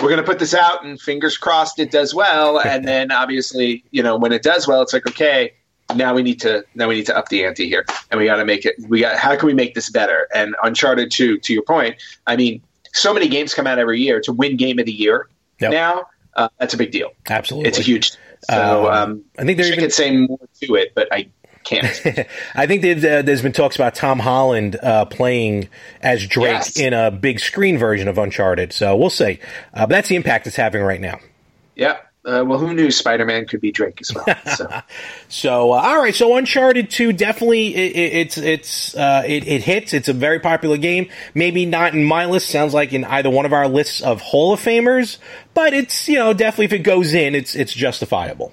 we're 0.00 0.08
going 0.08 0.16
to 0.20 0.24
put 0.26 0.38
this 0.40 0.54
out 0.54 0.84
and 0.84 1.00
fingers 1.00 1.36
crossed 1.38 1.78
it 1.78 1.90
does 1.90 2.14
well 2.14 2.58
and 2.64 2.86
then 2.86 3.12
obviously 3.12 3.84
you 3.90 4.02
know 4.02 4.16
when 4.16 4.32
it 4.32 4.42
does 4.42 4.66
well 4.66 4.82
it's 4.82 4.92
like 4.92 5.06
okay 5.06 5.52
now 5.94 6.12
we 6.14 6.22
need 6.22 6.40
to 6.40 6.64
now 6.74 6.88
we 6.88 6.96
need 6.96 7.06
to 7.06 7.16
up 7.16 7.28
the 7.28 7.44
ante 7.44 7.68
here 7.68 7.84
and 8.10 8.18
we 8.18 8.26
got 8.26 8.36
to 8.36 8.44
make 8.44 8.64
it 8.66 8.74
we 8.88 9.00
got 9.00 9.16
how 9.16 9.36
can 9.36 9.46
we 9.46 9.54
make 9.54 9.74
this 9.74 9.90
better 9.90 10.26
and 10.34 10.56
uncharted 10.64 11.10
2 11.12 11.38
to 11.38 11.52
your 11.52 11.62
point 11.62 11.94
i 12.26 12.34
mean 12.36 12.60
so 12.92 13.14
many 13.14 13.28
games 13.28 13.54
come 13.54 13.66
out 13.68 13.78
every 13.78 14.00
year 14.00 14.20
to 14.20 14.32
win 14.32 14.56
game 14.56 14.78
of 14.78 14.86
the 14.86 14.92
year 14.92 15.28
Yep. 15.60 15.70
now 15.70 16.06
uh, 16.36 16.48
that's 16.58 16.74
a 16.74 16.76
big 16.76 16.90
deal 16.90 17.10
Absolutely. 17.28 17.68
it's 17.68 17.78
a 17.78 17.82
huge 17.82 18.12
so 18.50 18.86
Um, 18.90 19.10
um, 19.10 19.24
I 19.38 19.44
think 19.44 19.56
they're 19.58 19.66
even 19.68 19.80
could 19.80 19.92
say 19.92 20.14
more 20.16 20.38
to 20.62 20.74
it 20.74 20.92
but 20.94 21.08
i 21.12 21.28
can't 21.64 21.86
I 22.54 22.66
think 22.66 22.84
uh, 22.84 23.22
there's 23.22 23.40
been 23.40 23.52
talks 23.52 23.74
about 23.74 23.94
Tom 23.94 24.18
Holland 24.18 24.76
uh, 24.82 25.06
playing 25.06 25.70
as 26.02 26.26
Drake 26.26 26.52
Yes. 26.52 26.78
in 26.78 26.92
a 26.92 27.10
big 27.10 27.40
screen 27.40 27.78
version 27.78 28.06
of 28.06 28.18
Uncharted. 28.18 28.74
So 28.74 28.94
we'll 28.96 29.08
see. 29.08 29.38
Uh, 29.72 29.86
but 29.86 29.88
that's 29.88 30.10
the 30.10 30.16
impact 30.16 30.46
it's 30.46 30.56
having 30.56 30.82
right 30.82 31.00
now. 31.00 31.20
yeah 31.74 31.96
uh, 32.24 32.44
well 32.46 32.58
who 32.58 32.74
knew 32.74 32.90
spider-man 32.90 33.46
could 33.46 33.60
be 33.60 33.70
drake 33.70 34.00
as 34.00 34.14
well 34.14 34.24
so 34.56 34.68
So 35.28 35.72
uh, 35.72 35.76
all 35.76 36.00
right, 36.00 36.14
so 36.14 36.36
Uncharted 36.36 36.90
Two 36.90 37.12
definitely 37.12 37.74
it, 37.74 37.96
it, 37.96 38.12
it's 38.14 38.38
it's 38.38 38.96
uh, 38.96 39.22
it, 39.26 39.46
it 39.46 39.62
hits. 39.62 39.92
It's 39.92 40.08
a 40.08 40.12
very 40.12 40.40
popular 40.40 40.76
game. 40.76 41.08
Maybe 41.34 41.66
not 41.66 41.94
in 41.94 42.04
my 42.04 42.26
list. 42.26 42.48
Sounds 42.48 42.72
like 42.72 42.92
in 42.92 43.04
either 43.04 43.30
one 43.30 43.46
of 43.46 43.52
our 43.52 43.68
lists 43.68 44.00
of 44.00 44.20
Hall 44.20 44.52
of 44.52 44.60
Famers, 44.60 45.18
but 45.54 45.74
it's 45.74 46.08
you 46.08 46.16
know 46.16 46.32
definitely 46.32 46.66
if 46.66 46.72
it 46.72 46.78
goes 46.78 47.14
in, 47.14 47.34
it's 47.34 47.54
it's 47.54 47.72
justifiable 47.72 48.52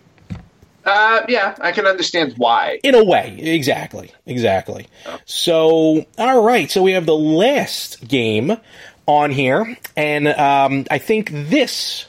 uh, 0.86 1.22
yeah 1.28 1.56
i 1.62 1.72
can 1.72 1.86
understand 1.86 2.34
why 2.38 2.80
in 2.84 2.96
a 2.96 3.04
way. 3.04 3.38
Exactly, 3.40 4.12
exactly. 4.26 4.88
So 5.26 6.06
all 6.18 6.44
right, 6.44 6.70
so 6.70 6.82
we 6.82 6.94
have 6.94 7.06
the 7.06 7.16
last 7.16 8.08
game 8.08 8.58
on 9.06 9.32
here, 9.32 9.78
and 9.96 10.28
um, 10.28 10.86
I 10.90 10.98
think 10.98 11.30
this 11.32 12.08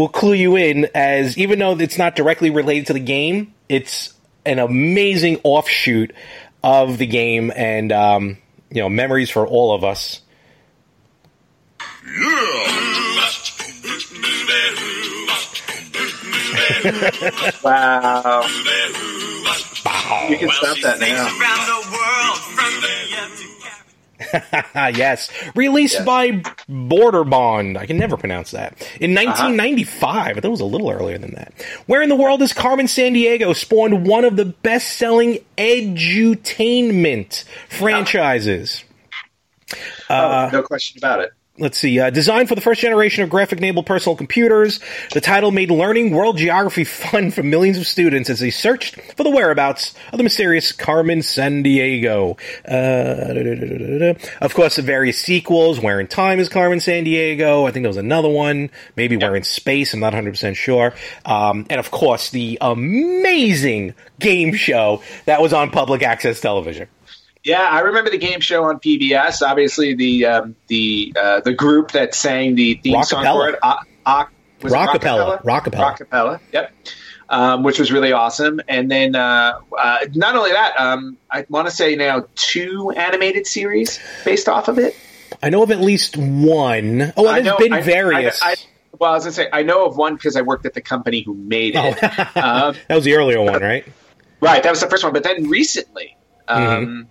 will 0.00 0.08
clue 0.08 0.32
you 0.32 0.56
in 0.56 0.88
as 0.94 1.36
even 1.36 1.58
though 1.58 1.78
it's 1.78 1.98
not 1.98 2.16
directly 2.16 2.48
related 2.48 2.86
to 2.86 2.94
the 2.94 3.00
game, 3.00 3.52
it's 3.68 4.14
an 4.46 4.58
amazing 4.58 5.38
offshoot 5.44 6.14
of 6.64 6.96
the 6.96 7.06
game 7.06 7.52
and 7.54 7.92
um, 7.92 8.38
you 8.70 8.80
know 8.80 8.88
memories 8.88 9.28
for 9.28 9.46
all 9.46 9.74
of 9.74 9.84
us. 9.84 10.22
wow 17.62 18.42
you 20.30 20.38
can 20.38 20.50
stop 20.50 20.78
that 20.80 20.98
now 20.98 22.39
yes, 24.74 25.30
released 25.54 25.94
Yes. 25.94 26.04
by 26.04 26.30
Broderbund. 26.68 27.76
I 27.76 27.86
can 27.86 27.98
never 27.98 28.16
pronounce 28.16 28.50
that. 28.52 28.72
In 29.00 29.16
uh-huh. 29.16 29.26
1995, 29.26 30.26
I 30.26 30.34
thought 30.34 30.44
it 30.44 30.48
was 30.48 30.60
a 30.60 30.64
little 30.64 30.90
earlier 30.90 31.18
than 31.18 31.34
that. 31.34 31.52
Where 31.86 32.02
in 32.02 32.08
the 32.08 32.16
world 32.16 32.42
is 32.42 32.52
Carmen 32.52 32.86
Sandiego 32.86 33.54
spawned 33.54 34.06
one 34.06 34.24
of 34.24 34.36
the 34.36 34.44
best-selling 34.44 35.38
edutainment 35.58 37.44
uh-huh. 37.44 37.76
franchises? 37.76 38.84
oh, 40.08 40.14
uh, 40.14 40.50
no 40.52 40.62
question 40.62 40.98
about 40.98 41.20
it 41.20 41.32
Let's 41.60 41.76
see. 41.76 42.00
Uh, 42.00 42.08
designed 42.08 42.48
for 42.48 42.54
the 42.54 42.62
first 42.62 42.80
generation 42.80 43.22
of 43.22 43.28
graphic-enabled 43.28 43.84
personal 43.84 44.16
computers, 44.16 44.80
the 45.12 45.20
title 45.20 45.50
made 45.50 45.70
learning 45.70 46.10
world 46.10 46.38
geography 46.38 46.84
fun 46.84 47.30
for 47.30 47.42
millions 47.42 47.76
of 47.76 47.86
students 47.86 48.30
as 48.30 48.40
they 48.40 48.48
searched 48.48 48.98
for 49.14 49.24
the 49.24 49.30
whereabouts 49.30 49.94
of 50.10 50.16
the 50.16 50.22
mysterious 50.22 50.72
Carmen 50.72 51.18
Sandiego. 51.18 52.38
Uh, 52.66 54.14
of 54.40 54.54
course, 54.54 54.76
the 54.76 54.82
various 54.82 55.20
sequels. 55.20 55.78
Where 55.78 56.00
in 56.00 56.06
Time 56.06 56.40
is 56.40 56.48
Carmen 56.48 56.78
Sandiego. 56.78 57.68
I 57.68 57.72
think 57.72 57.82
there 57.82 57.90
was 57.90 57.98
another 57.98 58.30
one. 58.30 58.70
Maybe 58.96 59.18
Where 59.18 59.36
in 59.36 59.42
Space. 59.42 59.92
I'm 59.92 60.00
not 60.00 60.14
100% 60.14 60.56
sure. 60.56 60.94
Um, 61.26 61.66
and 61.68 61.78
of 61.78 61.90
course, 61.90 62.30
the 62.30 62.56
amazing 62.62 63.94
game 64.18 64.54
show 64.54 65.02
that 65.26 65.42
was 65.42 65.52
on 65.52 65.70
public 65.70 66.02
access 66.02 66.40
television. 66.40 66.88
Yeah, 67.44 67.62
I 67.62 67.80
remember 67.80 68.10
the 68.10 68.18
game 68.18 68.40
show 68.40 68.64
on 68.64 68.80
PBS. 68.80 69.40
Obviously, 69.46 69.94
the 69.94 70.26
um, 70.26 70.56
the 70.66 71.14
uh, 71.18 71.40
the 71.40 71.54
group 71.54 71.92
that 71.92 72.14
sang 72.14 72.54
the 72.54 72.74
theme 72.74 73.02
song 73.02 73.24
Rockapella. 73.24 73.34
for 73.34 73.48
it, 73.48 73.58
uh, 73.62 73.76
uh, 74.06 74.24
was 74.62 74.72
Rockapella. 74.72 75.42
Rockapella, 75.42 75.96
Rockapella. 75.98 76.40
Yep, 76.52 76.72
um, 77.30 77.62
which 77.62 77.78
was 77.78 77.90
really 77.90 78.12
awesome. 78.12 78.60
And 78.68 78.90
then 78.90 79.16
uh, 79.16 79.58
uh, 79.78 79.98
not 80.14 80.36
only 80.36 80.52
that, 80.52 80.78
um, 80.78 81.16
I 81.30 81.46
want 81.48 81.66
to 81.66 81.70
say 81.74 81.96
now 81.96 82.26
two 82.34 82.90
animated 82.90 83.46
series 83.46 83.98
based 84.24 84.48
off 84.48 84.68
of 84.68 84.78
it. 84.78 84.94
I 85.42 85.48
know 85.48 85.62
of 85.62 85.70
at 85.70 85.80
least 85.80 86.18
one. 86.18 87.12
Oh, 87.16 87.24
there's 87.32 87.44
know- 87.44 87.56
been 87.56 87.72
I- 87.72 87.80
various. 87.80 88.42
I, 88.42 88.50
I, 88.50 88.54
well, 88.98 89.12
I 89.12 89.14
was 89.14 89.24
gonna 89.24 89.32
say 89.32 89.48
I 89.50 89.62
know 89.62 89.86
of 89.86 89.96
one 89.96 90.14
because 90.16 90.36
I 90.36 90.42
worked 90.42 90.66
at 90.66 90.74
the 90.74 90.82
company 90.82 91.22
who 91.22 91.32
made 91.34 91.74
Oh, 91.74 91.86
it. 91.86 92.02
um, 92.36 92.74
that 92.88 92.94
was 92.96 93.04
the 93.04 93.14
earlier 93.14 93.40
one, 93.40 93.62
right? 93.62 93.86
Right, 94.42 94.62
that 94.62 94.68
was 94.70 94.80
the 94.82 94.88
first 94.88 95.04
one. 95.04 95.14
But 95.14 95.22
then 95.22 95.48
recently, 95.48 96.18
um, 96.48 96.62
Mm-hmm. 96.62 97.02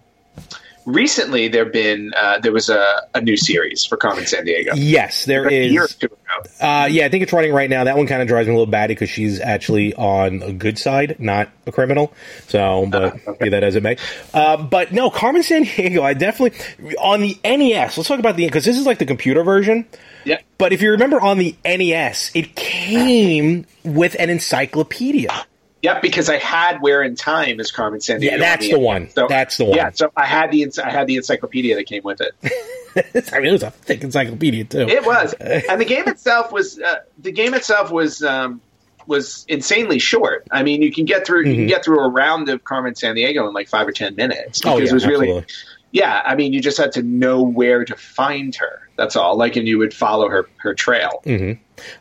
Recently 0.86 1.50
there 1.50 1.66
been 1.66 2.14
uh, 2.18 2.40
there 2.40 2.52
was 2.54 2.68
a, 2.70 3.02
a 3.14 3.22
new 3.22 3.38
series 3.38 3.86
for 3.86 3.96
Carmen 3.96 4.24
Sandiego. 4.24 4.72
Yes, 4.76 5.26
there 5.26 5.46
A 5.48 5.68
year 5.68 5.84
or 5.84 5.86
is. 5.86 5.94
two 5.96 6.08
ago. 6.08 6.16
Uh, 6.60 6.88
yeah, 6.90 7.06
I 7.06 7.10
think 7.10 7.22
it's 7.22 7.34
running 7.34 7.54
right 7.54 7.70
now. 7.70 7.84
That 7.84 7.96
one 7.98 8.08
kind 8.08 8.22
of 8.24 8.28
drives 8.28 8.48
me 8.48 8.54
a 8.54 8.58
little 8.58 8.72
batty 8.72 8.96
because 8.96 9.10
she's 9.10 9.40
actually 9.40 9.94
on 9.94 10.42
a 10.42 10.52
good 10.52 10.80
side, 10.80 11.18
not 11.20 11.50
a 11.68 11.72
criminal. 11.72 12.12
So, 12.48 12.88
but 12.90 13.40
be 13.40 13.50
that 13.50 13.62
as 13.64 13.76
it 13.76 13.84
may. 13.84 13.98
Uh, 14.34 14.58
but 14.58 14.92
no, 14.92 15.12
Carmen 15.12 15.44
Sandiego, 15.44 16.02
I 16.02 16.14
definitely 16.16 16.60
on 17.00 17.22
the 17.22 17.38
NES. 17.44 17.98
Let's 17.98 18.08
talk 18.08 18.20
about 18.20 18.36
the 18.38 18.46
because 18.46 18.66
this 18.66 18.78
is 18.78 18.86
like 18.88 18.98
the 18.98 19.06
computer 19.06 19.44
version. 19.44 19.86
Yeah. 20.26 20.40
But 20.58 20.74
if 20.74 20.82
you 20.82 20.92
remember 20.92 21.20
on 21.22 21.38
the 21.38 21.56
NES, 21.66 22.32
it 22.34 22.56
came 22.56 23.66
with 23.84 24.16
an 24.18 24.30
encyclopedia. 24.32 25.46
Yep, 25.82 26.02
because 26.02 26.30
I 26.30 26.38
had 26.38 26.82
Where 26.82 27.02
in 27.02 27.16
Time 27.16 27.60
as 27.62 27.72
Carmen 27.72 28.02
Sandiego. 28.02 28.24
Yeah, 28.32 28.38
that's 28.38 28.66
on 28.66 28.72
the 28.72 28.80
one. 28.80 29.10
That's 29.16 29.58
the 29.58 29.66
one. 29.66 29.78
Yeah, 29.78 29.92
so 29.92 30.12
I 30.16 30.26
had 30.26 30.52
the 30.52 30.68
I 30.84 30.90
had 30.90 31.08
the 31.08 31.16
encyclopedia 31.16 31.76
that 31.78 31.86
came 31.86 32.04
with 32.04 32.20
it. 32.22 32.34
I 33.34 33.38
mean, 33.40 33.48
it 33.48 33.52
was 33.54 33.64
a 33.64 33.72
thick 33.72 34.04
encyclopedia 34.04 34.66
too. 34.66 34.88
It 34.90 35.06
was, 35.06 35.34
and 35.40 35.80
the 35.80 35.86
game 35.86 36.08
itself 36.08 36.52
was 36.52 36.80
uh, 36.80 36.96
the 37.20 37.32
game 37.32 37.54
itself 37.54 37.92
was 37.92 38.22
um, 38.24 38.60
was 39.08 39.46
insanely 39.48 40.00
short. 40.00 40.46
I 40.52 40.64
mean, 40.64 40.82
you 40.82 40.92
can 40.92 41.06
get 41.06 41.26
through 41.26 41.46
you 41.48 41.56
can 41.56 41.68
get 41.68 41.86
through 41.86 42.00
a 42.04 42.10
round 42.10 42.50
of 42.50 42.64
Carmen 42.66 42.94
Sandiego 42.96 43.48
in 43.48 43.54
like 43.54 43.70
five 43.70 43.88
or 43.88 43.94
ten 43.94 44.16
minutes 44.16 44.60
because 44.60 44.62
Mm-hmm. 44.62 44.82
oh 44.82 44.84
yeah, 44.84 44.90
it 44.90 44.94
was 44.94 45.06
really 45.08 45.28
absolutely. 45.30 45.54
yeah. 45.92 46.22
I 46.26 46.36
mean, 46.36 46.52
you 46.52 46.60
just 46.62 46.78
had 46.78 46.92
to 46.94 47.04
know 47.04 47.42
where 47.42 47.86
to 47.86 47.96
find 47.96 48.54
her. 48.58 48.82
That's 48.98 49.16
all. 49.16 49.38
Like, 49.38 49.56
and 49.56 49.66
you 49.66 49.78
would 49.78 49.94
follow 49.94 50.28
her 50.28 50.50
her 50.58 50.74
trail. 50.74 51.22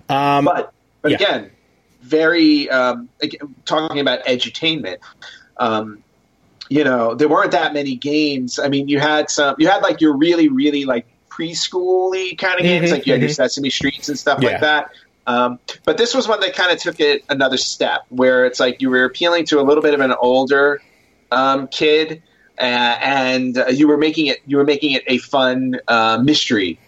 Um, 0.08 0.44
But 0.46 0.72
but 1.02 1.10
Yeah. 1.12 1.16
again, 1.16 1.50
very 2.08 2.68
um, 2.70 3.08
talking 3.64 4.00
about 4.00 4.24
edutainment. 4.24 4.98
Um, 5.58 6.02
you 6.68 6.84
know, 6.84 7.14
there 7.14 7.28
weren't 7.28 7.52
that 7.52 7.72
many 7.72 7.96
games. 7.96 8.58
I 8.58 8.68
mean, 8.68 8.88
you 8.88 8.98
had 9.00 9.30
some. 9.30 9.54
You 9.58 9.68
had 9.68 9.82
like 9.82 10.00
your 10.00 10.16
really 10.16 10.48
really 10.48 10.84
like 10.84 11.06
preschooly 11.30 12.36
kind 12.36 12.56
of 12.58 12.62
games, 12.62 12.88
Mhm, 12.88 12.92
like 12.92 13.06
you 13.06 13.12
had 13.12 13.22
your 13.22 13.30
mhm. 13.30 13.34
Sesame 13.34 13.70
Streets 13.70 14.08
and 14.08 14.18
stuff 14.18 14.40
Yeah. 14.42 14.50
like 14.50 14.60
that. 14.60 14.90
Um, 15.26 15.58
but 15.84 15.98
this 15.98 16.14
was 16.14 16.26
one 16.26 16.40
that 16.40 16.54
kind 16.54 16.72
of 16.72 16.78
took 16.78 17.00
it 17.00 17.22
another 17.28 17.56
step, 17.58 18.02
where 18.08 18.44
it's 18.46 18.58
like 18.58 18.80
you 18.80 18.90
were 18.90 19.04
appealing 19.04 19.44
to 19.46 19.60
a 19.60 19.62
little 19.62 19.82
bit 19.82 19.94
of 19.94 20.00
an 20.00 20.12
older 20.20 20.80
um, 21.30 21.68
kid, 21.68 22.22
uh, 22.58 22.62
and 22.62 23.56
uh, 23.58 23.66
you 23.68 23.86
were 23.88 23.98
making 23.98 24.26
it 24.26 24.38
you 24.46 24.56
were 24.56 24.64
making 24.64 24.92
it 24.92 25.04
a 25.06 25.18
fun 25.18 25.78
uh, 25.86 26.18
mystery 26.22 26.78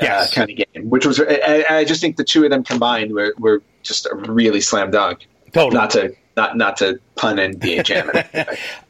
Yes. 0.00 0.32
uh, 0.32 0.34
kind 0.34 0.50
of 0.50 0.56
game, 0.56 0.88
which 0.88 1.04
was 1.06 1.20
I, 1.20 1.64
I 1.68 1.84
just 1.84 2.00
think 2.00 2.16
the 2.16 2.24
two 2.24 2.44
of 2.44 2.50
them 2.50 2.64
combined 2.64 3.12
were, 3.12 3.34
were 3.38 3.62
just 3.84 4.06
a 4.06 4.14
really 4.16 4.60
slam 4.60 4.90
dunk. 4.90 5.26
Totally. 5.52 5.74
Not 5.80 5.90
to 5.90 6.14
not 6.36 6.56
not 6.56 6.76
to 6.78 6.98
pun 7.14 7.38
and 7.38 7.60
BHM. 7.60 8.12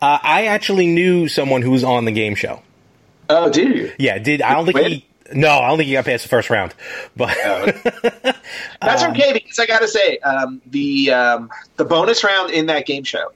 Uh, 0.01 0.18
I 0.22 0.47
actually 0.47 0.86
knew 0.86 1.28
someone 1.28 1.61
who 1.61 1.70
was 1.72 1.84
on 1.84 2.07
the 2.07 2.12
game 2.12 2.34
show. 2.34 2.62
oh, 3.28 3.51
do 3.51 3.62
you? 3.68 3.92
Yeah, 3.99 4.18
did 4.18 4.40
I 4.40 4.55
don't 4.55 4.64
think 4.66 4.78
he. 4.78 5.07
No, 5.32 5.49
I 5.51 5.68
don't 5.68 5.78
think 5.78 5.86
he 5.88 5.95
got 5.95 6.05
past 6.05 6.22
the 6.22 6.28
first 6.28 6.49
round. 6.51 6.74
But 7.16 7.36
Oh. 7.45 7.66
That's 8.82 9.03
Um, 9.03 9.12
okay 9.12 9.32
because 9.32 9.59
I 9.59 9.66
got 9.66 9.80
to 9.80 9.88
say 9.88 10.18
um, 10.18 10.61
the 10.66 11.12
um, 11.12 11.51
the 11.76 11.84
bonus 11.84 12.22
round 12.24 12.51
in 12.51 12.66
that 12.66 12.86
game 12.86 13.05
show 13.05 13.32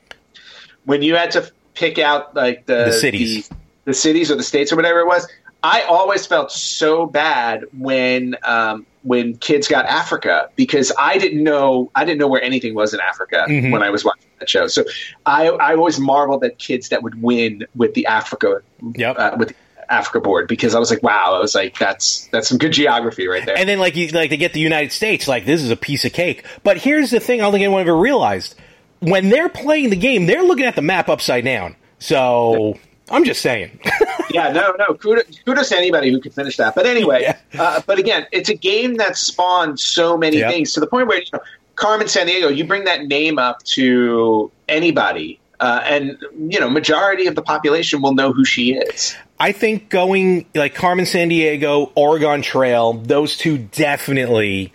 when 0.85 1.03
you 1.03 1.17
had 1.17 1.31
to 1.33 1.51
pick 1.75 1.99
out 1.99 2.35
like 2.35 2.67
the 2.67 2.85
The 2.87 2.93
cities. 2.93 3.49
the, 3.49 3.57
the 3.87 3.95
cities 3.95 4.31
or 4.31 4.37
the 4.37 4.43
states 4.43 4.73
or 4.73 4.77
whatever 4.77 5.01
it 5.01 5.07
was. 5.07 5.27
I 5.69 5.83
always 5.83 6.27
felt 6.27 6.51
so 6.51 7.05
bad 7.07 7.65
when 7.77 8.37
um, 8.43 8.87
when 9.03 9.37
kids 9.37 9.69
got 9.69 9.85
Africa 9.87 10.49
because 10.57 10.93
I 10.99 11.19
didn't 11.19 11.43
know 11.43 11.91
I 11.95 12.05
didn't 12.07 12.19
know 12.21 12.29
where 12.29 12.43
anything 12.43 12.75
was 12.75 12.95
in 12.95 13.01
Africa 13.01 13.45
Mhm. 13.49 13.71
when 13.73 13.83
I 13.83 13.91
was 13.91 14.03
watching 14.05 14.31
that 14.41 14.49
show. 14.49 14.67
So 14.67 14.85
I 15.27 15.49
I 15.49 15.75
always 15.75 15.99
marveled 16.01 16.43
at 16.45 16.59
kids 16.59 16.89
that 16.91 17.03
would 17.03 17.21
win 17.23 17.67
with 17.75 17.93
the 17.95 18.07
Africa 18.07 18.63
Yep. 18.95 19.17
uh, 19.19 19.37
with 19.39 19.49
the 19.49 19.55
Africa 19.91 20.21
board 20.21 20.49
because 20.49 20.75
I 20.75 20.79
was 20.79 20.91
like 20.91 21.03
wow 21.03 21.35
I 21.37 21.41
was 21.41 21.55
like 21.55 21.79
that's 21.79 22.29
that's 22.33 22.49
some 22.49 22.59
good 22.59 22.73
geography 22.73 23.27
right 23.27 23.45
there. 23.47 23.57
and 23.57 23.69
then 23.69 23.79
like 23.79 23.97
you 23.97 24.09
like 24.09 24.31
to 24.31 24.37
get 24.37 24.53
the 24.53 24.61
United 24.61 24.93
States, 24.93 25.27
like 25.29 25.45
this 25.47 25.63
is 25.63 25.71
a 25.71 25.77
piece 25.77 26.05
of 26.05 26.13
cake. 26.13 26.45
But 26.63 26.77
here's 26.79 27.11
the 27.11 27.21
thing: 27.21 27.41
I 27.41 27.45
don't 27.45 27.53
think 27.53 27.63
anyone 27.65 27.83
ever 27.83 27.97
realized 27.97 28.55
when 29.01 29.29
they're 29.31 29.49
playing 29.49 29.91
the 29.91 29.97
game, 29.97 30.27
they're 30.27 30.43
looking 30.43 30.67
at 30.67 30.77
the 30.77 30.83
map 30.83 31.09
upside 31.09 31.45
down. 31.45 31.77
So 32.01 32.79
I'm 33.11 33.25
just 33.25 33.41
saying. 33.41 33.79
yeah, 34.31 34.53
no, 34.53 34.75
no. 34.79 34.95
Kudos, 34.95 35.25
kudos 35.45 35.69
to 35.71 35.77
anybody 35.77 36.11
who 36.11 36.21
could 36.21 36.35
finish 36.35 36.57
that. 36.59 36.75
But 36.75 36.87
anyway, 36.87 37.23
Yeah. 37.23 37.37
uh, 37.59 37.81
but 37.87 37.99
again, 37.99 38.27
it's 38.33 38.49
a 38.49 38.55
game 38.55 38.97
that 38.97 39.17
spawned 39.17 39.81
so 39.81 40.17
many 40.17 40.39
Yep. 40.39 40.51
things 40.53 40.73
to 40.75 40.81
the 40.81 40.87
point 40.87 41.09
where 41.09 41.19
you 41.19 41.27
know, 41.33 41.41
Carmen 41.77 42.07
Sandiego, 42.07 42.55
you 42.55 42.65
bring 42.65 42.85
that 42.85 43.07
name 43.07 43.39
up 43.39 43.63
to 43.65 44.51
anybody, 44.69 45.41
uh, 45.61 45.81
and 45.85 46.19
you 46.49 46.61
know, 46.61 46.69
majority 46.69 47.27
of 47.27 47.35
the 47.35 47.43
population 47.43 48.03
will 48.03 48.15
know 48.15 48.33
who 48.33 48.45
she 48.45 48.75
is. 48.75 49.17
I 49.41 49.53
think 49.53 49.89
going 49.89 50.47
like 50.55 50.75
Carmen 50.75 51.05
Sandiego, 51.05 51.93
Oregon 51.95 52.43
Trail, 52.43 52.95
those 52.95 53.37
two 53.37 53.59
definitely 53.59 54.73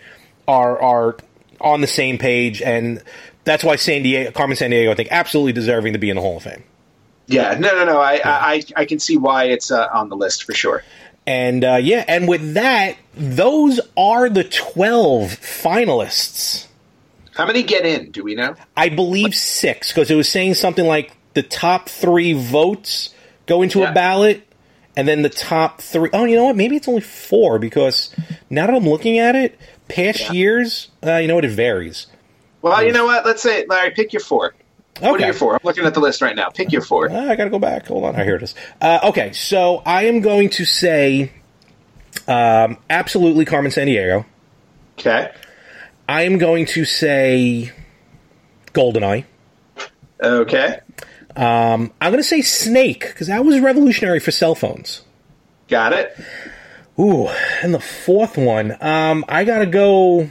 are 0.48 0.80
are 0.80 1.16
on 1.60 1.80
the 1.82 1.86
same 1.86 2.18
page, 2.18 2.60
and 2.62 3.02
that's 3.44 3.62
why 3.62 3.76
San 3.76 4.02
Diego, 4.02 4.30
Carmen 4.32 4.56
Sandiego, 4.56 4.90
I 4.90 4.94
think 4.94 5.08
absolutely 5.10 5.52
deserving 5.52 5.92
to 5.92 5.98
be 5.98 6.08
in 6.10 6.16
the 6.16 6.22
Hall 6.22 6.38
of 6.38 6.42
Fame. 6.42 6.64
Yeah, 7.26 7.56
no, 7.58 7.74
no, 7.74 7.84
no. 7.84 8.00
I, 8.00 8.20
I, 8.24 8.62
I 8.76 8.84
can 8.84 8.98
see 8.98 9.16
why 9.16 9.44
it's 9.44 9.70
uh, 9.70 9.88
on 9.92 10.08
the 10.08 10.16
list 10.16 10.44
for 10.44 10.52
sure. 10.54 10.82
And 11.26 11.64
uh, 11.64 11.78
yeah, 11.80 12.04
and 12.06 12.28
with 12.28 12.54
that, 12.54 12.96
those 13.14 13.80
are 13.96 14.28
the 14.28 14.44
twelve 14.44 15.30
finalists. 15.30 16.66
How 17.34 17.46
many 17.46 17.62
get 17.62 17.86
in? 17.86 18.10
Do 18.10 18.22
we 18.22 18.34
know? 18.34 18.54
I 18.76 18.90
believe 18.90 19.34
six 19.34 19.90
because 19.90 20.10
it 20.10 20.14
was 20.16 20.28
saying 20.28 20.54
something 20.54 20.86
like 20.86 21.12
the 21.32 21.42
top 21.42 21.88
three 21.88 22.32
votes 22.34 23.14
go 23.46 23.62
into 23.62 23.80
Yeah. 23.80 23.90
a 23.90 23.94
ballot, 23.94 24.46
and 24.96 25.08
then 25.08 25.22
the 25.22 25.30
top 25.30 25.80
three 25.80 26.10
oh 26.12 26.26
you 26.26 26.36
know 26.36 26.44
what? 26.44 26.56
Maybe 26.56 26.76
it's 26.76 26.88
only 26.88 27.00
four 27.00 27.58
because 27.58 28.14
now 28.50 28.66
that 28.66 28.74
I'm 28.74 28.86
looking 28.86 29.18
at 29.18 29.34
it, 29.34 29.58
past 29.88 30.30
years, 30.30 30.90
uh, 31.04 31.16
you 31.16 31.28
know 31.28 31.36
what? 31.36 31.44
It 31.46 31.52
varies. 31.52 32.06
Well, 32.60 32.84
you 32.84 32.92
know 32.92 33.04
what? 33.06 33.26
Let's 33.26 33.42
say, 33.42 33.66
Larry, 33.66 33.90
pick 33.90 34.12
your 34.12 34.20
four. 34.20 34.54
What 35.00 35.20
are 35.20 35.24
your 35.24 35.34
four? 35.34 35.54
I'm 35.54 35.60
looking 35.64 35.84
at 35.84 35.94
the 35.94 36.00
list 36.00 36.22
right 36.22 36.36
now. 36.36 36.50
Pick 36.50 36.72
your 36.72 36.82
four. 36.82 37.08
Ah, 37.10 37.30
I 37.30 37.36
gotta 37.36 37.50
go 37.50 37.58
back. 37.58 37.86
Hold 37.88 38.04
on. 38.04 38.18
Oh, 38.18 38.24
here 38.24 38.36
it 38.36 38.42
is. 38.42 38.54
Uh, 38.80 39.00
okay, 39.04 39.32
so 39.32 39.82
I 39.84 40.04
am 40.04 40.20
going 40.20 40.50
to 40.50 40.64
say 40.64 41.32
um, 42.28 42.78
absolutely 42.88 43.44
Carmen 43.44 43.72
Sandiego. 43.72 44.24
Okay. 44.98 45.32
I 46.08 46.22
am 46.22 46.38
going 46.38 46.66
to 46.66 46.84
say 46.84 47.72
Goldeneye. 48.72 49.24
Okay. 50.22 50.78
I'm 51.36 51.90
going 52.00 52.16
to 52.18 52.22
say 52.22 52.42
Snake 52.42 53.00
because 53.00 53.26
that 53.26 53.44
was 53.44 53.58
revolutionary 53.58 54.20
for 54.20 54.30
cell 54.30 54.54
phones. 54.54 55.02
Got 55.68 55.92
it. 55.92 56.16
Ooh, 56.98 57.26
and 57.62 57.74
the 57.74 57.80
fourth 57.80 58.38
one, 58.38 58.76
um, 58.80 59.24
I 59.28 59.44
gotta 59.44 59.66
go. 59.66 60.30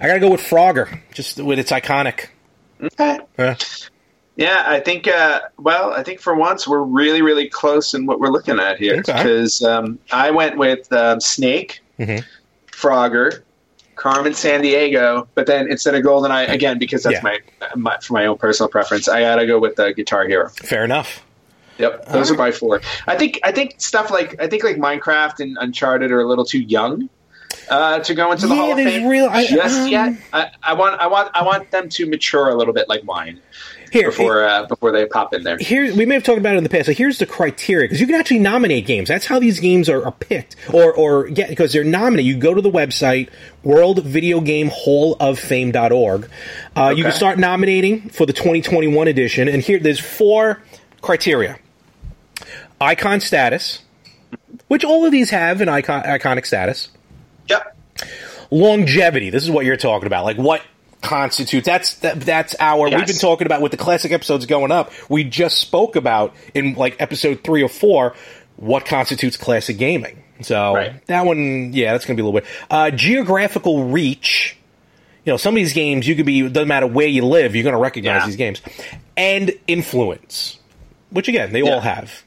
I 0.00 0.06
gotta 0.06 0.20
go 0.20 0.30
with 0.30 0.40
Frogger, 0.40 1.00
just 1.12 1.38
with 1.38 1.58
its 1.58 1.70
iconic. 1.70 2.28
Okay. 2.82 3.18
Uh, 3.38 3.54
Yeah, 4.36 4.64
I 4.66 4.80
think. 4.80 5.08
Uh, 5.08 5.40
well, 5.58 5.92
I 5.94 6.02
think 6.02 6.20
for 6.20 6.34
once 6.34 6.68
we're 6.68 6.82
really, 6.82 7.22
really 7.22 7.48
close 7.48 7.94
in 7.94 8.04
what 8.06 8.20
we're 8.20 8.28
looking 8.28 8.60
at 8.60 8.78
here 8.78 8.96
Okay. 8.98 9.12
because 9.14 9.62
um, 9.62 9.98
I 10.12 10.30
went 10.30 10.58
with 10.58 10.92
um, 10.92 11.20
Snake, 11.20 11.80
Mhm. 11.98 12.22
Frogger, 12.70 13.42
Carmen 13.94 14.32
Sandiego, 14.32 15.26
but 15.34 15.46
then 15.46 15.70
instead 15.70 15.94
of 15.94 16.02
Goldeneye 16.02 16.50
again 16.50 16.78
because 16.78 17.02
that's 17.04 17.14
Yeah. 17.14 17.22
my, 17.22 17.38
my 17.74 17.96
for 18.02 18.12
my 18.12 18.26
own 18.26 18.36
personal 18.36 18.68
preference. 18.68 19.08
I 19.08 19.20
gotta 19.22 19.46
go 19.46 19.58
with 19.58 19.80
uh, 19.80 19.92
Guitar 19.94 20.26
Hero. 20.26 20.50
fair 20.50 20.84
enough. 20.84 21.22
Yep, 21.78 22.06
those 22.08 22.30
are 22.30 22.34
my 22.36 22.50
four. 22.52 22.80
I 23.06 23.16
think 23.16 23.38
I 23.44 23.52
think 23.52 23.74
stuff 23.80 24.10
like 24.10 24.40
I 24.40 24.46
think 24.48 24.64
like 24.64 24.76
Minecraft 24.76 25.40
and 25.40 25.56
Uncharted 25.60 26.10
are 26.10 26.20
a 26.20 26.26
little 26.26 26.44
too 26.44 26.60
young 26.60 27.08
uh, 27.68 27.98
to 28.00 28.14
go 28.14 28.32
into 28.32 28.46
the 28.46 28.54
Yeah, 28.54 28.60
Hall 28.60 28.72
of 28.72 28.78
Fame 28.78 29.06
real- 29.08 29.28
I- 29.28 29.46
just 29.46 29.80
um, 29.80 29.88
yet. 29.88 30.14
I, 30.32 30.50
I 30.62 30.72
want 30.74 31.00
I 31.00 31.06
want 31.06 31.30
I 31.34 31.42
want 31.42 31.70
them 31.70 31.88
to 31.90 32.06
mature 32.06 32.48
a 32.48 32.54
little 32.54 32.74
bit 32.74 32.88
like 32.88 33.04
wine 33.06 33.40
Here, 33.92 34.08
before 34.10 34.44
uh, 34.44 34.66
before 34.66 34.92
they 34.92 35.06
pop 35.06 35.34
in 35.34 35.42
there. 35.42 35.58
here 35.58 35.94
we 35.94 36.06
may 36.06 36.14
have 36.14 36.22
talked 36.24 36.38
about 36.38 36.54
it 36.54 36.58
in 36.58 36.64
the 36.64 36.68
past. 36.70 36.86
So 36.86 36.92
here's 36.92 37.18
the 37.18 37.26
criteria 37.26 37.86
because 37.86 38.00
you 38.00 38.06
can 38.06 38.16
actually 38.16 38.38
nominate 38.40 38.86
games. 38.86 39.08
That's 39.08 39.26
how 39.26 39.38
these 39.38 39.58
games 39.60 39.88
are, 39.88 40.04
are 40.04 40.12
picked, 40.12 40.56
or 40.72 40.92
or 40.92 41.28
yeah, 41.28 41.48
because 41.48 41.72
they're 41.72 41.84
nominated. 41.84 42.26
You 42.26 42.36
go 42.38 42.54
to 42.54 42.60
the 42.62 42.70
website 42.70 43.30
World 43.62 44.02
Video 44.04 44.40
Game 44.40 44.68
Hall 44.72 45.16
of 45.20 45.38
Fame.org. 45.38 46.28
Uh, 46.76 46.94
You 46.96 47.02
can 47.04 47.12
start 47.12 47.38
nominating 47.38 48.08
for 48.10 48.26
the 48.26 48.32
2021 48.32 49.08
edition, 49.08 49.48
and 49.48 49.62
here 49.62 49.78
there's 49.78 50.00
four 50.00 50.62
criteria: 51.02 51.58
icon 52.80 53.20
status, 53.20 53.82
which 54.68 54.84
all 54.84 55.04
of 55.04 55.12
these 55.12 55.30
have 55.30 55.60
an 55.60 55.68
icon 55.68 56.02
iconic 56.04 56.46
status. 56.46 56.90
Yep. 57.48 57.76
longevity. 58.50 59.30
This 59.30 59.42
is 59.42 59.50
what 59.50 59.64
you're 59.64 59.76
talking 59.76 60.06
about. 60.06 60.24
Like 60.24 60.36
what 60.36 60.62
constitutes 61.02 61.66
that's 61.66 61.94
that, 61.96 62.20
that's 62.20 62.56
our 62.58 62.88
we've 62.90 63.06
been 63.06 63.16
talking 63.16 63.46
about 63.46 63.60
with 63.62 63.70
the 63.70 63.78
classic 63.78 64.12
episodes 64.12 64.46
going 64.46 64.72
up. 64.72 64.90
We 65.08 65.24
just 65.24 65.58
spoke 65.58 65.94
about 65.96 66.34
in 66.54 66.74
like 66.74 66.96
episode 67.00 67.44
3 67.44 67.62
or 67.62 67.68
4 67.68 68.14
what 68.56 68.86
constitutes 68.86 69.36
classic 69.36 69.78
gaming. 69.78 70.22
So 70.42 70.74
Right. 70.74 71.06
that 71.06 71.24
one 71.26 71.72
yeah, 71.72 71.92
that's 71.92 72.04
going 72.06 72.16
to 72.16 72.22
be 72.22 72.26
a 72.26 72.30
little 72.30 72.40
bit. 72.40 72.48
Uh 72.70 72.90
geographical 72.90 73.84
reach. 73.84 74.56
You 75.24 75.32
know, 75.32 75.36
some 75.36 75.54
of 75.54 75.56
these 75.56 75.72
games 75.72 76.06
you 76.06 76.14
could 76.14 76.26
be 76.26 76.48
doesn't 76.48 76.68
matter 76.68 76.86
where 76.86 77.08
you 77.08 77.24
live, 77.24 77.54
you're 77.54 77.64
going 77.64 77.72
to 77.74 77.80
recognize 77.80 78.22
Yeah. 78.22 78.26
these 78.26 78.36
games. 78.36 78.60
And 79.16 79.52
influence, 79.66 80.58
which 81.10 81.26
again, 81.28 81.52
they 81.52 81.62
Yeah. 81.62 81.74
all 81.74 81.80
have. 81.80 82.22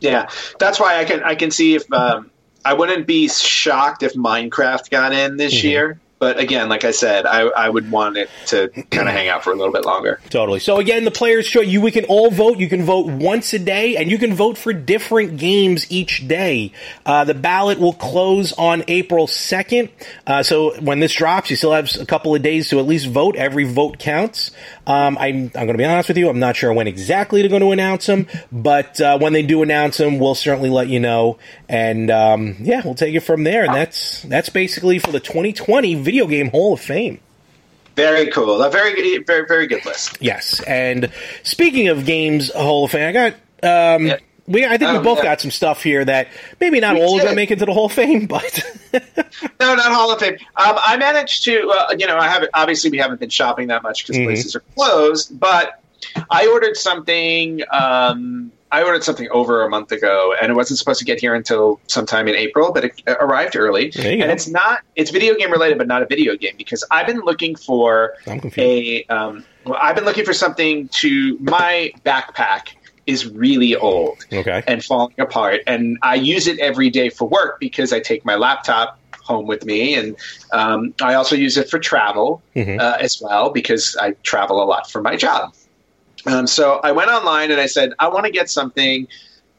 Yeah, 0.00 0.28
that's 0.58 0.80
why 0.80 0.98
I 0.98 1.04
can 1.04 1.22
I 1.22 1.34
can 1.34 1.50
see 1.50 1.74
if 1.74 1.90
um, 1.92 2.30
I 2.64 2.74
wouldn't 2.74 3.06
be 3.06 3.28
shocked 3.28 4.02
if 4.02 4.14
Minecraft 4.14 4.90
got 4.90 5.12
in 5.12 5.36
this 5.36 5.54
Mm-hmm. 5.54 5.66
year. 5.66 6.00
But 6.20 6.38
again, 6.38 6.68
like 6.68 6.84
I 6.84 6.90
said, 6.90 7.24
I, 7.24 7.44
I 7.44 7.70
would 7.70 7.90
want 7.90 8.18
it 8.18 8.28
to 8.48 8.68
kind 8.90 9.08
of 9.08 9.14
hang 9.14 9.28
out 9.28 9.42
for 9.42 9.52
a 9.52 9.56
little 9.56 9.72
bit 9.72 9.86
longer. 9.86 10.20
Totally. 10.28 10.60
So 10.60 10.76
again, 10.76 11.06
the 11.06 11.10
players' 11.10 11.48
choice. 11.48 11.66
You 11.66 11.80
we 11.80 11.90
can 11.90 12.04
all 12.04 12.30
vote. 12.30 12.58
You 12.58 12.68
can 12.68 12.84
vote 12.84 13.06
once 13.06 13.54
a 13.54 13.58
day, 13.58 13.96
and 13.96 14.10
you 14.10 14.18
can 14.18 14.34
vote 14.34 14.58
for 14.58 14.74
different 14.74 15.38
games 15.38 15.90
each 15.90 16.28
day. 16.28 16.72
Uh, 17.06 17.24
the 17.24 17.32
ballot 17.32 17.80
will 17.80 17.94
close 17.94 18.52
on 18.52 18.84
April 18.86 19.26
second. 19.26 19.88
Uh, 20.26 20.42
so 20.42 20.78
when 20.80 21.00
this 21.00 21.14
drops, 21.14 21.48
you 21.48 21.56
still 21.56 21.72
have 21.72 21.90
a 21.98 22.04
couple 22.04 22.34
of 22.34 22.42
days 22.42 22.68
to 22.68 22.78
at 22.78 22.86
least 22.86 23.06
vote. 23.06 23.34
Every 23.34 23.64
vote 23.64 23.98
counts. 23.98 24.50
Um, 24.86 25.16
I'm 25.16 25.44
I'm 25.54 25.66
going 25.66 25.68
to 25.68 25.78
be 25.78 25.86
honest 25.86 26.08
with 26.08 26.18
you. 26.18 26.28
I'm 26.28 26.38
not 26.38 26.54
sure 26.54 26.70
when 26.70 26.86
exactly 26.86 27.40
they're 27.40 27.48
going 27.48 27.62
to 27.62 27.70
announce 27.70 28.04
them, 28.04 28.26
but 28.52 29.00
uh, 29.00 29.18
when 29.18 29.32
they 29.32 29.42
do 29.42 29.62
announce 29.62 29.96
them, 29.96 30.18
we'll 30.18 30.34
certainly 30.34 30.68
let 30.68 30.88
you 30.88 31.00
know. 31.00 31.38
And 31.66 32.10
um, 32.10 32.56
yeah, 32.60 32.82
we'll 32.84 32.94
take 32.94 33.14
it 33.14 33.20
from 33.20 33.44
there. 33.44 33.64
And 33.64 33.74
that's 33.74 34.20
that's 34.24 34.50
basically 34.50 34.98
for 34.98 35.12
the 35.12 35.20
2020 35.20 35.94
Video 36.10 36.26
Game 36.26 36.50
Hall 36.50 36.72
of 36.72 36.80
Fame. 36.80 37.20
Very 37.94 38.30
cool. 38.32 38.60
A 38.62 38.68
very 38.70 38.94
good- 38.94 39.24
very 39.28 39.46
very 39.46 39.68
good 39.68 39.84
list. 39.86 40.18
Yes, 40.20 40.60
and 40.66 41.08
speaking 41.44 41.86
of 41.86 42.04
games 42.04 42.50
Hall 42.52 42.84
of 42.86 42.90
Fame, 42.90 43.08
I 43.08 43.12
got 43.12 43.32
um, 43.62 44.06
Yeah. 44.08 44.16
we 44.48 44.64
I 44.66 44.76
think 44.76 44.90
we 44.90 44.98
Oh, 44.98 45.02
both 45.02 45.18
yeah. 45.18 45.24
got 45.24 45.40
some 45.40 45.52
stuff 45.52 45.84
here 45.84 46.04
that 46.04 46.26
maybe 46.60 46.80
not 46.80 46.96
We 46.96 47.02
all 47.02 47.18
of 47.20 47.22
them 47.24 47.36
make 47.36 47.52
it 47.52 47.60
to 47.60 47.66
the 47.66 47.72
Hall 47.72 47.84
of 47.86 47.92
Fame, 47.92 48.26
but 48.26 48.60
No, 49.60 49.74
not 49.76 49.92
Hall 49.92 50.10
of 50.12 50.18
Fame. 50.18 50.34
Um, 50.56 50.76
I 50.82 50.96
managed 50.96 51.44
to, 51.44 51.68
uh, 51.68 51.94
you 51.96 52.08
know, 52.08 52.16
I 52.18 52.26
haven't. 52.26 52.50
Obviously, 52.54 52.90
we 52.90 52.98
haven't 52.98 53.20
been 53.20 53.30
shopping 53.30 53.68
that 53.68 53.84
much 53.84 54.04
because 54.04 54.16
Mhm. 54.20 54.24
places 54.24 54.56
are 54.56 54.64
closed. 54.74 55.38
But 55.38 55.80
I 56.28 56.48
ordered 56.48 56.76
something. 56.76 57.60
Um, 57.70 58.50
I 58.72 58.82
ordered 58.84 59.02
something 59.02 59.28
over 59.30 59.62
a 59.62 59.68
month 59.68 59.90
ago, 59.90 60.34
and 60.40 60.50
it 60.50 60.54
wasn't 60.54 60.78
supposed 60.78 61.00
to 61.00 61.04
get 61.04 61.20
here 61.20 61.34
until 61.34 61.80
sometime 61.88 62.28
in 62.28 62.36
April, 62.36 62.72
but 62.72 62.84
it 62.84 63.02
arrived 63.06 63.56
early. 63.56 63.86
And 63.96 64.20
go. 64.20 64.28
it's 64.28 64.48
not. 64.48 64.80
It's 64.96 65.10
video 65.10 65.34
game 65.34 65.50
related, 65.50 65.76
but 65.78 65.86
not 65.88 66.02
a 66.02 66.06
video 66.06 66.36
game 66.36 66.54
because 66.56 66.84
I've 66.90 67.06
been 67.06 67.20
looking 67.20 67.56
for 67.56 68.14
a. 68.56 69.04
Um, 69.06 69.44
well, 69.64 69.78
I've 69.80 69.96
been 69.96 70.04
looking 70.04 70.24
for 70.24 70.32
something 70.34 70.88
to. 70.88 71.36
My 71.40 71.92
backpack 72.04 72.74
is 73.06 73.26
really 73.26 73.74
old 73.74 74.24
okay. 74.32 74.62
and 74.68 74.84
falling 74.84 75.14
apart. 75.18 75.62
And 75.66 75.98
I 76.02 76.14
use 76.14 76.46
it 76.46 76.60
every 76.60 76.90
day 76.90 77.08
for 77.08 77.26
work 77.28 77.58
because 77.58 77.92
I 77.92 77.98
take 77.98 78.24
my 78.24 78.36
laptop 78.36 78.98
home 79.24 79.46
with 79.46 79.64
me, 79.64 79.94
and 79.94 80.16
um, 80.52 80.94
I 81.02 81.14
also 81.14 81.34
use 81.36 81.56
it 81.56 81.68
for 81.68 81.78
travel 81.78 82.42
Mhm. 82.56 82.80
uh, 82.80 82.98
as 83.00 83.20
well 83.20 83.50
because 83.50 83.96
I 84.00 84.12
travel 84.22 84.62
a 84.62 84.66
lot 84.66 84.90
for 84.90 85.00
my 85.02 85.16
job. 85.16 85.54
Um, 86.26 86.46
so 86.46 86.80
I 86.82 86.92
went 86.92 87.10
online 87.10 87.50
and 87.50 87.60
I 87.60 87.66
said, 87.66 87.92
I 87.98 88.08
want 88.08 88.26
to 88.26 88.32
get 88.32 88.50
something. 88.50 89.08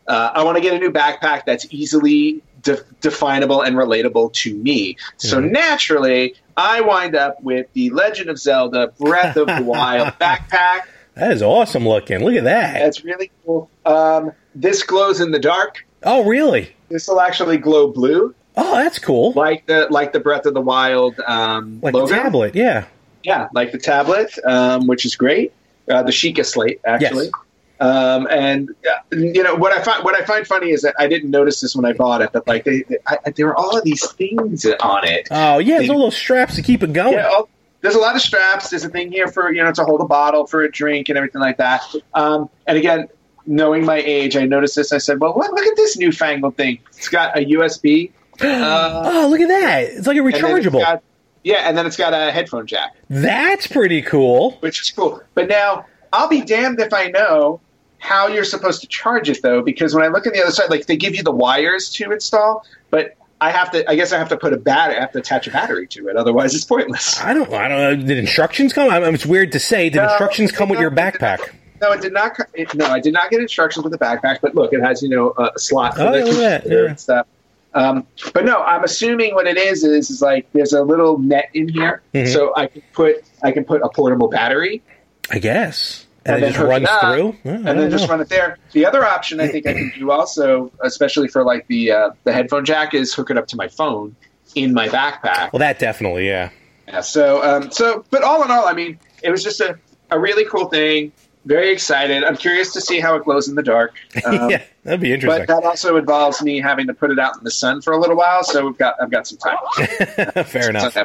Uh, 0.08 0.32
I 0.34 0.44
want 0.44 0.58
to 0.58 0.62
get 0.62 0.74
a 0.74 0.80
new 0.80 0.92
backpack 0.92 1.44
that's 1.46 1.66
easily 1.72 2.42
de- 2.62 2.84
definable 3.02 3.62
and 3.62 3.76
relatable 3.76 4.34
to 4.34 4.56
me. 4.56 4.98
So 5.18 5.40
naturally, 5.40 6.36
I 6.58 6.82
wind 6.82 7.16
up 7.16 7.42
with 7.42 7.68
the 7.74 7.90
Legend 7.92 8.30
of 8.30 8.38
Zelda 8.40 8.94
Breath 9.00 9.38
of 9.38 9.48
the 9.48 9.64
Wild 9.64 10.10
backpack. 10.20 10.82
That 11.16 11.32
is 11.32 11.42
awesome 11.42 11.88
looking. 11.88 12.24
Look 12.24 12.36
at 12.36 12.44
that. 12.46 12.74
That's 12.80 13.04
really 13.04 13.32
cool. 13.46 13.70
Um, 13.86 14.32
this 14.56 14.84
glows 14.84 15.20
in 15.22 15.32
the 15.32 15.40
dark. 15.40 15.86
oh, 16.04 16.24
really? 16.26 16.76
This 16.90 17.08
will 17.08 17.22
actually 17.22 17.58
glow 17.58 17.88
blue, 17.88 18.36
Oh, 18.58 18.76
that's 18.76 19.00
cool. 19.00 19.32
like 19.32 19.66
the 19.66 19.88
like 19.90 20.12
the 20.12 20.20
Breath 20.20 20.46
of 20.46 20.54
the 20.54 20.60
Wild 20.62 21.18
um, 21.26 21.80
Like 21.82 21.94
logo. 21.94 22.08
the 22.08 22.14
tablet, 22.16 22.54
yeah. 22.56 22.86
Yeah, 23.24 23.48
like 23.54 23.72
the 23.72 23.78
tablet, 23.78 24.38
um, 24.46 24.88
which 24.88 25.06
is 25.06 25.16
great. 25.16 25.54
Uh, 25.92 26.04
the 26.04 26.12
Sheikah 26.12 26.46
slate, 26.46 26.80
actually. 26.86 27.26
Yes. 27.26 27.34
Um, 27.82 28.28
and 28.30 28.70
uh, 28.88 29.16
you 29.16 29.42
know 29.42 29.56
what 29.56 29.76
I 29.76 29.82
find 29.82 30.04
what 30.04 30.14
I 30.14 30.24
find 30.24 30.46
funny 30.46 30.70
is 30.70 30.84
that 30.84 30.94
I 31.00 31.08
didn't 31.08 31.32
notice 31.32 31.62
this 31.62 31.76
when 31.76 31.84
I 31.84 31.94
bought 31.94 32.22
it, 32.22 32.30
but 32.32 32.48
like 32.48 32.64
they, 32.64 32.84
they 32.84 32.98
I, 33.08 33.18
there 33.36 33.48
are 33.48 33.56
all 33.56 33.76
of 33.76 33.84
these 33.84 34.08
things 34.12 34.68
on 34.68 35.08
it. 35.08 35.28
Oh, 35.32 35.58
yeah. 35.58 35.80
There's 35.80 35.90
all 35.90 36.04
those 36.04 36.16
straps 36.16 36.56
to 36.58 36.62
keep 36.62 36.84
it 36.84 36.94
going. 36.94 37.14
Yeah, 37.14 37.42
there's 37.82 37.96
a 37.96 38.00
lot 38.00 38.16
of 38.16 38.22
straps. 38.22 38.70
There's 38.70 38.84
a 38.84 38.90
thing 38.90 39.12
here 39.12 39.28
for 39.28 39.52
you 39.52 39.64
know 39.64 39.72
to 39.72 39.84
hold 39.84 40.02
a 40.02 40.06
bottle 40.06 40.46
for 40.46 40.62
a 40.62 40.72
drink 40.72 41.10
and 41.10 41.18
everything 41.18 41.42
like 41.42 41.58
that. 41.58 41.82
Um, 42.14 42.50
and 42.68 42.78
again, 42.78 43.10
knowing 43.48 43.84
my 43.84 43.98
age, 43.98 44.38
I 44.38 44.46
noticed 44.46 44.76
this. 44.76 44.94
I 44.94 45.00
said, 45.00 45.20
"Well, 45.20 45.34
what, 45.34 45.52
look 45.52 45.66
at 45.66 45.76
this 45.76 45.98
newfangled 45.98 46.56
thing. 46.56 46.80
It's 46.90 47.10
got 47.10 47.36
a 47.36 47.44
USB. 47.44 48.12
Uh, 48.40 49.02
oh, 49.12 49.28
look 49.28 49.42
at 49.42 49.48
that. 49.48 49.84
It's 49.86 50.06
like 50.08 50.18
a 50.18 50.24
and 50.24 50.34
then 50.34 50.58
it's 50.58 50.68
rechargeable. 50.68 51.02
Yeah, 51.44 51.68
and 51.68 51.78
then 51.78 51.86
it's 51.86 51.98
got 51.98 52.14
a 52.14 52.32
headphone 52.32 52.68
jack, 52.68 52.96
That's 53.10 53.68
pretty 53.68 54.02
cool. 54.02 54.52
which 54.62 54.82
is 54.82 54.92
cool. 54.92 55.22
But 55.34 55.48
now 55.48 55.86
I'll 56.14 56.28
be 56.30 56.42
damned 56.42 56.80
if 56.80 56.94
I 56.94 57.08
know 57.08 57.60
how 58.00 58.28
you're 58.28 58.44
supposed 58.44 58.82
to 58.82 58.88
charge 58.88 59.30
it 59.30 59.42
though, 59.42 59.62
because 59.62 59.94
when 59.96 60.04
I 60.04 60.08
look 60.08 60.26
on 60.28 60.34
the 60.34 60.42
other 60.42 60.52
side, 60.52 60.70
like 60.70 60.86
they 60.88 60.98
give 60.98 61.16
you 61.16 61.24
the 61.24 61.32
wires 61.32 61.90
to 61.92 62.12
install, 62.12 62.66
but 62.90 63.16
I 63.40 63.50
have 63.52 63.72
to. 63.72 63.90
I 63.90 63.96
guess 63.96 64.14
I 64.14 64.20
have 64.20 64.30
to 64.30 64.38
put 64.38 64.54
a 64.54 64.58
battery. 64.58 64.98
I 64.98 65.00
have 65.02 65.12
to 65.14 65.18
attach 65.20 65.48
a 65.48 65.52
battery 65.52 65.88
to 65.88 66.08
it. 66.10 66.16
Otherwise, 66.16 66.54
it's 66.54 66.64
pointless. 66.64 67.20
I 67.20 67.34
don't. 67.34 67.52
I 67.52 67.68
don't 67.68 68.00
know. 68.02 68.08
Did 68.08 68.20
instructions 68.20 68.72
come? 68.72 68.92
I 68.92 69.00
mean, 69.00 69.16
it's 69.16 69.26
weird 69.26 69.52
to 69.54 69.60
say. 69.60 69.90
Did 69.90 69.96
No, 69.98 70.04
instructions 70.10 70.52
come 70.52 70.70
with 70.70 70.80
your 70.80 70.92
not. 70.92 71.16
backpack? 71.16 71.40
No, 71.82 71.92
it 71.92 72.02
did 72.02 72.14
not. 72.14 72.38
It, 72.54 72.76
no, 72.76 72.86
I 72.86 73.00
did 73.00 73.14
not 73.14 73.32
get 73.32 73.40
instructions 73.42 73.84
with 73.84 73.94
the 73.94 73.98
backpack. 73.98 74.42
But 74.42 74.54
look, 74.54 74.74
it 74.74 74.82
has 74.84 75.02
you 75.02 75.10
know 75.10 75.34
a 75.40 75.58
slot 75.58 75.96
for 75.96 76.02
Oh, 76.04 76.12
the 76.12 76.20
computer 76.60 76.84
yeah. 76.84 76.90
and 76.90 77.00
stuff. 77.00 77.26
Um, 77.74 78.06
but 78.34 78.44
no, 78.46 78.62
I'm 78.62 78.84
assuming 78.84 79.34
what 79.34 79.48
it 79.48 79.58
is 79.58 79.84
is 79.84 80.10
is 80.10 80.22
like 80.22 80.48
there's 80.54 80.74
a 80.74 80.84
little 80.84 81.18
net 81.18 81.50
in 81.54 81.70
here, 81.70 82.02
Mhm. 82.14 82.28
so 82.32 82.54
I 82.56 82.68
can 82.68 82.82
put 82.94 83.24
I 83.42 83.52
can 83.52 83.64
put 83.64 83.82
a 83.82 83.90
portable 83.90 84.28
battery 84.28 84.82
I 85.30 85.40
guess. 85.40 86.06
And, 86.26 86.36
And 86.36 86.44
then 86.44 86.52
just 86.54 86.64
runs 86.64 86.88
up, 86.88 87.02
through. 87.02 87.36
Yeah, 87.44 87.52
and 87.54 87.66
don't 87.66 87.78
then 87.78 87.90
just 87.92 88.08
run 88.10 88.22
it 88.22 88.30
there. 88.30 88.58
The 88.74 88.86
other 88.86 89.04
option 89.04 89.40
I 89.40 89.48
think 89.48 89.66
I 89.66 89.74
can 89.74 89.92
do 89.98 90.12
also, 90.12 90.72
especially 90.84 91.30
for 91.30 91.44
like 91.44 91.66
the 91.68 91.92
uh, 91.92 92.10
the 92.26 92.34
headphone 92.34 92.64
jack, 92.66 92.94
is 92.94 93.14
hook 93.14 93.32
it 93.32 93.38
up 93.38 93.48
to 93.48 93.56
my 93.56 93.68
phone 93.70 94.16
in 94.54 94.74
my 94.74 94.88
backpack. 94.88 95.52
Well, 95.54 95.60
that 95.62 95.80
definitely, 95.80 96.28
yeah. 96.28 96.50
Yeah, 96.88 97.00
so, 97.02 97.42
um, 97.42 97.72
so, 97.72 98.04
but 98.12 98.22
all 98.22 98.44
in 98.44 98.52
all, 98.52 98.68
I 98.68 98.74
mean, 98.74 99.00
it 99.24 99.32
was 99.32 99.44
just 99.44 99.62
a, 99.62 99.80
a 100.12 100.20
really 100.20 100.44
cool 100.46 100.66
thing. 100.66 101.12
Very 101.46 101.72
excited. 101.72 102.24
I'm 102.24 102.38
curious 102.38 102.72
to 102.74 102.82
see 102.82 103.00
how 103.00 103.16
it 103.16 103.24
glows 103.24 103.48
in 103.48 103.56
the 103.56 103.64
dark. 103.64 103.96
Um, 104.26 104.50
yeah, 104.52 104.62
that'd 104.84 105.00
be 105.00 105.12
interesting. 105.14 105.46
But 105.46 105.48
that 105.48 105.66
also 105.68 105.98
involves 105.98 106.42
me 106.44 106.60
having 106.62 106.86
to 106.88 106.94
put 106.94 107.10
it 107.12 107.18
out 107.18 107.36
in 107.38 107.44
the 107.44 107.50
sun 107.52 107.82
for 107.82 107.94
a 107.94 107.98
little 108.00 108.16
while, 108.16 108.44
so 108.44 108.66
we've 108.68 108.78
got 108.78 108.96
I've 109.02 109.10
got 109.10 109.26
some 109.26 109.40
time. 109.40 109.58
Fair 110.46 110.64
So 110.64 110.70
enough. 110.70 110.96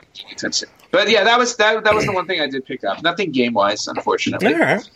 But 0.90 1.08
yeah, 1.08 1.24
that 1.24 1.38
was 1.38 1.56
that, 1.56 1.84
that 1.84 1.94
was 1.94 2.04
the 2.06 2.12
one 2.12 2.26
thing 2.26 2.40
I 2.40 2.46
did 2.48 2.64
pick 2.66 2.84
up. 2.84 3.02
Nothing 3.02 3.32
game 3.32 3.54
wise, 3.54 3.86
unfortunately. 3.88 4.52
All 4.54 4.60
right. 4.60 4.90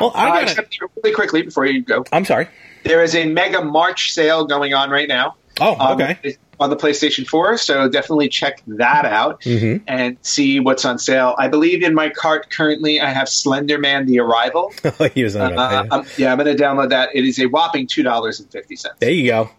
Well, 0.00 0.10
Uh, 0.14 0.18
I 0.18 0.28
got. 0.28 0.42
except 0.44 0.78
really 1.02 1.14
quickly 1.14 1.42
before 1.42 1.66
you 1.66 1.82
go, 1.82 2.04
I'm 2.12 2.24
sorry. 2.24 2.48
there 2.84 3.02
is 3.02 3.14
a 3.14 3.26
mega 3.26 3.62
March 3.62 4.12
sale 4.12 4.44
going 4.46 4.72
on 4.74 4.88
right 4.90 5.08
now. 5.08 5.36
Oh, 5.60 5.74
on, 5.74 6.00
okay. 6.02 6.36
On 6.58 6.70
the 6.70 6.76
PlayStation 6.76 7.26
4, 7.26 7.56
so 7.58 7.88
definitely 7.88 8.28
check 8.28 8.62
that 8.66 9.04
out 9.04 9.40
Mhm. 9.42 9.82
and 9.86 10.16
see 10.22 10.58
what's 10.60 10.84
on 10.84 10.98
sale. 10.98 11.34
I 11.38 11.48
believe 11.48 11.82
in 11.82 11.94
my 11.94 12.08
cart 12.10 12.50
currently 12.50 13.00
I 13.00 13.10
have 13.10 13.28
Slender 13.28 13.78
Man: 13.78 14.06
The 14.06 14.20
Arrival. 14.20 14.72
he 15.14 15.22
was 15.24 15.36
on 15.36 15.58
Uh, 15.58 15.68
that. 15.70 15.86
I'm, 15.92 16.04
yeah, 16.16 16.32
I'm 16.32 16.38
going 16.38 16.54
to 16.56 16.62
download 16.62 16.90
that. 16.90 17.10
It 17.14 17.24
is 17.24 17.38
a 17.38 17.46
whopping 17.46 17.86
two 17.86 18.02
dollars 18.02 18.40
and 18.40 18.50
fifty 18.50 18.76
cents. 18.76 18.96
There 19.00 19.10
you 19.10 19.28
go. 19.30 19.50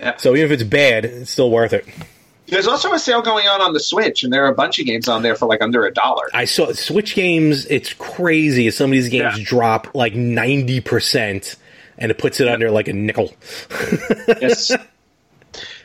Yeah. 0.00 0.16
So 0.18 0.34
even 0.34 0.46
if 0.46 0.60
it's 0.60 0.68
bad, 0.68 1.04
it's 1.06 1.30
still 1.30 1.50
worth 1.50 1.72
it. 1.72 1.86
There's 2.46 2.66
also 2.66 2.92
a 2.92 2.98
sale 2.98 3.22
going 3.22 3.46
on 3.48 3.62
on 3.62 3.72
the 3.72 3.80
Switch, 3.80 4.22
and 4.22 4.30
there 4.30 4.44
are 4.44 4.48
a 4.50 4.54
bunch 4.54 4.78
of 4.78 4.84
games 4.84 5.08
on 5.08 5.22
there 5.22 5.34
for 5.34 5.46
like 5.46 5.62
under 5.62 5.86
a 5.86 5.92
dollar. 5.94 6.24
I 6.34 6.44
saw 6.44 6.70
Switch 6.72 7.14
games. 7.14 7.64
It's 7.66 7.94
crazy. 7.94 8.70
Some 8.70 8.86
of 8.86 8.92
these 8.92 9.08
games 9.08 9.38
Yeah. 9.38 9.44
drop 9.46 9.94
like 9.94 10.14
ninety 10.14 10.80
percent, 10.82 11.56
and 11.96 12.10
it 12.10 12.18
puts 12.18 12.40
it 12.40 12.48
under 12.48 12.70
like 12.70 12.88
a 12.88 12.92
nickel. 12.92 13.32
Yes. 14.40 14.70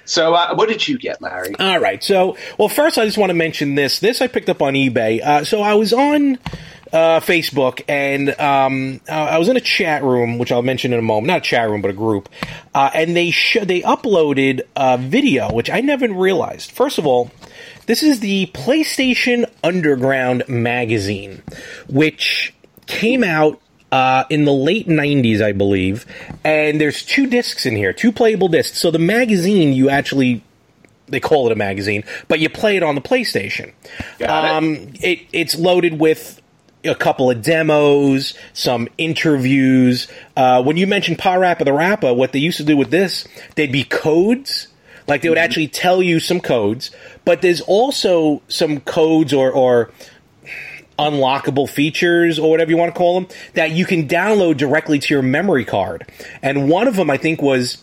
so, 0.09 0.33
uh, 0.33 0.55
what 0.55 0.69
did 0.69 0.87
you 0.87 0.97
get, 0.97 1.21
Larry? 1.21 1.53
All 1.59 1.79
right. 1.79 2.03
So, 2.03 2.35
well, 2.57 2.67
first, 2.67 2.97
I 2.97 3.05
just 3.05 3.17
want 3.17 3.29
to 3.29 3.35
mention 3.35 3.75
this. 3.75 3.99
This 3.99 4.21
I 4.21 4.27
picked 4.27 4.49
up 4.49 4.61
on 4.61 4.73
eBay. 4.73 5.21
Uh, 5.21 5.43
so, 5.43 5.61
I 5.61 5.75
was 5.75 5.93
on 5.93 6.39
uh, 6.91 7.19
Facebook 7.19 7.83
and 7.87 8.29
um, 8.39 9.01
uh, 9.07 9.11
I 9.11 9.37
was 9.37 9.47
in 9.47 9.57
a 9.57 9.61
chat 9.61 10.03
room, 10.03 10.37
which 10.37 10.51
I'll 10.51 10.63
mention 10.63 10.93
in 10.93 10.99
a 10.99 11.03
moment. 11.03 11.27
Not 11.27 11.37
a 11.37 11.41
chat 11.41 11.69
room, 11.69 11.81
but 11.81 11.91
a 11.91 11.93
group. 11.93 12.27
Uh, 12.73 12.89
and 12.93 13.15
they 13.15 13.29
sh- 13.31 13.57
they 13.61 13.81
uploaded 13.81 14.61
a 14.75 14.97
video, 14.97 15.53
which 15.53 15.69
I 15.69 15.81
never 15.81 16.11
realized. 16.11 16.71
First 16.71 16.97
of 16.97 17.05
all, 17.05 17.29
this 17.85 18.01
is 18.01 18.19
the 18.19 18.47
PlayStation 18.47 19.49
Underground 19.63 20.43
magazine, 20.47 21.43
which 21.87 22.53
came 22.87 23.23
out 23.23 23.61
uh, 23.91 24.23
in 24.29 24.45
the 24.45 24.53
late 24.53 24.87
90s, 24.87 25.41
I 25.41 25.51
believe. 25.51 26.05
And 26.43 26.79
there's 26.79 27.03
two 27.03 27.27
discs 27.27 27.65
in 27.65 27.75
here, 27.75 27.93
two 27.93 28.11
playable 28.11 28.47
discs. 28.47 28.77
So 28.77 28.91
the 28.91 28.99
magazine, 28.99 29.73
you 29.73 29.89
actually 29.89 30.43
they 31.07 31.19
call 31.19 31.47
it 31.47 31.51
a 31.51 31.55
magazine, 31.55 32.03
but 32.27 32.39
you 32.39 32.49
play 32.49 32.77
it 32.77 32.83
on 32.83 32.95
the 32.95 33.01
PlayStation. 33.01 33.73
Got 34.19 34.45
it. 34.45 34.51
um, 34.51 34.93
it. 35.01 35.21
It's 35.33 35.55
loaded 35.55 35.99
with 35.99 36.39
a 36.83 36.95
couple 36.95 37.29
of 37.29 37.41
demos, 37.41 38.33
some 38.53 38.87
interviews. 38.97 40.07
Uh, 40.37 40.63
when 40.63 40.77
you 40.77 40.87
mentioned 40.87 41.17
PaRappa 41.17 41.65
the 41.65 41.73
Rapper, 41.73 42.13
what 42.13 42.31
they 42.31 42.39
used 42.39 42.57
to 42.57 42.63
do 42.63 42.77
with 42.77 42.91
this, 42.91 43.27
they'd 43.55 43.71
be 43.71 43.83
codes. 43.83 44.67
Like 45.07 45.23
they 45.23 45.29
would 45.29 45.39
actually 45.39 45.67
tell 45.67 46.03
you 46.03 46.19
some 46.19 46.39
codes, 46.39 46.91
but 47.25 47.41
there's 47.41 47.61
also 47.61 48.43
some 48.47 48.79
codes 48.79 49.33
or, 49.33 49.51
or 49.51 49.91
unlockable 50.99 51.69
features 51.69 52.37
or 52.37 52.51
whatever 52.51 52.69
you 52.69 52.77
want 52.77 52.93
to 52.93 52.97
call 52.97 53.21
them 53.21 53.29
that 53.53 53.71
you 53.71 53.85
can 53.85 54.07
download 54.07 54.57
directly 54.57 54.99
to 54.99 55.13
your 55.13 55.23
memory 55.23 55.65
card. 55.65 56.05
And 56.41 56.69
one 56.69 56.87
of 56.87 56.95
them, 56.95 57.09
I 57.09 57.17
think, 57.17 57.41
was 57.41 57.81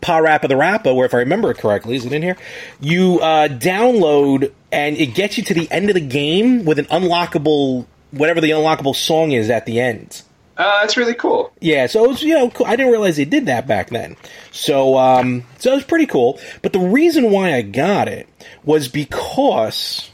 PaRappa 0.00 0.48
the 0.48 0.56
Rapper, 0.56 0.94
where 0.94 1.06
if 1.06 1.14
I 1.14 1.18
remember 1.18 1.50
it 1.50 1.58
correctly, 1.58 1.96
is 1.96 2.04
it 2.04 2.12
in 2.12 2.22
here? 2.22 2.36
You 2.80 3.20
uh, 3.20 3.48
download 3.48 4.52
and 4.72 4.96
it 4.96 5.14
gets 5.14 5.38
you 5.38 5.44
to 5.44 5.54
the 5.54 5.70
end 5.70 5.90
of 5.90 5.94
the 5.94 6.00
game 6.00 6.64
with 6.64 6.78
an 6.78 6.86
unlockable, 6.86 7.86
whatever 8.10 8.40
the 8.40 8.50
unlockable 8.50 8.94
song 8.94 9.32
is 9.32 9.50
at 9.50 9.66
the 9.66 9.80
end. 9.80 10.22
Uh, 10.56 10.80
that's 10.80 10.96
really 10.96 11.14
cool. 11.14 11.52
Yeah, 11.60 11.86
so 11.86 12.04
it 12.04 12.08
was, 12.08 12.22
you 12.22 12.34
know, 12.34 12.48
cool. 12.48 12.66
I 12.66 12.76
didn't 12.76 12.90
realize 12.90 13.16
they 13.16 13.26
did 13.26 13.46
that 13.46 13.66
back 13.66 13.90
then. 13.90 14.16
So, 14.52 14.96
um, 14.96 15.44
so 15.58 15.72
it 15.72 15.74
was 15.74 15.84
pretty 15.84 16.06
cool. 16.06 16.40
But 16.62 16.72
the 16.72 16.78
reason 16.78 17.30
why 17.30 17.54
I 17.54 17.62
got 17.62 18.08
it 18.08 18.26
was 18.64 18.88
because 18.88 20.10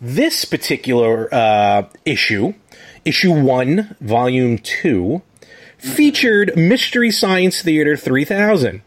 this 0.00 0.44
particular 0.44 1.32
uh, 1.32 1.88
issue, 2.04 2.54
issue 3.04 3.32
one, 3.32 3.96
volume 4.00 4.58
two, 4.58 5.22
featured 5.78 6.56
Mystery 6.56 7.10
Science 7.10 7.62
Theater 7.62 7.96
3000. 7.96 8.82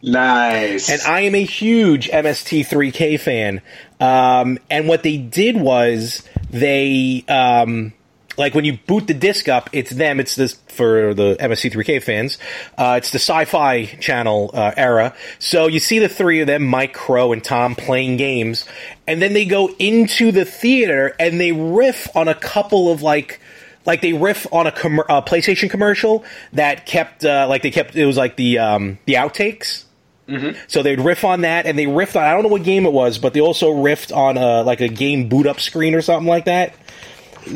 Nice. 0.00 0.90
And 0.90 1.00
I 1.02 1.22
am 1.22 1.34
a 1.34 1.44
huge 1.44 2.08
MST3K 2.08 3.18
fan. 3.18 3.60
Um, 3.98 4.58
and 4.70 4.86
what 4.86 5.02
they 5.02 5.16
did 5.16 5.56
was 5.56 6.22
they, 6.50 7.24
um, 7.28 7.92
like 8.38 8.54
when 8.54 8.64
you 8.64 8.78
boot 8.86 9.06
the 9.06 9.14
disc 9.14 9.48
up, 9.48 9.68
it's 9.72 9.90
them. 9.90 10.20
It's 10.20 10.36
this 10.36 10.54
for 10.68 11.12
the 11.12 11.36
MST3K 11.40 12.02
fans. 12.02 12.38
Uh, 12.78 12.94
it's 12.98 13.10
the 13.10 13.18
Sci-Fi 13.18 13.84
Channel 13.84 14.50
uh, 14.54 14.72
era. 14.76 15.14
So 15.38 15.66
you 15.66 15.80
see 15.80 15.98
the 15.98 16.08
three 16.08 16.40
of 16.40 16.46
them, 16.46 16.64
Mike 16.64 16.94
Crow 16.94 17.32
and 17.32 17.42
Tom, 17.42 17.74
playing 17.74 18.16
games, 18.16 18.64
and 19.06 19.20
then 19.20 19.32
they 19.32 19.44
go 19.44 19.68
into 19.78 20.30
the 20.32 20.44
theater 20.44 21.14
and 21.18 21.40
they 21.40 21.52
riff 21.52 22.08
on 22.16 22.28
a 22.28 22.34
couple 22.34 22.90
of 22.90 23.02
like 23.02 23.40
like 23.84 24.02
they 24.02 24.12
riff 24.12 24.46
on 24.52 24.66
a 24.66 24.72
com- 24.72 25.00
uh, 25.00 25.22
PlayStation 25.22 25.70
commercial 25.70 26.24
that 26.52 26.86
kept 26.86 27.24
uh, 27.24 27.46
like 27.48 27.62
they 27.62 27.70
kept 27.70 27.96
it 27.96 28.06
was 28.06 28.16
like 28.16 28.36
the 28.36 28.58
um, 28.58 28.98
the 29.06 29.14
outtakes. 29.14 29.84
Mm-hmm. 30.28 30.58
So 30.66 30.82
they'd 30.82 31.00
riff 31.00 31.24
on 31.24 31.40
that, 31.40 31.64
and 31.64 31.78
they 31.78 31.86
riffed 31.86 32.14
on 32.14 32.22
I 32.22 32.32
don't 32.34 32.42
know 32.42 32.50
what 32.50 32.62
game 32.62 32.84
it 32.84 32.92
was, 32.92 33.18
but 33.18 33.32
they 33.32 33.40
also 33.40 33.72
riffed 33.72 34.14
on 34.14 34.36
a, 34.36 34.62
like 34.62 34.82
a 34.82 34.88
game 34.88 35.30
boot 35.30 35.46
up 35.46 35.58
screen 35.58 35.94
or 35.94 36.02
something 36.02 36.28
like 36.28 36.44
that. 36.44 36.74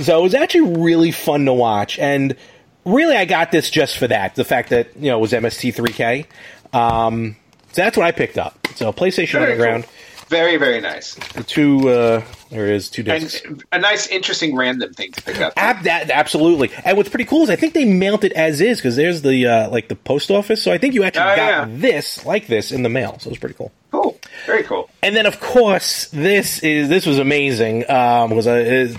So 0.00 0.20
it 0.20 0.22
was 0.22 0.34
actually 0.34 0.78
really 0.80 1.10
fun 1.10 1.44
to 1.46 1.52
watch, 1.52 1.98
and 1.98 2.36
really 2.84 3.16
I 3.16 3.24
got 3.24 3.52
this 3.52 3.70
just 3.70 3.96
for 3.98 4.08
that 4.08 4.34
the 4.34 4.44
fact 4.44 4.70
that 4.70 4.88
you 4.96 5.10
know 5.10 5.18
it 5.18 5.20
was 5.20 5.32
MST3K. 5.32 6.26
Um, 6.72 7.36
so 7.72 7.82
that's 7.82 7.96
what 7.96 8.06
I 8.06 8.12
picked 8.12 8.38
up. 8.38 8.66
So 8.74 8.92
PlayStation 8.92 9.32
Very 9.40 9.52
Underground, 9.52 9.84
cool. 9.84 9.92
Very, 10.28 10.56
very 10.56 10.80
nice. 10.80 11.14
the 11.34 11.42
two 11.44 11.90
uh, 11.90 12.22
there 12.50 12.72
is 12.72 12.88
two 12.88 13.02
discs. 13.02 13.44
And 13.44 13.62
a 13.70 13.78
nice, 13.78 14.06
interesting, 14.06 14.56
random 14.56 14.94
thing 14.94 15.12
to 15.12 15.22
pick 15.22 15.38
up. 15.42 15.52
Ab- 15.58 15.84
that, 15.84 16.10
absolutely. 16.10 16.70
And 16.86 16.96
what's 16.96 17.10
pretty 17.10 17.26
cool 17.26 17.42
is 17.42 17.50
I 17.50 17.56
think 17.56 17.74
they 17.74 17.84
mailed 17.84 18.24
it 18.24 18.32
as 18.32 18.62
is 18.62 18.78
because 18.78 18.96
there's 18.96 19.20
the 19.20 19.46
uh, 19.46 19.68
like 19.70 19.88
the 19.88 19.96
post 19.96 20.30
office. 20.30 20.62
So 20.62 20.72
I 20.72 20.78
think 20.78 20.94
you 20.94 21.02
actually 21.04 21.22
Oh, 21.32 21.36
got 21.36 21.36
yeah. 21.36 21.66
this 21.68 22.24
like 22.24 22.46
this 22.46 22.72
in 22.72 22.82
the 22.82 22.88
mail. 22.88 23.18
So 23.18 23.28
it 23.28 23.32
was 23.32 23.38
pretty 23.38 23.56
cool. 23.56 23.72
Cool. 23.90 24.18
Very 24.46 24.62
cool. 24.62 24.88
And 25.02 25.14
then 25.14 25.26
of 25.26 25.38
course 25.38 26.06
this 26.08 26.62
is 26.62 26.88
this 26.88 27.04
was 27.04 27.18
amazing 27.18 27.90
um, 27.90 28.30
was 28.30 28.46
a. 28.46 28.94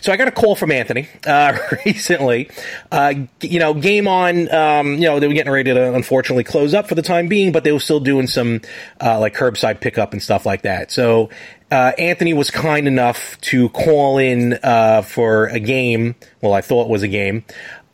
so 0.00 0.12
I 0.12 0.16
got 0.16 0.28
a 0.28 0.32
call 0.32 0.54
from 0.54 0.70
Anthony 0.70 1.08
uh, 1.26 1.56
recently. 1.86 2.50
Uh, 2.90 3.14
you 3.42 3.58
know, 3.58 3.74
game 3.74 4.08
on. 4.08 4.52
Um, 4.52 4.94
you 4.94 5.02
know, 5.02 5.20
they 5.20 5.28
were 5.28 5.34
getting 5.34 5.52
ready 5.52 5.72
to 5.72 5.94
unfortunately 5.94 6.44
close 6.44 6.74
up 6.74 6.88
for 6.88 6.94
the 6.94 7.02
time 7.02 7.28
being, 7.28 7.52
but 7.52 7.64
they 7.64 7.72
were 7.72 7.80
still 7.80 8.00
doing 8.00 8.26
some 8.26 8.60
uh, 9.00 9.18
like 9.18 9.34
curbside 9.34 9.80
pickup 9.80 10.12
and 10.12 10.22
stuff 10.22 10.46
like 10.46 10.62
that. 10.62 10.90
So 10.90 11.30
uh, 11.70 11.92
Anthony 11.98 12.32
was 12.32 12.50
kind 12.50 12.86
enough 12.86 13.40
to 13.42 13.68
call 13.70 14.18
in 14.18 14.58
uh, 14.62 15.02
for 15.02 15.46
a 15.46 15.60
game. 15.60 16.14
Well, 16.40 16.52
I 16.52 16.60
thought 16.60 16.88
was 16.88 17.02
a 17.02 17.08
game 17.08 17.44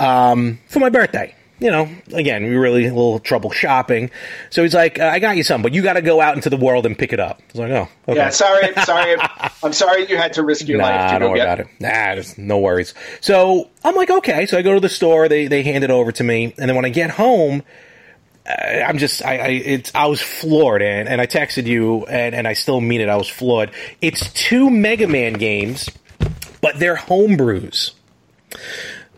um, 0.01 0.61
for 0.69 0.79
my 0.79 0.91
birthday. 0.91 1.35
You 1.65 1.71
know, 1.71 1.89
again, 2.13 2.45
we 2.45 2.57
really 2.57 2.85
a 2.85 2.93
little 2.93 3.19
trouble 3.19 3.51
shopping. 3.51 4.11
So 4.51 4.63
he's 4.63 4.75
like, 4.75 5.01
uh, 5.01 5.07
"I 5.07 5.19
got 5.19 5.39
you 5.39 5.43
some, 5.43 5.63
but 5.63 5.73
you 5.73 5.81
got 5.81 5.95
to 5.95 6.03
go 6.03 6.21
out 6.21 6.37
into 6.37 6.51
the 6.51 6.59
world 6.59 6.85
and 6.85 6.97
pick 6.97 7.15
it 7.15 7.19
up." 7.21 7.41
I 7.41 7.45
was 7.53 7.59
like, 7.59 7.71
"Oh, 7.71 7.89
okay." 8.13 8.21
Yeah, 8.21 8.29
sorry, 8.29 8.75
sorry. 8.85 9.17
I'm 9.63 9.73
sorry 9.73 10.07
you 10.07 10.19
had 10.19 10.35
to 10.35 10.43
risk 10.43 10.69
your 10.69 10.77
Nah, 10.77 10.85
life 10.85 11.13
to 11.13 11.13
don't 11.13 11.21
go 11.21 11.29
worry 11.31 11.39
get 11.39 11.47
about 11.47 11.61
it. 11.61 11.69
Nah, 11.81 11.89
there's 12.17 12.37
no 12.37 12.59
worries. 12.59 12.93
So 13.23 13.71
I'm 13.83 13.95
like, 13.95 14.11
okay. 14.11 14.45
So 14.45 14.59
I 14.59 14.63
go 14.63 14.75
to 14.75 14.81
the 14.81 14.91
store. 14.91 15.27
They 15.27 15.47
they 15.47 15.63
hand 15.63 15.85
it 15.85 15.91
over 15.91 16.13
to 16.13 16.23
me, 16.23 16.53
and 16.59 16.69
then 16.69 16.77
when 16.77 16.85
I 16.85 16.91
get 16.91 17.09
home, 17.09 17.63
uh, 18.47 18.53
I'm 18.53 18.99
just 18.99 19.25
I, 19.25 19.39
I 19.39 19.47
it's 19.49 19.91
I 19.95 20.05
was 20.05 20.21
floored, 20.21 20.83
and 20.83 21.09
and 21.09 21.19
I 21.19 21.27
texted 21.27 21.65
you, 21.65 22.05
and 22.05 22.35
and 22.35 22.47
I 22.47 22.53
still 22.53 22.83
mean 22.83 23.01
it. 23.01 23.09
I 23.09 23.17
was 23.17 23.27
floored. 23.31 23.71
It's 24.03 24.31
two 24.35 24.69
Mega 24.69 25.09
Man 25.09 25.33
games, 25.33 25.89
but 26.61 26.79
they're 26.79 26.97
homebrews. 26.97 27.93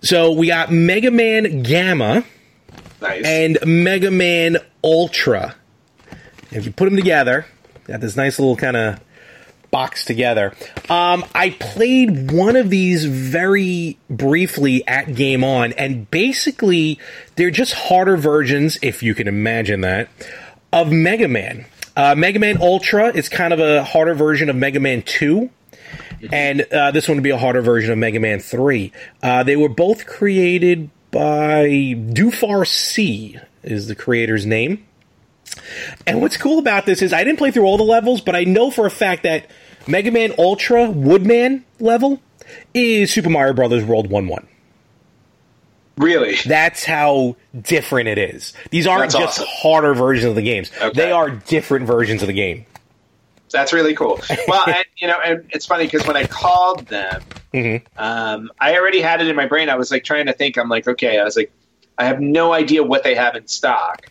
So 0.02 0.31
we 0.31 0.47
got 0.47 0.70
Mega 0.70 1.10
Man 1.10 1.64
Gamma 1.64 2.23
Nice. 3.01 3.24
and 3.24 3.59
Mega 3.64 4.10
Man 4.10 4.59
Ultra. 4.82 5.55
If 6.51 6.64
you 6.64 6.73
put 6.73 6.86
them 6.86 6.97
together, 6.97 7.47
got 7.85 8.01
this 8.01 8.16
nice 8.16 8.39
little 8.39 8.56
kind 8.56 8.77
of 8.77 9.01
box 9.70 10.05
together. 10.05 10.55
Um, 10.89 11.24
I 11.35 11.51
played 11.51 12.31
one 12.31 12.56
of 12.56 12.70
these 12.70 13.05
very 13.05 13.98
briefly 14.09 14.86
at 14.86 15.14
Game 15.14 15.44
On, 15.44 15.73
and 15.74 16.10
basically, 16.10 16.98
they're 17.35 17.51
just 17.51 17.74
harder 17.74 18.16
versions, 18.16 18.78
if 18.81 19.02
you 19.02 19.14
can 19.14 19.28
imagine 19.28 19.82
that, 19.82 20.09
of 20.73 20.90
Mega 20.90 21.28
Man. 21.28 21.66
Uh, 21.97 22.14
Mega 22.14 22.39
Man 22.39 22.60
Ultra 22.60 23.09
is 23.09 23.28
kind 23.28 23.52
of 23.52 23.60
a 23.60 23.82
harder 23.85 24.14
version 24.14 24.48
of 24.48 24.56
Mega 24.56 24.81
Man 24.81 25.02
2 25.02 25.51
and 26.32 26.62
uh, 26.73 26.90
this 26.90 27.09
one 27.09 27.16
would 27.16 27.24
be 27.24 27.31
a 27.31 27.39
harder 27.39 27.60
version 27.60 27.93
of 27.93 27.98
Mega 27.98 28.20
Man 28.20 28.40
3. 28.40 28.93
Uh, 29.23 29.43
they 29.43 29.56
were 29.56 29.68
both 29.68 30.06
created 30.06 30.90
by 31.10 31.66
Dufar 32.12 32.66
C, 32.66 33.38
is 33.62 33.88
the 33.88 33.94
creator's 33.94 34.46
name. 34.46 34.86
And 36.06 36.20
what's 36.20 36.36
cool 36.36 36.58
about 36.58 36.86
this 36.86 37.02
is 37.02 37.12
I 37.12 37.24
didn't 37.24 37.38
play 37.38 37.50
through 37.50 37.64
all 37.64 37.78
the 37.78 37.84
levels, 37.84 38.20
but 38.20 38.36
I 38.36 38.44
know 38.44 38.70
for 38.70 38.86
a 38.86 38.90
fact 38.90 39.22
that 39.22 39.48
Mega 39.86 40.10
Man 40.10 40.34
Ultra 40.38 40.90
Woodman 40.90 41.64
level 41.80 42.20
is 42.74 43.12
Super 43.12 43.30
Mario 43.30 43.54
Brothers 43.54 43.84
World 43.84 44.10
1 44.10 44.28
1. 44.28 44.46
really? 45.98 46.36
That's 46.44 46.84
how 46.84 47.36
different 47.60 48.08
it 48.08 48.18
is. 48.18 48.52
These 48.70 48.86
aren't 48.86 49.12
That's 49.12 49.14
just 49.14 49.38
awesome. 49.40 49.48
harder 49.50 49.94
versions 49.94 50.28
of 50.28 50.34
the 50.34 50.42
games. 50.42 50.70
Okay. 50.80 50.90
They 50.94 51.12
are 51.12 51.30
different 51.30 51.86
versions 51.86 52.22
of 52.22 52.28
the 52.28 52.34
game. 52.34 52.66
That's 53.52 53.73
really 53.73 53.94
cool. 53.94 54.20
Well, 54.48 54.64
and, 54.68 54.85
you 54.97 55.09
know, 55.09 55.18
and 55.24 55.48
it's 55.51 55.66
funny 55.66 55.85
because 55.85 56.06
when 56.06 56.16
I 56.16 56.27
called 56.27 56.89
them, 56.89 57.23
Mm-hmm. 57.55 57.86
um, 57.97 58.51
I 58.60 58.77
already 58.77 59.01
had 59.01 59.23
it 59.23 59.28
in 59.28 59.36
my 59.36 59.47
brain. 59.47 59.70
I 59.70 59.77
was 59.77 59.90
like 59.90 60.05
trying 60.05 60.27
to 60.27 60.35
think. 60.35 60.59
I'm 60.59 60.68
like, 60.68 60.86
okay. 60.86 61.18
I 61.18 61.24
was 61.24 61.36
like, 61.36 61.51
I 61.97 62.05
have 62.05 62.20
no 62.20 62.52
idea 62.52 62.82
what 62.82 63.02
they 63.02 63.14
have 63.14 63.35
in 63.35 63.47
stock, 63.47 64.10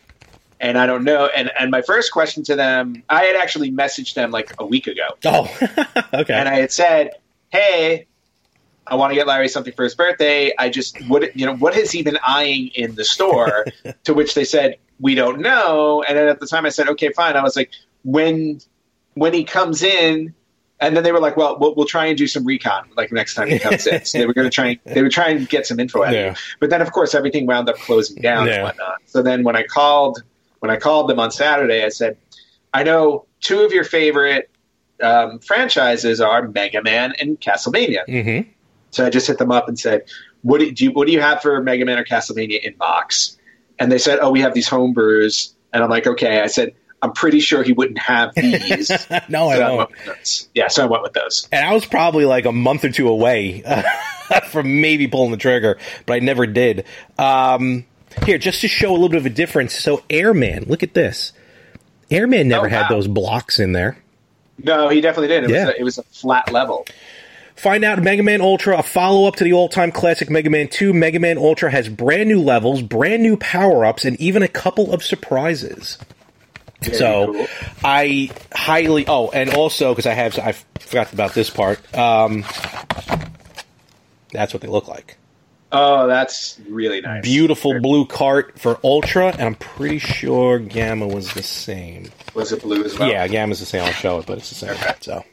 and 0.60 0.80
I 0.80 0.88
don't 0.88 1.03
know. 1.03 1.28
And 1.28 1.52
and 1.60 1.70
my 1.70 1.84
first 1.84 2.12
question 2.12 2.44
to 2.45 2.56
them, 2.56 3.03
I 3.07 3.24
had 3.26 3.36
actually 3.36 3.72
messaged 3.72 4.16
them 4.16 4.32
like 4.32 4.52
a 4.57 4.66
week 4.66 4.88
ago, 4.88 5.03
Oh, 5.26 5.44
okay. 6.14 6.34
and 6.34 6.49
I 6.49 6.56
had 6.56 6.72
said, 6.72 7.12
hey. 7.52 8.07
I 8.88 8.94
want 8.95 9.10
to 9.12 9.16
get 9.16 9.26
Larry 9.26 9.48
something 9.48 9.74
for 9.74 9.84
his 9.84 9.95
birthday. 9.95 10.52
I 10.60 10.70
just 10.70 10.98
what 11.07 11.36
you 11.36 11.45
know 11.48 11.56
what 11.56 11.76
is 11.76 11.91
he 11.91 12.03
been 12.03 12.20
eyeing 12.26 12.68
in 12.76 12.94
the 12.94 13.03
store? 13.03 13.66
to 14.03 14.14
which 14.14 14.36
they 14.36 14.44
said 14.44 14.78
we 14.99 15.16
don't 15.16 15.40
know. 15.41 16.03
And 16.07 16.16
then 16.16 16.28
at 16.28 16.40
the 16.40 16.45
time 16.45 16.68
I 16.68 16.70
said 16.70 16.88
okay, 16.90 17.12
fine. 17.12 17.36
I 17.36 17.41
was 17.41 17.56
like 17.56 17.72
when 18.03 18.60
when 19.15 19.33
he 19.33 19.43
comes 19.43 19.81
in, 19.83 20.33
and 20.79 20.95
then 20.95 21.03
they 21.03 21.11
were 21.11 21.19
like, 21.19 21.35
well, 21.37 21.57
we'll, 21.59 21.73
we'll 21.75 21.85
try 21.85 22.05
and 22.05 22.17
do 22.17 22.27
some 22.27 22.45
recon 22.45 22.89
like 22.95 23.11
next 23.11 23.33
time 23.35 23.47
he 23.49 23.57
comes 23.59 23.87
in. 23.87 24.01
So 24.05 24.17
they 24.19 24.25
were 24.25 24.33
going 24.33 24.45
to 24.49 24.53
try 24.53 24.67
and 24.67 24.79
they 24.95 25.01
would 25.01 25.11
try 25.11 25.29
and 25.29 25.47
get 25.47 25.65
some 25.65 25.79
info 25.79 26.03
out 26.03 26.09
of 26.09 26.13
Yeah. 26.13 26.29
you. 26.31 26.35
But 26.59 26.69
then 26.69 26.81
of 26.81 26.91
course 26.91 27.15
everything 27.15 27.45
wound 27.47 27.69
up 27.69 27.77
closing 27.79 28.21
down 28.21 28.47
Yeah. 28.47 28.53
and 28.55 28.63
whatnot. 28.63 28.97
So 29.05 29.21
then 29.21 29.43
when 29.43 29.55
I 29.55 29.63
called 29.63 30.21
when 30.59 30.69
I 30.69 30.75
called 30.77 31.09
them 31.09 31.19
on 31.19 31.31
Saturday, 31.31 31.83
I 31.83 31.89
said, 31.89 32.17
I 32.73 32.83
know 32.83 33.25
two 33.39 33.59
of 33.61 33.71
your 33.71 33.83
favorite 33.85 34.49
um, 35.01 35.39
franchises 35.39 36.19
are 36.21 36.47
Mega 36.49 36.81
Man 36.83 37.13
and 37.19 37.39
Castlevania. 37.39 38.03
hmm 38.07 38.49
So 38.91 39.05
I 39.05 39.09
just 39.09 39.27
hit 39.27 39.37
them 39.37 39.51
up 39.51 39.67
and 39.69 39.79
said, 39.79 40.03
"What 40.41 40.59
do 40.59 40.71
you 40.85 40.91
what 40.91 41.07
do 41.07 41.13
you 41.13 41.21
have 41.21 41.41
for 41.41 41.61
Mega 41.63 41.85
Man 41.85 41.97
or 41.97 42.03
Castlevania 42.03 42.61
in 42.61 42.75
box?" 42.75 43.37
And 43.79 43.91
they 43.91 43.97
said, 43.97 44.19
"Oh, 44.21 44.29
we 44.31 44.41
have 44.41 44.53
these 44.53 44.67
home 44.67 44.91
brews." 44.93 45.53
And 45.73 45.83
I'm 45.83 45.89
like, 45.89 46.05
"Okay." 46.07 46.41
I 46.41 46.47
said, 46.47 46.73
"I'm 47.01 47.13
pretty 47.13 47.39
sure 47.39 47.63
he 47.63 47.73
wouldn't 47.73 47.99
have 47.99 48.34
these." 48.35 48.89
No, 49.30 49.47
I 49.49 49.55
I 49.55 49.59
don't. 49.59 50.47
Yeah, 50.53 50.67
so 50.67 50.84
I 50.84 50.85
went 50.88 51.03
with 51.03 51.13
those. 51.13 51.47
and 51.51 51.65
I 51.65 51.73
was 51.73 51.85
probably 51.85 52.26
like 52.26 52.45
a 52.45 52.51
month 52.51 52.84
or 52.85 52.91
two 52.91 53.07
away 53.07 53.63
from 54.49 54.81
maybe 54.81 55.07
pulling 55.07 55.31
the 55.31 55.38
trigger, 55.38 55.77
but 56.05 56.13
I 56.13 56.19
never 56.19 56.45
did. 56.47 56.85
Um, 57.17 57.85
here, 58.26 58.38
just 58.38 58.61
to 58.61 58.67
show 58.67 58.91
a 58.91 58.93
little 58.93 59.09
bit 59.09 59.17
of 59.17 59.26
a 59.26 59.30
difference. 59.30 59.73
So, 59.73 60.03
Airman, 60.09 60.65
look 60.65 60.84
at 60.84 60.93
this. 60.93 61.34
Airman 62.09 62.47
never 62.47 62.67
Oh, 62.67 62.69
had 62.69 62.88
those 62.89 63.07
blocks 63.07 63.59
in 63.59 63.73
there. 63.73 63.97
No, 64.63 64.88
he 64.89 65.01
definitely 65.01 65.27
did. 65.27 65.43
It, 65.45 65.49
Yeah. 65.49 65.65
was, 65.65 65.69
a, 65.76 65.80
it 65.80 65.84
was 65.84 65.97
a 65.97 66.03
flat 66.03 66.51
level. 66.51 66.85
Find 67.57 67.84
out 67.84 68.01
Mega 68.01 68.22
Man 68.23 68.41
Ultra, 68.41 68.77
a 68.80 68.84
follow 68.84 69.27
up 69.27 69.35
to 69.38 69.43
the 69.43 69.53
all 69.53 69.69
time 69.69 69.91
classic 69.91 70.30
Mega 70.30 70.49
Man 70.49 70.67
2. 70.67 70.93
Mega 70.93 71.19
Man 71.19 71.38
Ultra 71.38 71.72
has 71.72 71.88
brand 71.89 72.27
new 72.30 72.41
levels, 72.41 72.81
brand 72.81 73.22
new 73.23 73.38
power 73.38 73.85
ups, 73.85 74.05
and 74.05 74.19
even 74.19 74.43
a 74.43 74.47
couple 74.47 74.93
of 74.93 75.03
surprises. 75.03 75.97
Very 76.86 76.98
so 76.98 77.34
cool. 77.34 77.48
I 77.84 78.30
highly 78.53 79.06
oh, 79.07 79.30
and 79.30 79.53
also 79.53 79.91
because 79.94 80.06
I 80.06 80.14
have 80.14 80.38
I 80.40 80.53
forgot 80.80 81.14
about 81.14 81.34
this 81.34 81.49
part. 81.49 81.80
Um, 81.98 82.45
that's 84.32 84.53
what 84.53 84.62
they 84.62 84.68
look 84.68 84.88
like. 84.88 85.18
Oh, 85.72 86.07
that's 86.07 86.60
really 86.70 87.02
nice. 87.02 87.24
Beautiful 87.24 87.80
blue 87.82 88.06
cart 88.06 88.60
for 88.60 88.80
Ultra, 88.84 89.30
and 89.30 89.41
I'm 89.41 89.56
pretty 89.56 89.99
sure 89.99 90.60
Gamma 90.60 91.07
was 91.07 91.34
the 91.34 91.44
same. 91.44 92.12
Was 92.34 92.52
it 92.52 92.62
blue 92.62 92.84
as 92.84 92.98
well? 92.98 93.10
Yeah, 93.10 93.28
Gamma's 93.28 93.60
the 93.60 93.66
same. 93.66 93.84
I'll 93.84 93.91
show 93.91 94.20
it, 94.20 94.26
but 94.26 94.38
it's 94.38 94.49
the 94.49 94.56
same. 94.56 94.72
Okay. 94.72 94.94
So 95.02 95.26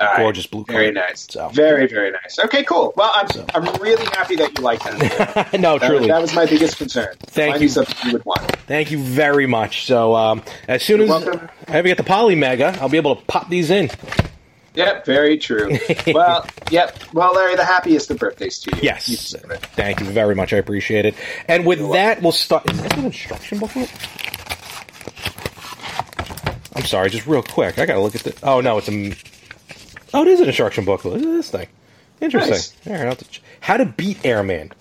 All 0.00 0.06
right. 0.06 0.18
gorgeous 0.18 0.46
blue 0.46 0.64
Very 0.64 0.92
card. 0.92 1.08
nice. 1.10 1.26
So- 1.30 1.48
Very, 1.50 1.86
very 1.86 2.10
nice. 2.10 2.38
Okay, 2.38 2.64
cool. 2.64 2.92
Well, 2.96 3.10
I'm, 3.14 3.28
I'm 3.54 3.80
really 3.82 4.04
happy 4.06 4.36
that 4.36 4.56
you 4.56 4.64
like 4.64 4.82
that. 4.84 5.52
no, 5.60 5.78
That, 5.78 5.88
truly. 5.88 6.08
that 6.08 6.20
was 6.22 6.34
my 6.34 6.46
biggest 6.46 6.78
concern. 6.78 7.14
Thank 7.26 7.52
Find 7.54 7.62
you. 7.62 7.68
something 7.68 7.96
you 8.06 8.12
would 8.14 8.24
want. 8.24 8.40
Thank 8.66 8.90
you 8.90 8.98
very 8.98 9.46
much. 9.46 9.84
So 9.86 10.14
um, 10.14 10.42
as 10.68 10.82
soon 10.82 11.00
as 11.02 11.08
You're 11.08 11.20
welcome. 11.20 11.48
I 11.68 11.78
ever 11.78 11.88
get 11.88 11.96
the 11.98 12.02
Polymega, 12.04 12.78
I'll 12.78 12.88
be 12.88 12.96
able 12.96 13.16
to 13.16 13.22
pop 13.26 13.48
these 13.50 13.70
in. 13.70 13.90
Yep, 14.74 15.04
very 15.04 15.36
true. 15.36 15.76
well, 16.14 16.46
yep. 16.70 16.96
Well, 17.12 17.34
Larry, 17.34 17.56
the 17.56 17.64
happiest 17.64 18.08
of 18.12 18.18
birthdays 18.18 18.60
to 18.60 18.70
you. 18.70 18.76
You 18.76 18.82
Yes. 18.84 19.34
it. 19.34 19.42
Thank 19.74 19.98
you 20.00 20.06
very 20.06 20.34
much. 20.36 20.52
I 20.52 20.58
appreciate 20.58 21.06
it. 21.06 21.14
And 21.48 21.66
with 21.66 21.80
You're 21.80 21.92
that, 21.94 22.22
we'll 22.22 22.30
start. 22.32 22.70
Is 22.70 22.80
this 22.80 22.92
an 22.92 23.04
instruction 23.06 23.58
booklet? 23.58 23.90
I'm 26.76 26.84
sorry, 26.84 27.10
just 27.10 27.26
real 27.26 27.42
quick. 27.42 27.78
I 27.78 27.84
gotta 27.86 28.00
look 28.00 28.14
at 28.14 28.22
the. 28.22 28.34
Oh 28.42 28.60
no, 28.60 28.78
it's 28.78 28.88
a. 28.88 29.12
Oh, 30.12 30.22
it 30.22 30.28
is 30.28 30.40
an 30.40 30.46
instruction 30.48 30.84
booklet. 30.84 31.14
Look 31.14 31.22
at 31.22 31.32
this 31.36 31.50
thing. 31.50 31.68
Interesting. 32.20 32.52
Nice. 32.52 32.76
All 32.86 32.92
right, 32.92 33.06
I'll 33.06 33.16
to 33.16 33.24
ch- 33.28 33.42
how 33.60 33.76
to 33.76 33.84
beat 33.86 34.24
Airman. 34.24 34.72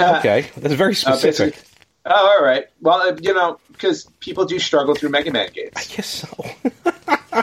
Okay, 0.00 0.50
that's 0.56 0.74
very 0.74 0.92
Uh, 0.92 0.94
specific. 0.94 1.54
basically- 1.54 1.70
oh, 2.06 2.36
all 2.38 2.44
right. 2.44 2.66
Well, 2.80 3.00
uh, 3.02 3.16
you 3.20 3.32
know, 3.34 3.58
because 3.72 4.08
people 4.20 4.44
do 4.46 4.58
struggle 4.58 4.94
through 4.94 5.10
Mega 5.10 5.30
Man 5.30 5.50
games. 5.54 5.72
I 5.76 5.84
guess 5.84 6.06
so. 6.06 7.42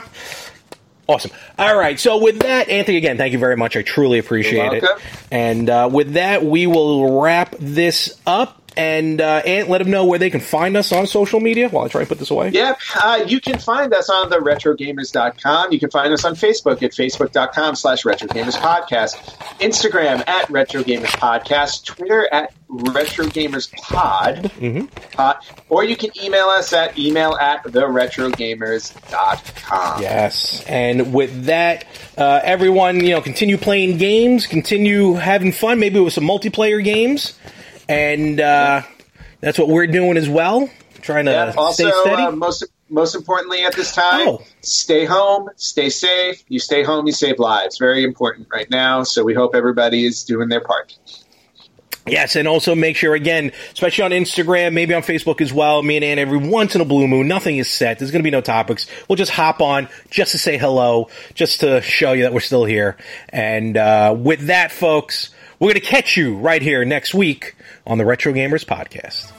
awesome. 1.08 1.30
All 1.58 1.76
right. 1.76 1.98
So 1.98 2.18
with 2.18 2.40
that, 2.40 2.68
Anthony, 2.68 2.96
again, 2.98 3.16
thank 3.16 3.32
you 3.32 3.38
very 3.38 3.56
much. 3.56 3.76
I 3.76 3.82
truly 3.82 4.18
appreciate 4.18 4.72
You're 4.72 4.76
it. 4.96 5.00
And 5.30 5.68
uh, 5.70 5.88
with 5.92 6.12
that, 6.14 6.44
we 6.44 6.66
will 6.66 7.20
wrap 7.20 7.54
this 7.58 8.18
up. 8.26 8.63
And 8.76 9.20
uh, 9.20 9.42
Ant, 9.44 9.68
let 9.68 9.78
them 9.78 9.90
know 9.90 10.04
where 10.04 10.18
they 10.18 10.30
can 10.30 10.40
find 10.40 10.76
us 10.76 10.90
on 10.92 11.06
social 11.06 11.40
media 11.40 11.68
while 11.68 11.84
I 11.84 11.88
try 11.88 12.00
and 12.00 12.08
put 12.08 12.18
this 12.18 12.30
away. 12.30 12.50
Yep. 12.50 12.78
Uh, 13.02 13.24
you 13.26 13.40
can 13.40 13.58
find 13.58 13.92
us 13.94 14.10
on 14.10 14.30
the 14.30 14.38
retrogamers.com. 14.38 15.72
You 15.72 15.78
can 15.78 15.90
find 15.90 16.12
us 16.12 16.24
on 16.24 16.34
Facebook 16.34 16.82
at 16.82 16.90
facebook.com 16.92 17.76
slash 17.76 18.02
retrogamerspodcast, 18.04 19.14
Instagram 19.60 20.26
at 20.28 20.48
retrogamerspodcast, 20.48 21.84
Twitter 21.84 22.28
at 22.32 22.52
retrogamerspod, 22.68 24.88
uh, 25.18 25.34
or 25.68 25.84
you 25.84 25.96
can 25.96 26.10
email 26.22 26.46
us 26.46 26.72
at 26.72 26.98
email 26.98 27.34
at 27.34 27.62
theretrogamers.com. 27.64 30.02
Yes, 30.02 30.64
and 30.66 31.12
with 31.14 31.44
that, 31.44 31.84
uh, 32.18 32.40
everyone, 32.42 33.04
you 33.04 33.10
know, 33.10 33.20
continue 33.20 33.58
playing 33.58 33.98
games, 33.98 34.46
continue 34.46 35.12
having 35.14 35.52
fun, 35.52 35.78
maybe 35.78 36.00
with 36.00 36.14
some 36.14 36.24
multiplayer 36.24 36.82
games, 36.82 37.38
and 37.88 38.40
uh, 38.40 38.82
that's 39.40 39.58
what 39.58 39.68
we're 39.68 39.86
doing 39.86 40.16
as 40.16 40.28
well. 40.28 40.68
Trying 41.02 41.26
to 41.26 41.32
Yep. 41.32 41.56
Also, 41.58 41.90
stay 41.90 42.00
steady. 42.02 42.22
uh, 42.22 42.30
most 42.32 42.64
most 42.88 43.14
importantly 43.14 43.64
at 43.64 43.74
this 43.74 43.92
time, 43.94 44.28
Oh. 44.28 44.42
stay 44.62 45.04
home, 45.04 45.48
stay 45.56 45.88
safe. 45.90 46.42
You 46.48 46.58
stay 46.58 46.82
home, 46.82 47.06
you 47.06 47.12
save 47.12 47.38
lives. 47.38 47.76
Very 47.78 48.04
important 48.04 48.46
right 48.52 48.70
now. 48.70 49.02
So 49.02 49.24
we 49.24 49.34
hope 49.34 49.54
everybody 49.54 50.04
is 50.04 50.22
doing 50.24 50.48
their 50.48 50.60
part. 50.60 50.94
Yes, 52.06 52.36
and 52.36 52.46
also 52.46 52.74
make 52.74 52.96
sure 52.96 53.14
again, 53.14 53.50
especially 53.72 54.04
on 54.04 54.10
Instagram, 54.10 54.74
maybe 54.74 54.92
on 54.92 55.00
Facebook 55.02 55.40
as 55.40 55.54
well. 55.54 55.82
Me 55.82 55.96
and 55.96 56.04
Ant, 56.04 56.20
every 56.20 56.36
once 56.36 56.74
in 56.74 56.82
a 56.82 56.84
blue 56.84 57.08
moon, 57.08 57.26
nothing 57.26 57.56
is 57.56 57.68
set. 57.70 57.98
There's 57.98 58.10
going 58.10 58.20
to 58.20 58.24
be 58.26 58.30
no 58.30 58.42
topics. 58.42 58.86
We'll 59.08 59.16
just 59.16 59.32
hop 59.32 59.62
on 59.62 59.88
just 60.10 60.32
to 60.32 60.38
say 60.38 60.58
hello, 60.58 61.08
just 61.32 61.60
to 61.60 61.80
show 61.80 62.12
you 62.12 62.24
that 62.24 62.34
we're 62.34 62.40
still 62.40 62.66
here. 62.66 62.98
And 63.30 63.78
uh, 63.78 64.14
with 64.18 64.48
that, 64.48 64.70
folks, 64.70 65.30
we're 65.64 65.72
going 65.72 65.80
to 65.80 65.88
catch 65.88 66.14
you 66.14 66.36
right 66.36 66.60
here 66.60 66.84
next 66.84 67.14
week 67.14 67.56
on 67.86 67.96
the 67.96 68.04
Retro 68.04 68.34
Gamers 68.34 68.66
Podcast. 68.66 69.32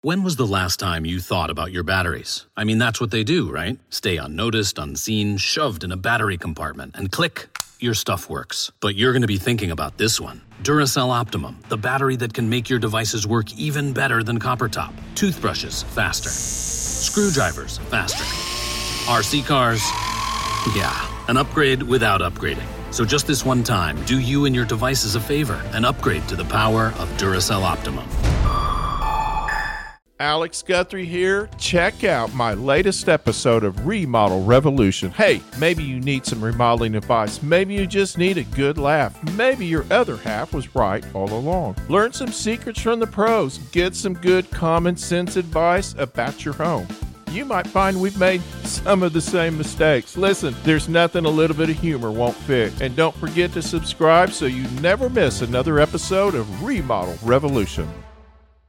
When 0.00 0.24
was 0.24 0.34
the 0.34 0.44
last 0.44 0.80
time 0.80 1.06
you 1.06 1.20
thought 1.20 1.50
about 1.50 1.70
your 1.70 1.84
batteries? 1.84 2.46
I 2.56 2.64
mean, 2.64 2.78
that's 2.78 3.00
what 3.00 3.12
they 3.12 3.22
do, 3.22 3.48
right? 3.48 3.78
Stay 3.90 4.16
unnoticed, 4.16 4.76
unseen, 4.76 5.36
shoved 5.36 5.84
in 5.84 5.92
a 5.92 5.96
battery 5.96 6.36
compartment, 6.36 6.96
and 6.96 7.12
click, 7.12 7.46
your 7.84 7.94
stuff 7.94 8.28
works. 8.28 8.72
But 8.80 8.96
you're 8.96 9.12
going 9.12 9.22
to 9.22 9.28
be 9.28 9.36
thinking 9.36 9.70
about 9.70 9.98
this 9.98 10.20
one 10.20 10.40
Duracell 10.62 11.10
Optimum, 11.10 11.60
the 11.68 11.76
battery 11.76 12.16
that 12.16 12.32
can 12.32 12.48
make 12.48 12.70
your 12.70 12.78
devices 12.78 13.26
work 13.26 13.52
even 13.56 13.92
better 13.92 14.22
than 14.22 14.38
copper 14.40 14.68
top. 14.68 14.94
Toothbrushes, 15.14 15.82
faster. 15.82 16.30
Screwdrivers, 16.30 17.78
faster. 17.90 18.24
RC 19.04 19.46
cars, 19.46 19.82
yeah, 20.74 21.06
an 21.28 21.36
upgrade 21.36 21.82
without 21.82 22.22
upgrading. 22.22 22.66
So 22.90 23.04
just 23.04 23.26
this 23.26 23.44
one 23.44 23.62
time, 23.62 24.02
do 24.04 24.18
you 24.18 24.46
and 24.46 24.54
your 24.54 24.64
devices 24.64 25.14
a 25.14 25.20
favor 25.20 25.60
and 25.72 25.84
upgrade 25.84 26.26
to 26.28 26.36
the 26.36 26.44
power 26.46 26.86
of 26.98 27.08
Duracell 27.18 27.62
Optimum. 27.62 28.08
Alex 30.24 30.62
Guthrie 30.62 31.04
here. 31.04 31.50
Check 31.58 32.02
out 32.02 32.32
my 32.32 32.54
latest 32.54 33.10
episode 33.10 33.62
of 33.62 33.86
Remodel 33.86 34.42
Revolution. 34.42 35.10
Hey, 35.10 35.42
maybe 35.58 35.84
you 35.84 36.00
need 36.00 36.24
some 36.24 36.42
remodeling 36.42 36.94
advice. 36.94 37.42
Maybe 37.42 37.74
you 37.74 37.86
just 37.86 38.16
need 38.16 38.38
a 38.38 38.44
good 38.44 38.78
laugh. 38.78 39.22
Maybe 39.34 39.66
your 39.66 39.84
other 39.90 40.16
half 40.16 40.54
was 40.54 40.74
right 40.74 41.04
all 41.14 41.30
along. 41.30 41.76
Learn 41.90 42.14
some 42.14 42.32
secrets 42.32 42.80
from 42.80 43.00
the 43.00 43.06
pros. 43.06 43.58
Get 43.70 43.94
some 43.94 44.14
good 44.14 44.50
common 44.50 44.96
sense 44.96 45.36
advice 45.36 45.94
about 45.98 46.42
your 46.42 46.54
home. 46.54 46.88
You 47.30 47.44
might 47.44 47.66
find 47.66 48.00
we've 48.00 48.18
made 48.18 48.40
some 48.62 49.02
of 49.02 49.12
the 49.12 49.20
same 49.20 49.58
mistakes. 49.58 50.16
Listen, 50.16 50.56
there's 50.62 50.88
nothing 50.88 51.26
a 51.26 51.30
little 51.30 51.54
bit 51.54 51.68
of 51.68 51.78
humor 51.78 52.10
won't 52.10 52.34
fix. 52.34 52.80
And 52.80 52.96
don't 52.96 53.14
forget 53.16 53.52
to 53.52 53.60
subscribe 53.60 54.30
so 54.30 54.46
you 54.46 54.66
never 54.80 55.10
miss 55.10 55.42
another 55.42 55.80
episode 55.80 56.34
of 56.34 56.62
Remodel 56.62 57.18
Revolution. 57.22 57.86